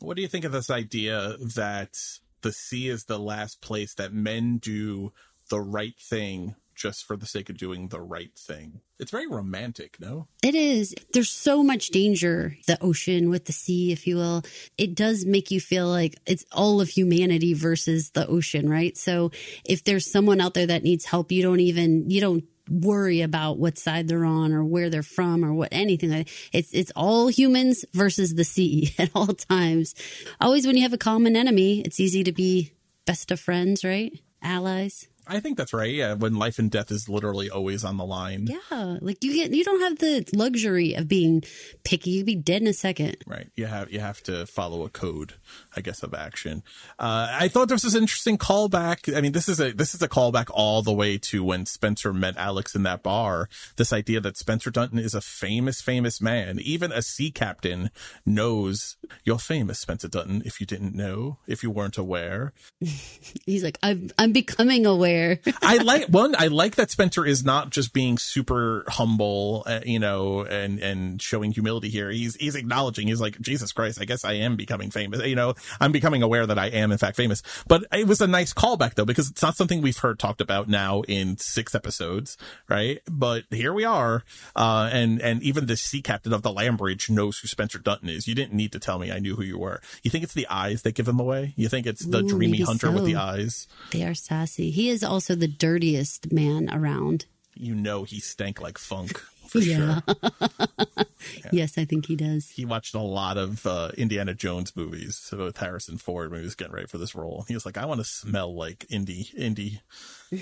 What 0.00 0.16
do 0.16 0.22
you 0.22 0.28
think 0.28 0.44
of 0.44 0.52
this 0.52 0.70
idea 0.70 1.36
that 1.54 1.96
the 2.42 2.52
sea 2.52 2.88
is 2.88 3.04
the 3.04 3.18
last 3.18 3.60
place 3.60 3.94
that 3.94 4.12
men 4.12 4.58
do 4.58 5.12
the 5.48 5.60
right 5.60 5.98
thing 5.98 6.54
just 6.76 7.04
for 7.04 7.16
the 7.16 7.26
sake 7.26 7.48
of 7.50 7.56
doing 7.56 7.88
the 7.88 8.00
right 8.00 8.30
thing? 8.38 8.80
It's 8.98 9.10
very 9.10 9.26
romantic, 9.26 9.96
no? 10.00 10.28
It 10.42 10.54
is. 10.54 10.94
There's 11.12 11.30
so 11.30 11.62
much 11.62 11.88
danger, 11.88 12.56
the 12.66 12.82
ocean 12.82 13.30
with 13.30 13.46
the 13.46 13.52
sea, 13.52 13.92
if 13.92 14.06
you 14.06 14.16
will. 14.16 14.42
It 14.78 14.94
does 14.94 15.24
make 15.24 15.50
you 15.50 15.60
feel 15.60 15.88
like 15.88 16.16
it's 16.26 16.44
all 16.52 16.80
of 16.80 16.88
humanity 16.88 17.54
versus 17.54 18.10
the 18.10 18.26
ocean, 18.26 18.68
right? 18.68 18.96
So 18.96 19.32
if 19.64 19.82
there's 19.84 20.10
someone 20.10 20.40
out 20.40 20.54
there 20.54 20.66
that 20.66 20.82
needs 20.84 21.04
help, 21.04 21.32
you 21.32 21.42
don't 21.42 21.60
even, 21.60 22.10
you 22.10 22.20
don't 22.20 22.44
worry 22.68 23.20
about 23.20 23.58
what 23.58 23.78
side 23.78 24.08
they're 24.08 24.24
on 24.24 24.52
or 24.52 24.64
where 24.64 24.90
they're 24.90 25.02
from 25.02 25.44
or 25.44 25.54
what 25.54 25.68
anything 25.70 26.26
it's 26.52 26.72
it's 26.72 26.92
all 26.96 27.28
humans 27.28 27.84
versus 27.92 28.34
the 28.34 28.44
sea 28.44 28.92
at 28.98 29.10
all 29.14 29.28
times 29.28 29.94
always 30.40 30.66
when 30.66 30.76
you 30.76 30.82
have 30.82 30.92
a 30.92 30.98
common 30.98 31.36
enemy 31.36 31.80
it's 31.82 32.00
easy 32.00 32.24
to 32.24 32.32
be 32.32 32.72
best 33.04 33.30
of 33.30 33.38
friends 33.38 33.84
right 33.84 34.18
allies 34.42 35.06
I 35.26 35.40
think 35.40 35.56
that's 35.56 35.72
right. 35.72 35.92
Yeah, 35.92 36.14
when 36.14 36.34
life 36.34 36.58
and 36.58 36.70
death 36.70 36.90
is 36.90 37.08
literally 37.08 37.50
always 37.50 37.84
on 37.84 37.96
the 37.96 38.04
line. 38.04 38.46
Yeah, 38.46 38.98
like 39.00 39.22
you 39.22 39.34
get 39.34 39.52
you 39.52 39.64
don't 39.64 39.80
have 39.80 39.98
the 39.98 40.28
luxury 40.34 40.94
of 40.94 41.08
being 41.08 41.42
picky. 41.84 42.10
You'd 42.10 42.26
be 42.26 42.34
dead 42.34 42.62
in 42.62 42.68
a 42.68 42.72
second. 42.72 43.16
Right. 43.26 43.48
You 43.54 43.66
have 43.66 43.90
you 43.90 44.00
have 44.00 44.22
to 44.24 44.46
follow 44.46 44.84
a 44.84 44.88
code, 44.88 45.34
I 45.74 45.80
guess, 45.80 46.02
of 46.02 46.14
action. 46.14 46.62
Uh, 46.98 47.28
I 47.30 47.48
thought 47.48 47.68
this 47.68 47.84
was 47.84 47.94
an 47.94 48.02
interesting 48.02 48.38
callback. 48.38 49.14
I 49.16 49.20
mean, 49.20 49.32
this 49.32 49.48
is 49.48 49.60
a 49.60 49.72
this 49.72 49.94
is 49.94 50.02
a 50.02 50.08
callback 50.08 50.46
all 50.50 50.82
the 50.82 50.92
way 50.92 51.18
to 51.18 51.44
when 51.44 51.66
Spencer 51.66 52.12
met 52.12 52.36
Alex 52.36 52.74
in 52.74 52.82
that 52.84 53.02
bar. 53.02 53.48
This 53.76 53.92
idea 53.92 54.20
that 54.20 54.36
Spencer 54.36 54.70
Dutton 54.70 54.98
is 54.98 55.14
a 55.14 55.20
famous, 55.20 55.80
famous 55.80 56.20
man. 56.20 56.58
Even 56.60 56.92
a 56.92 57.02
sea 57.02 57.30
captain 57.30 57.90
knows 58.24 58.96
you're 59.24 59.38
famous, 59.38 59.80
Spencer 59.80 60.08
Dutton. 60.08 60.42
If 60.44 60.60
you 60.60 60.66
didn't 60.66 60.94
know, 60.94 61.38
if 61.46 61.62
you 61.62 61.70
weren't 61.70 61.98
aware, 61.98 62.52
He's 63.46 63.62
like, 63.62 63.78
I'm 63.82 64.10
I'm 64.18 64.32
becoming 64.32 64.86
aware. 64.86 65.15
I 65.62 65.78
like 65.78 66.06
one. 66.06 66.34
I 66.38 66.46
like 66.48 66.76
that 66.76 66.90
Spencer 66.90 67.24
is 67.24 67.44
not 67.44 67.70
just 67.70 67.92
being 67.92 68.18
super 68.18 68.84
humble, 68.88 69.62
uh, 69.66 69.80
you 69.84 69.98
know, 69.98 70.42
and 70.44 70.78
and 70.80 71.20
showing 71.20 71.52
humility 71.52 71.88
here. 71.88 72.10
He's 72.10 72.36
he's 72.36 72.54
acknowledging. 72.54 73.08
He's 73.08 73.20
like, 73.20 73.40
Jesus 73.40 73.72
Christ, 73.72 74.00
I 74.00 74.04
guess 74.04 74.24
I 74.24 74.34
am 74.34 74.56
becoming 74.56 74.90
famous. 74.90 75.24
You 75.24 75.36
know, 75.36 75.54
I'm 75.80 75.92
becoming 75.92 76.22
aware 76.22 76.46
that 76.46 76.58
I 76.58 76.66
am 76.68 76.92
in 76.92 76.98
fact 76.98 77.16
famous. 77.16 77.42
But 77.66 77.84
it 77.92 78.06
was 78.06 78.20
a 78.20 78.26
nice 78.26 78.52
callback 78.52 78.94
though, 78.94 79.04
because 79.04 79.30
it's 79.30 79.42
not 79.42 79.56
something 79.56 79.82
we've 79.82 79.96
heard 79.98 80.18
talked 80.18 80.40
about 80.40 80.68
now 80.68 81.02
in 81.02 81.36
six 81.38 81.74
episodes, 81.74 82.36
right? 82.68 83.00
But 83.10 83.44
here 83.50 83.72
we 83.72 83.84
are, 83.84 84.24
uh, 84.54 84.90
and 84.92 85.20
and 85.20 85.42
even 85.42 85.66
the 85.66 85.76
sea 85.76 86.02
captain 86.02 86.32
of 86.32 86.42
the 86.42 86.52
Lambridge 86.52 87.10
knows 87.10 87.38
who 87.38 87.48
Spencer 87.48 87.78
Dutton 87.78 88.08
is. 88.08 88.26
You 88.28 88.34
didn't 88.34 88.54
need 88.54 88.72
to 88.72 88.78
tell 88.78 88.98
me. 88.98 89.10
I 89.12 89.18
knew 89.18 89.36
who 89.36 89.42
you 89.42 89.58
were. 89.58 89.80
You 90.02 90.10
think 90.10 90.24
it's 90.24 90.34
the 90.34 90.46
eyes 90.48 90.82
that 90.82 90.94
give 90.94 91.08
him 91.08 91.20
away? 91.20 91.54
You 91.56 91.68
think 91.68 91.86
it's 91.86 92.04
the 92.04 92.22
Ooh, 92.22 92.28
dreamy 92.28 92.60
hunter 92.60 92.90
with 92.90 93.04
the 93.04 93.16
eyes? 93.16 93.66
they 93.92 94.04
are 94.04 94.14
sassy. 94.14 94.70
He 94.70 94.88
is 94.88 95.02
also 95.06 95.34
the 95.34 95.48
dirtiest 95.48 96.32
man 96.32 96.68
around. 96.72 97.26
You 97.54 97.74
know 97.74 98.04
he 98.04 98.20
stank 98.20 98.60
like 98.60 98.76
funk 98.78 99.18
for 99.48 99.58
Yeah. 99.60 100.00
sure. 100.20 101.42
Yes, 101.52 101.78
I 101.78 101.84
think 101.84 102.06
he 102.06 102.16
does. 102.16 102.50
he 102.50 102.64
watched 102.64 102.94
a 102.94 103.00
lot 103.00 103.38
of 103.38 103.66
uh, 103.66 103.90
Indiana 103.96 104.34
Jones 104.34 104.74
movies 104.76 105.32
with 105.36 105.56
Harrison 105.56 105.96
Ford 105.98 106.30
when 106.30 106.40
he 106.40 106.44
was 106.44 106.54
getting 106.54 106.74
ready 106.74 106.86
for 106.86 106.98
this 106.98 107.14
role. 107.14 107.44
He 107.48 107.54
was 107.54 107.64
like, 107.64 107.76
I 107.78 107.86
want 107.86 108.00
to 108.00 108.04
smell 108.04 108.54
like 108.54 108.84
Indy, 108.90 109.30
Indy. 109.36 109.80
I 110.32 110.38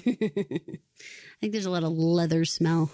think 1.41 1.53
there's 1.53 1.67
a 1.67 1.71
lot 1.71 1.85
of 1.85 1.93
leather 1.93 2.45
smell. 2.45 2.91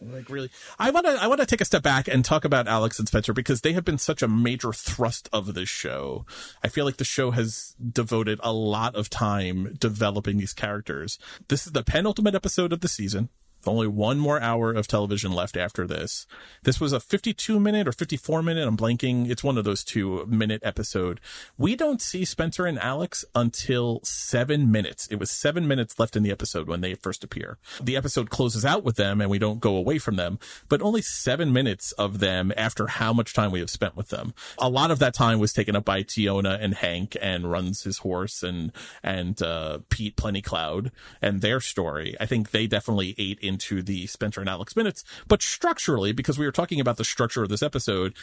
Like 0.00 0.28
really, 0.28 0.50
I 0.78 0.90
want 0.90 1.06
to. 1.06 1.12
I 1.12 1.26
want 1.26 1.40
to 1.40 1.46
take 1.46 1.60
a 1.60 1.64
step 1.64 1.82
back 1.82 2.08
and 2.08 2.24
talk 2.24 2.44
about 2.44 2.68
Alex 2.68 2.98
and 2.98 3.08
Spencer 3.08 3.32
because 3.32 3.62
they 3.62 3.72
have 3.72 3.84
been 3.84 3.98
such 3.98 4.22
a 4.22 4.28
major 4.28 4.72
thrust 4.72 5.28
of 5.32 5.54
this 5.54 5.68
show. 5.68 6.26
I 6.62 6.68
feel 6.68 6.84
like 6.84 6.98
the 6.98 7.04
show 7.04 7.30
has 7.30 7.74
devoted 7.92 8.38
a 8.42 8.52
lot 8.52 8.94
of 8.94 9.10
time 9.10 9.74
developing 9.78 10.36
these 10.36 10.52
characters. 10.52 11.18
This 11.48 11.66
is 11.66 11.72
the 11.72 11.82
penultimate 11.82 12.34
episode 12.34 12.72
of 12.72 12.80
the 12.80 12.88
season. 12.88 13.30
Only 13.66 13.86
one 13.86 14.18
more 14.18 14.40
hour 14.40 14.72
of 14.72 14.86
television 14.86 15.32
left 15.32 15.56
after 15.56 15.86
this. 15.86 16.26
This 16.62 16.80
was 16.80 16.92
a 16.92 17.00
52 17.00 17.58
minute 17.58 17.88
or 17.88 17.92
54 17.92 18.42
minute. 18.42 18.66
I'm 18.66 18.76
blanking. 18.76 19.28
It's 19.30 19.44
one 19.44 19.58
of 19.58 19.64
those 19.64 19.84
two 19.84 20.24
minute 20.26 20.62
episode. 20.64 21.20
We 21.58 21.76
don't 21.76 22.00
see 22.00 22.24
Spencer 22.24 22.66
and 22.66 22.78
Alex 22.78 23.24
until 23.34 24.00
seven 24.02 24.70
minutes. 24.70 25.06
It 25.10 25.18
was 25.18 25.30
seven 25.30 25.66
minutes 25.66 25.98
left 25.98 26.16
in 26.16 26.22
the 26.22 26.30
episode 26.30 26.68
when 26.68 26.80
they 26.80 26.94
first 26.94 27.24
appear. 27.24 27.58
The 27.82 27.96
episode 27.96 28.30
closes 28.30 28.64
out 28.64 28.84
with 28.84 28.96
them 28.96 29.20
and 29.20 29.30
we 29.30 29.38
don't 29.38 29.60
go 29.60 29.76
away 29.76 29.98
from 29.98 30.16
them, 30.16 30.38
but 30.68 30.82
only 30.82 31.02
seven 31.02 31.52
minutes 31.52 31.92
of 31.92 32.20
them 32.20 32.52
after 32.56 32.86
how 32.86 33.12
much 33.12 33.34
time 33.34 33.50
we 33.52 33.60
have 33.60 33.70
spent 33.70 33.96
with 33.96 34.08
them. 34.08 34.34
A 34.58 34.68
lot 34.68 34.90
of 34.90 34.98
that 35.00 35.14
time 35.14 35.38
was 35.38 35.52
taken 35.52 35.76
up 35.76 35.84
by 35.84 36.02
Teonna 36.02 36.62
and 36.62 36.74
Hank 36.74 37.16
and 37.20 37.50
runs 37.50 37.82
his 37.82 37.98
horse 37.98 38.42
and, 38.42 38.72
and, 39.02 39.40
uh, 39.42 39.80
Pete 39.88 40.16
Plenty 40.16 40.42
Cloud 40.42 40.92
and 41.20 41.40
their 41.40 41.60
story. 41.60 42.16
I 42.20 42.26
think 42.26 42.50
they 42.50 42.66
definitely 42.66 43.14
ate 43.18 43.38
into 43.56 43.80
the 43.82 44.06
Spencer 44.06 44.40
and 44.40 44.50
Alex 44.50 44.76
minutes, 44.76 45.02
but 45.26 45.40
structurally, 45.40 46.12
because 46.12 46.38
we 46.38 46.44
were 46.44 46.52
talking 46.52 46.78
about 46.78 46.98
the 46.98 47.04
structure 47.04 47.42
of 47.42 47.48
this 47.48 47.62
episode, 47.62 48.14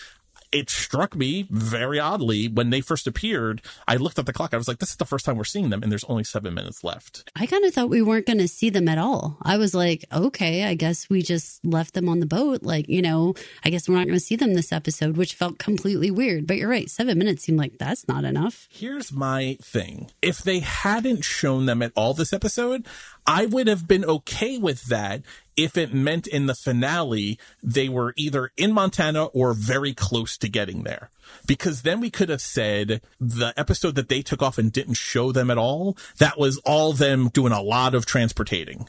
it 0.51 0.69
struck 0.69 1.15
me 1.15 1.47
very 1.49 1.99
oddly 1.99 2.47
when 2.47 2.69
they 2.69 2.80
first 2.80 3.07
appeared. 3.07 3.61
I 3.88 3.95
looked 3.95 4.19
at 4.19 4.27
the 4.27 4.34
clock. 4.34 4.53
I 4.53 4.57
was 4.57 4.68
like, 4.68 4.77
this 4.77 4.91
is 4.91 4.97
the 4.97 5.05
first 5.05 5.26
time 5.26 5.35
we're 5.35 5.45
seeing 5.45 5.72
them, 5.72 5.81
and 5.81 5.91
there's 5.91 6.03
only 6.03 6.23
seven 6.23 6.53
minutes 6.53 6.84
left. 6.84 7.30
I 7.35 7.47
kind 7.47 7.65
of 7.65 7.73
thought 7.73 7.89
we 7.89 8.03
weren't 8.03 8.27
going 8.27 8.38
to 8.38 8.47
see 8.47 8.69
them 8.69 8.88
at 8.88 8.99
all. 8.99 9.38
I 9.41 9.57
was 9.57 9.73
like, 9.73 10.05
okay, 10.14 10.65
I 10.65 10.76
guess 10.76 11.10
we 11.10 11.23
just 11.23 11.65
left 11.65 11.95
them 11.95 12.07
on 12.07 12.19
the 12.19 12.27
boat. 12.27 12.61
Like, 12.61 12.88
you 12.88 13.01
know, 13.01 13.34
I 13.65 13.72
guess 13.72 13.89
we're 13.89 13.95
not 13.95 14.05
going 14.05 14.19
to 14.19 14.23
see 14.23 14.35
them 14.35 14.53
this 14.53 14.72
episode, 14.72 15.18
which 15.18 15.34
felt 15.34 15.57
completely 15.57 16.11
weird. 16.11 16.45
But 16.45 16.57
you're 16.57 16.69
right. 16.69 16.89
Seven 16.89 17.18
minutes 17.18 17.43
seemed 17.43 17.57
like 17.57 17.80
that's 17.80 18.07
not 18.07 18.23
enough. 18.23 18.68
Here's 18.72 19.11
my 19.11 19.57
thing. 19.60 20.11
If 20.22 20.43
they 20.43 20.60
hadn't 20.60 21.23
shown 21.23 21.65
them 21.65 21.81
at 21.81 21.93
all 21.95 22.14
this 22.14 22.31
episode, 22.31 22.85
I 23.26 23.45
would 23.45 23.68
have 23.68 23.88
been 23.88 24.06
okay 24.06 24.58
with 24.58 24.86
that 24.86 25.22
if 25.56 25.78
it 25.78 25.94
meant 25.94 26.28
in 26.28 26.48
the 26.48 26.56
finale 26.56 27.40
they 27.62 27.88
were 27.88 28.14
either 28.18 28.52
in 28.58 28.74
Montana 28.74 29.26
or 29.26 29.54
very 29.54 29.94
close 29.94 30.38
to 30.38 30.50
getting 30.50 30.84
there. 30.84 31.10
Because 31.48 31.82
then 31.82 32.00
we 32.00 32.10
could 32.10 32.30
have 32.30 32.41
said 32.41 33.02
the 33.20 33.54
episode 33.56 33.95
that 33.95 34.10
they 34.10 34.22
took 34.22 34.41
off 34.41 34.58
and 34.58 34.72
didn't 34.72 34.95
show 34.95 35.32
them 35.32 35.50
at 35.50 35.58
all, 35.58 35.98
that 36.18 36.38
was 36.38 36.58
all 36.60 36.94
them 36.94 37.30
doing 37.30 37.54
a 37.54 37.62
lot 37.62 37.95
of 37.95 38.06
transportating. 38.06 38.88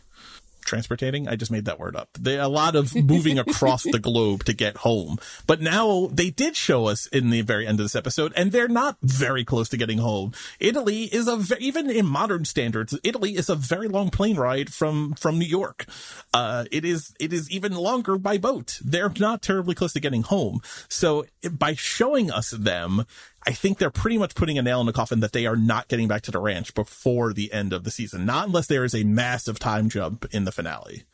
Transportating? 0.64 1.28
I 1.28 1.36
just 1.36 1.50
made 1.50 1.64
that 1.66 1.78
word 1.78 1.96
up. 1.96 2.08
They 2.18 2.38
a 2.38 2.48
lot 2.48 2.74
of 2.74 2.94
moving 2.94 3.38
across 3.38 3.82
the 3.82 3.98
globe 4.00 4.44
to 4.44 4.52
get 4.52 4.78
home. 4.78 5.18
But 5.46 5.60
now 5.60 6.08
they 6.12 6.30
did 6.30 6.56
show 6.56 6.86
us 6.86 7.06
in 7.06 7.30
the 7.30 7.42
very 7.42 7.66
end 7.66 7.80
of 7.80 7.84
this 7.84 7.96
episode, 7.96 8.32
and 8.36 8.52
they're 8.52 8.68
not 8.68 8.96
very 9.02 9.44
close 9.44 9.68
to 9.70 9.76
getting 9.76 9.98
home. 9.98 10.32
Italy 10.60 11.04
is 11.04 11.28
a 11.28 11.36
ve- 11.36 11.56
even 11.60 11.90
in 11.90 12.06
modern 12.06 12.44
standards, 12.44 12.98
Italy 13.02 13.36
is 13.36 13.48
a 13.48 13.54
very 13.54 13.88
long 13.88 14.10
plane 14.10 14.36
ride 14.36 14.72
from 14.72 15.14
from 15.14 15.38
New 15.38 15.46
York. 15.46 15.86
Uh, 16.32 16.64
it 16.70 16.84
is 16.84 17.14
it 17.20 17.32
is 17.32 17.50
even 17.50 17.74
longer 17.74 18.18
by 18.18 18.38
boat. 18.38 18.78
They're 18.84 19.12
not 19.18 19.42
terribly 19.42 19.74
close 19.74 19.92
to 19.92 20.00
getting 20.00 20.22
home. 20.22 20.60
So 20.88 21.26
by 21.50 21.74
showing 21.74 22.30
us 22.30 22.50
them, 22.50 23.06
I 23.46 23.52
think 23.52 23.78
they're 23.78 23.90
pretty 23.90 24.18
much 24.18 24.34
putting 24.34 24.58
a 24.58 24.62
nail 24.62 24.80
in 24.80 24.86
the 24.86 24.92
coffin 24.92 25.20
that 25.20 25.32
they 25.32 25.46
are 25.46 25.56
not 25.56 25.88
getting 25.88 26.08
back 26.08 26.22
to 26.22 26.30
the 26.30 26.38
ranch 26.38 26.74
before 26.74 27.32
the 27.32 27.52
end 27.52 27.72
of 27.72 27.84
the 27.84 27.90
season. 27.90 28.24
Not 28.24 28.46
unless 28.46 28.66
there 28.66 28.84
is 28.84 28.94
a 28.94 29.04
massive 29.04 29.58
time 29.58 29.88
jump 29.88 30.26
in 30.32 30.44
the 30.44 30.52
finale. 30.52 31.04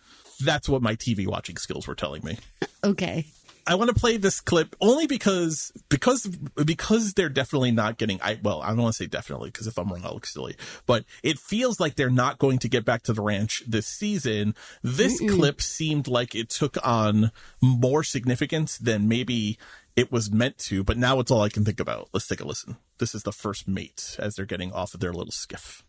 That's 0.42 0.68
what 0.68 0.82
my 0.82 0.94
TV 0.94 1.26
watching 1.26 1.56
skills 1.56 1.86
were 1.86 1.94
telling 1.94 2.24
me. 2.24 2.38
Okay. 2.82 3.26
I 3.66 3.74
want 3.74 3.88
to 3.88 3.94
play 3.94 4.16
this 4.16 4.40
clip 4.40 4.74
only 4.80 5.06
because 5.06 5.72
because 5.88 6.26
because 6.64 7.14
they're 7.14 7.28
definitely 7.28 7.70
not 7.70 7.98
getting 7.98 8.18
I 8.22 8.38
well 8.42 8.62
I 8.62 8.68
don't 8.68 8.78
want 8.78 8.94
to 8.94 9.04
say 9.04 9.06
definitely 9.06 9.50
because 9.50 9.66
if 9.66 9.78
I'm 9.78 9.88
wrong 9.88 10.02
I'll 10.04 10.14
look 10.14 10.26
silly 10.26 10.56
but 10.86 11.04
it 11.22 11.38
feels 11.38 11.78
like 11.78 11.94
they're 11.94 12.10
not 12.10 12.38
going 12.38 12.58
to 12.60 12.68
get 12.68 12.84
back 12.84 13.02
to 13.04 13.12
the 13.12 13.22
ranch 13.22 13.62
this 13.66 13.86
season. 13.86 14.54
This 14.82 15.20
clip 15.20 15.60
seemed 15.60 16.08
like 16.08 16.34
it 16.34 16.48
took 16.48 16.76
on 16.84 17.32
more 17.60 18.02
significance 18.02 18.78
than 18.78 19.08
maybe 19.08 19.58
it 19.96 20.10
was 20.12 20.30
meant 20.30 20.58
to, 20.58 20.84
but 20.84 20.96
now 20.96 21.20
it's 21.20 21.30
all 21.30 21.42
I 21.42 21.48
can 21.48 21.64
think 21.64 21.80
about. 21.80 22.08
Let's 22.12 22.26
take 22.26 22.40
a 22.40 22.46
listen. 22.46 22.76
This 22.98 23.14
is 23.14 23.22
the 23.22 23.32
first 23.32 23.68
mate 23.68 24.16
as 24.18 24.34
they're 24.34 24.46
getting 24.46 24.72
off 24.72 24.94
of 24.94 25.00
their 25.00 25.12
little 25.12 25.32
skiff. 25.32 25.84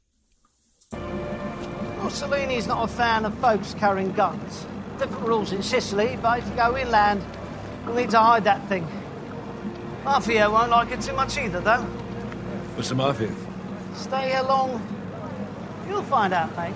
Mussolini's 1.98 2.68
not 2.68 2.84
a 2.84 2.88
fan 2.92 3.26
of 3.26 3.38
folks 3.40 3.74
carrying 3.76 4.12
guns. 4.14 4.66
Different 4.98 5.26
rules 5.26 5.52
in 5.52 5.64
Sicily, 5.64 6.18
but 6.22 6.40
if 6.40 6.48
you 6.48 6.56
go 6.56 6.78
inland, 6.78 7.24
you'll 7.86 7.96
need 7.96 8.10
to 8.12 8.20
hide 8.20 8.44
that 8.44 8.68
thing. 8.68 8.88
Mafia 10.04 10.50
won't 10.50 10.72
like 10.72 10.92
it 10.92 11.02
too 11.02 11.14
much 11.14 11.38
either, 11.38 11.62
though. 11.62 11.82
What's 12.76 12.90
the 12.90 12.96
mafia? 12.96 13.34
Stay 13.94 14.30
here 14.30 14.42
long, 14.42 14.82
you'll 15.88 16.04
find 16.04 16.34
out, 16.34 16.56
mate. 16.58 16.74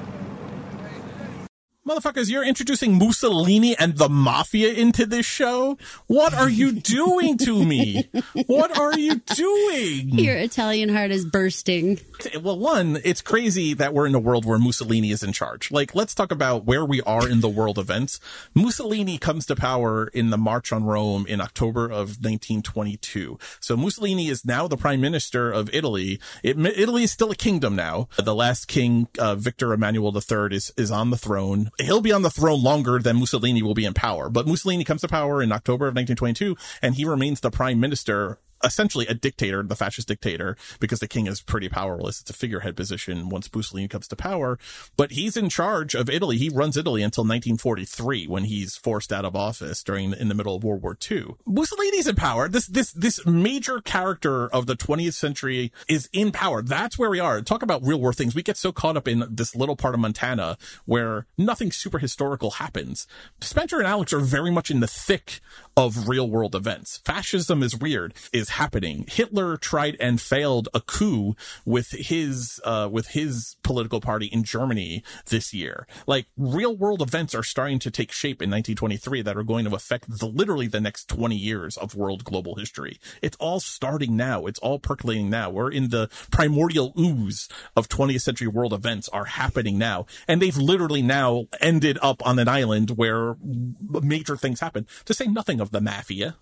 Motherfuckers, 1.87 2.31
you're 2.31 2.43
introducing 2.43 2.97
Mussolini 2.97 3.77
and 3.77 3.95
the 3.95 4.09
mafia 4.09 4.73
into 4.73 5.05
this 5.05 5.27
show? 5.27 5.77
What 6.07 6.33
are 6.33 6.49
you 6.49 6.71
doing 6.71 7.37
to 7.37 7.63
me? 7.63 8.09
What 8.47 8.75
are 8.75 8.97
you 8.97 9.17
doing? 9.17 10.09
Your 10.17 10.35
Italian 10.35 10.89
heart 10.89 11.11
is 11.11 11.25
bursting. 11.25 11.99
Well, 12.41 12.57
one, 12.57 12.97
it's 13.05 13.21
crazy 13.21 13.75
that 13.75 13.93
we're 13.93 14.07
in 14.07 14.15
a 14.15 14.19
world 14.19 14.45
where 14.45 14.57
Mussolini 14.57 15.11
is 15.11 15.21
in 15.21 15.31
charge. 15.31 15.69
Like, 15.69 15.93
let's 15.93 16.15
talk 16.15 16.31
about 16.31 16.65
where 16.65 16.83
we 16.83 17.03
are 17.03 17.29
in 17.29 17.41
the 17.41 17.49
world 17.49 17.77
events. 17.77 18.19
Mussolini 18.55 19.19
comes 19.19 19.45
to 19.45 19.55
power 19.55 20.07
in 20.07 20.31
the 20.31 20.39
March 20.39 20.73
on 20.73 20.85
Rome 20.85 21.27
in 21.27 21.39
October 21.39 21.85
of 21.85 22.17
1922. 22.17 23.37
So 23.59 23.77
Mussolini 23.77 24.29
is 24.29 24.43
now 24.43 24.67
the 24.67 24.75
prime 24.75 25.01
minister 25.01 25.51
of 25.51 25.69
Italy. 25.71 26.19
It, 26.41 26.57
Italy 26.57 27.03
is 27.03 27.11
still 27.11 27.29
a 27.29 27.35
kingdom 27.35 27.75
now. 27.75 28.07
The 28.17 28.33
last 28.33 28.67
king, 28.67 29.07
uh, 29.19 29.35
Victor 29.35 29.71
Emmanuel 29.71 30.11
III, 30.11 30.55
is, 30.55 30.73
is 30.77 30.89
on 30.89 31.11
the 31.11 31.17
throne. 31.17 31.69
He'll 31.79 32.01
be 32.01 32.11
on 32.11 32.21
the 32.21 32.29
throne 32.29 32.63
longer 32.63 32.99
than 32.99 33.19
Mussolini 33.19 33.61
will 33.61 33.73
be 33.73 33.85
in 33.85 33.93
power. 33.93 34.29
But 34.29 34.47
Mussolini 34.47 34.83
comes 34.83 35.01
to 35.01 35.07
power 35.07 35.41
in 35.41 35.51
October 35.51 35.87
of 35.87 35.95
1922, 35.95 36.55
and 36.81 36.95
he 36.95 37.05
remains 37.05 37.41
the 37.41 37.51
prime 37.51 37.79
minister 37.79 38.39
essentially 38.65 39.07
a 39.07 39.13
dictator, 39.13 39.63
the 39.63 39.75
fascist 39.75 40.07
dictator, 40.07 40.57
because 40.79 40.99
the 40.99 41.07
king 41.07 41.27
is 41.27 41.41
pretty 41.41 41.69
powerless. 41.69 42.21
It's 42.21 42.29
a 42.29 42.33
figurehead 42.33 42.75
position 42.75 43.29
once 43.29 43.49
Mussolini 43.53 43.87
comes 43.87 44.07
to 44.09 44.15
power, 44.15 44.57
but 44.97 45.11
he's 45.11 45.37
in 45.37 45.49
charge 45.49 45.95
of 45.95 46.09
Italy. 46.09 46.37
He 46.37 46.49
runs 46.49 46.77
Italy 46.77 47.01
until 47.03 47.23
1943 47.23 48.27
when 48.27 48.45
he's 48.45 48.75
forced 48.75 49.13
out 49.13 49.25
of 49.25 49.35
office 49.35 49.83
during 49.83 50.13
in 50.13 50.27
the 50.27 50.35
middle 50.35 50.55
of 50.55 50.63
World 50.63 50.81
War 50.81 50.97
II. 51.09 51.35
Mussolini's 51.45 52.07
in 52.07 52.15
power. 52.15 52.49
This 52.49 52.67
this 52.67 52.91
this 52.91 53.25
major 53.25 53.79
character 53.81 54.47
of 54.47 54.65
the 54.65 54.75
20th 54.75 55.13
century 55.13 55.71
is 55.87 56.09
in 56.11 56.31
power. 56.31 56.61
That's 56.61 56.97
where 56.97 57.09
we 57.09 57.19
are. 57.19 57.41
Talk 57.41 57.61
about 57.61 57.85
real 57.85 57.99
world 57.99 58.17
things. 58.17 58.35
We 58.35 58.43
get 58.43 58.57
so 58.57 58.71
caught 58.71 58.97
up 58.97 59.07
in 59.07 59.25
this 59.29 59.55
little 59.55 59.75
part 59.75 59.93
of 59.93 59.99
Montana 59.99 60.57
where 60.85 61.27
nothing 61.37 61.71
super 61.71 61.99
historical 61.99 62.51
happens. 62.51 63.07
Spencer 63.41 63.77
and 63.77 63.87
Alex 63.87 64.13
are 64.13 64.19
very 64.19 64.51
much 64.51 64.71
in 64.71 64.79
the 64.79 64.87
thick 64.87 65.39
of 65.77 66.07
real 66.07 66.29
world 66.29 66.55
events. 66.55 66.97
Fascism 67.05 67.61
is 67.61 67.77
weird, 67.77 68.13
is 68.31 68.49
happening. 68.55 69.05
Hitler 69.07 69.57
tried 69.57 69.97
and 69.99 70.19
failed 70.19 70.69
a 70.73 70.81
coup 70.81 71.35
with 71.65 71.91
his, 71.91 72.59
uh, 72.63 72.89
with 72.91 73.09
his 73.09 73.57
political 73.63 73.99
party 73.99 74.27
in 74.27 74.43
Germany 74.43 75.03
this 75.27 75.53
year. 75.53 75.87
Like 76.07 76.27
real 76.37 76.75
world 76.75 77.01
events 77.01 77.35
are 77.35 77.43
starting 77.43 77.79
to 77.79 77.91
take 77.91 78.11
shape 78.11 78.41
in 78.41 78.49
1923 78.49 79.21
that 79.23 79.37
are 79.37 79.43
going 79.43 79.65
to 79.65 79.75
affect 79.75 80.19
the, 80.19 80.25
literally 80.25 80.67
the 80.67 80.81
next 80.81 81.09
20 81.09 81.35
years 81.35 81.77
of 81.77 81.95
world 81.95 82.23
global 82.23 82.55
history. 82.55 82.99
It's 83.21 83.37
all 83.37 83.59
starting 83.59 84.15
now. 84.15 84.45
It's 84.45 84.59
all 84.59 84.79
percolating 84.79 85.29
now. 85.29 85.49
We're 85.49 85.71
in 85.71 85.89
the 85.89 86.09
primordial 86.31 86.93
ooze 86.97 87.49
of 87.75 87.89
20th 87.89 88.21
century 88.21 88.47
world 88.47 88.73
events 88.73 89.09
are 89.09 89.25
happening 89.25 89.77
now. 89.77 90.05
And 90.27 90.41
they've 90.41 90.57
literally 90.57 91.01
now 91.01 91.47
ended 91.59 91.97
up 92.01 92.25
on 92.25 92.39
an 92.39 92.47
island 92.47 92.91
where 92.91 93.35
major 93.41 94.37
things 94.37 94.61
happen 94.61 94.87
to 95.05 95.13
say 95.13 95.25
nothing 95.25 95.59
of 95.59 95.71
the 95.71 95.81
mafia. 95.81 96.37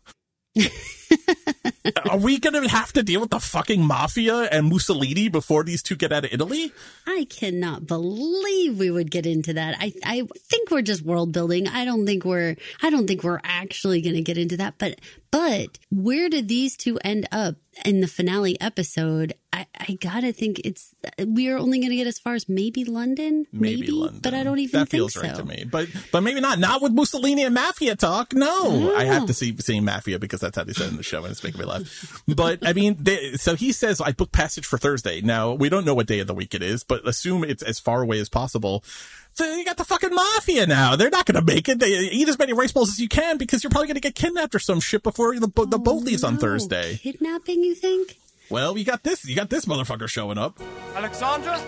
Are 2.10 2.18
we 2.18 2.40
going 2.40 2.62
to 2.62 2.70
have 2.70 2.94
to 2.94 3.04
deal 3.04 3.20
with 3.22 3.32
the 3.32 3.40
fucking 3.40 3.86
mafia 3.86 4.44
and 4.44 4.70
Mussolini 4.70 5.28
before 5.28 5.64
these 5.64 5.84
two 5.84 5.96
get 5.96 6.14
out 6.14 6.24
of 6.26 6.34
Italy? 6.34 6.72
I 7.06 7.28
cannot 7.30 7.88
believe 7.88 8.80
we 8.80 8.90
would 8.90 9.12
get 9.12 9.26
into 9.26 9.54
that. 9.54 9.76
I, 9.80 9.94
I 10.06 10.28
think 10.38 10.72
we're 10.72 10.82
just 10.82 11.02
world 11.02 11.34
building. 11.34 11.68
I 11.68 11.84
don't 11.84 12.06
think 12.06 12.24
we're, 12.24 12.56
I 12.82 12.90
don't 12.90 13.06
think 13.06 13.24
we're 13.24 13.42
actually 13.44 14.02
going 14.02 14.16
to 14.16 14.22
get 14.22 14.38
into 14.38 14.58
that. 14.58 14.76
But, 14.78 15.02
but 15.30 15.78
where 15.92 16.30
did 16.30 16.48
these 16.48 16.78
two 16.78 17.00
end 17.04 17.28
up 17.32 17.56
in 17.86 18.02
the 18.02 18.08
finale 18.08 18.60
episode? 18.62 19.34
I, 19.52 19.68
I 19.80 19.98
gotta 20.02 20.34
think 20.34 20.62
it's, 20.66 20.96
we 21.24 21.48
are 21.50 21.58
only 21.60 21.78
going 21.80 21.92
to 21.92 21.96
get 21.96 22.08
as 22.08 22.18
far 22.18 22.34
as 22.34 22.50
maybe 22.50 22.86
London, 22.86 23.46
maybe, 23.52 23.82
Maybe 23.82 23.92
London. 23.92 24.20
but 24.24 24.34
I 24.34 24.42
don't 24.44 24.58
even 24.58 24.80
that 24.80 24.90
think 24.90 25.00
feels 25.00 25.14
so. 25.14 25.22
right 25.22 25.36
to 25.36 25.44
me. 25.46 25.64
But 25.70 25.90
but 26.12 26.22
maybe 26.22 26.42
not. 26.42 26.58
Not 26.58 26.82
with 26.82 26.92
Mussolini 26.92 27.44
and 27.44 27.54
mafia 27.54 27.96
talk. 27.96 28.34
No, 28.34 28.96
I 28.96 29.04
have 29.04 29.28
to 29.28 29.34
see 29.34 29.56
seeing 29.60 29.86
mafia 29.86 30.18
because 30.18 30.40
that's 30.40 30.58
how 30.58 30.64
they 30.64 30.74
said 30.74 30.90
in 30.90 30.98
the 30.98 31.04
show, 31.04 31.24
and 31.24 31.32
it's 31.32 31.44
making 31.44 31.60
me 31.60 31.66
laugh. 31.68 32.24
But 32.28 32.66
I 32.68 32.74
mean, 32.74 32.96
they, 33.00 33.34
so 33.34 33.56
he 33.56 33.72
says 33.74 34.02
I 34.02 34.12
book 34.12 34.32
passage 34.32 34.66
for 34.66 34.80
Thursday. 34.80 35.22
Now 35.22 35.54
we 35.54 35.70
don't 35.70 35.86
know 35.86 35.94
what 35.94 36.08
day 36.08 36.18
of 36.20 36.26
the 36.26 36.34
week 36.34 36.56
it 36.56 36.64
is, 36.64 36.84
but 36.84 37.08
assume 37.08 37.44
it's 37.44 37.62
as 37.62 37.80
far 37.80 38.02
away 38.02 38.20
as 38.20 38.30
possible. 38.30 38.84
So 39.36 39.46
you 39.46 39.66
got 39.66 39.78
the 39.78 39.84
fucking 39.84 40.14
mafia 40.14 40.68
now. 40.68 40.96
They're 40.96 41.10
not 41.10 41.26
going 41.26 41.44
to 41.44 41.54
make 41.54 41.68
it. 41.68 41.80
They 41.80 41.90
eat 41.90 42.30
as 42.30 42.38
many 42.38 42.54
rice 42.54 42.72
balls 42.72 42.90
as 42.90 43.00
you 43.00 43.10
can 43.10 43.38
because 43.38 43.64
you're 43.64 43.72
probably 43.72 43.88
going 43.88 43.96
to 43.96 44.02
get 44.02 44.14
kidnapped 44.14 44.54
or 44.54 44.60
some 44.60 44.80
shit 44.80 45.02
before 45.02 45.40
the, 45.40 45.48
bo- 45.48 45.66
the 45.66 45.80
boat 45.80 46.04
leaves 46.04 46.24
on 46.24 46.36
oh, 46.36 46.40
Thursday. 46.40 46.98
Kidnapping, 46.98 47.64
you 47.64 47.74
think? 47.74 48.20
Well, 48.50 48.78
you 48.78 48.86
got 48.86 49.04
this. 49.04 49.26
You 49.26 49.36
got 49.36 49.50
this 49.50 49.66
motherfucker 49.66 50.08
showing 50.08 50.38
up. 50.38 50.60
Alexandra? 50.96 51.60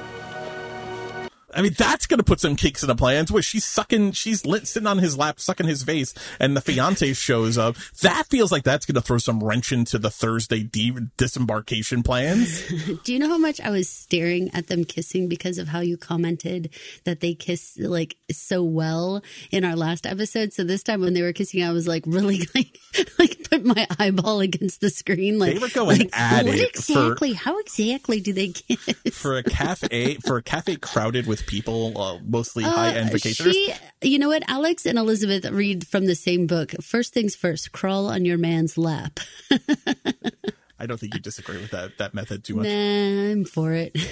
I 1.56 1.61
mean, 1.61 1.73
that's 1.77 2.06
going 2.06 2.18
to 2.18 2.23
put 2.23 2.40
some 2.41 2.56
kinks 2.56 2.84
in 2.84 2.88
the 2.88 2.95
plans 2.95 3.32
where 3.32 3.41
she's 3.41 3.64
sucking, 3.65 4.11
she's 4.11 4.45
lit, 4.45 4.68
sitting 4.68 4.88
on 4.88 4.98
his 4.98 5.18
lap, 5.18 5.40
sucking 5.40 5.68
his 5.68 5.84
face, 5.84 6.14
and 6.40 6.56
the 6.56 6.61
fiance 6.61 7.14
shows 7.14 7.57
up. 7.57 7.76
That 8.02 8.26
feels 8.27 8.52
like 8.52 8.64
that's 8.64 8.86
going 8.86 8.95
to 8.95 9.02
throw 9.02 9.18
some 9.18 9.44
wrench 9.44 9.72
into 9.72 9.98
the 9.98 10.10
Thursday 10.10 10.64
de- 10.64 10.91
disembarkation 11.18 12.03
plans. 12.03 12.61
Do 13.03 13.14
you 13.14 13.19
know 13.19 13.30
how 13.30 13.38
much 13.38 13.60
I 13.61 13.69
was 13.69 13.90
staring 13.90 14.49
at 14.53 14.68
them 14.68 14.84
kissing 14.84 15.27
because 15.30 15.57
of 15.57 15.69
how 15.69 15.80
you 15.80 15.98
commented 15.98 16.69
that 17.06 17.19
they 17.22 17.34
kiss 17.34 17.77
like 17.80 18.15
so 18.32 18.64
well 18.64 19.23
in 19.52 19.64
our 19.64 19.76
last 19.76 20.06
episode? 20.06 20.53
So 20.53 20.64
this 20.64 20.84
time 20.84 21.02
when 21.02 21.14
they 21.14 21.22
were 21.22 21.34
kissing, 21.34 21.64
I 21.64 21.72
was 21.72 21.88
like 21.88 22.03
really 22.06 22.41
like 22.56 22.77
like 23.18 23.49
put 23.49 23.64
my 23.65 23.88
eyeball 23.99 24.40
against 24.41 24.82
the 24.82 24.90
screen. 24.90 25.40
Like 25.40 25.53
They 25.53 25.60
were 25.60 25.69
going 25.69 25.99
like, 25.99 26.18
at 26.19 26.45
what 26.45 26.56
it 26.56 26.76
for- 26.76 27.03
exactly? 27.11 27.34
how 27.34 27.57
exactly 27.60 28.19
do 28.19 28.34
they 28.34 28.49
kiss? 28.49 29.18
for 29.18 29.38
a 29.38 29.44
cafe, 29.44 30.15
for 30.15 30.38
a 30.38 30.44
cafe 30.44 30.76
crowded 30.76 31.27
with 31.27 31.45
people, 31.48 32.00
uh, 32.00 32.20
mostly 32.26 32.64
high 32.64 32.92
end 32.94 33.10
Uh, 33.10 33.14
vacationers. 33.14 33.52
She, 33.52 33.74
you 34.02 34.20
know 34.20 34.28
what? 34.30 34.44
Alex 34.48 34.86
and 34.86 34.98
Elizabeth 34.98 35.46
read 35.52 35.88
from 35.88 36.06
the 36.06 36.16
same 36.16 36.48
book. 36.48 36.74
First 36.82 37.14
things 37.14 37.36
first, 37.36 37.72
crawl 37.72 38.08
on 38.08 38.26
your 38.26 38.38
man's 38.38 38.78
lap. 38.78 39.20
I 40.78 40.86
don't 40.86 41.00
think 41.00 41.14
you 41.14 41.20
disagree 41.20 41.58
with 41.58 41.72
that, 41.72 41.98
that 42.00 42.14
method 42.14 42.44
too 42.44 42.56
much. 42.56 42.66
Nah, 42.66 43.32
I'm 43.32 43.46
for 43.46 43.74
it. 43.74 43.96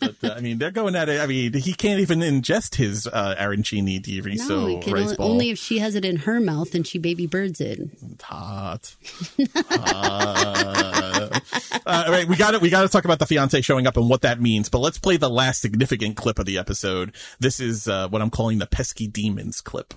But, 0.00 0.14
uh, 0.22 0.34
I 0.36 0.40
mean, 0.40 0.58
they're 0.58 0.70
going 0.70 0.94
at 0.94 1.08
it. 1.08 1.20
I 1.20 1.26
mean, 1.26 1.52
he 1.54 1.74
can't 1.74 1.98
even 1.98 2.20
ingest 2.20 2.76
his, 2.76 3.08
uh, 3.08 3.34
arancini 3.36 4.00
di 4.00 4.20
no, 4.20 4.24
riso 4.24 4.66
it 4.68 4.86
rice 4.86 5.02
only, 5.02 5.16
ball. 5.16 5.30
only 5.32 5.50
if 5.50 5.58
she 5.58 5.80
has 5.80 5.96
it 5.96 6.04
in 6.04 6.18
her 6.18 6.38
mouth 6.38 6.72
and 6.72 6.86
she 6.86 6.98
baby 7.00 7.26
birds 7.26 7.60
it. 7.60 7.80
hot. 8.22 8.94
Hot. 9.56 11.42
uh, 11.86 12.04
all 12.06 12.12
right, 12.12 12.28
we 12.28 12.36
got 12.36 12.54
it. 12.54 12.60
We 12.60 12.70
got 12.70 12.82
to 12.82 12.88
talk 12.88 13.04
about 13.04 13.18
the 13.18 13.26
fiance 13.26 13.60
showing 13.62 13.88
up 13.88 13.96
and 13.96 14.08
what 14.08 14.20
that 14.22 14.40
means. 14.40 14.68
But 14.68 14.78
let's 14.78 14.98
play 14.98 15.16
the 15.16 15.30
last 15.30 15.60
significant 15.60 16.16
clip 16.16 16.38
of 16.38 16.46
the 16.46 16.58
episode. 16.58 17.12
This 17.40 17.58
is 17.58 17.88
uh, 17.88 18.08
what 18.08 18.22
I'm 18.22 18.30
calling 18.30 18.58
the 18.58 18.66
pesky 18.66 19.08
demons 19.08 19.60
clip. 19.60 19.94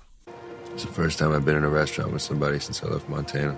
It's 0.73 0.83
the 0.83 0.91
first 0.91 1.19
time 1.19 1.31
I've 1.31 1.45
been 1.45 1.57
in 1.57 1.63
a 1.63 1.69
restaurant 1.69 2.11
with 2.11 2.23
somebody 2.23 2.57
since 2.59 2.81
I 2.83 2.87
left 2.87 3.07
Montana. 3.07 3.55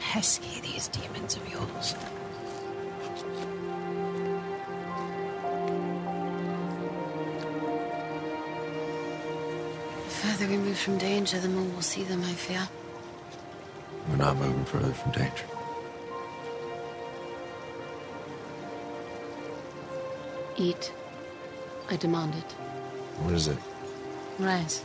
Pesky, 0.00 0.60
these 0.60 0.88
demons 0.88 1.36
of 1.36 1.48
yours. 1.48 1.94
The 10.04 10.10
further 10.10 10.48
we 10.48 10.56
move 10.56 10.78
from 10.78 10.98
danger, 10.98 11.38
the 11.38 11.48
more 11.48 11.64
we'll 11.64 11.82
see 11.82 12.02
them, 12.02 12.22
I 12.24 12.32
fear. 12.32 12.66
We're 14.08 14.16
not 14.16 14.36
moving 14.36 14.64
further 14.64 14.92
from 14.92 15.12
danger. 15.12 15.44
Eat. 20.56 20.92
I 21.88 21.96
demand 21.96 22.34
it. 22.34 22.52
What 23.22 23.34
is 23.34 23.48
it? 23.48 23.58
Rice. 24.38 24.82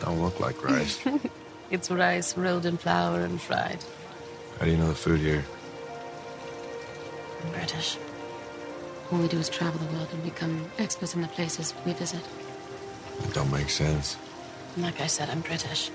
Don't 0.00 0.20
look 0.22 0.40
like 0.40 0.62
rice. 0.64 0.98
It's 1.68 1.90
rice 1.90 2.36
rolled 2.36 2.64
in 2.64 2.76
flour 2.76 3.22
and 3.22 3.40
fried. 3.40 3.78
How 4.58 4.66
do 4.66 4.70
you 4.70 4.76
know 4.76 4.88
the 4.88 4.94
food 4.94 5.18
here? 5.20 5.44
I'm 7.42 7.50
British. 7.50 7.98
All 9.10 9.18
we 9.18 9.26
do 9.26 9.38
is 9.38 9.48
travel 9.48 9.80
the 9.84 9.92
world 9.92 10.08
and 10.12 10.22
become 10.22 10.70
experts 10.78 11.14
in 11.14 11.22
the 11.22 11.28
places 11.28 11.74
we 11.84 11.92
visit. 11.92 12.20
It 13.24 13.34
don't 13.34 13.50
make 13.50 13.70
sense. 13.70 14.16
Like 14.76 15.00
I 15.00 15.08
said, 15.08 15.28
I'm 15.28 15.40
British. 15.40 15.90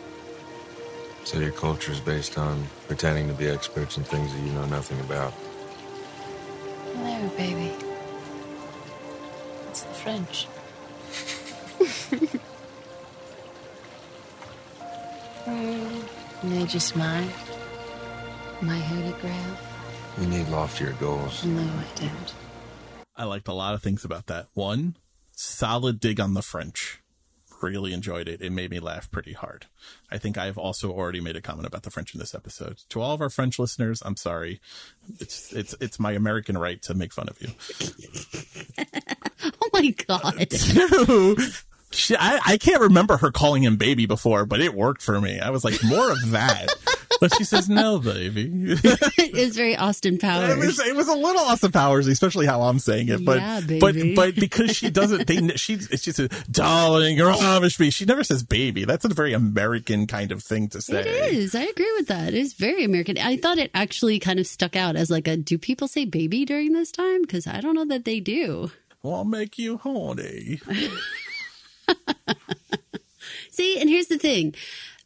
So 1.23 1.39
your 1.39 1.51
culture 1.51 1.91
is 1.91 1.99
based 2.01 2.37
on 2.37 2.65
pretending 2.87 3.27
to 3.27 3.33
be 3.33 3.47
experts 3.47 3.97
in 3.97 4.03
things 4.03 4.33
that 4.33 4.39
you 4.39 4.51
know 4.51 4.65
nothing 4.65 4.99
about. 4.99 5.33
No, 6.95 7.31
baby. 7.37 7.73
It's 9.69 9.83
the 9.83 9.93
French. 9.93 10.47
Made 15.47 16.73
you 16.73 16.79
smile? 16.79 17.27
My 18.61 18.77
holy 18.79 19.13
grail? 19.21 19.57
You 20.19 20.27
need 20.27 20.47
loftier 20.49 20.95
goals. 20.99 21.43
No, 21.45 21.61
I 21.61 21.85
don't. 21.99 22.33
I 23.15 23.23
liked 23.25 23.47
a 23.47 23.53
lot 23.53 23.73
of 23.73 23.81
things 23.81 24.03
about 24.05 24.27
that. 24.27 24.47
One, 24.53 24.97
solid 25.31 25.99
dig 25.99 26.19
on 26.19 26.33
the 26.33 26.41
French. 26.41 26.99
Really 27.61 27.93
enjoyed 27.93 28.27
it. 28.27 28.41
It 28.41 28.51
made 28.51 28.71
me 28.71 28.79
laugh 28.79 29.11
pretty 29.11 29.33
hard. 29.33 29.67
I 30.09 30.17
think 30.17 30.35
I've 30.37 30.57
also 30.57 30.91
already 30.91 31.21
made 31.21 31.35
a 31.35 31.41
comment 31.41 31.67
about 31.67 31.83
the 31.83 31.91
French 31.91 32.13
in 32.15 32.19
this 32.19 32.33
episode. 32.33 32.79
To 32.89 33.01
all 33.01 33.13
of 33.13 33.21
our 33.21 33.29
French 33.29 33.59
listeners, 33.59 34.01
I'm 34.03 34.17
sorry. 34.17 34.59
It's 35.19 35.53
it's 35.53 35.75
it's 35.79 35.99
my 35.99 36.13
American 36.13 36.57
right 36.57 36.81
to 36.83 36.95
make 36.95 37.13
fun 37.13 37.29
of 37.29 37.39
you. 37.41 37.49
Oh 39.43 39.69
my 39.73 39.89
god! 40.07 40.49
Two, 40.51 41.35
she, 41.91 42.15
I, 42.15 42.39
I 42.45 42.57
can't 42.57 42.81
remember 42.81 43.17
her 43.17 43.31
calling 43.31 43.63
him 43.63 43.77
baby 43.77 44.05
before, 44.05 44.45
but 44.45 44.59
it 44.61 44.73
worked 44.73 45.01
for 45.01 45.19
me. 45.21 45.39
I 45.39 45.49
was 45.49 45.63
like, 45.63 45.83
more 45.83 46.11
of 46.11 46.31
that. 46.31 46.67
but 47.19 47.33
she 47.35 47.43
says, 47.43 47.69
no, 47.69 47.99
baby. 47.99 48.49
it's 48.51 49.55
very 49.55 49.75
Austin 49.75 50.15
It 50.15 50.21
Powers. 50.21 50.57
was, 50.65 50.79
it 50.79 50.95
was 50.95 51.07
a 51.07 51.13
little 51.15 51.41
Austin 51.41 51.71
Powers, 51.71 52.07
especially 52.07 52.45
how 52.45 52.61
I'm 52.63 52.79
saying 52.79 53.09
it. 53.09 53.23
But 53.25 53.37
Yeah, 53.39 53.61
but 53.79 53.95
but 54.15 54.35
because 54.35 54.75
she 54.75 54.89
doesn't, 54.89 55.27
they 55.27 55.47
she 55.57 55.77
she 55.79 56.11
says, 56.11 56.29
"Darling, 56.49 57.17
you're 57.17 57.31
Amish 57.31 57.79
me." 57.79 57.89
She 57.89 58.05
never 58.05 58.23
says 58.23 58.43
"baby." 58.43 58.85
That's 58.85 59.05
a 59.05 59.09
very 59.09 59.33
American 59.33 60.07
kind 60.07 60.31
of 60.31 60.41
thing 60.43 60.69
to 60.69 60.81
say. 60.81 61.01
It 61.01 61.33
is. 61.33 61.53
I 61.55 61.63
agree 61.63 61.91
with 61.97 62.07
that. 62.07 62.29
It 62.29 62.35
is 62.35 62.53
very 62.53 62.83
American. 62.83 63.17
I 63.17 63.37
thought 63.37 63.57
it 63.57 63.71
actually 63.73 64.17
kind 64.19 64.39
of 64.39 64.47
stuck 64.47 64.75
out 64.75 64.95
as 64.95 65.11
like 65.11 65.27
a 65.27 65.37
do 65.37 65.57
people 65.57 65.87
say 65.87 66.05
baby 66.05 66.45
during 66.45 66.73
this 66.73 66.91
time? 66.91 67.21
Because 67.21 67.45
I 67.47 67.59
don't 67.61 67.75
know 67.75 67.85
that 67.85 68.05
they 68.05 68.19
do. 68.19 68.71
Well, 69.03 69.15
I'll 69.15 69.25
make 69.25 69.57
you 69.57 69.77
horny. 69.77 70.61
See, 73.51 73.79
and 73.79 73.89
here's 73.89 74.07
the 74.07 74.17
thing. 74.17 74.55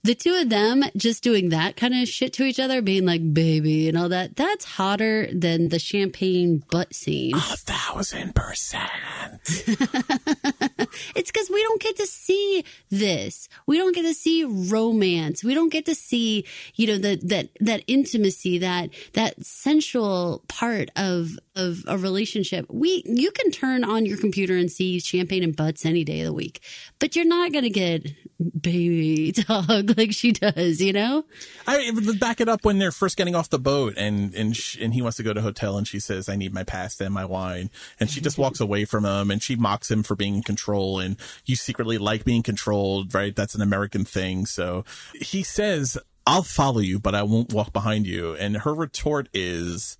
The 0.06 0.14
two 0.14 0.36
of 0.36 0.50
them 0.50 0.84
just 0.96 1.24
doing 1.24 1.50
that 1.50 1.76
kind 1.76 1.96
of 1.96 2.08
shit 2.08 2.32
to 2.34 2.44
each 2.44 2.60
other, 2.60 2.80
being 2.80 3.06
like 3.06 3.34
baby 3.34 3.90
and 3.90 3.98
all 3.98 4.10
that, 4.10 4.36
that's 4.36 4.64
hotter 4.64 5.28
than 5.34 5.70
the 5.70 5.80
champagne 5.80 6.64
butt 6.70 6.94
scene. 6.94 7.34
A 7.34 7.40
thousand 7.40 8.36
percent. 8.36 8.92
it's 11.16 11.32
because 11.32 11.50
we 11.50 11.64
don't 11.64 11.82
get 11.82 11.98
to 11.98 12.06
see 12.06 12.64
this. 12.92 13.50
We 13.66 13.80
don't 13.80 13.96
get 13.96 14.04
to 14.04 14.14
see 14.14 14.44
romance. 14.44 15.44
We 15.44 15.56
don't 15.56 15.72
get 15.72 15.88
to 15.88 15.96
see, 15.96 16.46
you 16.76 16.86
know, 16.86 16.98
the, 17.00 17.20
that, 17.24 17.50
that 17.60 17.84
intimacy, 17.88 18.60
that, 18.60 18.92
that 19.14 19.44
sensual 19.44 20.44
part 20.48 20.90
of, 20.96 21.32
of 21.56 21.84
a 21.88 21.98
relationship. 21.98 22.68
We, 22.70 23.02
you 23.08 23.32
can 23.32 23.50
turn 23.50 23.84
on 23.84 24.06
your 24.06 24.20
computer 24.20 24.56
and 24.56 24.72
see 24.72 25.00
champagne 25.00 25.44
and 25.44 25.56
butts 25.56 25.84
any 25.84 26.04
day 26.04 26.22
of 26.22 26.26
the 26.28 26.34
week, 26.34 26.62
but 27.00 27.16
you're 27.16 27.26
not 27.26 27.52
going 27.52 27.64
to 27.64 27.72
get 27.72 28.06
baby 28.60 29.32
talk 29.36 29.95
like 29.98 30.14
she 30.14 30.32
does, 30.32 30.82
you 30.82 30.94
know? 30.94 31.26
I 31.68 31.92
back 32.20 32.42
it 32.42 32.50
up 32.50 32.64
when 32.64 32.78
they're 32.78 32.92
first 32.92 33.18
getting 33.18 33.36
off 33.36 33.50
the 33.50 33.60
boat 33.60 33.94
and 33.98 34.34
and 34.34 34.56
sh- 34.56 34.78
and 34.80 34.94
he 34.94 35.02
wants 35.02 35.18
to 35.18 35.24
go 35.24 35.34
to 35.34 35.42
hotel 35.42 35.78
and 35.78 35.88
she 35.88 36.00
says 36.00 36.30
I 36.30 36.36
need 36.36 36.54
my 36.54 36.64
pasta 36.64 37.06
and 37.06 37.14
my 37.14 37.26
wine 37.26 37.70
and 38.00 38.10
she 38.10 38.22
just 38.22 38.38
walks 38.38 38.60
away 38.60 38.86
from 38.86 39.06
him 39.06 39.32
and 39.32 39.42
she 39.42 39.56
mocks 39.56 39.90
him 39.90 40.04
for 40.04 40.16
being 40.16 40.36
in 40.36 40.44
control 40.44 41.00
and 41.00 41.18
you 41.46 41.56
secretly 41.56 41.98
like 41.98 42.26
being 42.26 42.44
controlled, 42.44 43.14
right? 43.14 43.36
That's 43.36 43.56
an 43.56 43.62
American 43.62 44.06
thing. 44.06 44.46
So 44.46 44.86
he 45.14 45.44
says 45.44 45.98
I'll 46.28 46.44
follow 46.44 46.80
you, 46.80 47.00
but 47.00 47.14
I 47.14 47.24
won't 47.24 47.54
walk 47.54 47.72
behind 47.72 48.08
you. 48.08 48.34
And 48.34 48.58
her 48.58 48.74
retort 48.74 49.30
is, 49.32 49.98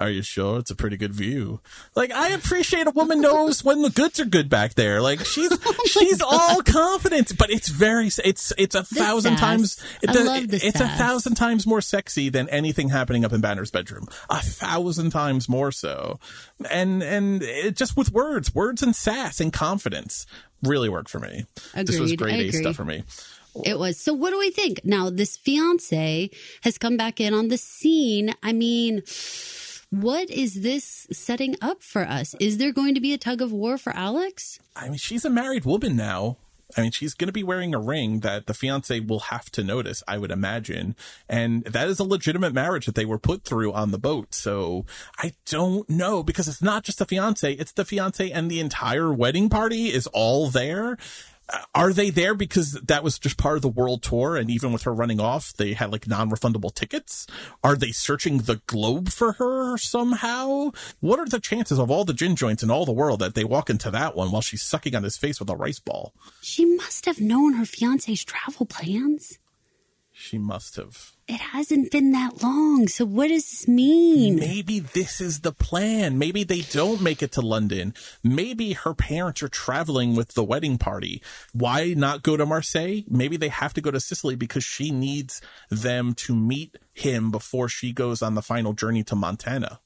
are 0.00 0.08
you 0.10 0.22
sure 0.22 0.60
it's 0.60 0.70
a 0.70 0.76
pretty 0.76 0.96
good 0.96 1.12
view? 1.12 1.60
Like 1.96 2.12
I 2.12 2.28
appreciate 2.30 2.86
a 2.86 2.90
woman 2.92 3.20
knows 3.20 3.64
when 3.64 3.82
the 3.82 3.90
goods 3.90 4.20
are 4.20 4.24
good 4.24 4.48
back 4.48 4.74
there. 4.74 5.00
Like 5.00 5.20
she's 5.26 5.50
Oh 5.66 5.84
she's 5.86 6.22
all 6.22 6.62
confident, 6.62 7.36
but 7.36 7.50
it's 7.50 7.68
very 7.68 8.06
it's 8.24 8.52
it's 8.56 8.74
a 8.74 8.84
thousand 8.84 9.32
sass. 9.38 9.40
times 9.40 9.84
I 10.06 10.12
the- 10.12 10.24
love 10.24 10.48
the 10.48 10.60
it's 10.64 10.80
a 10.80 10.88
thousand 10.88 11.34
times 11.34 11.66
more 11.66 11.80
sexy 11.80 12.28
than 12.28 12.48
anything 12.50 12.90
happening 12.90 13.24
up 13.24 13.32
in 13.32 13.40
Banner's 13.40 13.70
bedroom. 13.70 14.06
A 14.30 14.40
thousand 14.40 15.10
times 15.10 15.48
more 15.48 15.72
so, 15.72 16.20
and 16.70 17.02
and 17.02 17.42
it 17.42 17.76
just 17.76 17.96
with 17.96 18.12
words, 18.12 18.54
words 18.54 18.82
and 18.82 18.94
sass 18.94 19.40
and 19.40 19.52
confidence 19.52 20.24
really 20.62 20.88
worked 20.88 21.10
for 21.10 21.18
me. 21.18 21.46
this 21.74 21.98
was 21.98 22.12
great 22.12 22.18
grade 22.18 22.34
I 22.34 22.42
A 22.44 22.48
agree. 22.48 22.60
stuff 22.60 22.76
for 22.76 22.84
me. 22.84 23.02
It 23.64 23.78
was. 23.80 23.98
So 23.98 24.14
what 24.14 24.30
do 24.30 24.38
we 24.38 24.50
think? 24.50 24.82
Now 24.84 25.10
this 25.10 25.36
fiance 25.36 26.30
has 26.62 26.78
come 26.78 26.96
back 26.96 27.18
in 27.20 27.34
on 27.34 27.48
the 27.48 27.56
scene. 27.58 28.32
I 28.44 28.52
mean, 28.52 29.02
what 29.90 30.30
is 30.30 30.62
this 30.62 31.06
setting 31.12 31.56
up 31.60 31.82
for 31.82 32.02
us? 32.02 32.34
Is 32.40 32.58
there 32.58 32.72
going 32.72 32.94
to 32.94 33.00
be 33.00 33.12
a 33.12 33.18
tug 33.18 33.42
of 33.42 33.52
war 33.52 33.76
for 33.76 33.94
Alex? 33.94 34.60
I 34.74 34.88
mean, 34.88 34.98
she's 34.98 35.24
a 35.24 35.30
married 35.30 35.64
woman 35.64 35.96
now. 35.96 36.36
I 36.76 36.82
mean, 36.82 36.92
she's 36.92 37.14
going 37.14 37.26
to 37.26 37.32
be 37.32 37.42
wearing 37.42 37.74
a 37.74 37.80
ring 37.80 38.20
that 38.20 38.46
the 38.46 38.54
fiance 38.54 39.00
will 39.00 39.20
have 39.20 39.50
to 39.50 39.64
notice, 39.64 40.02
I 40.06 40.18
would 40.18 40.30
imagine. 40.30 40.94
And 41.28 41.64
that 41.64 41.88
is 41.88 41.98
a 41.98 42.04
legitimate 42.04 42.52
marriage 42.52 42.86
that 42.86 42.94
they 42.94 43.04
were 43.04 43.18
put 43.18 43.42
through 43.42 43.72
on 43.72 43.90
the 43.90 43.98
boat. 43.98 44.34
So 44.34 44.86
I 45.18 45.32
don't 45.46 45.88
know 45.90 46.22
because 46.22 46.46
it's 46.46 46.62
not 46.62 46.84
just 46.84 46.98
the 46.98 47.06
fiance, 47.06 47.52
it's 47.52 47.72
the 47.72 47.84
fiance 47.84 48.30
and 48.30 48.50
the 48.50 48.60
entire 48.60 49.12
wedding 49.12 49.48
party 49.48 49.88
is 49.88 50.06
all 50.08 50.48
there. 50.48 50.96
Are 51.74 51.92
they 51.92 52.10
there 52.10 52.34
because 52.34 52.72
that 52.72 53.04
was 53.04 53.18
just 53.18 53.36
part 53.36 53.56
of 53.56 53.62
the 53.62 53.68
world 53.68 54.02
tour? 54.02 54.36
And 54.36 54.50
even 54.50 54.72
with 54.72 54.82
her 54.82 54.94
running 54.94 55.20
off, 55.20 55.52
they 55.52 55.72
had 55.72 55.92
like 55.92 56.08
non 56.08 56.30
refundable 56.30 56.74
tickets? 56.74 57.26
Are 57.62 57.76
they 57.76 57.92
searching 57.92 58.38
the 58.38 58.60
globe 58.66 59.08
for 59.10 59.32
her 59.32 59.76
somehow? 59.78 60.72
What 61.00 61.18
are 61.18 61.26
the 61.26 61.40
chances 61.40 61.78
of 61.78 61.90
all 61.90 62.04
the 62.04 62.12
gin 62.12 62.36
joints 62.36 62.62
in 62.62 62.70
all 62.70 62.84
the 62.84 62.92
world 62.92 63.20
that 63.20 63.34
they 63.34 63.44
walk 63.44 63.70
into 63.70 63.90
that 63.90 64.16
one 64.16 64.30
while 64.30 64.42
she's 64.42 64.62
sucking 64.62 64.94
on 64.94 65.02
his 65.02 65.16
face 65.16 65.38
with 65.38 65.50
a 65.50 65.56
rice 65.56 65.80
ball? 65.80 66.14
She 66.40 66.64
must 66.64 67.06
have 67.06 67.20
known 67.20 67.54
her 67.54 67.64
fiance's 67.64 68.24
travel 68.24 68.66
plans. 68.66 69.38
She 70.12 70.38
must 70.38 70.76
have. 70.76 71.12
It 71.30 71.40
hasn't 71.40 71.92
been 71.92 72.10
that 72.10 72.42
long. 72.42 72.88
So 72.88 73.04
what 73.04 73.28
does 73.28 73.48
this 73.48 73.68
mean? 73.68 74.34
Maybe 74.34 74.80
this 74.80 75.20
is 75.20 75.42
the 75.42 75.52
plan. 75.52 76.18
Maybe 76.18 76.42
they 76.42 76.62
don't 76.62 77.00
make 77.00 77.22
it 77.22 77.30
to 77.32 77.40
London. 77.40 77.94
Maybe 78.24 78.72
her 78.72 78.94
parents 78.94 79.40
are 79.40 79.48
traveling 79.48 80.16
with 80.16 80.34
the 80.34 80.42
wedding 80.42 80.76
party. 80.76 81.22
Why 81.52 81.94
not 81.96 82.24
go 82.24 82.36
to 82.36 82.44
Marseille? 82.44 83.02
Maybe 83.08 83.36
they 83.36 83.46
have 83.46 83.72
to 83.74 83.80
go 83.80 83.92
to 83.92 84.00
Sicily 84.00 84.34
because 84.34 84.64
she 84.64 84.90
needs 84.90 85.40
them 85.70 86.14
to 86.14 86.34
meet 86.34 86.78
him 86.92 87.30
before 87.30 87.68
she 87.68 87.92
goes 87.92 88.22
on 88.22 88.34
the 88.34 88.42
final 88.42 88.72
journey 88.72 89.04
to 89.04 89.14
Montana. 89.14 89.78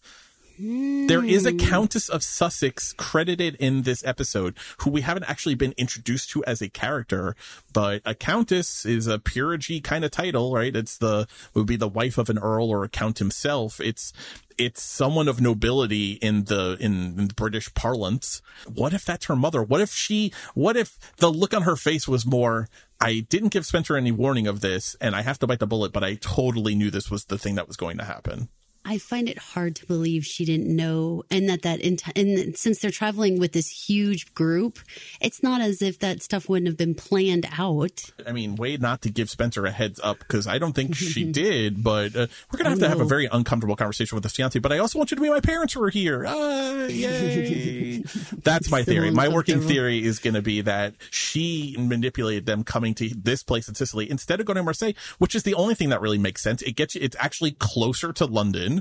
There 0.57 1.25
is 1.25 1.47
a 1.47 1.51
hmm. 1.51 1.59
Countess 1.59 2.09
of 2.09 2.23
Sussex 2.23 2.93
credited 2.93 3.57
in 3.57 3.83
this 3.83 4.05
episode 4.05 4.55
who 4.79 4.91
we 4.91 5.01
haven't 5.01 5.25
actually 5.25 5.57
been 5.57 5.75
introduced 5.77 6.31
to 6.31 6.45
as 6.45 6.63
a 6.63 6.69
character, 6.69 7.35
but 7.73 8.03
a 8.05 8.15
Countess 8.15 8.87
is 8.87 9.07
a 9.07 9.19
peerage 9.19 9.83
kind 9.83 10.05
of 10.05 10.13
title, 10.13 10.55
right? 10.55 10.75
It's 10.75 10.97
the, 10.97 11.27
would 11.55 11.67
be 11.67 11.77
the 11.77 11.89
wife 11.89 12.19
of 12.19 12.31
an 12.31 12.39
Earl 12.39 12.71
or 12.71 12.85
a 12.85 12.89
Count 12.89 13.19
himself. 13.19 13.81
It's, 13.81 14.13
it's 14.57 14.81
someone 14.83 15.27
of 15.27 15.41
nobility 15.41 16.13
in 16.13 16.45
the, 16.45 16.77
in, 16.79 17.19
in 17.19 17.27
British 17.29 17.73
parlance. 17.75 18.41
What 18.73 18.95
if 18.95 19.05
that's 19.05 19.27
her 19.27 19.37
mother? 19.37 19.63
What 19.63 19.81
if 19.81 19.93
she, 19.93 20.33
what 20.55 20.77
if 20.77 20.99
the 21.17 21.33
look 21.33 21.53
on 21.53 21.63
her 21.63 21.77
face 21.77 22.07
was 22.07 22.25
more, 22.25 22.69
I 23.01 23.27
didn't 23.29 23.49
give 23.49 23.67
Spencer 23.67 23.97
any 23.97 24.13
warning 24.13 24.47
of 24.47 24.61
this 24.61 24.95
and 25.01 25.17
I 25.17 25.23
have 25.23 25.41
to 25.41 25.49
bite 25.49 25.59
the 25.59 25.67
bullet, 25.67 25.93
but 25.93 26.05
I 26.05 26.15
totally 26.15 26.77
knew 26.77 26.91
this 26.91 27.11
was 27.11 27.25
the 27.25 27.39
thing 27.39 27.57
that 27.57 27.67
was 27.67 27.77
going 27.77 27.99
to 27.99 28.05
happen. 28.05 28.49
I 28.87 28.99
find 28.99 29.29
it 29.29 29.39
hard 29.39 29.77
to 29.77 29.87
believe 29.87 30.27
she 30.27 30.45
didn't 30.45 30.75
know, 30.75 31.23
and 31.31 31.49
that 31.49 31.63
that 31.63 31.81
enti- 31.81 32.13
and 32.17 32.55
since 32.57 32.81
they're 32.81 32.91
traveling 32.91 33.39
with 33.39 33.53
this 33.53 33.89
huge 33.89 34.35
group, 34.35 34.79
it's 35.23 35.43
not 35.43 35.63
as 35.63 35.81
if 35.81 35.99
that 36.01 36.23
stuff 36.23 36.49
wouldn't 36.49 36.67
have 36.67 36.77
been 36.77 36.95
planned 36.95 37.47
out. 37.57 38.03
I 38.27 38.33
mean, 38.33 38.57
way 38.57 38.77
not 38.77 39.01
to 39.03 39.11
give 39.11 39.31
Spencer 39.31 39.65
a 39.65 39.71
heads 39.71 39.99
up 40.03 40.19
because 40.19 40.47
I 40.47 40.59
don't 40.59 40.75
think 40.75 40.95
she 40.97 41.25
did, 41.25 41.83
but 41.83 42.15
uh, 42.15 42.27
we're 42.53 42.59
gonna 42.59 42.71
have 42.71 42.79
to 42.81 42.89
have 42.89 43.01
a 43.01 43.07
very 43.07 43.27
uncomfortable 43.33 43.77
conversation 43.77 44.17
with 44.17 44.23
the 44.23 44.29
fiance. 44.29 44.59
But 44.59 44.73
I 44.73 44.79
also 44.79 44.99
want 44.99 45.11
you 45.11 45.17
to 45.17 45.23
be 45.23 45.31
my 45.31 45.41
parents 45.41 45.73
who 45.73 45.83
are 45.83 45.91
here. 45.91 46.27
Ah, 46.27 46.85
yay! 46.85 47.99
That's 48.43 48.71
my 48.71 48.83
theory. 48.83 49.11
My 49.11 49.29
working 49.29 49.63
theory 49.63 50.05
is 50.05 50.19
going 50.19 50.35
to 50.35 50.43
be 50.43 50.61
that 50.61 50.95
she 51.11 51.75
manipulated 51.79 52.45
them 52.45 52.65
coming 52.65 52.95
to 52.97 53.09
this 53.09 53.43
place 53.43 53.67
in 53.67 53.75
Sicily 53.75 54.11
instead 54.11 54.41
of 54.41 54.47
going 54.47 54.57
to 54.57 54.63
Marseille, 54.63 54.93
which 55.19 55.35
is 55.35 55.43
the 55.43 55.55
only 55.55 55.75
thing 55.75 55.89
that 55.89 56.03
really 56.03 56.19
makes 56.19 56.43
sense. 56.43 56.61
It 56.63 56.73
gets 56.73 56.95
you. 56.95 57.01
It's 57.03 57.17
actually 57.19 57.53
closer 57.53 58.13
to 58.13 58.27
London 58.27 58.74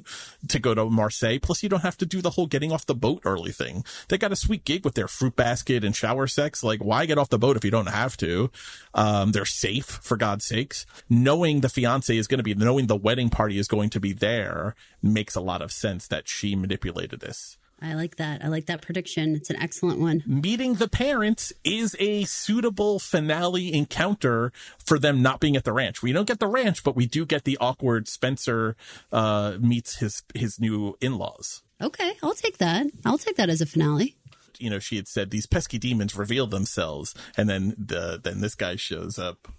to 0.47 0.59
go 0.59 0.73
to 0.73 0.89
Marseille. 0.89 1.39
Plus, 1.41 1.63
you 1.63 1.69
don't 1.69 1.81
have 1.81 1.97
to 1.97 2.05
do 2.05 2.21
the 2.21 2.31
whole 2.31 2.47
getting 2.47 2.71
off 2.71 2.85
the 2.85 2.95
boat 2.95 3.21
early 3.25 3.51
thing. 3.51 3.83
They 4.09 4.17
got 4.17 4.31
a 4.31 4.35
sweet 4.35 4.65
gig 4.65 4.85
with 4.85 4.95
their 4.95 5.07
fruit 5.07 5.35
basket 5.35 5.83
and 5.83 5.95
shower 5.95 6.27
sex. 6.27 6.63
Like, 6.63 6.83
why 6.83 7.05
get 7.05 7.17
off 7.17 7.29
the 7.29 7.39
boat 7.39 7.57
if 7.57 7.65
you 7.65 7.71
don't 7.71 7.87
have 7.87 8.17
to? 8.17 8.51
Um, 8.93 9.31
they're 9.31 9.45
safe 9.45 9.85
for 9.85 10.17
God's 10.17 10.45
sakes. 10.45 10.85
Knowing 11.09 11.61
the 11.61 11.69
fiance 11.69 12.15
is 12.15 12.27
going 12.27 12.39
to 12.39 12.43
be, 12.43 12.55
knowing 12.55 12.87
the 12.87 12.95
wedding 12.95 13.29
party 13.29 13.57
is 13.57 13.67
going 13.67 13.89
to 13.91 13.99
be 13.99 14.13
there 14.13 14.75
makes 15.01 15.35
a 15.35 15.41
lot 15.41 15.61
of 15.61 15.71
sense 15.71 16.07
that 16.07 16.27
she 16.27 16.55
manipulated 16.55 17.19
this. 17.19 17.57
I 17.84 17.95
like 17.95 18.15
that. 18.15 18.43
I 18.43 18.47
like 18.47 18.68
that 18.68 18.81
prediction. 18.81 19.35
It's 19.35 19.49
an 19.49 19.57
excellent 19.57 19.99
one. 19.99 20.23
Meeting 20.26 20.76
the 20.76 20.88
parents 20.88 21.51
is 21.65 21.95
a 21.99 22.23
suitable 22.23 22.97
finale 22.97 23.73
encounter 23.73 24.53
for 24.84 24.97
them 24.97 25.22
not 25.22 25.41
being 25.41 25.57
at 25.57 25.65
the 25.65 25.73
ranch. 25.73 26.01
We 26.01 26.14
don't 26.14 26.27
get 26.27 26.39
the 26.39 26.47
ranch, 26.47 26.84
but 26.84 26.95
we 26.95 27.05
do 27.05 27.26
get 27.26 27.43
the 27.43 27.57
awkward 27.60 28.07
Spencer 28.07 28.77
uh, 29.11 29.57
meets 29.60 29.97
his 29.97 30.23
his 30.34 30.61
new 30.61 30.95
in 31.01 31.18
laws. 31.18 31.61
Okay, 31.81 32.14
I'll 32.23 32.34
take 32.34 32.57
that. 32.60 32.88
I'll 33.05 33.18
take 33.18 33.35
that 33.35 33.49
as 33.49 33.60
a 33.60 33.65
finale. 33.65 34.15
You 34.60 34.69
know, 34.69 34.80
she 34.80 34.95
had 34.95 35.10
said 35.10 35.31
these 35.31 35.45
pesky 35.45 35.77
demons 35.77 36.15
reveal 36.15 36.47
themselves, 36.47 37.14
and 37.35 37.49
then 37.49 37.76
the 37.77 38.19
then 38.23 38.39
this 38.39 38.55
guy 38.55 38.77
shows 38.77 39.19
up. 39.19 39.49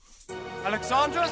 Alexandra? 0.64 1.28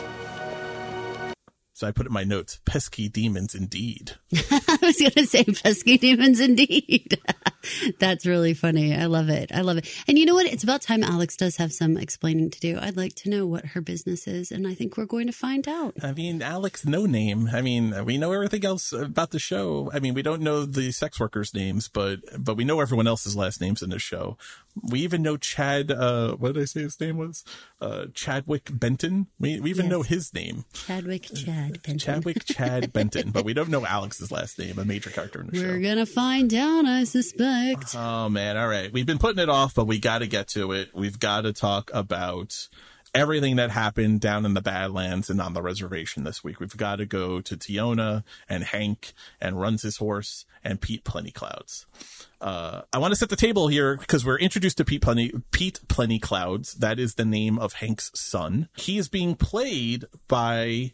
So 1.82 1.88
I 1.88 1.90
put 1.90 2.06
in 2.06 2.12
my 2.12 2.22
notes, 2.22 2.60
pesky 2.64 3.08
demons 3.08 3.56
indeed. 3.56 4.12
I 4.36 4.78
was 4.80 4.98
going 5.00 5.10
to 5.10 5.26
say 5.26 5.42
pesky 5.42 5.98
demons 5.98 6.38
indeed. 6.38 7.20
That's 7.98 8.24
really 8.24 8.54
funny. 8.54 8.94
I 8.94 9.06
love 9.06 9.28
it. 9.28 9.50
I 9.52 9.62
love 9.62 9.78
it. 9.78 9.88
And 10.06 10.16
you 10.16 10.24
know 10.24 10.34
what? 10.34 10.46
It's 10.46 10.62
about 10.62 10.80
time 10.80 11.02
Alex 11.02 11.36
does 11.36 11.56
have 11.56 11.72
some 11.72 11.96
explaining 11.96 12.50
to 12.50 12.60
do. 12.60 12.78
I'd 12.80 12.96
like 12.96 13.16
to 13.16 13.30
know 13.30 13.46
what 13.46 13.66
her 13.66 13.80
business 13.80 14.28
is, 14.28 14.52
and 14.52 14.64
I 14.68 14.74
think 14.74 14.96
we're 14.96 15.06
going 15.06 15.26
to 15.26 15.32
find 15.32 15.66
out. 15.66 15.94
I 16.04 16.12
mean, 16.12 16.40
Alex, 16.40 16.84
no 16.86 17.04
name. 17.04 17.48
I 17.52 17.62
mean, 17.62 18.04
we 18.04 18.16
know 18.16 18.30
everything 18.30 18.64
else 18.64 18.92
about 18.92 19.30
the 19.32 19.40
show. 19.40 19.90
I 19.92 19.98
mean, 19.98 20.14
we 20.14 20.22
don't 20.22 20.42
know 20.42 20.64
the 20.64 20.92
sex 20.92 21.18
workers' 21.18 21.52
names, 21.52 21.88
but 21.88 22.20
but 22.38 22.56
we 22.56 22.62
know 22.64 22.78
everyone 22.80 23.08
else's 23.08 23.34
last 23.34 23.60
names 23.60 23.82
in 23.82 23.90
the 23.90 23.98
show. 23.98 24.38
We 24.88 25.00
even 25.00 25.20
know 25.22 25.36
Chad. 25.36 25.90
Uh, 25.90 26.36
what 26.36 26.54
did 26.54 26.62
I 26.62 26.66
say 26.66 26.82
his 26.82 27.00
name 27.00 27.16
was? 27.16 27.44
Uh, 27.80 28.06
Chadwick 28.14 28.70
Benton. 28.72 29.26
We 29.40 29.58
we 29.58 29.70
even 29.70 29.86
Yes. 29.86 29.90
know 29.90 30.02
his 30.02 30.32
name, 30.32 30.64
Chadwick 30.72 31.28
Chad 31.34 31.71
Benton. 31.72 31.98
Chadwick 31.98 32.44
Chad 32.44 32.92
Benton, 32.92 33.30
but 33.30 33.44
we 33.44 33.54
don't 33.54 33.68
know 33.68 33.86
Alex's 33.86 34.30
last 34.30 34.58
name, 34.58 34.78
a 34.78 34.84
major 34.84 35.10
character 35.10 35.40
in 35.40 35.46
the 35.46 35.56
show. 35.56 35.66
We're 35.66 35.80
going 35.80 35.98
to 35.98 36.06
find 36.06 36.52
out, 36.52 36.84
I 36.84 37.04
suspect. 37.04 37.94
Oh 37.94 38.28
man, 38.28 38.56
all 38.56 38.68
right. 38.68 38.92
We've 38.92 39.06
been 39.06 39.18
putting 39.18 39.42
it 39.42 39.48
off, 39.48 39.74
but 39.74 39.86
we 39.86 39.98
got 39.98 40.18
to 40.18 40.26
get 40.26 40.48
to 40.48 40.72
it. 40.72 40.90
We've 40.94 41.18
got 41.18 41.42
to 41.42 41.52
talk 41.52 41.90
about 41.94 42.68
everything 43.14 43.56
that 43.56 43.70
happened 43.70 44.20
down 44.20 44.46
in 44.46 44.54
the 44.54 44.62
Badlands 44.62 45.28
and 45.28 45.40
on 45.40 45.52
the 45.52 45.62
reservation 45.62 46.24
this 46.24 46.42
week. 46.42 46.60
We've 46.60 46.76
got 46.76 46.96
to 46.96 47.06
go 47.06 47.40
to 47.40 47.56
Teonna 47.56 48.24
and 48.48 48.64
Hank 48.64 49.12
and 49.40 49.60
runs 49.60 49.82
his 49.82 49.98
horse 49.98 50.46
and 50.64 50.80
Pete 50.80 51.04
Plenty 51.04 51.30
Clouds. 51.30 51.86
Uh, 52.40 52.82
I 52.92 52.98
want 52.98 53.12
to 53.12 53.16
set 53.16 53.28
the 53.28 53.36
table 53.36 53.68
here 53.68 53.96
because 53.96 54.24
we're 54.24 54.38
introduced 54.38 54.78
to 54.78 54.84
Pete 54.84 55.02
Plenty, 55.02 55.32
Pete 55.50 55.80
Plenty 55.88 56.18
Clouds. 56.18 56.74
That 56.74 56.98
is 56.98 57.14
the 57.14 57.24
name 57.24 57.58
of 57.58 57.74
Hank's 57.74 58.10
son. 58.14 58.68
He 58.76 58.98
is 58.98 59.08
being 59.08 59.36
played 59.36 60.06
by 60.26 60.92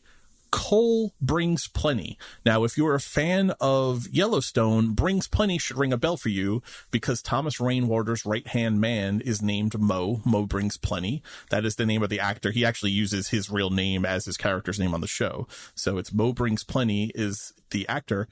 Cole 0.50 1.14
brings 1.20 1.68
plenty. 1.68 2.18
Now, 2.44 2.64
if 2.64 2.76
you're 2.76 2.94
a 2.94 3.00
fan 3.00 3.52
of 3.60 4.06
Yellowstone, 4.08 4.92
brings 4.92 5.28
plenty 5.28 5.58
should 5.58 5.78
ring 5.78 5.92
a 5.92 5.98
bell 5.98 6.16
for 6.16 6.28
you 6.28 6.62
because 6.90 7.22
Thomas 7.22 7.60
Rainwater's 7.60 8.24
right 8.24 8.46
hand 8.46 8.80
man 8.80 9.20
is 9.20 9.42
named 9.42 9.78
Mo. 9.78 10.20
Mo 10.24 10.46
brings 10.46 10.76
plenty. 10.76 11.22
That 11.50 11.64
is 11.64 11.76
the 11.76 11.86
name 11.86 12.02
of 12.02 12.10
the 12.10 12.20
actor. 12.20 12.50
He 12.50 12.64
actually 12.64 12.92
uses 12.92 13.28
his 13.28 13.50
real 13.50 13.70
name 13.70 14.04
as 14.04 14.24
his 14.24 14.36
character's 14.36 14.78
name 14.78 14.94
on 14.94 15.00
the 15.00 15.06
show. 15.06 15.46
So 15.74 15.98
it's 15.98 16.12
Mo 16.12 16.32
brings 16.32 16.64
plenty 16.64 17.12
is 17.14 17.52
the 17.70 17.86
actor. 17.88 18.28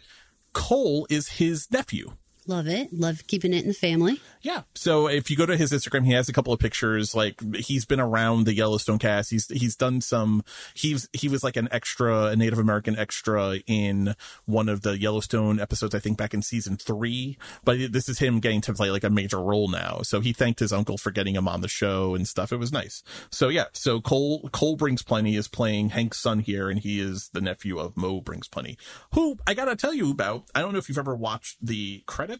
Cole 0.52 1.06
is 1.10 1.28
his 1.28 1.70
nephew. 1.70 2.12
Love 2.48 2.68
it. 2.68 2.92
Love 2.92 3.26
keeping 3.26 3.52
it 3.52 3.62
in 3.62 3.68
the 3.68 3.74
family. 3.74 4.20
Yeah. 4.42 4.62
So 4.74 5.08
if 5.08 5.30
you 5.30 5.36
go 5.36 5.46
to 5.46 5.56
his 5.56 5.72
Instagram, 5.72 6.04
he 6.04 6.12
has 6.12 6.28
a 6.28 6.32
couple 6.32 6.52
of 6.52 6.60
pictures. 6.60 7.14
Like 7.14 7.40
he's 7.56 7.84
been 7.84 7.98
around 7.98 8.44
the 8.44 8.54
Yellowstone 8.54 9.00
cast. 9.00 9.30
He's 9.30 9.48
he's 9.48 9.74
done 9.74 10.00
some. 10.00 10.44
He's 10.74 11.08
he 11.12 11.28
was 11.28 11.42
like 11.42 11.56
an 11.56 11.68
extra, 11.72 12.26
a 12.26 12.36
Native 12.36 12.60
American 12.60 12.96
extra 12.96 13.56
in 13.66 14.14
one 14.44 14.68
of 14.68 14.82
the 14.82 14.96
Yellowstone 14.98 15.58
episodes. 15.58 15.94
I 15.94 15.98
think 15.98 16.18
back 16.18 16.34
in 16.34 16.42
season 16.42 16.76
three. 16.76 17.36
But 17.64 17.92
this 17.92 18.08
is 18.08 18.20
him 18.20 18.38
getting 18.38 18.60
to 18.62 18.74
play 18.74 18.90
like 18.90 19.04
a 19.04 19.10
major 19.10 19.40
role 19.40 19.68
now. 19.68 20.02
So 20.02 20.20
he 20.20 20.32
thanked 20.32 20.60
his 20.60 20.72
uncle 20.72 20.98
for 20.98 21.10
getting 21.10 21.34
him 21.34 21.48
on 21.48 21.62
the 21.62 21.68
show 21.68 22.14
and 22.14 22.28
stuff. 22.28 22.52
It 22.52 22.58
was 22.58 22.72
nice. 22.72 23.02
So 23.30 23.48
yeah. 23.48 23.66
So 23.72 24.00
Cole 24.00 24.48
Cole 24.52 24.76
brings 24.76 25.02
plenty 25.02 25.34
is 25.34 25.48
playing 25.48 25.90
Hank's 25.90 26.18
son 26.18 26.38
here, 26.38 26.70
and 26.70 26.78
he 26.78 27.00
is 27.00 27.30
the 27.32 27.40
nephew 27.40 27.78
of 27.78 27.96
Mo 27.96 28.20
brings 28.20 28.46
plenty. 28.46 28.78
Who 29.14 29.36
I 29.46 29.54
gotta 29.54 29.74
tell 29.74 29.94
you 29.94 30.12
about. 30.12 30.44
I 30.54 30.60
don't 30.60 30.72
know 30.72 30.78
if 30.78 30.88
you've 30.88 30.98
ever 30.98 31.16
watched 31.16 31.56
the 31.60 32.04
credits 32.06 32.35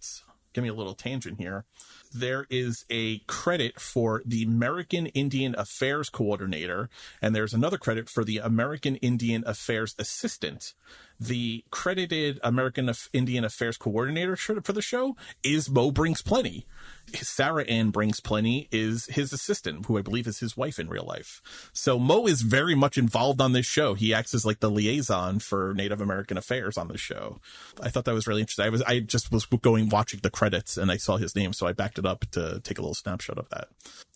give 0.57 0.65
me 0.65 0.71
a 0.71 0.75
little 0.75 0.95
tangent 0.95 1.39
here. 1.39 1.67
There 2.13 2.47
is 2.49 2.87
a 2.89 3.19
credit 3.27 3.79
for 3.79 4.23
the 4.25 4.43
American 4.43 5.07
Indian 5.09 5.55
Affairs 5.57 6.09
Coordinator, 6.09 6.89
and 7.21 7.35
there's 7.35 7.53
another 7.53 7.77
credit 7.77 8.09
for 8.09 8.25
the 8.25 8.39
American 8.39 8.97
Indian 8.97 9.45
Affairs 9.47 9.95
Assistant. 9.99 10.73
The 11.19 11.65
credited 11.71 12.39
American 12.43 12.91
Indian 13.13 13.45
Affairs 13.45 13.77
Coordinator 13.77 14.37
for 14.37 14.73
the 14.73 14.83
show 14.83 15.17
is 15.43 15.71
Mo 15.71 15.91
Brings 15.91 16.21
Plenty. 16.23 16.67
Sarah 17.15 17.65
Ann 17.65 17.91
Brings 17.91 18.21
Plenty 18.21 18.69
is 18.71 19.07
his 19.07 19.33
assistant, 19.33 19.87
who 19.87 19.97
I 19.97 20.03
believe 20.03 20.27
is 20.27 20.41
his 20.41 20.57
wife 20.57 20.79
in 20.79 20.89
real 20.89 21.05
life. 21.05 21.71
So 21.73 21.99
Mo 21.99 22.27
is 22.27 22.43
very 22.43 22.75
much 22.75 22.99
involved 22.99 23.41
on 23.41 23.53
this 23.53 23.67
show. 23.67 23.95
He 23.95 24.13
acts 24.13 24.35
as 24.35 24.45
like 24.45 24.61
the 24.61 24.71
liaison 24.71 25.39
for 25.39 25.73
Native 25.75 26.01
American 26.01 26.37
affairs 26.37 26.77
on 26.77 26.89
the 26.89 26.99
show. 26.99 27.41
I 27.81 27.89
thought 27.89 28.05
that 28.05 28.15
was 28.15 28.27
really 28.27 28.43
interesting. 28.43 28.67
I 28.67 28.71
was 28.71 28.83
I 28.83 29.01
just 29.01 29.33
was 29.33 29.47
going 29.47 29.89
watching 29.89 30.21
the 30.23 30.31
credits 30.31 30.77
and 30.77 30.91
I 30.91 30.97
saw 30.97 31.17
his 31.17 31.35
name, 31.35 31.53
so 31.53 31.67
I 31.67 31.73
backed 31.73 31.99
it 31.99 32.07
up 32.07 32.27
to 32.33 32.61
take 32.61 32.79
a 32.79 32.83
little 32.83 32.95
snapshot 32.95 33.39
of 33.39 33.49
that. 33.51 33.69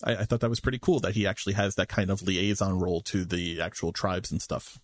I, 0.03 0.17
I 0.17 0.25
thought 0.25 0.41
that 0.41 0.49
was 0.49 0.59
pretty 0.59 0.79
cool 0.79 0.99
that 0.99 1.15
he 1.15 1.25
actually 1.25 1.53
has 1.53 1.75
that 1.75 1.89
kind 1.89 2.11
of 2.11 2.21
liaison 2.21 2.77
role 2.79 3.01
to 3.01 3.25
the 3.25 3.59
actual 3.61 3.91
tribes 3.91 4.31
and 4.31 4.41
stuff. 4.41 4.79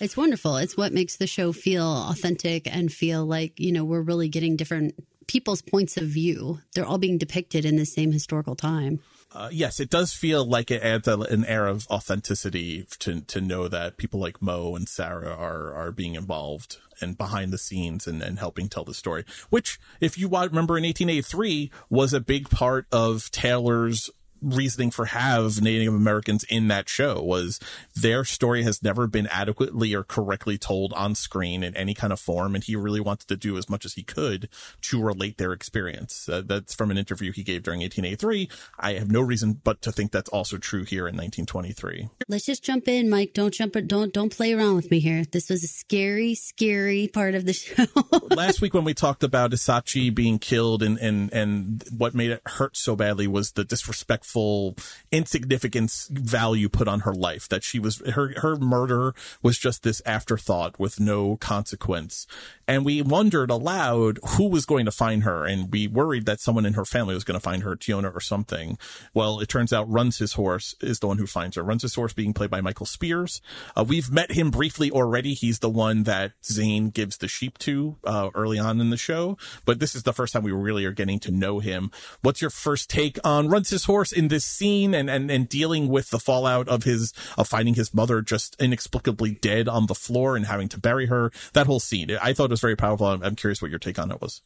It's 0.00 0.16
wonderful. 0.16 0.56
It's 0.56 0.76
what 0.76 0.92
makes 0.92 1.16
the 1.16 1.26
show 1.26 1.52
feel 1.52 1.86
authentic 1.86 2.66
and 2.66 2.92
feel 2.92 3.24
like, 3.24 3.58
you 3.58 3.72
know, 3.72 3.84
we're 3.84 4.02
really 4.02 4.28
getting 4.28 4.56
different 4.56 4.94
people's 5.26 5.62
points 5.62 5.96
of 5.96 6.04
view. 6.04 6.60
They're 6.74 6.86
all 6.86 6.98
being 6.98 7.18
depicted 7.18 7.64
in 7.64 7.76
the 7.76 7.86
same 7.86 8.12
historical 8.12 8.54
time. 8.54 9.00
Uh, 9.32 9.48
yes, 9.52 9.80
it 9.80 9.90
does 9.90 10.12
feel 10.12 10.44
like 10.44 10.70
it 10.70 10.82
adds 10.82 11.08
a, 11.08 11.18
an 11.18 11.44
air 11.44 11.66
of 11.66 11.86
authenticity 11.90 12.86
to 12.98 13.20
to 13.22 13.40
know 13.40 13.68
that 13.68 13.96
people 13.96 14.20
like 14.20 14.40
Mo 14.40 14.74
and 14.76 14.88
Sarah 14.88 15.34
are 15.34 15.74
are 15.74 15.92
being 15.92 16.14
involved 16.14 16.78
and 17.00 17.18
behind 17.18 17.52
the 17.52 17.58
scenes 17.58 18.06
and, 18.06 18.22
and 18.22 18.38
helping 18.38 18.68
tell 18.68 18.84
the 18.84 18.94
story. 18.94 19.24
Which, 19.50 19.78
if 20.00 20.16
you 20.16 20.28
remember 20.28 20.78
in 20.78 20.84
1883, 20.84 21.70
was 21.90 22.14
a 22.14 22.20
big 22.20 22.48
part 22.48 22.86
of 22.90 23.30
Taylor's 23.30 24.08
reasoning 24.42 24.90
for 24.90 25.06
have 25.06 25.60
Native 25.60 25.94
Americans 25.94 26.44
in 26.44 26.68
that 26.68 26.88
show 26.88 27.22
was 27.22 27.60
their 27.94 28.24
story 28.24 28.62
has 28.62 28.82
never 28.82 29.06
been 29.06 29.26
adequately 29.28 29.94
or 29.94 30.02
correctly 30.02 30.58
told 30.58 30.92
on 30.92 31.14
screen 31.14 31.62
in 31.62 31.76
any 31.76 31.94
kind 31.94 32.12
of 32.12 32.20
form, 32.20 32.54
and 32.54 32.64
he 32.64 32.76
really 32.76 33.00
wanted 33.00 33.28
to 33.28 33.36
do 33.36 33.56
as 33.56 33.68
much 33.68 33.84
as 33.84 33.94
he 33.94 34.02
could 34.02 34.48
to 34.82 35.02
relate 35.02 35.38
their 35.38 35.52
experience. 35.52 36.28
Uh, 36.28 36.42
that's 36.44 36.74
from 36.74 36.90
an 36.90 36.98
interview 36.98 37.32
he 37.32 37.42
gave 37.42 37.62
during 37.62 37.80
1883. 37.80 38.48
I 38.78 38.94
have 38.94 39.10
no 39.10 39.20
reason 39.20 39.60
but 39.64 39.82
to 39.82 39.92
think 39.92 40.12
that's 40.12 40.30
also 40.30 40.58
true 40.58 40.84
here 40.84 41.06
in 41.08 41.16
1923. 41.16 42.08
Let's 42.28 42.44
just 42.46 42.62
jump 42.62 42.88
in, 42.88 43.08
Mike. 43.08 43.32
Don't 43.34 43.52
jump. 43.52 43.76
Don't 43.86 44.12
don't 44.12 44.34
play 44.34 44.52
around 44.52 44.76
with 44.76 44.90
me 44.90 45.00
here. 45.00 45.24
This 45.24 45.48
was 45.48 45.64
a 45.64 45.68
scary, 45.68 46.34
scary 46.34 47.08
part 47.08 47.34
of 47.34 47.46
the 47.46 47.52
show. 47.52 47.86
Last 48.30 48.60
week 48.60 48.74
when 48.74 48.84
we 48.84 48.94
talked 48.94 49.22
about 49.22 49.52
Isachi 49.52 50.14
being 50.14 50.38
killed 50.38 50.82
and 50.82 50.98
and 50.98 51.32
and 51.32 51.84
what 51.96 52.14
made 52.14 52.30
it 52.30 52.42
hurt 52.46 52.76
so 52.76 52.96
badly 52.96 53.26
was 53.26 53.52
the 53.52 53.64
disrespect 53.64 54.24
respectful 54.36 54.76
insignificance 55.12 56.08
value 56.12 56.68
put 56.68 56.88
on 56.88 57.00
her 57.00 57.14
life 57.14 57.48
that 57.48 57.62
she 57.62 57.78
was 57.78 58.02
her 58.14 58.38
her 58.40 58.56
murder 58.56 59.14
was 59.42 59.58
just 59.58 59.82
this 59.82 60.02
afterthought 60.04 60.78
with 60.78 61.00
no 61.00 61.36
consequence. 61.36 62.26
And 62.68 62.84
we 62.84 63.00
wondered 63.00 63.48
aloud 63.48 64.18
who 64.30 64.48
was 64.48 64.66
going 64.66 64.84
to 64.86 64.90
find 64.90 65.22
her 65.22 65.44
and 65.46 65.70
we 65.72 65.86
worried 65.86 66.26
that 66.26 66.40
someone 66.40 66.66
in 66.66 66.74
her 66.74 66.84
family 66.84 67.14
was 67.14 67.24
going 67.24 67.38
to 67.38 67.44
find 67.44 67.62
her 67.62 67.76
teonna 67.76 68.14
or 68.14 68.20
something. 68.20 68.78
Well 69.14 69.40
it 69.40 69.48
turns 69.48 69.72
out 69.72 69.90
runs 69.90 70.18
his 70.18 70.34
horse 70.34 70.74
is 70.80 70.98
the 70.98 71.06
one 71.06 71.18
who 71.18 71.26
finds 71.26 71.56
her. 71.56 71.62
Runs 71.62 71.82
his 71.82 71.94
horse 71.94 72.12
being 72.12 72.34
played 72.34 72.50
by 72.50 72.60
michael 72.60 72.86
spears. 72.86 73.40
Uh, 73.76 73.84
we've 73.84 74.10
met 74.10 74.32
him 74.32 74.50
briefly 74.50 74.90
already. 74.90 75.34
He's 75.34 75.60
the 75.60 75.70
one 75.70 76.02
that 76.02 76.32
zane 76.44 76.90
gives 76.90 77.18
the 77.18 77.28
sheep 77.28 77.58
to 77.58 77.96
uh, 78.04 78.30
early 78.34 78.58
on 78.58 78.80
in 78.80 78.90
the 78.90 78.96
show. 78.96 79.38
But 79.64 79.78
this 79.78 79.94
is 79.94 80.02
the 80.02 80.12
first 80.12 80.32
time 80.32 80.42
we 80.42 80.52
really 80.52 80.84
are 80.84 80.92
getting 80.92 81.20
to 81.20 81.30
know 81.30 81.60
him. 81.60 81.90
What's 82.22 82.40
your 82.40 82.50
first 82.50 82.90
take 82.90 83.18
on 83.24 83.48
runs 83.48 83.70
his 83.70 83.84
horse 83.84 84.12
in 84.16 84.28
this 84.28 84.44
scene 84.44 84.94
and, 84.94 85.10
and, 85.10 85.30
and 85.30 85.48
dealing 85.48 85.88
with 85.88 86.10
the 86.10 86.18
fallout 86.18 86.68
of 86.68 86.84
his, 86.84 87.12
of 87.36 87.48
finding 87.48 87.74
his 87.74 87.92
mother 87.94 88.22
just 88.22 88.56
inexplicably 88.60 89.32
dead 89.32 89.68
on 89.68 89.86
the 89.86 89.94
floor 89.94 90.36
and 90.36 90.46
having 90.46 90.68
to 90.68 90.80
bury 90.80 91.06
her. 91.06 91.30
That 91.52 91.66
whole 91.66 91.80
scene, 91.80 92.10
I 92.20 92.32
thought 92.32 92.46
it 92.46 92.50
was 92.50 92.60
very 92.60 92.76
powerful. 92.76 93.06
I'm, 93.06 93.22
I'm 93.22 93.36
curious 93.36 93.60
what 93.60 93.70
your 93.70 93.78
take 93.78 93.98
on 93.98 94.10
it 94.10 94.20
was. 94.20 94.42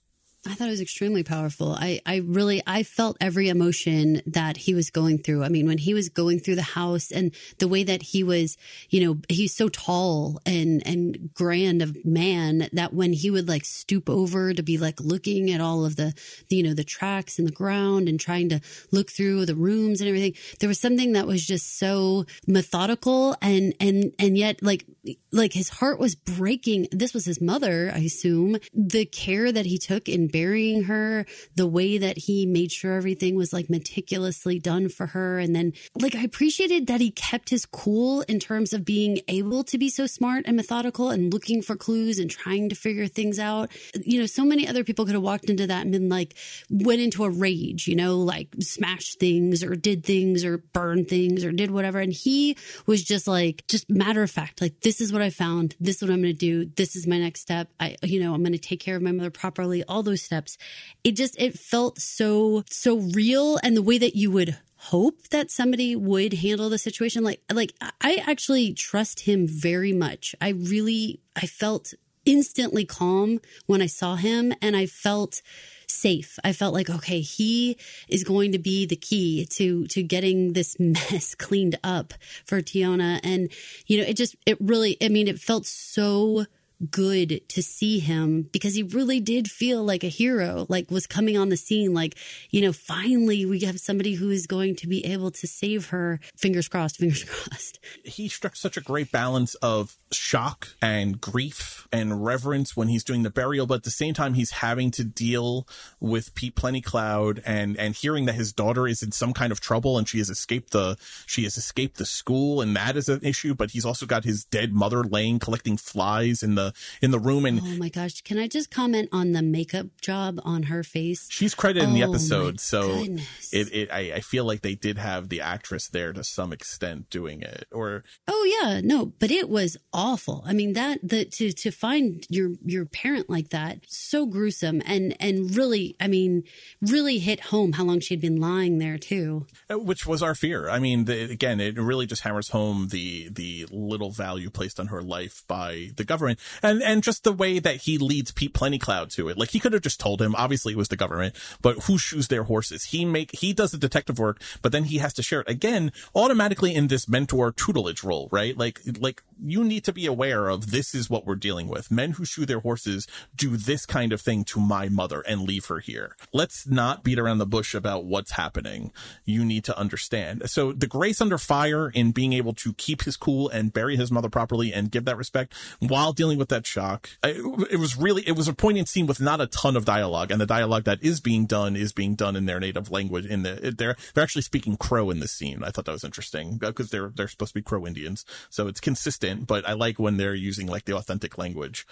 I 0.47 0.55
thought 0.55 0.69
it 0.69 0.71
was 0.71 0.81
extremely 0.81 1.23
powerful. 1.23 1.73
I, 1.79 2.01
I 2.07 2.17
really, 2.25 2.63
I 2.67 2.83
felt 2.83 3.19
every 3.21 3.51
emotion 3.51 4.23
that 4.25 4.57
he 4.57 4.73
was 4.73 4.91
going 4.91 5.19
through. 5.19 5.45
I 5.45 5.51
mean, 5.51 5.67
when 5.67 5.77
he 5.77 5.93
was 5.93 6.09
going 6.09 6.41
through 6.41 6.55
the 6.55 6.63
house 6.63 7.11
and 7.11 7.35
the 7.59 7.69
way 7.69 7.85
that 7.85 8.01
he 8.01 8.25
was, 8.25 8.57
you 8.89 9.05
know, 9.05 9.19
he's 9.29 9.55
so 9.55 9.69
tall 9.69 10.41
and, 10.47 10.83
and 10.87 11.35
grand 11.35 11.83
of 11.83 12.07
man 12.07 12.71
that 12.73 12.95
when 12.95 13.13
he 13.13 13.31
would 13.31 13.49
like 13.49 13.67
stoop 13.67 14.09
over 14.09 14.55
to 14.55 14.63
be 14.63 14.79
like 14.79 14.99
looking 14.99 15.51
at 15.51 15.61
all 15.61 15.85
of 15.85 15.97
the, 15.97 16.15
the, 16.49 16.57
you 16.57 16.63
know, 16.63 16.73
the 16.73 16.85
tracks 16.85 17.39
in 17.39 17.45
the 17.45 17.53
ground 17.53 18.09
and 18.09 18.19
trying 18.19 18.49
to 18.49 18.61
look 18.91 19.11
through 19.11 19.45
the 19.45 19.55
rooms 19.55 20.01
and 20.01 20.09
everything, 20.09 20.33
there 20.59 20.69
was 20.71 20.81
something 20.81 21.13
that 21.13 21.27
was 21.27 21.47
just 21.47 21.79
so 21.79 22.25
methodical 22.47 23.37
and, 23.43 23.75
and, 23.79 24.15
and 24.19 24.39
yet 24.39 24.63
like, 24.63 24.87
like 25.33 25.53
his 25.53 25.69
heart 25.69 25.99
was 25.99 26.15
breaking. 26.15 26.89
This 26.93 27.13
was 27.13 27.27
his 27.27 27.43
mother, 27.43 27.93
I 27.95 27.99
assume. 27.99 28.57
The 28.73 29.05
care 29.05 29.53
that 29.53 29.67
he 29.67 29.77
took 29.77 30.09
in 30.09 30.30
burying 30.31 30.85
her, 30.85 31.27
the 31.55 31.67
way 31.67 31.99
that 31.99 32.19
he 32.19 32.47
made 32.47 32.73
sure 32.73 32.95
everything 32.95 33.37
was 33.37 33.53
like 33.53 33.71
meticulously 33.71 34.59
done 34.59 34.89
for 34.89 35.07
her. 35.07 35.39
And 35.39 35.55
then, 35.55 35.73
like, 35.95 36.15
I 36.15 36.23
appreciated 36.23 36.87
that 36.87 37.01
he 37.01 37.11
kept 37.11 37.51
his 37.51 37.67
cool 37.67 38.23
in 38.23 38.39
terms 38.39 38.73
of 38.73 38.85
being 38.85 39.21
able 39.29 39.65
to 39.65 39.79
be 39.79 39.89
so 39.89 40.07
smart 40.07 40.45
and 40.47 40.57
methodical 40.57 41.11
and 41.11 41.33
looking 41.33 41.63
for 41.63 41.77
clues 41.77 42.19
and 42.19 42.31
trying 42.31 42.69
to 42.69 42.75
figure 42.75 43.07
things 43.07 43.39
out. 43.39 43.71
You 43.95 44.21
know, 44.21 44.27
so 44.27 44.45
many 44.45 44.67
other 44.67 44.85
people 44.85 45.05
could 45.05 45.15
have 45.15 45.23
walked 45.23 45.51
into 45.51 45.67
that 45.67 45.83
and 45.83 45.93
been 45.93 46.09
like, 46.09 46.35
went 46.69 47.01
into 47.01 47.25
a 47.25 47.31
rage, 47.31 47.87
you 47.87 47.97
know, 47.97 48.19
like 48.19 48.49
smashed 48.61 49.19
things 49.19 49.63
or 49.63 49.75
did 49.75 50.05
things 50.05 50.45
or 50.45 50.59
burned 50.59 51.09
things 51.09 51.45
or 51.45 51.53
did 51.53 51.71
whatever. 51.71 51.99
And 52.01 52.13
he 52.13 52.57
was 52.87 53.03
just 53.03 53.27
like, 53.27 53.67
just 53.67 53.89
matter 53.91 54.23
of 54.23 54.31
fact, 54.31 54.61
like, 54.61 54.81
this 54.81 55.01
is 55.01 55.13
what 55.13 55.23
I 55.23 55.31
found. 55.31 55.77
This 55.81 55.97
is 55.97 56.03
what 56.03 56.11
I'm 56.13 56.23
going 56.23 56.35
to 56.35 56.39
do. 56.39 56.65
This 56.65 56.97
is 56.97 57.07
my 57.07 57.19
next 57.19 57.41
step. 57.41 57.69
I, 57.79 57.97
you 58.03 58.21
know, 58.21 58.35
I'm 58.35 58.43
going 58.43 58.53
to 58.53 58.59
take 58.59 58.81
care 58.81 58.97
of 58.97 59.03
my 59.03 59.13
mother 59.13 59.31
properly. 59.31 59.85
All 59.85 60.03
those 60.03 60.20
steps. 60.21 60.57
It 61.05 61.13
just, 61.13 61.41
it 61.41 61.59
felt 61.59 62.01
so, 62.01 62.65
so 62.71 62.99
real. 62.99 63.59
And 63.63 63.77
the 63.77 63.83
way 63.83 63.99
that 63.99 64.17
you 64.17 64.31
would 64.31 64.57
hope 64.85 65.29
that 65.29 65.51
somebody 65.51 65.95
would 65.95 66.33
handle 66.33 66.71
the 66.71 66.79
situation 66.79 67.23
like 67.23 67.43
like 67.53 67.75
i 68.01 68.15
actually 68.27 68.73
trust 68.73 69.21
him 69.21 69.47
very 69.47 69.93
much 69.93 70.35
i 70.41 70.49
really 70.49 71.21
i 71.37 71.45
felt 71.45 71.93
instantly 72.25 72.87
calm 72.87 73.39
when 73.67 73.83
i 73.83 73.87
saw 73.87 74.17
him 74.17 74.55
and 74.63 74.75
i 74.75 74.87
felt 74.87 75.43
safe 75.87 76.39
i 76.45 76.53
felt 76.53 76.73
like 76.73 76.89
okay 76.89 77.21
he 77.21 77.77
is 78.09 78.25
going 78.25 78.53
to 78.53 78.59
be 78.59 78.87
the 78.87 78.97
key 78.97 79.45
to 79.45 79.87
to 79.89 80.03
getting 80.03 80.55
this 80.55 80.75
mess 80.81 81.35
cleaned 81.35 81.79
up 81.85 82.15
for 82.47 82.63
teonna 82.63 83.21
and 83.23 83.53
you 83.87 83.99
know 83.99 84.05
it 84.05 84.17
just 84.17 84.35
it 84.47 84.57
really 84.63 84.97
i 85.03 85.09
mean 85.09 85.29
it 85.29 85.39
felt 85.39 85.67
so 85.67 86.47
good 86.91 87.47
to 87.49 87.63
see 87.63 87.99
him 87.99 88.49
because 88.53 88.75
he 88.75 88.83
really 88.83 89.21
did 89.21 89.49
feel 89.49 89.85
like 89.85 90.03
a 90.03 90.09
hero, 90.09 90.67
like 90.69 90.91
was 90.91 91.07
coming 91.07 91.37
on 91.37 91.51
the 91.51 91.57
scene. 91.57 91.93
Like, 91.93 92.17
you 92.51 92.63
know, 92.63 92.73
finally 92.73 93.45
we 93.45 93.61
have 93.61 93.79
somebody 93.79 94.15
who 94.15 94.31
is 94.31 94.47
going 94.47 94.77
to 94.77 94.87
be 94.87 95.05
able 95.05 95.31
to 95.33 95.47
save 95.47 95.89
her. 95.89 96.21
Fingers 96.37 96.69
crossed, 96.69 96.97
fingers 96.97 97.25
crossed. 97.29 97.79
He 98.05 98.29
struck 98.29 98.57
such 98.57 98.77
a 98.77 98.81
great 98.81 99.13
balance 99.13 99.55
of 99.57 99.97
shock 100.13 100.69
and 100.81 101.21
grief 101.21 101.87
and 101.93 102.25
reverence 102.25 102.77
when 102.77 102.89
he's 102.89 103.05
doing 103.05 103.23
the 103.23 103.31
burial, 103.31 103.67
but 103.67 103.75
at 103.75 103.83
the 103.83 103.91
same 103.91 104.15
time, 104.15 104.35
he's 104.35 104.51
having 104.51 104.91
to 104.93 105.05
deal 105.05 105.67
with 106.01 106.35
Pete 106.35 106.57
Plentycloud 106.57 107.43
and, 107.45 107.77
and 107.77 107.95
hearing 107.95 108.25
that 108.27 108.35
his 108.35 108.53
daughter 108.53 108.87
is 108.87 109.03
in 109.03 109.13
some 109.13 109.33
kind 109.33 109.53
of 109.53 109.61
trouble 109.61 109.99
and 109.99 110.09
she 110.09 110.19
has 110.19 110.31
escaped 110.31 110.71
the, 110.71 110.97
she 111.27 111.45
has 111.45 111.57
escaped 111.57 111.99
the 111.99 112.07
school 112.07 112.61
and 112.61 112.75
that 112.75 112.97
is 112.97 113.09
an 113.09 113.21
issue, 113.23 113.55
but 113.55 113.73
he's 113.73 113.85
also 113.85 114.07
got 114.07 114.25
his 114.25 114.45
dead 114.45 114.73
mother 114.73 115.03
laying 115.03 115.39
collecting 115.39 115.77
flies 115.77 116.43
in 116.43 116.55
the, 116.55 116.70
in 117.03 117.11
the 117.11 117.19
room. 117.19 117.45
And 117.47 117.61
oh 117.63 117.77
my 117.77 117.89
gosh, 117.89 118.21
can 118.23 118.39
I 118.39 118.49
just 118.49 118.71
comment 118.71 119.09
on 119.13 119.33
the 119.33 119.43
makeup 119.43 119.87
job 120.01 120.41
on 120.45 120.65
her 120.65 120.83
face? 120.83 121.29
She's 121.31 121.55
credited 121.55 121.89
oh 121.89 121.89
in 121.89 121.95
the 121.95 122.03
episode. 122.03 122.61
So 122.61 123.03
goodness. 123.03 123.53
it, 123.53 123.73
it, 123.73 123.91
I, 123.91 124.13
I 124.15 124.21
feel 124.21 124.45
like 124.45 124.63
they 124.63 124.75
did 124.75 124.99
have 124.99 125.29
the 125.29 125.41
actress 125.41 125.89
there 125.89 126.13
to 126.13 126.25
some 126.25 126.53
extent 126.53 127.11
doing 127.11 127.43
it 127.43 127.67
or. 127.73 128.05
Oh 128.29 128.59
yeah, 128.63 128.81
no, 128.83 129.07
but 129.07 129.31
it 129.31 129.49
was 129.49 129.77
awful. 129.93 130.43
I 130.47 130.53
mean, 130.53 130.73
that, 130.75 131.01
the, 131.03 131.25
to, 131.25 131.53
to 131.53 131.71
find 131.71 132.27
your, 132.29 132.53
your 132.65 132.85
parent 132.85 133.29
like 133.31 133.51
that, 133.51 133.81
so 133.89 134.27
gruesome 134.27 134.83
and, 134.85 135.17
and 135.21 135.55
really, 135.57 135.97
I 136.01 136.09
mean, 136.09 136.45
really 136.81 137.19
hit 137.19 137.41
home 137.41 137.73
how 137.73 137.85
long 137.85 138.01
she 138.01 138.15
had 138.15 138.21
been 138.21 138.41
lying 138.41 138.79
there 138.79 138.99
too. 138.99 139.47
Uh, 139.71 139.79
which 139.79 140.07
was 140.07 140.23
our 140.23 140.35
fear. 140.35 140.69
I 140.69 140.79
mean, 140.79 141.05
the, 141.05 141.31
again, 141.31 141.61
it 141.61 141.79
really 141.79 142.07
just 142.07 142.23
hammers 142.23 142.51
home 142.51 142.89
the, 142.89 143.29
the 143.31 143.67
little 143.71 144.11
value 144.11 144.51
placed 144.51 144.81
on 144.81 144.89
her 144.89 145.03
life 145.03 145.43
by 145.47 145.91
the 145.97 146.05
government 146.05 146.39
and, 146.63 146.83
and 146.83 147.03
just 147.03 147.25
the 147.25 147.33
way 147.33 147.59
that 147.59 147.77
he 147.77 147.99
leads 147.99 148.33
Pete 148.33 148.55
Plentycloud 148.55 149.13
to 149.15 149.29
it. 149.29 149.39
Like 149.39 149.51
he 149.51 149.61
could 149.61 149.73
have 149.73 149.83
just 149.83 150.01
told 150.01 150.21
him, 150.21 150.35
obviously 150.35 150.73
it 150.73 150.77
was 150.77 150.89
the 150.89 150.97
government, 150.97 151.35
but 151.63 151.85
who 151.85 151.99
shoes 151.99 152.29
their 152.29 152.45
horses? 152.45 152.85
He 152.85 153.05
make, 153.05 153.33
he 153.33 153.53
does 153.53 153.73
the 153.73 153.79
detective 153.79 154.19
work, 154.19 154.41
but 154.63 154.73
then 154.73 154.85
he 154.85 154.99
has 154.99 155.13
to 155.15 155.23
share 155.23 155.41
it 155.41 155.49
again, 155.49 155.93
automatically 156.15 156.75
in 156.75 156.89
this 156.89 157.09
mentor 157.09 157.53
tutelage 157.53 158.03
role, 158.03 158.29
right? 158.31 158.57
Like, 158.57 158.81
like 158.99 159.23
you 159.43 159.65
need 159.65 159.85
to 159.85 159.93
be 159.93 160.07
aware 160.07 160.49
of 160.49 160.71
this 160.71 160.95
is 160.95 161.09
what 161.09 161.27
we're 161.27 161.35
dealing 161.35 161.69
with. 161.69 161.91
Men 161.91 162.13
who 162.13 162.25
shoe 162.25 162.47
their 162.47 162.61
horses 162.61 163.07
do 163.35 163.57
this 163.57 163.87
kind 163.87 164.13
of 164.13 164.21
thing 164.21 164.45
to 164.45 164.61
my 164.61 164.89
mother 164.89 165.23
and 165.23 165.43
leave 165.43 165.67
her 165.67 165.79
here. 165.79 166.17
Let's 166.33 166.67
not 166.67 167.03
beat 167.03 167.19
around 167.19 167.39
the 167.39 167.47
bush 167.47 167.75
about 167.75 168.05
what's 168.05 168.33
happening. 168.33 168.93
You 169.25 169.45
need 169.45 169.65
to 169.65 169.79
understand. 169.79 170.49
So 170.51 170.73
the 170.73 170.87
grace 170.87 171.21
under 171.21 171.39
fire 171.39 171.89
in 171.89 172.13
being 172.13 172.33
able 172.33 172.53
to 172.55 172.75
keep 172.75 173.05
his 173.05 173.17
cool 173.17 173.49
and 173.49 173.73
bury 173.73 173.97
his 173.97 174.11
mother 174.11 174.29
properly 174.29 174.73
and 174.73 174.91
give 174.91 175.05
that 175.07 175.17
respect 175.17 175.55
while 175.79 176.13
dealing 176.13 176.39
with 176.39 176.50
that 176.51 176.67
shock. 176.67 177.11
It 177.25 177.81
was 177.81 177.97
really, 177.97 178.23
it 178.27 178.37
was 178.37 178.47
a 178.47 178.53
poignant 178.53 178.89
scene 178.89 179.07
with 179.07 179.21
not 179.21 179.41
a 179.41 179.47
ton 179.47 179.77
of 179.77 179.85
dialogue 179.85 180.31
and 180.31 180.41
the 180.41 180.47
dialogue 180.47 180.85
that 180.85 181.03
is 181.03 181.21
being 181.21 181.47
done 181.47 181.77
is 181.77 181.93
being 181.93 182.15
done 182.15 182.37
in 182.37 182.47
their 182.47 182.61
native 182.61 182.91
language 182.91 183.27
in 183.27 183.43
the, 183.43 183.75
they're, 183.77 183.97
they're 184.15 184.25
actually 184.25 184.43
speaking 184.43 184.77
Crow 184.77 185.11
in 185.11 185.21
this 185.21 185.33
scene. 185.33 185.65
I 185.65 185.71
thought 185.71 185.87
that 185.87 185.93
was 185.93 186.05
interesting 186.05 186.61
uh, 186.63 186.69
because 186.69 186.91
they're, 186.91 187.11
they're 187.15 187.29
supposed 187.29 187.53
to 187.53 187.59
be 187.59 187.63
Crow 187.63 187.87
Indians. 187.87 188.25
So 188.51 188.69
it's 188.69 188.81
consistent, 188.81 189.47
but 189.47 189.69
I 189.69 189.73
like 189.73 189.99
when 189.99 190.17
they're 190.17 190.35
using 190.35 190.67
like 190.67 190.85
the 190.85 190.97
authentic 190.97 191.39
language. 191.39 191.87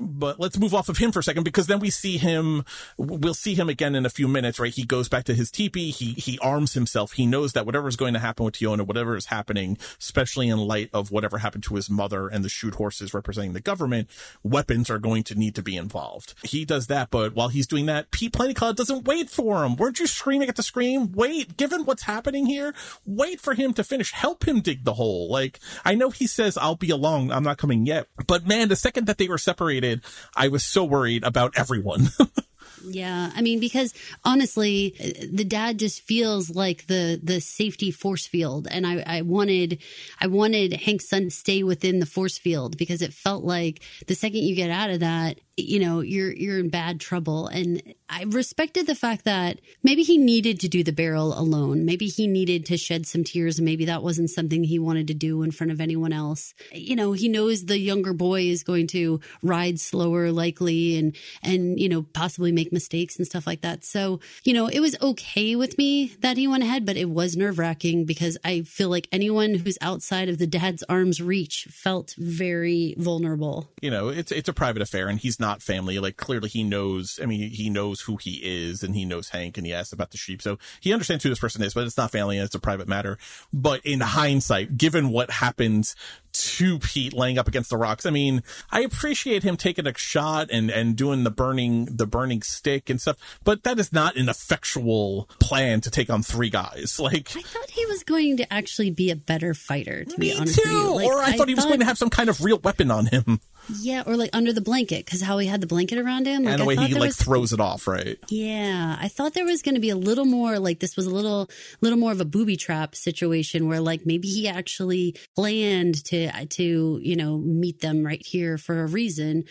But 0.00 0.40
let's 0.40 0.58
move 0.58 0.74
off 0.74 0.88
of 0.88 0.98
him 0.98 1.12
for 1.12 1.20
a 1.20 1.22
second 1.22 1.44
because 1.44 1.66
then 1.66 1.78
we 1.78 1.90
see 1.90 2.18
him, 2.18 2.64
we'll 2.96 3.34
see 3.34 3.54
him 3.54 3.68
again 3.68 3.94
in 3.94 4.06
a 4.06 4.10
few 4.10 4.26
minutes, 4.26 4.58
right? 4.58 4.72
He 4.72 4.84
goes 4.84 5.08
back 5.08 5.24
to 5.24 5.34
his 5.34 5.50
teepee. 5.50 5.90
He, 5.90 6.12
he 6.14 6.38
arms 6.40 6.72
himself. 6.72 7.12
He 7.12 7.26
knows 7.26 7.52
that 7.52 7.66
whatever 7.66 7.88
is 7.88 7.96
going 7.96 8.14
to 8.14 8.20
happen 8.20 8.44
with 8.44 8.54
Teonna, 8.54 8.86
whatever 8.86 9.16
is 9.16 9.26
happening, 9.26 9.78
especially 10.00 10.48
in 10.48 10.58
light 10.58 10.90
of 10.92 11.10
whatever 11.10 11.38
happened 11.38 11.64
to 11.64 11.76
his 11.76 11.88
mother 11.88 12.28
and 12.28 12.44
the 12.44 12.48
shoot 12.48 12.74
horses 12.74 13.14
representing 13.14 13.52
the 13.52 13.60
government, 13.60 13.93
weapons 14.42 14.90
are 14.90 14.98
going 14.98 15.22
to 15.24 15.34
need 15.34 15.54
to 15.54 15.62
be 15.62 15.76
involved. 15.76 16.34
He 16.42 16.64
does 16.64 16.86
that, 16.88 17.10
but 17.10 17.34
while 17.34 17.48
he's 17.48 17.66
doing 17.66 17.86
that, 17.86 18.10
Pete 18.10 18.32
Plentycloud 18.32 18.76
doesn't 18.76 19.06
wait 19.06 19.30
for 19.30 19.64
him. 19.64 19.76
Weren't 19.76 20.00
you 20.00 20.06
screaming 20.06 20.48
at 20.48 20.56
the 20.56 20.62
screen? 20.62 21.12
Wait, 21.12 21.56
given 21.56 21.84
what's 21.84 22.02
happening 22.02 22.46
here, 22.46 22.74
wait 23.06 23.40
for 23.40 23.54
him 23.54 23.72
to 23.74 23.84
finish. 23.84 24.12
Help 24.12 24.46
him 24.46 24.60
dig 24.60 24.84
the 24.84 24.94
hole. 24.94 25.30
Like, 25.30 25.60
I 25.84 25.94
know 25.94 26.10
he 26.10 26.26
says, 26.26 26.56
I'll 26.56 26.76
be 26.76 26.90
along. 26.90 27.30
I'm 27.30 27.44
not 27.44 27.58
coming 27.58 27.86
yet. 27.86 28.08
But 28.26 28.46
man, 28.46 28.68
the 28.68 28.76
second 28.76 29.06
that 29.06 29.18
they 29.18 29.28
were 29.28 29.38
separated, 29.38 30.02
I 30.36 30.48
was 30.48 30.64
so 30.64 30.84
worried 30.84 31.24
about 31.24 31.56
everyone. 31.56 32.08
Yeah, 32.86 33.30
I 33.34 33.40
mean 33.40 33.60
because 33.60 33.94
honestly, 34.24 34.94
the 35.32 35.44
dad 35.44 35.78
just 35.78 36.02
feels 36.02 36.50
like 36.50 36.86
the 36.86 37.18
the 37.22 37.40
safety 37.40 37.90
force 37.90 38.26
field, 38.26 38.68
and 38.70 38.86
I, 38.86 39.02
I 39.06 39.22
wanted 39.22 39.78
I 40.20 40.26
wanted 40.26 40.72
Hank's 40.74 41.08
son 41.08 41.24
to 41.24 41.30
stay 41.30 41.62
within 41.62 41.98
the 41.98 42.06
force 42.06 42.36
field 42.36 42.76
because 42.76 43.00
it 43.00 43.12
felt 43.12 43.44
like 43.44 43.80
the 44.06 44.14
second 44.14 44.40
you 44.40 44.54
get 44.54 44.70
out 44.70 44.90
of 44.90 45.00
that, 45.00 45.38
you 45.56 45.78
know 45.78 46.00
you're 46.00 46.32
you're 46.32 46.58
in 46.58 46.68
bad 46.68 47.00
trouble. 47.00 47.46
And 47.48 47.82
i 48.08 48.24
respected 48.24 48.86
the 48.86 48.94
fact 48.94 49.24
that 49.24 49.60
maybe 49.82 50.02
he 50.02 50.18
needed 50.18 50.60
to 50.60 50.68
do 50.68 50.84
the 50.84 50.92
barrel 50.92 51.38
alone. 51.38 51.84
Maybe 51.84 52.06
he 52.06 52.26
needed 52.26 52.66
to 52.66 52.76
shed 52.76 53.06
some 53.06 53.24
tears. 53.24 53.58
And 53.58 53.64
maybe 53.64 53.84
that 53.86 54.02
wasn't 54.02 54.30
something 54.30 54.64
he 54.64 54.78
wanted 54.78 55.08
to 55.08 55.14
do 55.14 55.42
in 55.42 55.50
front 55.50 55.72
of 55.72 55.80
anyone 55.80 56.12
else. 56.12 56.54
You 56.72 56.96
know 56.96 57.12
he 57.12 57.28
knows 57.28 57.64
the 57.64 57.78
younger 57.78 58.12
boy 58.12 58.42
is 58.42 58.62
going 58.62 58.88
to 58.88 59.20
ride 59.42 59.80
slower 59.80 60.32
likely 60.32 60.98
and 60.98 61.16
and 61.42 61.78
you 61.78 61.88
know 61.88 62.02
possibly 62.02 62.52
make 62.52 62.72
mistakes 62.72 63.16
and 63.16 63.26
stuff 63.26 63.46
like 63.46 63.60
that. 63.62 63.84
So 63.84 64.20
you 64.44 64.52
know 64.52 64.66
it 64.66 64.80
was 64.80 64.96
okay 65.00 65.56
with 65.56 65.78
me 65.78 66.14
that 66.20 66.36
he 66.36 66.48
went 66.48 66.62
ahead 66.62 66.86
but 66.86 66.96
it 66.96 67.08
was 67.08 67.36
nerve-wracking 67.36 68.04
because 68.04 68.36
i 68.44 68.62
feel 68.62 68.88
like 68.88 69.08
anyone 69.12 69.54
who's 69.54 69.78
outside 69.80 70.28
of 70.28 70.38
the 70.38 70.46
dad's 70.46 70.82
arm's 70.88 71.20
reach 71.20 71.66
felt 71.70 72.14
very 72.18 72.94
vulnerable. 72.98 73.68
You 73.80 73.90
know 73.90 74.08
it's 74.08 74.32
it's 74.32 74.48
a 74.48 74.52
private 74.52 74.82
affair 74.82 75.08
and 75.08 75.18
he's 75.18 75.38
not 75.38 75.43
family. 75.62 75.98
Like 75.98 76.16
clearly 76.16 76.48
he 76.48 76.64
knows, 76.64 77.18
I 77.22 77.26
mean, 77.26 77.50
he 77.50 77.70
knows 77.70 78.00
who 78.00 78.16
he 78.16 78.40
is 78.42 78.82
and 78.82 78.94
he 78.94 79.04
knows 79.04 79.30
Hank 79.30 79.56
and 79.56 79.66
he 79.66 79.72
asks 79.72 79.92
about 79.92 80.10
the 80.10 80.16
sheep. 80.16 80.42
So 80.42 80.58
he 80.80 80.92
understands 80.92 81.22
who 81.22 81.30
this 81.30 81.38
person 81.38 81.62
is, 81.62 81.74
but 81.74 81.86
it's 81.86 81.96
not 81.96 82.10
family 82.10 82.38
and 82.38 82.44
it's 82.44 82.54
a 82.54 82.60
private 82.60 82.88
matter. 82.88 83.18
But 83.52 83.80
in 83.84 84.00
hindsight, 84.00 84.76
given 84.76 85.10
what 85.10 85.30
happens 85.30 85.94
to 86.34 86.78
Pete 86.80 87.12
laying 87.12 87.38
up 87.38 87.48
against 87.48 87.70
the 87.70 87.76
rocks. 87.76 88.04
I 88.04 88.10
mean, 88.10 88.42
I 88.70 88.80
appreciate 88.80 89.42
him 89.42 89.56
taking 89.56 89.86
a 89.86 89.96
shot 89.96 90.48
and, 90.50 90.70
and 90.70 90.96
doing 90.96 91.24
the 91.24 91.30
burning, 91.30 91.84
the 91.86 92.06
burning 92.06 92.42
stick 92.42 92.90
and 92.90 93.00
stuff, 93.00 93.16
but 93.44 93.62
that 93.62 93.78
is 93.78 93.92
not 93.92 94.16
an 94.16 94.28
effectual 94.28 95.28
plan 95.38 95.80
to 95.82 95.90
take 95.90 96.10
on 96.10 96.22
three 96.22 96.50
guys. 96.50 96.98
Like, 97.04 97.36
I 97.36 97.42
thought 97.42 97.68
he 97.68 97.84
was 97.84 98.02
going 98.02 98.38
to 98.38 98.50
actually 98.50 98.90
be 98.90 99.10
a 99.10 99.16
better 99.16 99.52
fighter, 99.52 100.04
to 100.04 100.18
me 100.18 100.30
be 100.30 100.36
honest 100.38 100.58
too. 100.58 100.62
with 100.62 100.72
you. 100.72 100.94
Like, 100.94 101.06
or 101.06 101.18
I, 101.18 101.24
I 101.26 101.32
thought 101.32 101.48
he 101.48 101.54
was 101.54 101.66
going 101.66 101.80
to 101.80 101.84
have 101.84 101.98
some 101.98 102.08
kind 102.08 102.30
of 102.30 102.42
real 102.42 102.58
weapon 102.58 102.90
on 102.90 103.06
him. 103.06 103.40
Yeah, 103.68 104.02
or 104.06 104.16
like 104.16 104.30
under 104.32 104.52
the 104.52 104.60
blanket, 104.60 105.04
because 105.04 105.22
how 105.22 105.38
he 105.38 105.46
had 105.46 105.60
the 105.60 105.66
blanket 105.66 105.98
around 105.98 106.26
him. 106.26 106.44
Like, 106.44 106.52
and 106.52 106.60
the 106.60 106.66
way 106.66 106.76
he 106.76 106.94
like 106.94 107.08
was, 107.08 107.16
throws 107.16 107.52
it 107.52 107.60
off, 107.60 107.86
right? 107.86 108.18
Yeah, 108.28 108.96
I 109.00 109.08
thought 109.08 109.34
there 109.34 109.44
was 109.44 109.62
going 109.62 109.74
to 109.74 109.80
be 109.80 109.90
a 109.90 109.96
little 109.96 110.24
more 110.24 110.58
like 110.58 110.80
this 110.80 110.96
was 110.96 111.06
a 111.06 111.10
little, 111.10 111.48
little 111.80 111.98
more 111.98 112.12
of 112.12 112.20
a 112.20 112.24
booby 112.24 112.56
trap 112.56 112.94
situation 112.94 113.68
where 113.68 113.80
like 113.80 114.04
maybe 114.04 114.28
he 114.28 114.48
actually 114.48 115.16
planned 115.34 116.04
to 116.06 116.46
to 116.46 117.00
you 117.02 117.16
know 117.16 117.38
meet 117.38 117.80
them 117.80 118.04
right 118.04 118.24
here 118.24 118.58
for 118.58 118.82
a 118.82 118.86
reason, 118.86 119.44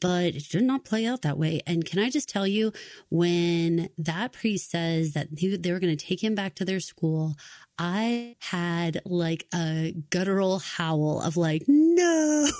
but 0.00 0.34
it 0.34 0.48
did 0.48 0.64
not 0.64 0.84
play 0.84 1.06
out 1.06 1.22
that 1.22 1.38
way. 1.38 1.60
And 1.66 1.84
can 1.84 1.98
I 1.98 2.10
just 2.10 2.28
tell 2.28 2.46
you, 2.46 2.72
when 3.10 3.88
that 3.98 4.32
priest 4.32 4.70
says 4.70 5.12
that 5.12 5.28
they 5.34 5.72
were 5.72 5.80
going 5.80 5.96
to 5.96 6.06
take 6.06 6.22
him 6.22 6.34
back 6.34 6.54
to 6.56 6.64
their 6.64 6.80
school, 6.80 7.36
I 7.78 8.36
had 8.40 9.00
like 9.04 9.46
a 9.54 9.94
guttural 10.10 10.58
howl 10.58 11.22
of 11.22 11.36
like, 11.36 11.64
no. 11.68 12.48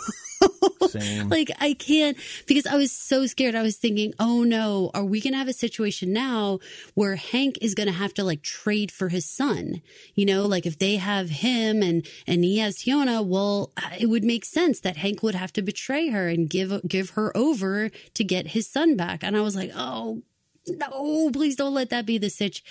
Same. 0.89 1.29
like 1.29 1.51
I 1.61 1.75
can't 1.75 2.17
because 2.47 2.67
I 2.67 2.77
was 2.77 2.93
so 2.93 3.27
scared. 3.27 3.55
I 3.55 3.63
was 3.63 3.77
thinking, 3.77 4.15
oh 4.19 4.45
no, 4.45 4.91
are 4.95 5.05
we 5.05 5.21
going 5.21 5.33
to 5.33 5.39
have 5.39 5.49
a 5.49 5.53
situation 5.53 6.13
now 6.13 6.61
where 6.95 7.17
Hank 7.17 7.59
is 7.61 7.75
going 7.75 7.89
to 7.89 7.93
have 7.93 8.15
to 8.15 8.25
like 8.25 8.43
trade 8.43 8.91
for 8.91 9.09
his 9.09 9.27
son? 9.27 9.83
You 10.15 10.27
know, 10.27 10.47
like 10.47 10.67
if 10.67 10.79
they 10.79 10.97
have 10.97 11.29
him 11.31 11.83
and 11.83 12.07
and 12.27 12.45
he 12.45 12.59
has 12.59 12.79
Teonna, 12.79 13.25
well, 13.27 13.73
uh, 13.77 13.91
it 13.99 14.07
would 14.07 14.25
make 14.25 14.45
sense 14.45 14.81
that 14.81 14.99
Hank 14.99 15.23
would 15.23 15.35
have 15.35 15.53
to 15.55 15.63
betray 15.63 16.09
her 16.11 16.29
and 16.29 16.49
give 16.49 16.81
give 16.87 17.11
her 17.11 17.37
over 17.37 17.91
to 18.15 18.25
get 18.25 18.49
his 18.49 18.71
son 18.71 18.97
back. 18.97 19.23
And 19.25 19.37
I 19.37 19.41
was 19.41 19.57
like, 19.57 19.73
oh 19.75 20.23
no, 20.71 21.31
please 21.31 21.57
don't 21.57 21.75
let 21.75 21.91
that 21.91 22.07
be 22.07 22.19
the 22.19 22.31
sitch. 22.31 22.63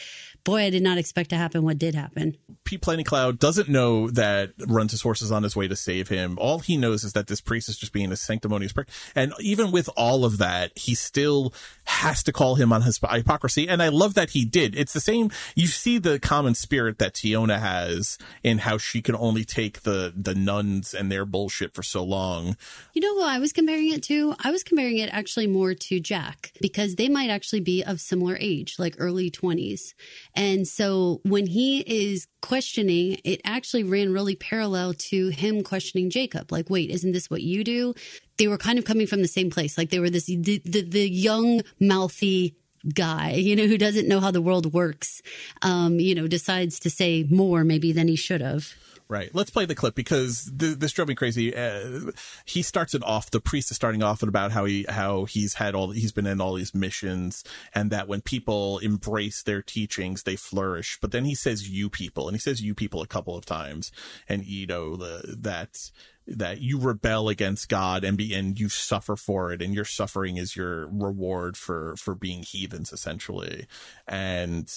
Boy, 0.44 0.64
I 0.64 0.70
did 0.70 0.84
not 0.84 0.98
expect 0.98 1.30
to 1.32 1.36
happen 1.36 1.64
what 1.64 1.78
did 1.78 1.94
happen. 1.94 2.38
Pete 2.64 2.82
Plenty 2.82 3.04
Cloud 3.04 3.40
doesn't 3.40 3.70
know 3.70 4.10
that 4.12 4.52
runs 4.66 4.92
his 4.92 5.02
horses 5.02 5.32
on 5.32 5.44
his 5.44 5.56
way 5.56 5.68
to 5.68 5.76
save 5.76 6.08
him. 6.08 6.38
All 6.40 6.60
he 6.60 6.78
knows 6.78 7.04
is 7.04 7.14
that 7.14 7.28
this 7.28 7.42
priest 7.42 7.70
is 7.70 7.78
just 7.78 7.92
being 7.94 8.12
a 8.12 8.16
sanctimonious 8.16 8.72
prick. 8.72 8.88
And 9.16 9.34
even 9.40 9.72
with 9.72 9.90
all 9.98 10.24
of 10.24 10.38
that, 10.38 10.78
he 10.78 10.96
still 10.96 11.54
has 11.86 12.24
to 12.24 12.32
call 12.32 12.56
him 12.56 12.72
on 12.72 12.84
his 12.84 12.98
hypocrisy. 12.98 13.68
And 13.68 13.82
I 13.82 13.90
love 13.90 14.14
that 14.14 14.32
he 14.32 14.46
did. 14.46 14.76
It's 14.76 14.94
the 14.94 15.02
same. 15.02 15.32
You 15.56 15.68
see 15.68 15.98
the 15.98 16.20
common 16.20 16.56
spirit 16.56 16.98
that 17.00 17.14
Teonna 17.14 17.60
has 17.60 18.18
in 18.44 18.60
how 18.60 18.78
she 18.78 19.02
can 19.02 19.16
only 19.16 19.44
take 19.44 19.82
the, 19.82 20.14
the 20.16 20.36
nuns 20.36 20.94
and 20.94 21.12
their 21.12 21.26
bullshit 21.26 21.74
for 21.74 21.84
so 21.84 22.04
long. 22.04 22.56
You 22.94 23.02
know 23.02 23.16
who 23.16 23.24
I 23.24 23.40
was 23.40 23.54
comparing 23.54 23.92
it 23.92 24.04
to? 24.04 24.36
I 24.44 24.52
was 24.52 24.64
comparing 24.64 24.98
it 24.98 25.10
actually 25.12 25.48
more 25.48 25.74
to 25.74 26.00
Jack 26.00 26.52
because 26.62 26.96
they 26.96 27.10
might 27.10 27.30
actually 27.30 27.62
be 27.62 27.82
of 27.88 28.02
similar 28.02 28.38
age, 28.40 28.76
like 28.78 28.96
early 28.98 29.32
20s. 29.32 29.94
And 30.36 30.68
so 30.68 31.22
when 31.24 31.48
he 31.48 31.80
is 31.80 32.28
questioning, 32.42 33.20
it 33.24 33.42
actually 33.44 33.84
ran 33.84 34.14
really 34.14 34.36
parallel 34.36 34.94
to 34.94 35.30
him 35.30 35.64
questioning 35.64 36.10
Jacob. 36.10 36.52
Like, 36.52 36.70
wait, 36.70 36.90
isn't 36.90 37.12
this 37.12 37.30
what 37.30 37.42
you 37.42 37.64
do? 37.64 37.94
They 38.38 38.48
were 38.48 38.58
kind 38.58 38.78
of 38.78 38.86
coming 38.86 39.08
from 39.08 39.22
the 39.22 39.28
same 39.28 39.50
place. 39.50 39.78
Like 39.78 39.90
they 39.90 40.00
were 40.00 40.10
this, 40.10 40.26
the, 40.26 40.62
the, 40.64 40.82
the 40.82 41.10
young, 41.10 41.62
mouthy 41.80 42.56
guy, 42.94 43.32
you 43.32 43.56
know, 43.56 43.68
who 43.68 43.78
doesn't 43.78 44.08
know 44.08 44.20
how 44.20 44.32
the 44.32 44.42
world 44.42 44.74
works, 44.74 45.22
um, 45.62 46.00
you 46.00 46.16
know, 46.16 46.28
decides 46.28 46.80
to 46.82 46.90
say 46.90 47.26
more 47.30 47.64
maybe 47.64 47.92
than 47.92 48.08
he 48.08 48.16
should 48.16 48.42
have. 48.42 48.74
Right. 49.10 49.34
Let's 49.34 49.52
play 49.52 49.64
the 49.64 49.76
clip 49.76 49.96
because 49.96 50.52
th- 50.60 50.80
this 50.80 50.92
drove 50.92 51.08
me 51.08 51.16
crazy. 51.16 51.56
Uh, 51.56 52.12
he 52.44 52.62
starts 52.62 52.94
it 52.94 53.04
off. 53.06 53.32
The 53.32 53.40
priest 53.40 53.72
is 53.72 53.78
starting 53.78 54.04
off 54.04 54.22
and 54.22 54.28
about 54.28 54.52
how 54.52 54.66
he 54.66 54.86
how 54.90 55.24
he's 55.24 55.54
had 55.54 55.76
all 55.76 55.92
he's 55.92 56.12
been 56.12 56.28
in 56.28 56.42
all 56.42 56.56
these 56.56 56.76
missions, 56.76 57.46
and 57.74 57.90
that 57.90 58.10
when 58.10 58.20
people 58.20 58.80
embrace 58.80 59.44
their 59.44 59.62
teachings, 59.62 60.24
they 60.24 60.36
flourish. 60.36 60.98
But 61.02 61.12
then 61.12 61.24
he 61.24 61.36
says 61.36 61.70
"you 61.70 61.90
people," 61.90 62.28
and 62.28 62.36
he 62.36 62.40
says 62.40 62.62
"you 62.62 62.76
people" 62.76 63.02
a 63.02 63.08
couple 63.08 63.38
of 63.38 63.46
times, 63.46 63.94
and 64.28 64.46
you 64.46 64.68
know 64.68 64.98
the, 64.98 65.38
that 65.40 65.90
that 66.28 66.60
you 66.60 66.78
rebel 66.78 67.30
against 67.30 67.70
God 67.70 68.04
and 68.04 68.18
be 68.18 68.34
and 68.34 68.60
you 68.60 68.68
suffer 68.68 69.16
for 69.16 69.54
it, 69.54 69.62
and 69.62 69.74
your 69.74 69.86
suffering 69.86 70.36
is 70.36 70.58
your 70.58 70.86
reward 70.90 71.56
for 71.56 71.96
for 71.96 72.14
being 72.14 72.44
heathens, 72.44 72.92
essentially, 72.92 73.68
and 74.06 74.70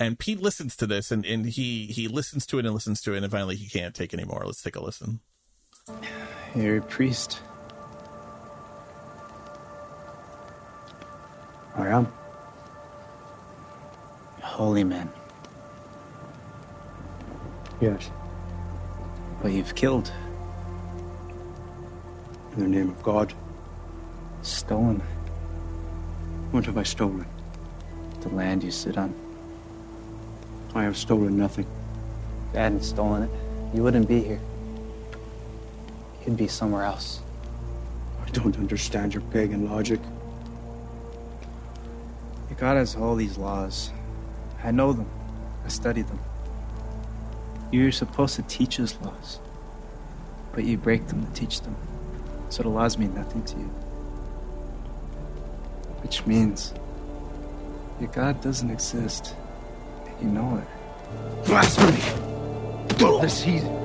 and 0.00 0.18
Pete 0.18 0.40
listens 0.40 0.76
to 0.76 0.86
this 0.86 1.10
and, 1.10 1.24
and 1.26 1.46
he, 1.46 1.86
he 1.86 2.08
listens 2.08 2.46
to 2.46 2.58
it 2.58 2.64
and 2.64 2.74
listens 2.74 3.00
to 3.02 3.14
it 3.14 3.22
and 3.22 3.30
finally 3.30 3.56
he 3.56 3.68
can't 3.68 3.94
take 3.94 4.14
anymore. 4.14 4.42
Let's 4.44 4.62
take 4.62 4.76
a 4.76 4.82
listen. 4.82 5.20
You're 6.54 6.78
a 6.78 6.82
priest. 6.82 7.40
I 11.74 11.88
am. 11.88 12.12
Holy 14.42 14.84
man. 14.84 15.10
Yes. 17.80 18.10
But 19.40 19.52
you've 19.52 19.74
killed. 19.74 20.12
In 22.56 22.60
the 22.60 22.68
name 22.68 22.90
of 22.90 23.02
God. 23.02 23.32
Stolen. 24.42 25.00
What 26.50 26.66
have 26.66 26.76
I 26.76 26.82
stolen? 26.82 27.26
The 28.20 28.30
land 28.30 28.64
you 28.64 28.70
sit 28.72 28.98
on. 28.98 29.14
I 30.78 30.84
have 30.84 30.96
stolen 30.96 31.36
nothing. 31.36 31.66
If 32.48 32.54
you 32.54 32.60
hadn't 32.60 32.84
stolen 32.84 33.24
it, 33.24 33.30
you 33.74 33.82
wouldn't 33.82 34.08
be 34.08 34.22
here. 34.22 34.40
You'd 36.24 36.36
be 36.36 36.48
somewhere 36.48 36.84
else. 36.84 37.20
I 38.24 38.30
don't 38.30 38.56
understand 38.56 39.14
your 39.14 39.22
pagan 39.24 39.68
logic. 39.68 40.00
God 42.58 42.76
has 42.76 42.96
all 42.96 43.14
these 43.14 43.38
laws. 43.38 43.92
I 44.64 44.72
know 44.72 44.92
them. 44.92 45.08
I 45.64 45.68
study 45.68 46.02
them. 46.02 46.18
You're 47.70 47.92
supposed 47.92 48.34
to 48.36 48.42
teach 48.42 48.80
us 48.80 48.98
laws, 49.00 49.38
but 50.52 50.64
you 50.64 50.76
break 50.76 51.06
them 51.06 51.24
to 51.24 51.32
teach 51.32 51.60
them. 51.60 51.76
So 52.48 52.64
the 52.64 52.68
laws 52.68 52.98
mean 52.98 53.14
nothing 53.14 53.44
to 53.44 53.56
you. 53.56 53.70
Which 56.02 56.26
means 56.26 56.74
your 58.00 58.10
God 58.10 58.40
doesn't 58.40 58.70
exist. 58.70 59.36
You 60.20 60.28
know 60.28 60.56
it. 60.56 61.46
Blasphemy! 61.46 62.98
Godless 62.98 63.42
heathen! 63.42 63.78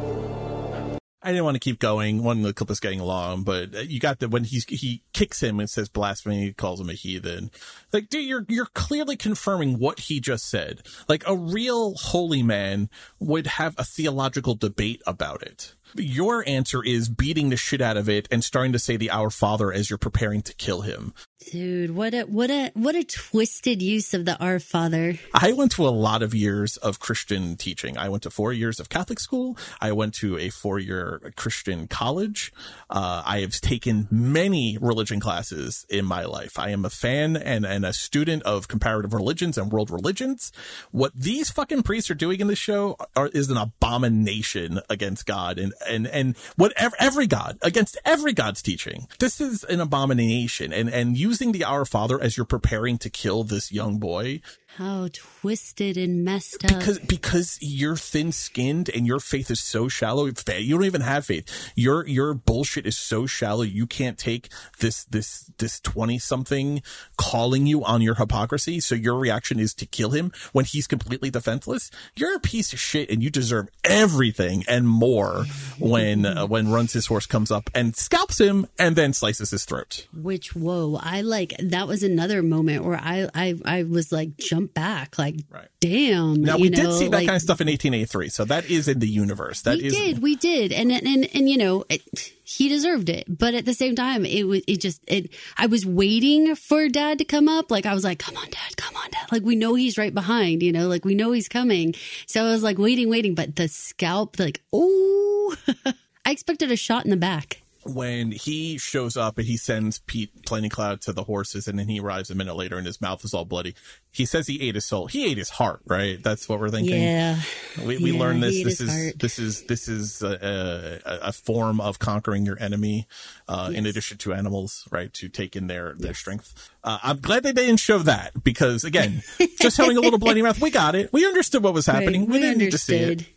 I 1.26 1.32
didn't 1.32 1.46
want 1.46 1.56
to 1.56 1.60
keep 1.60 1.80
going. 1.80 2.22
One, 2.22 2.42
the 2.42 2.54
clip 2.54 2.70
is 2.70 2.82
getting 2.82 3.00
long, 3.00 3.44
but 3.44 3.74
uh, 3.74 3.80
you 3.80 4.00
got 4.00 4.20
the 4.20 4.28
when 4.28 4.44
he's, 4.44 4.66
he 4.66 5.04
kicks 5.14 5.42
him 5.42 5.60
and 5.60 5.70
says 5.70 5.88
blasphemy, 5.88 6.42
he 6.42 6.54
calls 6.54 6.82
him 6.82 6.90
a 6.90 6.94
heathen. 6.94 7.50
Like, 7.94 8.10
dude, 8.10 8.26
you're, 8.26 8.46
you're 8.50 8.68
clearly 8.74 9.16
confirming 9.16 9.80
what 9.80 10.02
he 10.02 10.20
just 10.20 10.50
said. 10.50 10.82
Like, 11.08 11.24
a 11.26 11.38
real 11.38 11.94
holy 11.96 12.44
man 12.44 12.90
would 13.20 13.48
have 13.48 13.76
a 13.78 13.86
theological 13.86 14.56
debate 14.56 15.02
about 15.08 15.44
it. 15.44 15.76
Your 15.96 16.48
answer 16.48 16.84
is 16.84 17.10
beating 17.10 17.50
the 17.50 17.58
shit 17.58 17.82
out 17.82 17.98
of 17.98 18.10
it 18.10 18.28
and 18.32 18.44
starting 18.44 18.74
to 18.74 18.80
say 18.80 18.98
the 18.98 19.12
Our 19.12 19.30
Father 19.30 19.72
as 19.72 19.90
you're 19.90 19.98
preparing 19.98 20.42
to 20.44 20.54
kill 20.56 20.82
him. 20.82 21.14
Dude, 21.52 21.92
what 21.92 22.14
a 22.14 22.24
what 22.24 22.50
a 22.50 22.72
what 22.74 22.96
a 22.96 23.04
twisted 23.04 23.82
use 23.82 24.14
of 24.14 24.26
the 24.26 24.38
Our 24.38 24.60
Father. 24.60 25.20
I 25.34 25.52
went 25.52 25.74
to 25.74 25.88
a 25.88 25.90
lot 25.90 26.24
of 26.24 26.34
years 26.34 26.78
of 26.78 27.00
Christian 27.00 27.58
teaching. 27.58 27.98
I 27.98 28.10
went 28.10 28.24
to 28.24 28.30
four 28.30 28.54
years 28.54 28.80
of 28.80 28.90
Catholic 28.90 29.20
school. 29.20 29.58
I 29.82 29.92
went 29.92 30.14
to 30.16 30.38
a 30.38 30.50
four 30.50 30.80
year 30.80 31.34
Christian 31.36 31.88
college. 31.88 32.54
Uh, 32.90 33.24
I 33.26 33.42
have 33.42 33.52
taken 33.60 34.08
many 34.10 34.78
religion 34.80 35.20
classes 35.20 35.86
in 35.90 36.06
my 36.06 36.24
life. 36.24 36.58
I 36.58 36.70
am 36.70 36.86
a 36.86 36.90
fan 36.90 37.36
and, 37.36 37.66
and 37.66 37.86
a 37.86 37.94
student 37.94 38.44
of 38.44 38.68
comparative 38.68 39.14
religions 39.14 39.58
and 39.58 39.72
world 39.72 39.92
religions. 39.92 40.52
What 40.92 41.14
these 41.14 41.50
fucking 41.50 41.84
priests 41.84 42.10
are 42.10 42.16
doing 42.16 42.40
in 42.40 42.48
this 42.48 42.60
show 42.60 42.96
are, 43.16 43.28
is 43.28 43.50
an 43.50 43.58
abomination 43.58 44.80
against 44.90 45.26
God 45.26 45.60
and, 45.60 45.74
and, 45.88 46.08
and 46.08 46.38
whatever, 46.56 46.96
every 47.00 47.28
God, 47.28 47.58
against 47.62 47.98
every 48.06 48.34
God's 48.34 48.62
teaching. 48.62 49.08
This 49.20 49.40
is 49.42 49.64
an 49.64 49.80
abomination 49.80 50.74
and, 50.74 50.90
and 50.90 51.18
using 51.18 51.52
the 51.52 51.64
Our 51.64 51.86
Father 51.86 52.22
as 52.22 52.38
you're 52.38 52.46
preparing 52.46 52.98
to 53.00 53.10
kill 53.10 53.44
this 53.44 53.72
young 53.72 53.98
boy 54.00 54.42
How 54.78 55.08
twisted 55.14 55.98
and 55.98 56.26
messed 56.26 56.66
up. 56.66 56.80
because 56.80 56.98
because 56.98 57.60
you're 57.62 57.96
thin 57.96 58.32
skinned 58.32 58.90
and 58.90 59.06
your 59.06 59.20
faith 59.20 59.52
is 59.52 59.60
so 59.60 59.88
shallow 59.88 60.26
you 60.26 60.34
don't 60.34 60.86
even 60.86 61.02
have 61.02 61.28
faith. 61.28 61.72
Your 61.76 62.08
your 62.08 62.34
bullshit 62.34 62.88
is 62.88 62.98
so 62.98 63.28
shallow 63.28 63.62
you 63.62 63.86
can't 63.86 64.18
take 64.18 64.50
this 64.80 65.04
this 65.06 65.52
this 65.60 65.80
20 65.80 66.18
something 66.18 66.82
calling 67.18 67.68
you 67.68 67.84
on 67.84 68.02
your 68.02 68.16
hypocrisy 68.16 68.80
so 68.80 68.96
your 68.96 69.20
reaction 69.20 69.60
is 69.60 69.76
to 69.76 69.86
kill 69.86 70.10
him 70.10 70.32
when 70.54 70.66
he's 70.66 70.88
completely 70.88 71.30
defenseless? 71.30 71.92
You're 72.16 72.36
a 72.36 72.40
piece 72.40 72.74
of 72.74 72.80
shit 72.80 73.12
and 73.12 73.22
you 73.22 73.30
deserve 73.30 73.70
everything 73.84 74.64
and 74.68 74.88
more 74.88 75.46
when 75.78 76.26
uh, 76.26 76.48
when 76.48 76.72
runs 76.72 76.94
his 76.94 77.06
horse 77.06 77.28
comes 77.28 77.52
up 77.52 77.70
and 77.76 77.96
scalps 77.96 78.40
him 78.40 78.66
and 78.80 78.96
then 78.96 79.14
slices 79.14 79.52
his 79.52 79.66
throat. 79.66 80.08
Which 80.14 80.56
whoa, 80.56 80.98
I 81.00 81.22
like 81.22 81.54
that 81.60 81.88
was 81.88 82.02
another 82.02 82.42
moment 82.42 82.86
where 82.86 83.00
I 83.00 83.30
I 83.36 83.54
I 83.66 83.84
was 83.84 84.12
like 84.12 84.30
back, 84.68 85.18
like 85.18 85.36
damn. 85.80 86.42
now 86.42 86.58
we 86.58 86.70
know, 86.70 86.84
did 86.84 86.94
see 86.94 87.06
that 87.06 87.18
like, 87.18 87.28
kind 87.28 87.36
of 87.36 87.42
stuff 87.42 87.62
in 87.62 87.68
1883 87.68 88.30
so 88.30 88.46
that 88.46 88.70
is 88.70 88.88
in 88.88 89.00
the 89.00 89.08
universe 89.08 89.62
That 89.62 89.78
we 89.78 89.86
is 89.86 89.94
did, 89.94 90.22
we 90.22 90.36
did, 90.36 90.72
and 90.72 90.92
and 90.92 91.08
and, 91.08 91.30
and 91.34 91.50
you 91.50 91.58
know, 91.58 91.86
it, 91.90 92.02
he 92.44 92.68
deserved 92.70 93.10
it. 93.10 93.26
But 93.28 93.54
at 93.54 93.66
the 93.66 93.74
same 93.74 93.96
time, 93.96 94.26
it 94.26 94.44
was 94.44 94.62
it 94.68 94.82
just 94.82 95.02
it. 95.08 95.34
I 95.58 95.66
was 95.66 95.86
waiting 95.86 96.56
for 96.56 96.90
Dad 96.90 97.18
to 97.20 97.26
come 97.26 97.48
up. 97.48 97.72
Like 97.72 97.86
I 97.86 97.94
was 97.94 98.04
like, 98.04 98.20
"Come 98.20 98.38
on, 98.38 98.50
Dad, 98.50 98.78
come 98.78 98.96
on, 98.96 99.10
Dad." 99.12 99.32
Like 99.32 99.44
we 99.44 99.56
know 99.56 99.76
he's 99.76 99.98
right 99.98 100.14
behind. 100.14 100.62
You 100.62 100.72
know, 100.72 100.88
like 100.88 101.06
we 101.06 101.16
know 101.16 101.32
he's 101.32 101.48
coming. 101.48 101.96
So 102.28 102.46
I 102.46 102.52
was 102.52 102.64
like 102.64 102.78
waiting, 102.78 103.10
waiting. 103.10 103.36
But 103.36 103.56
the 103.56 103.68
scalp, 103.68 104.40
like, 104.40 104.62
oh, 104.72 105.56
I 106.26 106.32
expected 106.32 106.72
a 106.72 106.78
shot 106.78 107.06
in 107.06 107.12
the 107.12 107.18
back. 107.18 107.63
When 107.86 108.32
he 108.32 108.78
shows 108.78 109.18
up 109.18 109.38
and 109.38 109.46
he 109.48 109.58
sends 109.58 110.00
Pete 110.00 110.46
Plenty 110.46 110.70
Cloud 110.70 111.02
to 111.02 111.14
the 111.14 111.24
horses 111.24 111.68
and 111.68 111.78
then 111.78 111.88
he 111.88 112.00
arrives 112.00 112.30
a 112.30 112.36
minute 112.36 112.56
later 112.56 112.78
and 112.78 112.86
his 112.86 113.02
mouth 113.02 113.24
is 113.26 113.34
all 113.34 113.46
bloody. 113.46 113.76
He 114.12 114.26
says 114.26 114.48
he 114.48 114.62
ate 114.62 114.76
his 114.76 114.86
soul. 114.86 115.08
He 115.08 115.26
ate 115.30 115.38
his 115.38 115.50
heart, 115.50 115.82
right? 115.86 116.22
That's 116.22 116.48
what 116.48 116.60
we're 116.60 116.70
thinking. 116.70 117.02
Yeah. 117.02 117.40
We, 117.80 117.98
we 117.98 118.12
Yeah, 118.12 118.20
learned 118.20 118.44
this. 118.44 118.54
he 118.54 118.62
ate 118.62 118.66
This 118.66 118.80
is, 118.82 119.14
this 119.16 119.40
is, 119.40 119.64
this 119.64 119.88
is 119.88 120.22
a, 120.22 121.32
form 121.34 121.82
of 121.82 122.00
conquering 122.00 122.46
your 122.46 122.58
enemy, 122.60 123.08
uh, 123.48 123.72
in 123.74 123.86
addition 123.86 124.18
to 124.20 124.34
animals, 124.34 124.88
right? 124.92 125.12
To 125.16 125.30
take 125.30 125.56
in 125.56 125.68
their, 125.68 125.96
their 125.98 126.14
strength. 126.14 126.70
Uh, 126.84 127.00
I'm 127.02 127.20
glad 127.20 127.44
they 127.44 127.54
didn't 127.54 127.80
show 127.80 128.00
that 128.00 128.44
because 128.44 128.84
again, 128.84 129.24
just 129.60 129.78
having 129.78 129.98
a 129.98 130.02
little 130.02 130.20
bloody 130.20 130.42
mouth, 130.42 130.62
we 130.62 130.70
got 130.70 130.96
it. 130.96 131.12
We 131.12 131.26
understood 131.26 131.64
what 131.64 131.74
was 131.74 131.86
happening. 131.88 132.22
Right, 132.22 132.30
we, 132.30 132.40
didn't 132.40 132.58
need 132.60 132.72
to 132.72 132.78
see 132.78 132.98
it. 132.98 133.10
understood. 133.12 133.34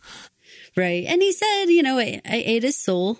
Right. 0.75 1.05
And 1.07 1.21
he 1.23 1.31
said, 1.33 1.65
you 1.65 1.81
know, 1.81 1.97
I, 1.97 2.21
I 2.23 2.43
ate 2.45 2.61
his 2.61 2.77
soul. 2.77 3.19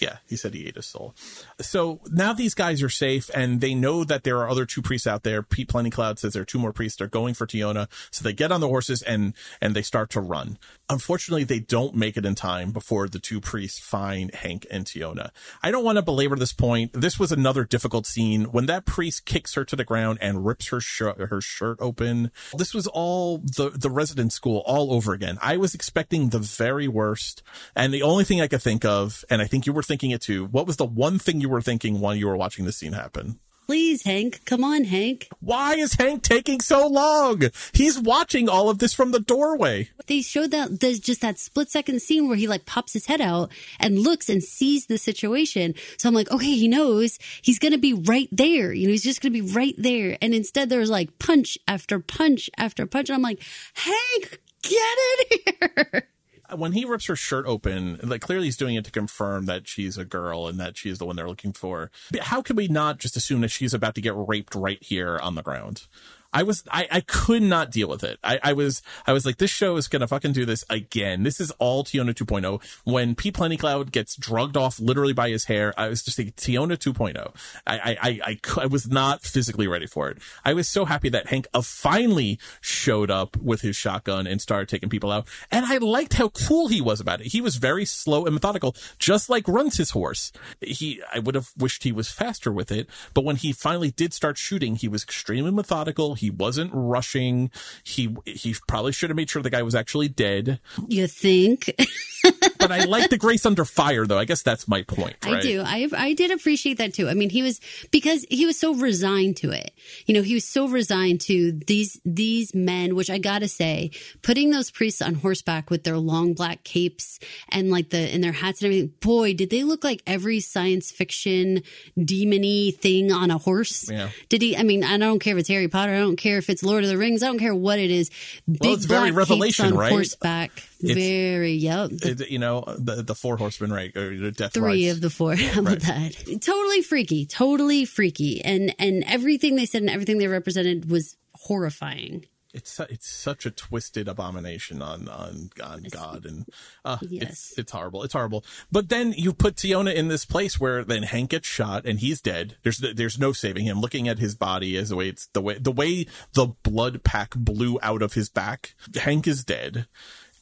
Yeah, 0.00 0.16
he 0.26 0.36
said 0.36 0.54
he 0.54 0.66
ate 0.66 0.76
his 0.76 0.86
soul. 0.86 1.14
So 1.60 2.00
now 2.10 2.32
these 2.32 2.54
guys 2.54 2.82
are 2.82 2.88
safe 2.88 3.30
and 3.34 3.60
they 3.60 3.74
know 3.74 4.02
that 4.04 4.24
there 4.24 4.38
are 4.38 4.48
other 4.48 4.64
two 4.64 4.80
priests 4.80 5.06
out 5.06 5.22
there. 5.24 5.42
Pete 5.42 5.68
Plenty 5.68 5.90
Cloud 5.90 6.18
says 6.18 6.32
there 6.32 6.42
are 6.42 6.46
two 6.46 6.58
more 6.58 6.72
priests. 6.72 6.98
They're 6.98 7.06
going 7.06 7.34
for 7.34 7.46
Teonna. 7.46 7.86
So 8.10 8.24
they 8.24 8.32
get 8.32 8.50
on 8.50 8.60
the 8.60 8.68
horses 8.68 9.02
and, 9.02 9.34
and 9.60 9.76
they 9.76 9.82
start 9.82 10.08
to 10.10 10.20
run. 10.20 10.58
Unfortunately, 10.90 11.44
they 11.44 11.60
don't 11.60 11.94
make 11.94 12.16
it 12.16 12.26
in 12.26 12.34
time 12.34 12.72
before 12.72 13.08
the 13.08 13.20
two 13.20 13.40
priests 13.40 13.78
find 13.78 14.34
Hank 14.34 14.66
and 14.72 14.84
Teonna. 14.84 15.30
I 15.62 15.70
don't 15.70 15.84
want 15.84 15.96
to 15.96 16.02
belabor 16.02 16.34
this 16.34 16.52
point. 16.52 16.92
This 16.92 17.16
was 17.16 17.30
another 17.30 17.64
difficult 17.64 18.06
scene 18.06 18.46
when 18.46 18.66
that 18.66 18.86
priest 18.86 19.24
kicks 19.24 19.54
her 19.54 19.64
to 19.64 19.76
the 19.76 19.84
ground 19.84 20.18
and 20.20 20.44
rips 20.44 20.68
her 20.68 20.80
shirt, 20.80 21.18
her 21.18 21.40
shirt 21.40 21.78
open. 21.80 22.32
This 22.56 22.74
was 22.74 22.88
all 22.88 23.38
the, 23.38 23.70
the 23.72 23.88
resident 23.90 24.32
school 24.32 24.64
all 24.66 24.92
over 24.92 25.12
again. 25.12 25.38
I 25.40 25.58
was 25.58 25.76
expecting 25.76 26.30
the 26.30 26.40
very 26.40 26.88
worst. 26.88 27.44
And 27.76 27.94
the 27.94 28.02
only 28.02 28.24
thing 28.24 28.40
I 28.40 28.48
could 28.48 28.62
think 28.62 28.84
of, 28.84 29.24
and 29.30 29.40
I 29.40 29.46
think 29.46 29.66
you 29.66 29.72
were 29.72 29.84
thinking 29.84 30.10
it 30.10 30.20
too, 30.20 30.46
what 30.46 30.66
was 30.66 30.76
the 30.76 30.84
one 30.84 31.20
thing 31.20 31.40
you 31.40 31.48
were 31.48 31.62
thinking 31.62 32.00
while 32.00 32.16
you 32.16 32.26
were 32.26 32.36
watching 32.36 32.64
this 32.64 32.78
scene 32.78 32.94
happen? 32.94 33.38
Please, 33.70 34.02
Hank. 34.02 34.44
Come 34.46 34.64
on, 34.64 34.82
Hank. 34.82 35.28
Why 35.38 35.74
is 35.76 35.94
Hank 35.94 36.24
taking 36.24 36.60
so 36.60 36.88
long? 36.88 37.42
He's 37.72 38.00
watching 38.00 38.48
all 38.48 38.68
of 38.68 38.80
this 38.80 38.92
from 38.92 39.12
the 39.12 39.20
doorway. 39.20 39.90
They 40.08 40.22
showed 40.22 40.50
that 40.50 40.80
there's 40.80 40.98
just 40.98 41.20
that 41.20 41.38
split 41.38 41.70
second 41.70 42.02
scene 42.02 42.26
where 42.26 42.36
he 42.36 42.48
like 42.48 42.66
pops 42.66 42.94
his 42.94 43.06
head 43.06 43.20
out 43.20 43.52
and 43.78 44.00
looks 44.00 44.28
and 44.28 44.42
sees 44.42 44.86
the 44.86 44.98
situation. 44.98 45.76
So 45.98 46.08
I'm 46.08 46.16
like, 46.16 46.32
okay, 46.32 46.56
he 46.56 46.66
knows 46.66 47.20
he's 47.42 47.60
going 47.60 47.70
to 47.70 47.78
be 47.78 47.92
right 47.92 48.28
there. 48.32 48.72
You 48.72 48.88
know, 48.88 48.90
he's 48.90 49.04
just 49.04 49.22
going 49.22 49.32
to 49.32 49.40
be 49.40 49.52
right 49.52 49.76
there. 49.78 50.18
And 50.20 50.34
instead 50.34 50.68
there's 50.68 50.90
like 50.90 51.20
punch 51.20 51.56
after 51.68 52.00
punch 52.00 52.50
after 52.58 52.86
punch. 52.86 53.08
And 53.08 53.14
I'm 53.14 53.22
like, 53.22 53.40
Hank, 53.74 54.40
get 54.62 54.98
in 55.30 55.54
here. 55.60 56.08
when 56.56 56.72
he 56.72 56.84
rips 56.84 57.06
her 57.06 57.16
shirt 57.16 57.46
open, 57.46 57.98
like 58.02 58.20
clearly 58.20 58.46
he's 58.46 58.56
doing 58.56 58.74
it 58.74 58.84
to 58.84 58.90
confirm 58.90 59.46
that 59.46 59.68
she's 59.68 59.98
a 59.98 60.04
girl 60.04 60.46
and 60.46 60.58
that 60.60 60.76
she's 60.76 60.98
the 60.98 61.04
one 61.04 61.16
they're 61.16 61.28
looking 61.28 61.52
for. 61.52 61.90
But 62.10 62.20
how 62.22 62.42
can 62.42 62.56
we 62.56 62.68
not 62.68 62.98
just 62.98 63.16
assume 63.16 63.40
that 63.42 63.48
she's 63.50 63.74
about 63.74 63.94
to 63.94 64.00
get 64.00 64.14
raped 64.16 64.54
right 64.54 64.82
here 64.82 65.18
on 65.18 65.34
the 65.34 65.42
ground? 65.42 65.86
I 66.32 66.42
was, 66.42 66.64
I, 66.70 66.86
I 66.90 67.00
could 67.00 67.42
not 67.42 67.70
deal 67.70 67.88
with 67.88 68.04
it. 68.04 68.18
I, 68.22 68.38
I 68.42 68.52
was, 68.52 68.82
I 69.06 69.12
was 69.12 69.26
like, 69.26 69.38
this 69.38 69.50
show 69.50 69.76
is 69.76 69.88
to 69.88 70.06
fucking 70.06 70.32
do 70.32 70.44
this 70.44 70.64
again. 70.70 71.24
This 71.24 71.40
is 71.40 71.50
all 71.52 71.84
Teonna 71.84 72.14
2.0. 72.14 72.62
When 72.84 73.14
Pete 73.14 73.34
Plentycloud 73.34 73.90
gets 73.92 74.16
drugged 74.16 74.56
off 74.56 74.80
literally 74.80 75.12
by 75.12 75.28
his 75.28 75.44
hair, 75.44 75.74
I 75.76 75.88
was 75.88 76.02
just 76.02 76.16
thinking 76.16 76.34
Teonna 76.34 76.76
2.0. 76.76 77.34
I, 77.66 77.78
I, 77.78 77.96
I, 78.00 78.20
I, 78.24 78.60
I 78.62 78.66
was 78.66 78.88
not 78.88 79.22
physically 79.22 79.66
ready 79.66 79.86
for 79.86 80.08
it. 80.08 80.18
I 80.44 80.54
was 80.54 80.68
so 80.68 80.84
happy 80.84 81.08
that 81.10 81.26
Hank 81.26 81.46
uh, 81.52 81.62
finally 81.62 82.38
showed 82.60 83.10
up 83.10 83.36
with 83.36 83.60
his 83.60 83.76
shotgun 83.76 84.26
and 84.26 84.40
started 84.40 84.68
taking 84.68 84.88
people 84.88 85.10
out. 85.10 85.26
And 85.50 85.66
I 85.66 85.78
liked 85.78 86.14
how 86.14 86.28
cool 86.28 86.68
he 86.68 86.80
was 86.80 87.00
about 87.00 87.20
it. 87.20 87.28
He 87.28 87.40
was 87.40 87.56
very 87.56 87.84
slow 87.84 88.24
and 88.24 88.34
methodical, 88.34 88.74
just 88.98 89.28
like 89.28 89.46
runs 89.48 89.76
his 89.76 89.90
horse. 89.90 90.32
He, 90.60 91.02
I 91.12 91.18
would 91.18 91.34
have 91.34 91.50
wished 91.58 91.82
he 91.82 91.92
was 91.92 92.10
faster 92.10 92.52
with 92.52 92.72
it, 92.72 92.88
but 93.14 93.24
when 93.24 93.36
he 93.36 93.52
finally 93.52 93.90
did 93.90 94.14
start 94.14 94.38
shooting, 94.38 94.76
he 94.76 94.88
was 94.88 95.02
extremely 95.02 95.50
methodical. 95.50 96.14
He 96.20 96.30
wasn't 96.30 96.70
rushing. 96.74 97.50
He 97.82 98.14
he 98.26 98.54
probably 98.68 98.92
should 98.92 99.08
have 99.10 99.16
made 99.16 99.30
sure 99.30 99.42
the 99.42 99.50
guy 99.50 99.62
was 99.62 99.74
actually 99.74 100.08
dead. 100.08 100.60
You 100.86 101.06
think? 101.06 101.74
but 102.60 102.70
I 102.70 102.84
like 102.84 103.10
the 103.10 103.16
grace 103.16 103.46
under 103.46 103.64
fire, 103.64 104.06
though. 104.06 104.18
I 104.18 104.24
guess 104.24 104.42
that's 104.42 104.68
my 104.68 104.82
point. 104.82 105.16
Right? 105.24 105.36
I 105.36 105.40
do. 105.40 105.62
I 105.64 105.88
I 105.96 106.14
did 106.14 106.30
appreciate 106.30 106.78
that 106.78 106.94
too. 106.94 107.08
I 107.08 107.14
mean, 107.14 107.30
he 107.30 107.42
was 107.42 107.60
because 107.90 108.26
he 108.30 108.46
was 108.46 108.58
so 108.58 108.74
resigned 108.74 109.36
to 109.38 109.50
it. 109.50 109.72
You 110.06 110.14
know, 110.14 110.22
he 110.22 110.34
was 110.34 110.44
so 110.44 110.68
resigned 110.68 111.20
to 111.22 111.52
these 111.66 112.00
these 112.04 112.54
men, 112.54 112.94
which 112.94 113.10
I 113.10 113.18
gotta 113.18 113.48
say, 113.48 113.90
putting 114.22 114.50
those 114.50 114.70
priests 114.70 115.02
on 115.02 115.14
horseback 115.14 115.70
with 115.70 115.84
their 115.84 115.98
long 115.98 116.34
black 116.34 116.64
capes 116.64 117.18
and 117.48 117.70
like 117.70 117.90
the 117.90 118.14
in 118.14 118.20
their 118.20 118.32
hats 118.32 118.60
and 118.62 118.66
everything. 118.66 118.92
Boy, 119.00 119.34
did 119.34 119.50
they 119.50 119.64
look 119.64 119.84
like 119.84 120.02
every 120.06 120.40
science 120.40 120.90
fiction 120.90 121.62
demony 121.98 122.76
thing 122.76 123.12
on 123.12 123.30
a 123.30 123.38
horse? 123.38 123.90
Yeah. 123.90 124.10
Did 124.28 124.42
he? 124.42 124.56
I 124.56 124.62
mean, 124.62 124.84
I 124.84 124.98
don't 124.98 125.18
care 125.18 125.34
if 125.34 125.40
it's 125.40 125.48
Harry 125.48 125.68
Potter. 125.68 125.94
I 125.94 125.98
don't 125.98 126.16
care 126.16 126.38
if 126.38 126.50
it's 126.50 126.62
Lord 126.62 126.84
of 126.84 126.90
the 126.90 126.98
Rings. 126.98 127.22
I 127.22 127.26
don't 127.26 127.38
care 127.38 127.54
what 127.54 127.78
it 127.78 127.90
is. 127.90 128.10
Big 128.50 128.60
Well, 128.60 128.74
it's 128.74 128.84
very 128.86 129.10
Revelation, 129.10 129.66
on 129.66 129.74
right? 129.74 129.92
Horseback. 129.92 130.50
It's- 130.82 130.96
very 130.96 131.52
yep. 131.54 131.90
It- 131.92 132.30
you 132.30 132.38
know 132.38 132.64
the 132.78 133.02
the 133.02 133.14
four 133.14 133.36
horsemen, 133.36 133.72
right? 133.72 133.94
Or 133.96 134.30
death 134.30 134.54
three 134.54 134.86
rides. 134.86 134.96
of 134.96 135.00
the 135.02 135.10
four. 135.10 135.34
How 135.36 135.60
about 135.60 135.80
that? 135.80 136.14
Totally 136.40 136.82
freaky, 136.82 137.26
totally 137.26 137.84
freaky, 137.84 138.42
and 138.44 138.74
and 138.78 139.04
everything 139.06 139.56
they 139.56 139.66
said 139.66 139.82
and 139.82 139.90
everything 139.90 140.18
they 140.18 140.28
represented 140.28 140.90
was 140.90 141.16
horrifying. 141.34 142.24
It's 142.52 142.80
it's 142.80 143.08
such 143.08 143.46
a 143.46 143.52
twisted 143.52 144.08
abomination 144.08 144.82
on 144.82 145.08
on, 145.08 145.50
on 145.62 145.84
God, 145.88 146.26
and 146.26 146.46
uh, 146.84 146.98
Yes. 147.02 147.22
it's 147.50 147.58
it's 147.58 147.72
horrible. 147.72 148.02
It's 148.02 148.12
horrible. 148.12 148.44
But 148.72 148.88
then 148.88 149.12
you 149.16 149.32
put 149.32 149.54
Teonna 149.54 149.94
in 149.94 150.08
this 150.08 150.24
place 150.24 150.58
where 150.58 150.82
then 150.82 151.04
Hank 151.04 151.30
gets 151.30 151.46
shot 151.46 151.86
and 151.86 152.00
he's 152.00 152.20
dead. 152.20 152.56
There's 152.64 152.78
there's 152.78 153.20
no 153.20 153.30
saving 153.32 153.66
him. 153.66 153.80
Looking 153.80 154.08
at 154.08 154.18
his 154.18 154.34
body 154.34 154.76
as 154.76 154.88
the 154.88 154.96
way 154.96 155.08
it's 155.10 155.28
the 155.32 155.40
way 155.40 155.58
the 155.58 155.70
way 155.70 156.06
the 156.32 156.48
blood 156.64 157.04
pack 157.04 157.36
blew 157.36 157.78
out 157.84 158.02
of 158.02 158.14
his 158.14 158.28
back. 158.28 158.74
Hank 158.96 159.28
is 159.28 159.44
dead. 159.44 159.86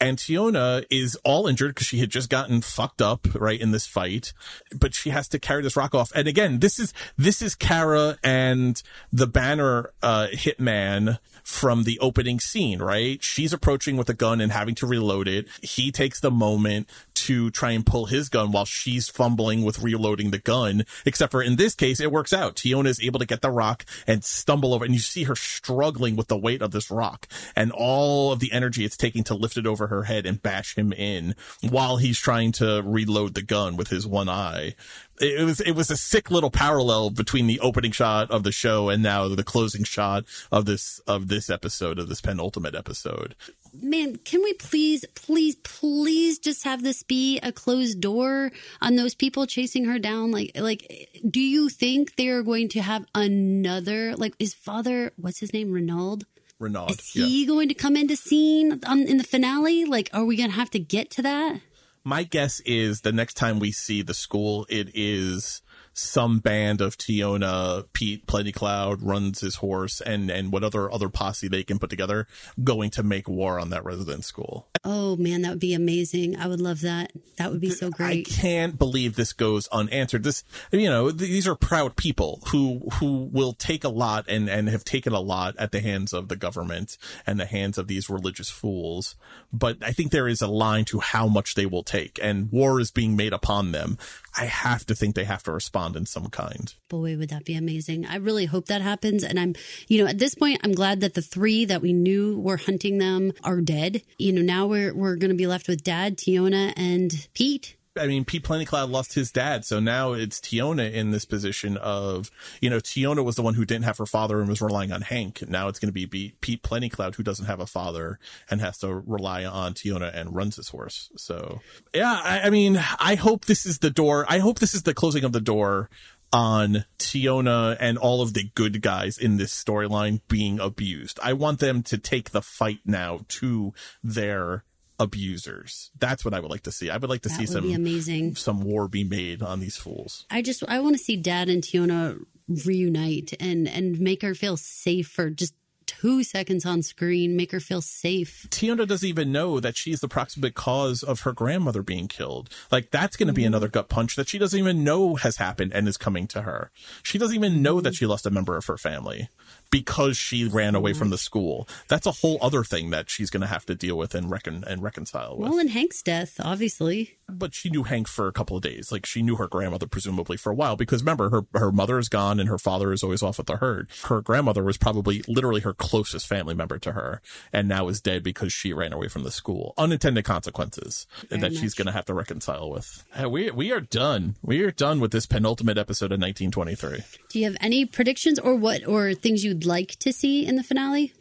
And 0.01 0.17
Teonna 0.19 0.85
is 0.91 1.17
all 1.25 1.47
injured 1.47 1.75
because 1.75 1.87
she 1.87 1.99
had 1.99 2.11
just 2.11 2.31
gotten 2.31 2.61
fucked 2.61 3.03
up, 3.03 3.27
right, 3.35 3.61
in 3.61 3.73
this 3.73 3.87
fight. 3.87 4.33
But 4.75 4.95
she 4.95 5.11
has 5.11 5.29
to 5.29 5.39
carry 5.39 5.63
this 5.63 5.77
rock 5.77 5.95
off. 5.95 6.13
And 6.15 6.29
again, 6.29 6.61
this 6.61 6.79
is, 6.79 6.95
this 7.17 7.43
is 7.43 7.55
Cara 7.55 8.17
and 8.23 8.81
the 9.13 9.27
Banner, 9.27 9.93
uh, 10.03 10.29
hitman 10.33 11.19
from 11.49 11.85
the 11.85 11.99
opening 12.01 12.39
scene, 12.39 12.79
right? 12.79 13.23
She's 13.23 13.55
approaching 13.55 13.97
with 13.97 14.11
a 14.11 14.15
gun 14.15 14.41
and 14.43 14.53
having 14.53 14.75
to 14.77 14.87
reload 14.87 15.27
it. 15.27 15.49
He 15.63 15.91
takes 15.91 16.21
the 16.21 16.31
moment 16.31 16.91
to 17.15 17.51
try 17.51 17.71
and 17.71 17.87
pull 17.87 18.05
his 18.05 18.29
gun 18.29 18.53
while 18.53 18.67
she's 18.67 19.09
fumbling 19.09 19.63
with 19.65 19.79
reloading 19.79 20.31
the 20.31 20.39
gun. 20.39 20.85
Except 21.07 21.33
for 21.33 21.43
in 21.43 21.57
this 21.57 21.75
case, 21.75 22.01
it 22.01 22.13
works 22.13 22.35
out. 22.35 22.55
Teonna 22.55 22.89
is 22.89 23.01
able 23.01 23.19
to 23.19 23.27
get 23.27 23.41
the 23.41 23.51
rock 23.51 23.87
and 24.07 24.23
stumble 24.23 24.75
over, 24.75 24.85
and 24.85 24.93
you 24.93 25.01
see 25.01 25.25
her 25.25 25.35
struggling 25.35 26.17
with 26.17 26.29
the 26.29 26.37
weight 26.37 26.61
of 26.61 26.71
this 26.71 26.91
rock 26.91 27.27
and 27.57 27.73
all 27.73 28.31
of 28.31 28.41
the 28.41 28.53
energy 28.53 28.85
it's 28.85 28.97
taking 28.97 29.25
to 29.25 29.35
lift 29.35 29.57
it 29.57 29.67
over 29.67 29.88
her 29.89 30.05
head 30.05 30.27
and 30.27 30.43
bash 30.43 30.77
him 30.77 30.93
in 30.93 31.35
while 31.69 31.97
he's 31.97 32.19
trying 32.19 32.53
to 32.53 32.83
reload 32.85 33.35
the 33.35 33.43
gun 33.43 33.77
with 33.77 33.89
his 33.89 34.07
one 34.07 34.29
eye. 34.29 34.75
It 35.21 35.45
was 35.45 35.61
it 35.61 35.73
was 35.73 35.91
a 35.91 35.97
sick 35.97 36.31
little 36.31 36.51
parallel 36.51 37.11
between 37.11 37.49
the 37.49 37.61
opening 37.61 37.91
shot 37.91 38.31
of 38.31 38.45
the 38.45 38.53
show 38.53 38.89
and 38.89 39.03
now 39.03 39.29
the 39.29 39.43
closing 39.43 39.85
shot 39.85 40.25
of 40.53 40.65
this 40.65 41.01
of 41.07 41.29
this 41.29 41.51
episode 41.51 41.99
of 41.99 42.09
this 42.09 42.21
penultimate 42.21 42.77
episode. 42.77 43.35
Man, 43.75 44.17
can 44.17 44.43
we 44.43 44.55
please, 44.55 45.05
please, 45.15 45.57
please 45.57 46.39
just 46.39 46.65
have 46.65 46.83
this 46.83 47.03
be 47.03 47.39
a 47.41 47.53
closed 47.53 48.01
door 48.01 48.51
on 48.81 48.97
those 48.97 49.15
people 49.15 49.47
chasing 49.47 49.85
her 49.85 49.99
down? 49.99 50.31
Like, 50.31 50.53
like, 50.55 51.11
do 51.29 51.41
you 51.41 51.69
think 51.69 52.17
they 52.17 52.29
are 52.29 52.43
going 52.43 52.69
to 52.71 52.83
have 52.83 53.05
another? 53.15 54.17
Like, 54.17 54.35
his 54.39 54.55
father, 54.55 55.13
what's 55.17 55.41
his 55.41 55.53
name, 55.53 55.73
Renaud? 55.73 56.21
Renaud. 56.59 56.89
Is 56.91 57.11
he 57.13 57.47
going 57.47 57.69
to 57.69 57.75
come 57.75 57.97
into 57.97 58.17
scene 58.17 58.81
on, 58.87 59.03
in 59.03 59.19
the 59.19 59.25
finale? 59.25 59.85
Like, 59.85 60.11
are 60.13 60.25
we 60.25 60.37
going 60.37 60.51
to 60.51 60.57
have 60.57 60.71
to 60.71 60.79
get 60.79 61.11
to 61.13 61.23
that? 61.23 61.61
My 62.05 62.23
guess 62.23 62.61
is 62.61 63.03
the 63.03 63.13
next 63.13 63.35
time 63.35 63.59
we 63.59 63.71
see 63.71 64.03
the 64.03 64.15
school, 64.15 64.67
it 64.69 64.91
is 64.95 65.63
some 65.93 66.39
band 66.39 66.81
of 66.81 66.97
Teonna, 66.97 67.85
Pete, 67.93 68.27
Plenty 68.27 68.53
Cloud 68.53 69.03
runs 69.03 69.41
his 69.41 69.57
horse, 69.57 70.01
and 70.01 70.31
and 70.31 70.53
what 70.53 70.63
other 70.63 70.91
other 70.91 71.09
posse 71.09 71.49
they 71.49 71.65
can 71.65 71.79
put 71.79 71.91
together, 71.91 72.27
going 72.63 72.91
to 72.91 73.03
make 73.03 73.29
war 73.29 73.59
on 73.59 73.71
that 73.71 73.85
resident 73.85 74.25
school. 74.25 74.69
Oh 74.85 75.17
man, 75.17 75.43
that 75.43 75.51
would 75.51 75.61
be 75.61 75.75
amazing. 75.75 76.37
I 76.37 76.47
would 76.47 76.61
love 76.61 76.81
that. 76.83 77.13
That 77.37 77.51
would 77.51 77.61
be 77.61 77.71
so 77.71 77.91
great. 77.91 78.29
I 78.29 78.31
can't 78.31 78.79
believe 78.79 79.15
this 79.15 79.33
goes 79.33 79.69
unanswered. 79.69 80.25
This, 80.25 80.45
you 80.73 80.89
know, 80.89 81.11
th- 81.11 81.21
these 81.21 81.47
are 81.47 81.55
proud 81.55 81.97
people 81.97 82.43
who 82.49 82.89
who 82.95 83.29
will 83.33 83.53
take 83.53 83.85
a 83.85 83.89
lot 83.89 84.27
and 84.29 84.49
and 84.49 84.69
have 84.69 84.85
taken 84.85 85.13
a 85.13 85.21
lot 85.21 85.57
at 85.59 85.73
the 85.73 85.81
hands 85.81 86.13
of 86.13 86.29
the 86.29 86.37
government 86.37 86.97
and 87.27 87.39
the 87.39 87.47
hands 87.47 87.79
of 87.79 87.89
these 87.89 88.11
religious 88.11 88.51
fools. 88.51 89.17
But 89.53 89.79
I 89.83 89.93
think 89.93 90.11
there 90.11 90.29
is 90.29 90.43
a 90.43 90.49
line 90.49 90.85
to 90.87 91.01
how 91.01 91.27
much 91.27 91.55
they 91.55 91.67
will 91.67 91.85
take, 91.85 92.19
and 92.23 92.51
war 92.53 92.81
is 92.81 92.91
being 92.91 93.17
made 93.17 93.33
upon 93.33 93.73
them. 93.73 93.99
I 94.39 94.45
have 94.45 94.87
to 94.87 94.95
think 94.95 95.17
they 95.17 95.25
have 95.25 95.43
to 95.45 95.53
respond 95.53 95.97
in 95.97 96.07
some 96.07 96.29
kind. 96.29 96.73
Boy, 96.89 97.17
would 97.17 97.31
that 97.31 97.45
be 97.45 97.55
amazing. 97.55 98.07
I 98.07 98.17
really 98.17 98.45
hope 98.45 98.67
that 98.67 98.83
happens. 98.83 99.25
And 99.25 99.39
I'm, 99.39 99.55
you 99.89 100.03
know, 100.03 100.09
at 100.09 100.19
this 100.19 100.37
point, 100.37 100.61
I'm 100.63 100.73
glad 100.73 101.01
that 101.01 101.15
the 101.15 101.23
three 101.23 101.65
that 101.65 101.83
we 101.83 101.93
knew 101.93 102.39
were 102.39 102.57
hunting 102.57 102.99
them 102.99 103.33
are 103.43 103.61
dead. 103.61 104.03
You 104.17 104.33
know, 104.33 104.43
now 104.43 104.68
we're, 104.69 104.95
we're 104.95 105.17
going 105.17 105.31
to 105.31 105.37
be 105.37 105.47
left 105.47 105.69
with 105.69 105.83
Dad, 105.83 106.17
Teonna, 106.17 106.73
and 106.77 107.29
Pete. 107.35 107.77
I 107.99 108.07
mean, 108.07 108.25
Pete 108.25 108.45
Plentycloud 108.45 108.91
lost 108.91 109.15
his 109.15 109.33
dad, 109.33 109.65
so 109.65 109.81
now 109.81 110.13
it's 110.13 110.39
Teonna 110.39 110.93
in 110.93 111.11
this 111.11 111.25
position 111.25 111.77
of, 111.77 112.31
you 112.61 112.71
know, 112.71 112.79
Teonna 112.79 113.25
was 113.25 113.35
the 113.35 113.43
one 113.43 113.55
who 113.55 113.65
didn't 113.65 113.85
have 113.85 113.99
her 113.99 114.07
father 114.07 114.39
and 114.39 114.49
was 114.49 114.63
relying 114.63 114.93
on 114.93 115.03
Hank. 115.03 115.43
Now 115.49 115.67
it's 115.67 115.81
going 115.81 115.93
to 115.93 116.07
be, 116.07 116.35
Pete 116.41 116.63
Plentycloud 116.63 117.17
who 117.17 117.25
doesn't 117.25 117.47
have 117.47 117.59
a 117.59 117.67
father 117.67 118.21
and 118.51 118.61
has 118.61 118.79
to 118.79 118.95
rely 118.95 119.45
on 119.45 119.75
Teonna 119.75 120.15
and 120.15 120.35
runs 120.35 120.57
his 120.57 120.69
horse. 120.69 121.11
So, 121.17 121.61
yeah, 121.93 122.21
I, 122.23 122.43
I 122.43 122.51
mean, 122.51 122.81
I 123.01 123.17
hope 123.17 123.47
this 123.47 123.67
is 123.67 123.81
the 123.81 123.91
door. 123.91 124.25
I 124.29 124.39
hope 124.39 124.61
this 124.61 124.75
is 124.75 124.85
the 124.85 124.95
closing 124.95 125.25
of 125.25 125.33
the 125.33 125.41
door 125.41 125.91
on 126.33 126.85
Teonna 126.99 127.77
and 127.81 127.97
all 127.99 128.21
of 128.23 128.35
the 128.35 128.51
good 128.55 128.83
guys 128.83 129.17
in 129.19 129.37
this 129.37 129.53
storyline 129.55 130.21
being 130.29 130.61
abused. 130.61 131.19
I 131.23 131.33
want 131.33 131.59
them 131.61 131.83
to 131.85 131.99
take 131.99 132.31
the 132.31 132.43
fight 132.43 132.81
now 132.85 133.21
to 133.29 133.73
their 134.03 134.65
abusers. 135.01 135.91
That's 135.99 136.25
what 136.25 136.35
I 136.35 136.41
would 136.41 136.51
like 136.51 136.65
to 136.65 136.73
see. 136.73 136.91
I 136.91 136.97
would 136.97 137.09
like 137.09 137.23
to 137.23 137.29
That 137.29 137.39
see 137.39 137.47
some 137.47 137.73
amazing. 137.73 138.35
some 138.35 138.61
war 138.63 138.89
be 138.89 139.05
made 139.05 139.43
on 139.43 139.61
these 139.61 139.77
fools. 139.77 140.27
I 140.31 140.43
just, 140.43 140.63
I 140.69 140.81
want 140.81 140.97
to 140.97 141.03
see 141.03 141.17
Dad 141.17 141.49
and 141.49 141.63
Teonna 141.63 142.19
reunite 142.67 143.35
and, 143.41 143.69
and 143.69 144.01
make 144.01 144.23
her 144.23 144.35
feel 144.35 144.57
safe 144.57 145.09
for 145.09 145.31
just 145.31 145.55
two 145.89 146.23
seconds 146.23 146.65
on 146.65 146.83
screen, 146.83 147.35
make 147.35 147.51
her 147.51 147.59
feel 147.59 147.81
safe. 147.81 148.47
Teonna 148.51 148.87
doesn't 148.87 149.09
even 149.09 149.33
know 149.33 149.59
that 149.59 149.77
she's 149.77 150.01
the 150.01 150.09
proximate 150.09 150.55
cause 150.55 151.03
of 151.03 151.21
her 151.21 151.33
grandmother 151.33 151.83
being 151.83 152.07
killed. 152.07 152.51
Like 152.71 152.91
that's 152.91 153.17
going 153.17 153.27
to 153.27 153.33
be 153.33 153.43
mm-hmm. 153.43 153.49
another 153.49 153.69
gut 153.69 153.89
punch 153.89 154.15
that 154.15 154.29
she 154.29 154.39
doesn't 154.39 154.59
even 154.59 154.85
know 154.85 155.17
has 155.17 155.39
happened 155.39 155.73
and 155.75 155.89
is 155.89 155.97
coming 155.97 156.27
to 156.29 156.43
her. 156.43 156.71
She 157.03 157.19
doesn't 157.19 157.35
even 157.35 157.63
know 157.63 157.81
that 157.81 157.91
mm-hmm. 157.91 157.95
she 157.95 158.07
lost 158.07 158.27
a 158.27 158.31
member 158.31 158.57
of 158.57 158.67
her 158.67 158.77
family. 158.77 159.31
Because 159.71 160.17
she 160.17 160.47
ran 160.47 160.75
away 160.75 160.93
from 160.93 161.11
the 161.11 161.19
school. 161.19 161.69
That's 161.89 162.07
a 162.07 162.13
whole 162.13 162.39
other 162.41 162.65
thing 162.65 162.91
that 162.91 163.11
she's 163.11 163.31
going 163.31 163.41
to 163.43 163.47
have 163.47 163.67
to 163.67 163.75
deal 163.75 163.97
with 163.99 164.15
and 164.15 164.31
reckon 164.31 164.65
and 164.67 164.83
reconcile 164.83 165.37
with. 165.37 165.51
Well, 165.51 165.59
and 165.59 165.71
Hank's 165.71 166.03
death, 166.03 166.41
obviously. 166.41 167.17
But 167.31 167.55
she 167.55 167.69
knew 167.69 167.83
Hank 167.83 168.09
for 168.09 168.27
a 168.27 168.33
couple 168.33 168.57
of 168.57 168.63
days. 168.63 168.91
Like 168.91 169.05
she 169.05 169.21
knew 169.21 169.37
her 169.37 169.47
grandmother 169.49 169.87
presumably 169.87 170.39
for 170.39 170.51
a 170.51 170.55
while 170.55 170.77
because 170.77 171.03
remember 171.03 171.29
her 171.29 171.43
her 171.55 171.71
mother 171.71 171.99
is 171.99 172.09
gone 172.09 172.41
and 172.41 172.49
her 172.49 172.57
father 172.57 172.91
is 172.91 173.03
always 173.03 173.23
off 173.23 173.37
with 173.37 173.47
the 173.47 173.57
herd. 173.57 173.89
Her 174.05 174.23
grandmother 174.23 174.65
was 174.65 174.79
probably 174.79 175.23
literally 175.29 175.61
her 175.61 175.75
closest 175.75 176.27
family 176.27 176.55
member 176.55 176.79
to 176.79 176.93
her 176.93 177.21
and 177.53 177.69
now 177.69 177.89
is 177.89 178.01
dead 178.01 178.23
because 178.23 178.51
she 178.53 178.73
ran 178.73 178.95
away 178.95 179.09
from 179.09 179.25
the 179.25 179.31
school. 179.31 179.75
Unintended 179.77 180.25
consequences 180.25 181.07
Very 181.29 181.43
that 181.43 181.55
she's 181.55 181.75
going 181.75 181.87
to 181.87 181.93
have 181.93 182.07
to 182.07 182.15
reconcile 182.15 182.71
with. 182.71 183.05
Uh, 183.15 183.29
We 183.29 183.51
we 183.51 183.73
are 183.73 183.81
done. 183.83 184.37
We 184.41 184.63
are 184.63 184.71
done 184.71 184.99
with 184.99 185.11
this 185.13 185.27
penultimate 185.27 185.77
episode 185.77 186.07
of 186.13 186.21
1923. 186.21 187.05
Do 187.29 187.39
you 187.39 187.45
have 187.45 187.59
any 187.61 187.85
predictions 187.85 188.39
or 188.39 188.55
what 188.55 188.87
or 188.89 189.13
things 189.13 189.45
you'd 189.59 189.67
like 189.67 189.97
to 189.97 190.13
see 190.13 190.47
in 190.47 190.57
the 190.57 190.63
finale? 190.63 191.13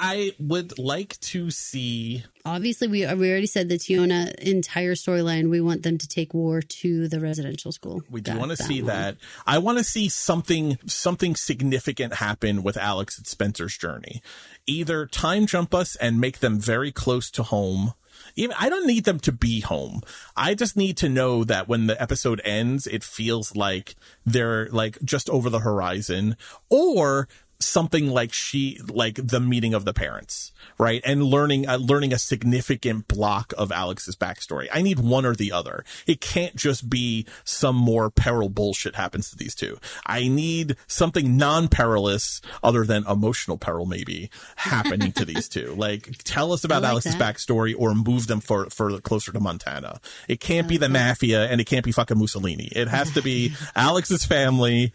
I 0.00 0.32
would 0.38 0.78
like 0.78 1.18
to 1.20 1.50
see 1.50 2.22
Obviously, 2.44 2.86
we 2.86 3.00
we 3.14 3.30
already 3.30 3.46
said 3.46 3.68
the 3.68 3.74
Teonna 3.76 4.32
entire 4.36 4.94
storyline. 4.94 5.50
We 5.50 5.60
want 5.60 5.82
them 5.82 5.98
to 5.98 6.06
take 6.06 6.32
war 6.32 6.62
to 6.62 7.08
the 7.08 7.18
residential 7.20 7.72
school. 7.72 8.02
We 8.08 8.20
do 8.20 8.38
want 8.38 8.52
to 8.52 8.56
see 8.56 8.80
one. 8.80 8.86
that. 8.86 9.16
I 9.46 9.58
want 9.58 9.78
to 9.78 9.84
see 9.84 10.08
something 10.08 10.78
something 10.86 11.34
significant 11.34 12.14
happen 12.14 12.62
with 12.62 12.76
Alex 12.76 13.18
and 13.18 13.26
Spencer's 13.26 13.76
journey. 13.76 14.22
Either 14.66 15.04
time 15.04 15.46
jump 15.46 15.74
us 15.74 15.96
and 15.96 16.20
make 16.20 16.38
them 16.38 16.58
very 16.60 16.92
close 16.92 17.30
to 17.32 17.42
home. 17.42 17.92
Even 18.36 18.54
I 18.58 18.68
don't 18.68 18.86
need 18.86 19.04
them 19.04 19.18
to 19.20 19.32
be 19.32 19.60
home. 19.60 20.00
I 20.36 20.54
just 20.54 20.76
need 20.76 20.96
to 20.98 21.08
know 21.08 21.42
that 21.44 21.68
when 21.68 21.86
the 21.86 22.00
episode 22.00 22.40
ends, 22.44 22.86
it 22.86 23.02
feels 23.02 23.56
like 23.56 23.96
they're 24.24 24.68
like 24.70 25.02
just 25.02 25.28
over 25.28 25.50
the 25.50 25.60
horizon 25.60 26.36
or 26.70 27.28
something 27.60 28.08
like 28.08 28.32
she 28.32 28.80
like 28.88 29.16
the 29.16 29.40
meeting 29.40 29.74
of 29.74 29.84
the 29.84 29.94
parents 29.94 30.52
right? 30.78 31.02
And 31.04 31.22
learning 31.22 31.68
uh, 31.68 31.76
learning 31.76 32.12
a 32.12 32.18
significant 32.18 33.08
block 33.08 33.52
of 33.58 33.72
alex's 33.72 34.16
backstory. 34.16 34.68
I 34.72 34.82
need 34.82 34.98
one 34.98 35.26
or 35.26 35.34
the 35.34 35.52
other. 35.52 35.84
It 36.06 36.20
can't 36.20 36.56
just 36.56 36.88
be 36.88 37.26
some 37.44 37.76
more 37.76 38.10
peril 38.10 38.48
bullshit 38.48 38.94
happens 38.94 39.30
to 39.30 39.36
these 39.36 39.54
two. 39.54 39.78
I 40.06 40.28
need 40.28 40.76
something 40.86 41.36
non-perilous 41.36 42.40
other 42.62 42.84
than 42.84 43.06
emotional 43.06 43.58
peril 43.58 43.86
maybe 43.86 44.30
happening 44.56 45.12
to 45.12 45.24
these 45.24 45.48
two. 45.48 45.76
Like 45.88 46.18
tell 46.24 46.52
us 46.52 46.64
about 46.64 46.82
like 46.82 46.90
alex's 46.90 47.16
that. 47.16 47.36
backstory 47.36 47.72
or 47.76 47.94
move 47.94 48.26
them 48.26 48.40
for 48.40 48.68
further 48.68 49.00
closer 49.00 49.32
to 49.32 49.38
montana. 49.40 50.00
It 50.26 50.40
can't 50.40 50.68
be 50.68 50.76
the 50.76 50.88
mafia 50.88 51.46
and 51.46 51.60
it 51.60 51.64
can't 51.64 51.84
be 51.84 51.92
fucking 51.92 52.18
mussolini. 52.18 52.68
It 52.72 52.88
has 52.88 53.12
to 53.12 53.22
be 53.22 53.52
alex's 53.76 54.24
family 54.24 54.92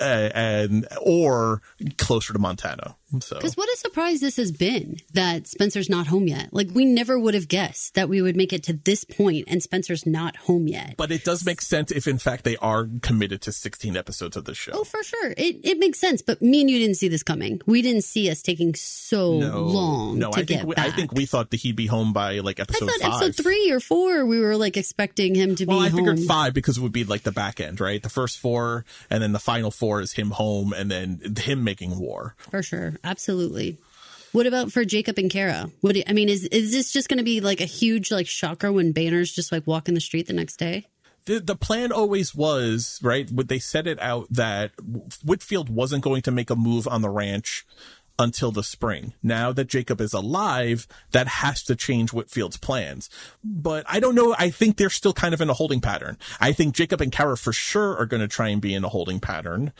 uh, 0.00 0.30
and 0.34 0.86
or 1.00 1.62
closer 2.06 2.32
to 2.32 2.38
montana 2.38 2.94
so 3.20 3.36
Because 3.36 3.56
what 3.56 3.68
a 3.68 3.76
surprise 3.76 4.20
this 4.20 4.36
has 4.36 4.52
been 4.52 4.98
that 5.12 5.46
Spencer's 5.46 5.88
not 5.88 6.06
home 6.06 6.26
yet. 6.26 6.52
Like 6.52 6.68
we 6.72 6.84
never 6.84 7.18
would 7.18 7.34
have 7.34 7.48
guessed 7.48 7.94
that 7.94 8.08
we 8.08 8.22
would 8.22 8.36
make 8.36 8.52
it 8.52 8.62
to 8.64 8.72
this 8.72 9.04
point 9.04 9.44
and 9.48 9.62
Spencer's 9.62 10.06
not 10.06 10.36
home 10.36 10.68
yet. 10.68 10.94
But 10.96 11.10
it 11.10 11.24
does 11.24 11.44
make 11.44 11.60
sense 11.60 11.90
if, 11.90 12.06
in 12.06 12.18
fact, 12.18 12.44
they 12.44 12.56
are 12.56 12.88
committed 13.02 13.42
to 13.42 13.52
16 13.52 13.96
episodes 13.96 14.36
of 14.36 14.44
the 14.44 14.54
show. 14.54 14.72
Oh, 14.74 14.84
for 14.84 15.02
sure. 15.02 15.34
It 15.36 15.60
it 15.64 15.78
makes 15.78 15.98
sense. 15.98 16.22
But 16.22 16.42
me 16.42 16.60
and 16.60 16.70
you 16.70 16.78
didn't 16.78 16.96
see 16.96 17.08
this 17.08 17.22
coming. 17.22 17.60
We 17.66 17.82
didn't 17.82 18.04
see 18.04 18.30
us 18.30 18.42
taking 18.42 18.74
so 18.74 19.30
long 19.30 20.18
no, 20.18 20.30
I 20.34 20.44
think 20.44 20.64
we, 20.64 20.74
back. 20.74 20.86
I 20.86 20.90
think 20.90 21.12
we 21.12 21.26
thought 21.26 21.50
that 21.50 21.58
he'd 21.58 21.76
be 21.76 21.86
home 21.86 22.12
by 22.12 22.38
like 22.38 22.60
episode 22.60 22.88
I 22.88 22.92
thought 22.92 23.00
five. 23.00 23.22
episode 23.22 23.42
three 23.42 23.70
or 23.70 23.80
four, 23.80 24.24
we 24.24 24.40
were 24.40 24.56
like 24.56 24.76
expecting 24.76 25.34
him 25.34 25.54
to 25.56 25.64
well, 25.64 25.80
be 25.80 25.86
I 25.86 25.88
home. 25.88 25.98
figured 25.98 26.20
five 26.20 26.54
because 26.54 26.78
it 26.78 26.80
would 26.80 26.92
be 26.92 27.04
like 27.04 27.22
the 27.22 27.32
back 27.32 27.60
end, 27.60 27.80
right? 27.80 28.02
The 28.02 28.08
first 28.08 28.38
four, 28.38 28.84
and 29.10 29.22
then 29.22 29.32
the 29.32 29.38
final 29.38 29.70
four 29.70 30.00
is 30.00 30.12
him 30.12 30.30
home, 30.30 30.72
and 30.72 30.90
then 30.90 31.20
him 31.38 31.64
making 31.64 31.98
war. 31.98 32.34
For 32.50 32.62
sure. 32.62 32.94
Absolutely. 33.06 33.78
What 34.32 34.46
about 34.46 34.72
for 34.72 34.84
Jacob 34.84 35.18
and 35.18 35.30
Cara? 35.30 35.70
What 35.80 35.92
do 35.92 36.00
you, 36.00 36.04
I 36.06 36.12
mean, 36.12 36.28
is 36.28 36.44
is 36.44 36.72
this 36.72 36.92
just 36.92 37.08
going 37.08 37.18
to 37.18 37.24
be 37.24 37.40
like 37.40 37.60
a 37.60 37.66
huge 37.66 38.10
like 38.10 38.26
shocker 38.26 38.70
when 38.70 38.92
Banner's 38.92 39.32
just 39.32 39.50
like 39.50 39.66
walking 39.66 39.94
the 39.94 40.00
street 40.00 40.26
the 40.26 40.34
next 40.34 40.56
day? 40.56 40.86
the 41.26 41.40
the 41.40 41.56
plan 41.56 41.92
always 41.92 42.34
was 42.34 42.98
right. 43.02 43.30
Would 43.30 43.48
they 43.48 43.58
set 43.58 43.86
it 43.86 44.00
out 44.00 44.26
that 44.30 44.72
Whitfield 45.24 45.68
wasn't 45.68 46.02
going 46.02 46.22
to 46.22 46.30
make 46.30 46.50
a 46.50 46.56
move 46.56 46.88
on 46.88 47.02
the 47.02 47.10
ranch 47.10 47.66
until 48.18 48.50
the 48.50 48.62
spring. 48.62 49.12
Now 49.22 49.52
that 49.52 49.68
Jacob 49.68 50.00
is 50.00 50.14
alive, 50.14 50.86
that 51.12 51.26
has 51.26 51.62
to 51.64 51.76
change 51.76 52.12
Whitfield's 52.12 52.56
plans. 52.56 53.10
But 53.44 53.84
I 53.88 54.00
don't 54.00 54.14
know. 54.14 54.34
I 54.38 54.48
think 54.50 54.76
they're 54.76 54.88
still 54.88 55.12
kind 55.12 55.34
of 55.34 55.42
in 55.42 55.50
a 55.50 55.54
holding 55.54 55.82
pattern. 55.82 56.16
I 56.40 56.52
think 56.52 56.74
Jacob 56.74 57.02
and 57.02 57.12
Cara 57.12 57.36
for 57.36 57.52
sure 57.52 57.94
are 57.96 58.06
going 58.06 58.22
to 58.22 58.28
try 58.28 58.48
and 58.48 58.60
be 58.60 58.74
in 58.74 58.84
a 58.84 58.88
holding 58.88 59.20
pattern 59.20 59.72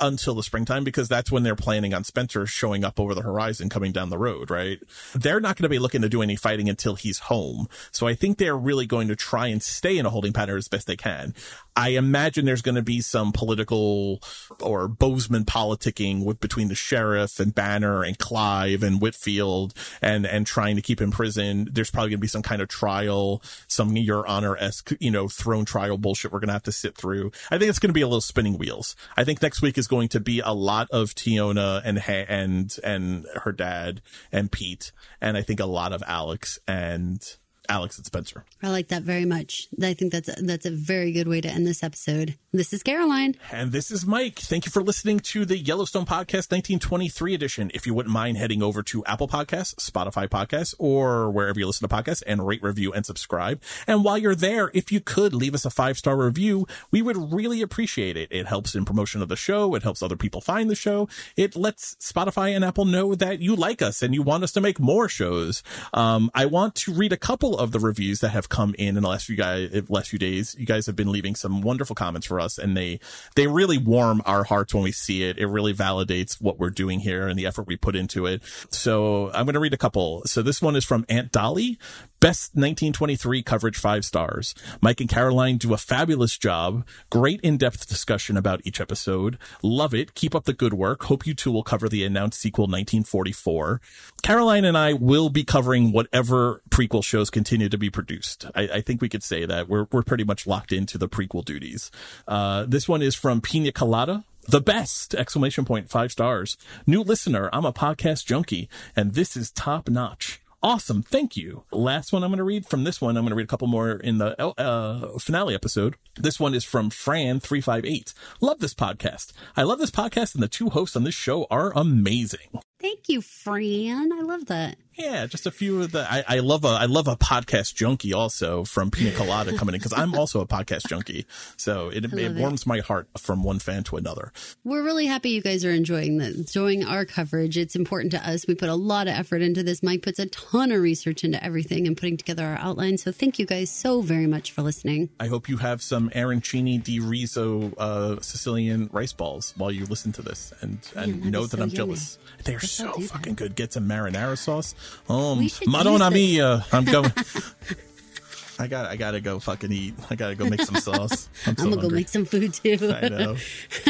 until 0.00 0.34
the 0.34 0.42
springtime 0.42 0.84
because 0.84 1.08
that's 1.08 1.30
when 1.30 1.42
they're 1.42 1.54
planning 1.54 1.94
on 1.94 2.04
Spencer 2.04 2.46
showing 2.46 2.84
up 2.84 2.98
over 2.98 3.14
the 3.14 3.22
horizon 3.22 3.68
coming 3.68 3.92
down 3.92 4.10
the 4.10 4.18
road, 4.18 4.50
right? 4.50 4.80
They're 5.14 5.40
not 5.40 5.56
going 5.56 5.64
to 5.64 5.68
be 5.68 5.78
looking 5.78 6.02
to 6.02 6.08
do 6.08 6.22
any 6.22 6.36
fighting 6.36 6.68
until 6.68 6.94
he's 6.94 7.20
home. 7.20 7.68
So 7.90 8.06
I 8.08 8.14
think 8.14 8.38
they're 8.38 8.56
really 8.56 8.86
going 8.86 9.08
to 9.08 9.16
try 9.16 9.46
and 9.48 9.62
stay 9.62 9.98
in 9.98 10.06
a 10.06 10.10
holding 10.10 10.32
pattern 10.32 10.58
as 10.58 10.68
best 10.68 10.86
they 10.86 10.96
can. 10.96 11.34
I 11.76 11.90
imagine 11.90 12.44
there's 12.44 12.62
going 12.62 12.74
to 12.74 12.82
be 12.82 13.00
some 13.00 13.32
political 13.32 14.20
or 14.60 14.88
Bozeman 14.88 15.44
politicking 15.44 16.24
with 16.24 16.40
between 16.40 16.68
the 16.68 16.74
sheriff 16.74 17.40
and 17.40 17.54
Banner 17.54 18.02
and 18.02 18.18
Clive 18.18 18.82
and 18.82 19.00
Whitfield 19.00 19.72
and 20.02 20.26
and 20.26 20.46
trying 20.46 20.76
to 20.76 20.82
keep 20.82 21.00
him 21.00 21.02
in 21.02 21.10
prison. 21.10 21.68
There's 21.70 21.90
probably 21.90 22.10
going 22.10 22.18
to 22.18 22.22
be 22.22 22.28
some 22.28 22.42
kind 22.42 22.62
of 22.62 22.68
trial, 22.68 23.42
some 23.68 23.96
Your 23.96 24.26
Honor 24.26 24.56
esque, 24.56 24.92
you 25.00 25.10
know, 25.10 25.28
throne 25.28 25.64
trial 25.64 25.98
bullshit 25.98 26.32
we're 26.32 26.40
going 26.40 26.48
to 26.48 26.54
have 26.54 26.62
to 26.64 26.72
sit 26.72 26.96
through. 26.96 27.32
I 27.50 27.58
think 27.58 27.68
it's 27.68 27.78
going 27.78 27.90
to 27.90 27.94
be 27.94 28.00
a 28.00 28.06
little 28.06 28.20
spinning 28.20 28.58
wheels. 28.58 28.96
I 29.16 29.24
think 29.24 29.42
next 29.42 29.62
week 29.62 29.78
is 29.78 29.81
going 29.86 30.08
to 30.10 30.20
be 30.20 30.40
a 30.40 30.52
lot 30.52 30.88
of 30.90 31.14
Teonna 31.14 31.80
and 31.84 32.02
and 32.06 32.76
and 32.82 33.26
her 33.42 33.52
dad 33.52 34.02
and 34.30 34.50
Pete, 34.50 34.92
and 35.20 35.36
I 35.36 35.42
think 35.42 35.60
a 35.60 35.66
lot 35.66 35.92
of 35.92 36.02
Alex 36.06 36.58
and 36.66 37.22
Alex 37.68 37.96
and 37.96 38.06
Spencer. 38.06 38.44
I 38.62 38.68
like 38.70 38.88
that 38.88 39.02
very 39.02 39.24
much. 39.24 39.68
I 39.82 39.94
think 39.94 40.12
that's 40.12 40.28
a, 40.28 40.42
that's 40.42 40.66
a 40.66 40.70
very 40.70 41.12
good 41.12 41.28
way 41.28 41.40
to 41.40 41.48
end 41.48 41.66
this 41.66 41.82
episode. 41.82 42.36
This 42.52 42.72
is 42.72 42.82
Caroline. 42.82 43.36
And 43.50 43.72
this 43.72 43.90
is 43.90 44.04
Mike. 44.04 44.38
Thank 44.38 44.66
you 44.66 44.72
for 44.72 44.82
listening 44.82 45.20
to 45.20 45.44
the 45.44 45.56
Yellowstone 45.56 46.04
Podcast 46.04 46.50
1923 46.50 47.34
edition. 47.34 47.70
If 47.72 47.86
you 47.86 47.94
wouldn't 47.94 48.12
mind 48.12 48.36
heading 48.36 48.62
over 48.62 48.82
to 48.84 49.04
Apple 49.06 49.28
Podcasts, 49.28 49.74
Spotify 49.76 50.28
Podcasts, 50.28 50.74
or 50.78 51.30
wherever 51.30 51.58
you 51.58 51.66
listen 51.66 51.88
to 51.88 51.94
podcasts 51.94 52.22
and 52.26 52.46
rate, 52.46 52.62
review, 52.62 52.92
and 52.92 53.06
subscribe. 53.06 53.60
And 53.86 54.04
while 54.04 54.18
you're 54.18 54.34
there, 54.34 54.70
if 54.74 54.90
you 54.90 55.00
could 55.00 55.32
leave 55.32 55.54
us 55.54 55.64
a 55.64 55.70
five 55.70 55.96
star 55.96 56.16
review, 56.16 56.66
we 56.90 57.00
would 57.00 57.32
really 57.32 57.62
appreciate 57.62 58.16
it. 58.16 58.28
It 58.30 58.46
helps 58.46 58.74
in 58.74 58.84
promotion 58.84 59.22
of 59.22 59.28
the 59.28 59.36
show. 59.36 59.74
It 59.74 59.82
helps 59.82 60.02
other 60.02 60.16
people 60.16 60.40
find 60.40 60.68
the 60.68 60.74
show. 60.74 61.08
It 61.36 61.56
lets 61.56 61.94
Spotify 61.96 62.54
and 62.54 62.64
Apple 62.64 62.84
know 62.84 63.14
that 63.14 63.40
you 63.40 63.54
like 63.54 63.82
us 63.82 64.02
and 64.02 64.14
you 64.14 64.22
want 64.22 64.44
us 64.44 64.52
to 64.52 64.60
make 64.60 64.80
more 64.80 65.08
shows. 65.08 65.62
Um, 65.94 66.30
I 66.34 66.46
want 66.46 66.74
to 66.76 66.92
read 66.92 67.12
a 67.12 67.16
couple 67.16 67.51
of 67.58 67.72
the 67.72 67.80
reviews 67.80 68.20
that 68.20 68.30
have 68.30 68.48
come 68.48 68.74
in 68.78 68.96
in 68.96 69.02
the 69.02 69.08
last 69.08 69.26
few 69.26 69.36
guys, 69.36 69.70
last 69.88 70.10
few 70.10 70.18
days. 70.18 70.54
You 70.58 70.66
guys 70.66 70.86
have 70.86 70.96
been 70.96 71.10
leaving 71.10 71.34
some 71.34 71.60
wonderful 71.62 71.94
comments 71.94 72.26
for 72.26 72.40
us 72.40 72.58
and 72.58 72.76
they, 72.76 73.00
they 73.34 73.46
really 73.46 73.78
warm 73.78 74.22
our 74.26 74.44
hearts 74.44 74.74
when 74.74 74.82
we 74.82 74.92
see 74.92 75.24
it. 75.24 75.38
It 75.38 75.46
really 75.46 75.74
validates 75.74 76.40
what 76.40 76.58
we're 76.58 76.70
doing 76.70 77.00
here 77.00 77.28
and 77.28 77.38
the 77.38 77.46
effort 77.46 77.66
we 77.66 77.76
put 77.76 77.96
into 77.96 78.26
it. 78.26 78.42
So 78.70 79.30
I'm 79.32 79.44
going 79.44 79.54
to 79.54 79.60
read 79.60 79.74
a 79.74 79.78
couple. 79.78 80.22
So 80.26 80.42
this 80.42 80.60
one 80.62 80.76
is 80.76 80.84
from 80.84 81.04
Aunt 81.08 81.32
Dolly. 81.32 81.78
Best 82.22 82.54
1923 82.54 83.42
coverage 83.42 83.76
five 83.76 84.04
stars. 84.04 84.54
Mike 84.80 85.00
and 85.00 85.10
Caroline 85.10 85.56
do 85.56 85.74
a 85.74 85.76
fabulous 85.76 86.38
job. 86.38 86.86
Great 87.10 87.40
in-depth 87.40 87.88
discussion 87.88 88.36
about 88.36 88.60
each 88.62 88.80
episode. 88.80 89.38
Love 89.60 89.92
it. 89.92 90.14
Keep 90.14 90.36
up 90.36 90.44
the 90.44 90.52
good 90.52 90.72
work. 90.72 91.02
Hope 91.02 91.26
you 91.26 91.34
two 91.34 91.50
will 91.50 91.64
cover 91.64 91.88
the 91.88 92.04
announced 92.04 92.38
sequel 92.38 92.66
1944. 92.66 93.80
Caroline 94.22 94.64
and 94.64 94.78
I 94.78 94.92
will 94.92 95.30
be 95.30 95.42
covering 95.42 95.90
whatever 95.90 96.62
prequel 96.70 97.02
shows 97.02 97.28
continue 97.28 97.68
to 97.68 97.76
be 97.76 97.90
produced. 97.90 98.46
I, 98.54 98.68
I 98.74 98.80
think 98.82 99.02
we 99.02 99.08
could 99.08 99.24
say 99.24 99.44
that 99.44 99.68
we're 99.68 99.88
we're 99.90 100.04
pretty 100.04 100.22
much 100.22 100.46
locked 100.46 100.70
into 100.70 100.98
the 100.98 101.08
prequel 101.08 101.44
duties. 101.44 101.90
Uh, 102.28 102.66
this 102.68 102.88
one 102.88 103.02
is 103.02 103.16
from 103.16 103.40
Pina 103.40 103.72
Colada. 103.72 104.24
The 104.46 104.60
best! 104.60 105.16
Exclamation 105.16 105.64
point, 105.64 105.90
five 105.90 106.12
stars. 106.12 106.56
New 106.86 107.02
listener, 107.02 107.50
I'm 107.52 107.64
a 107.64 107.72
podcast 107.72 108.26
junkie, 108.26 108.68
and 108.94 109.14
this 109.14 109.36
is 109.36 109.50
top 109.50 109.88
notch. 109.88 110.41
Awesome. 110.64 111.02
Thank 111.02 111.36
you. 111.36 111.64
Last 111.72 112.12
one 112.12 112.22
I'm 112.22 112.30
going 112.30 112.38
to 112.38 112.44
read 112.44 112.66
from 112.66 112.84
this 112.84 113.00
one. 113.00 113.16
I'm 113.16 113.24
going 113.24 113.30
to 113.30 113.36
read 113.36 113.44
a 113.44 113.48
couple 113.48 113.66
more 113.66 113.90
in 113.90 114.18
the 114.18 114.40
uh, 114.40 115.18
finale 115.18 115.54
episode. 115.56 115.96
This 116.14 116.38
one 116.38 116.54
is 116.54 116.62
from 116.64 116.88
Fran358. 116.90 118.14
Love 118.40 118.60
this 118.60 118.72
podcast. 118.74 119.32
I 119.56 119.64
love 119.64 119.80
this 119.80 119.90
podcast, 119.90 120.34
and 120.34 120.42
the 120.42 120.48
two 120.48 120.70
hosts 120.70 120.94
on 120.94 121.02
this 121.02 121.16
show 121.16 121.48
are 121.50 121.72
amazing. 121.74 122.60
Thank 122.80 123.08
you, 123.08 123.22
Fran. 123.22 124.12
I 124.12 124.20
love 124.20 124.46
that. 124.46 124.76
Yeah, 124.94 125.26
just 125.26 125.46
a 125.46 125.50
few 125.50 125.82
of 125.82 125.92
the. 125.92 126.06
I, 126.10 126.24
I 126.28 126.38
love 126.40 126.64
a 126.64 126.68
I 126.68 126.84
love 126.84 127.08
a 127.08 127.16
podcast 127.16 127.74
junkie 127.74 128.12
also 128.12 128.64
from 128.64 128.90
Pina 128.90 129.12
Colada 129.12 129.56
coming 129.56 129.74
in 129.74 129.78
because 129.78 129.92
I'm 129.92 130.14
also 130.14 130.40
a 130.40 130.46
podcast 130.46 130.88
junkie. 130.88 131.26
So 131.56 131.88
it, 131.88 132.04
it, 132.04 132.12
love 132.12 132.36
it. 132.36 132.40
warms 132.40 132.66
my 132.66 132.80
heart 132.80 133.08
from 133.16 133.42
one 133.42 133.58
fan 133.58 133.84
to 133.84 133.96
another. 133.96 134.32
We're 134.64 134.82
really 134.82 135.06
happy 135.06 135.30
you 135.30 135.40
guys 135.40 135.64
are 135.64 135.70
enjoying 135.70 136.18
the 136.18 136.26
enjoying 136.26 136.84
our 136.84 137.04
coverage. 137.04 137.56
It's 137.56 137.74
important 137.74 138.12
to 138.12 138.28
us. 138.28 138.46
We 138.46 138.54
put 138.54 138.68
a 138.68 138.74
lot 138.74 139.08
of 139.08 139.14
effort 139.14 139.40
into 139.40 139.62
this. 139.62 139.82
Mike 139.82 140.02
puts 140.02 140.18
a 140.18 140.26
ton 140.26 140.72
of 140.72 140.80
research 140.82 141.24
into 141.24 141.42
everything 141.42 141.86
and 141.86 141.96
putting 141.96 142.16
together 142.16 142.44
our 142.44 142.58
outline. 142.58 142.98
So 142.98 143.12
thank 143.12 143.38
you 143.38 143.46
guys 143.46 143.70
so 143.70 144.02
very 144.02 144.26
much 144.26 144.52
for 144.52 144.62
listening. 144.62 145.08
I 145.18 145.28
hope 145.28 145.48
you 145.48 145.56
have 145.58 145.82
some 145.82 146.10
arancini 146.10 146.82
di 146.82 147.00
riso 147.00 147.72
uh, 147.78 148.20
Sicilian 148.20 148.90
rice 148.92 149.12
balls 149.12 149.54
while 149.56 149.70
you 149.70 149.86
listen 149.86 150.12
to 150.12 150.22
this, 150.22 150.52
and 150.60 150.78
and 150.94 151.30
know 151.30 151.46
that 151.46 151.56
so 151.56 151.62
I'm 151.62 151.68
yummy. 151.70 151.76
jealous. 151.76 152.18
They're 152.44 152.56
Let's 152.56 152.72
so 152.72 152.92
fucking 152.92 153.34
good. 153.34 153.54
Get 153.54 153.72
some 153.72 153.88
marinara 153.88 154.36
sauce. 154.36 154.74
Um, 155.08 155.38
We 155.38 155.48
should 155.48 155.68
Madonna 155.68 156.04
use 156.06 156.14
mia. 156.14 156.64
I'm 156.72 156.84
going. 156.84 157.12
I 158.58 158.66
got. 158.66 158.86
I 158.86 158.96
gotta 158.96 159.20
go 159.20 159.38
fucking 159.40 159.72
eat. 159.72 159.94
I 160.10 160.14
gotta 160.14 160.34
go 160.34 160.46
make 160.46 160.62
some 160.62 160.76
sauce. 160.76 161.28
I'm, 161.46 161.56
so 161.56 161.64
I'm 161.64 161.70
gonna 161.70 161.82
go 161.82 161.88
make 161.88 162.08
some 162.08 162.24
food 162.24 162.54
too. 162.54 162.78
I 162.94 163.08
know. 163.08 163.36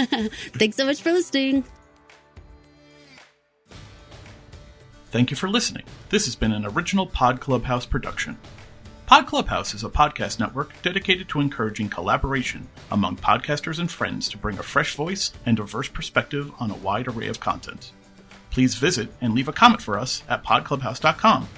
Thanks 0.59 0.77
so 0.77 0.87
much 0.87 1.03
for 1.03 1.13
listening. 1.13 1.65
Thank 5.11 5.31
you 5.31 5.37
for 5.37 5.49
listening. 5.49 5.85
This 6.09 6.25
has 6.25 6.37
been 6.37 6.53
an 6.53 6.65
original 6.65 7.07
Pod 7.07 7.39
Clubhouse 7.39 7.85
production. 7.85 8.39
Pod 9.05 9.27
Clubhouse 9.27 9.75
is 9.75 9.85
a 9.85 9.91
podcast 9.91 10.41
network 10.41 10.73
dedicated 10.81 11.29
to 11.29 11.41
encouraging 11.41 11.91
collaboration 11.91 12.67
among 12.91 13.17
podcasters 13.17 13.79
and 13.79 13.91
friends 13.91 14.27
to 14.31 14.39
bring 14.39 14.59
a 14.59 14.63
fresh 14.63 14.95
voice 14.97 15.33
and 15.45 15.59
diverse 15.59 15.89
perspective 15.89 16.51
on 16.59 16.71
a 16.71 16.77
wide 16.77 17.09
array 17.09 17.29
of 17.29 17.41
content. 17.41 17.93
Please 18.53 18.75
visit 18.75 19.09
and 19.23 19.35
leave 19.35 19.49
a 19.49 19.53
comment 19.53 19.81
for 19.81 19.99
us 19.99 20.23
at 20.29 20.45
podclubhouse.com. 20.45 21.49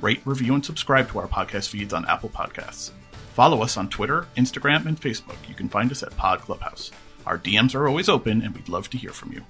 Rate, 0.00 0.22
review, 0.24 0.54
and 0.54 0.64
subscribe 0.64 1.10
to 1.10 1.18
our 1.18 1.28
podcast 1.28 1.68
feeds 1.68 1.92
on 1.92 2.08
Apple 2.08 2.30
Podcasts. 2.30 2.90
Follow 3.34 3.62
us 3.62 3.76
on 3.76 3.88
Twitter, 3.88 4.26
Instagram, 4.36 4.86
and 4.86 5.00
Facebook. 5.00 5.36
You 5.46 5.54
can 5.54 5.68
find 5.68 5.90
us 5.92 6.02
at 6.02 6.16
Pod 6.16 6.40
Clubhouse. 6.40 6.90
Our 7.26 7.38
DMs 7.38 7.74
are 7.74 7.86
always 7.86 8.08
open, 8.08 8.42
and 8.42 8.54
we'd 8.54 8.68
love 8.68 8.90
to 8.90 8.98
hear 8.98 9.12
from 9.12 9.32
you. 9.32 9.44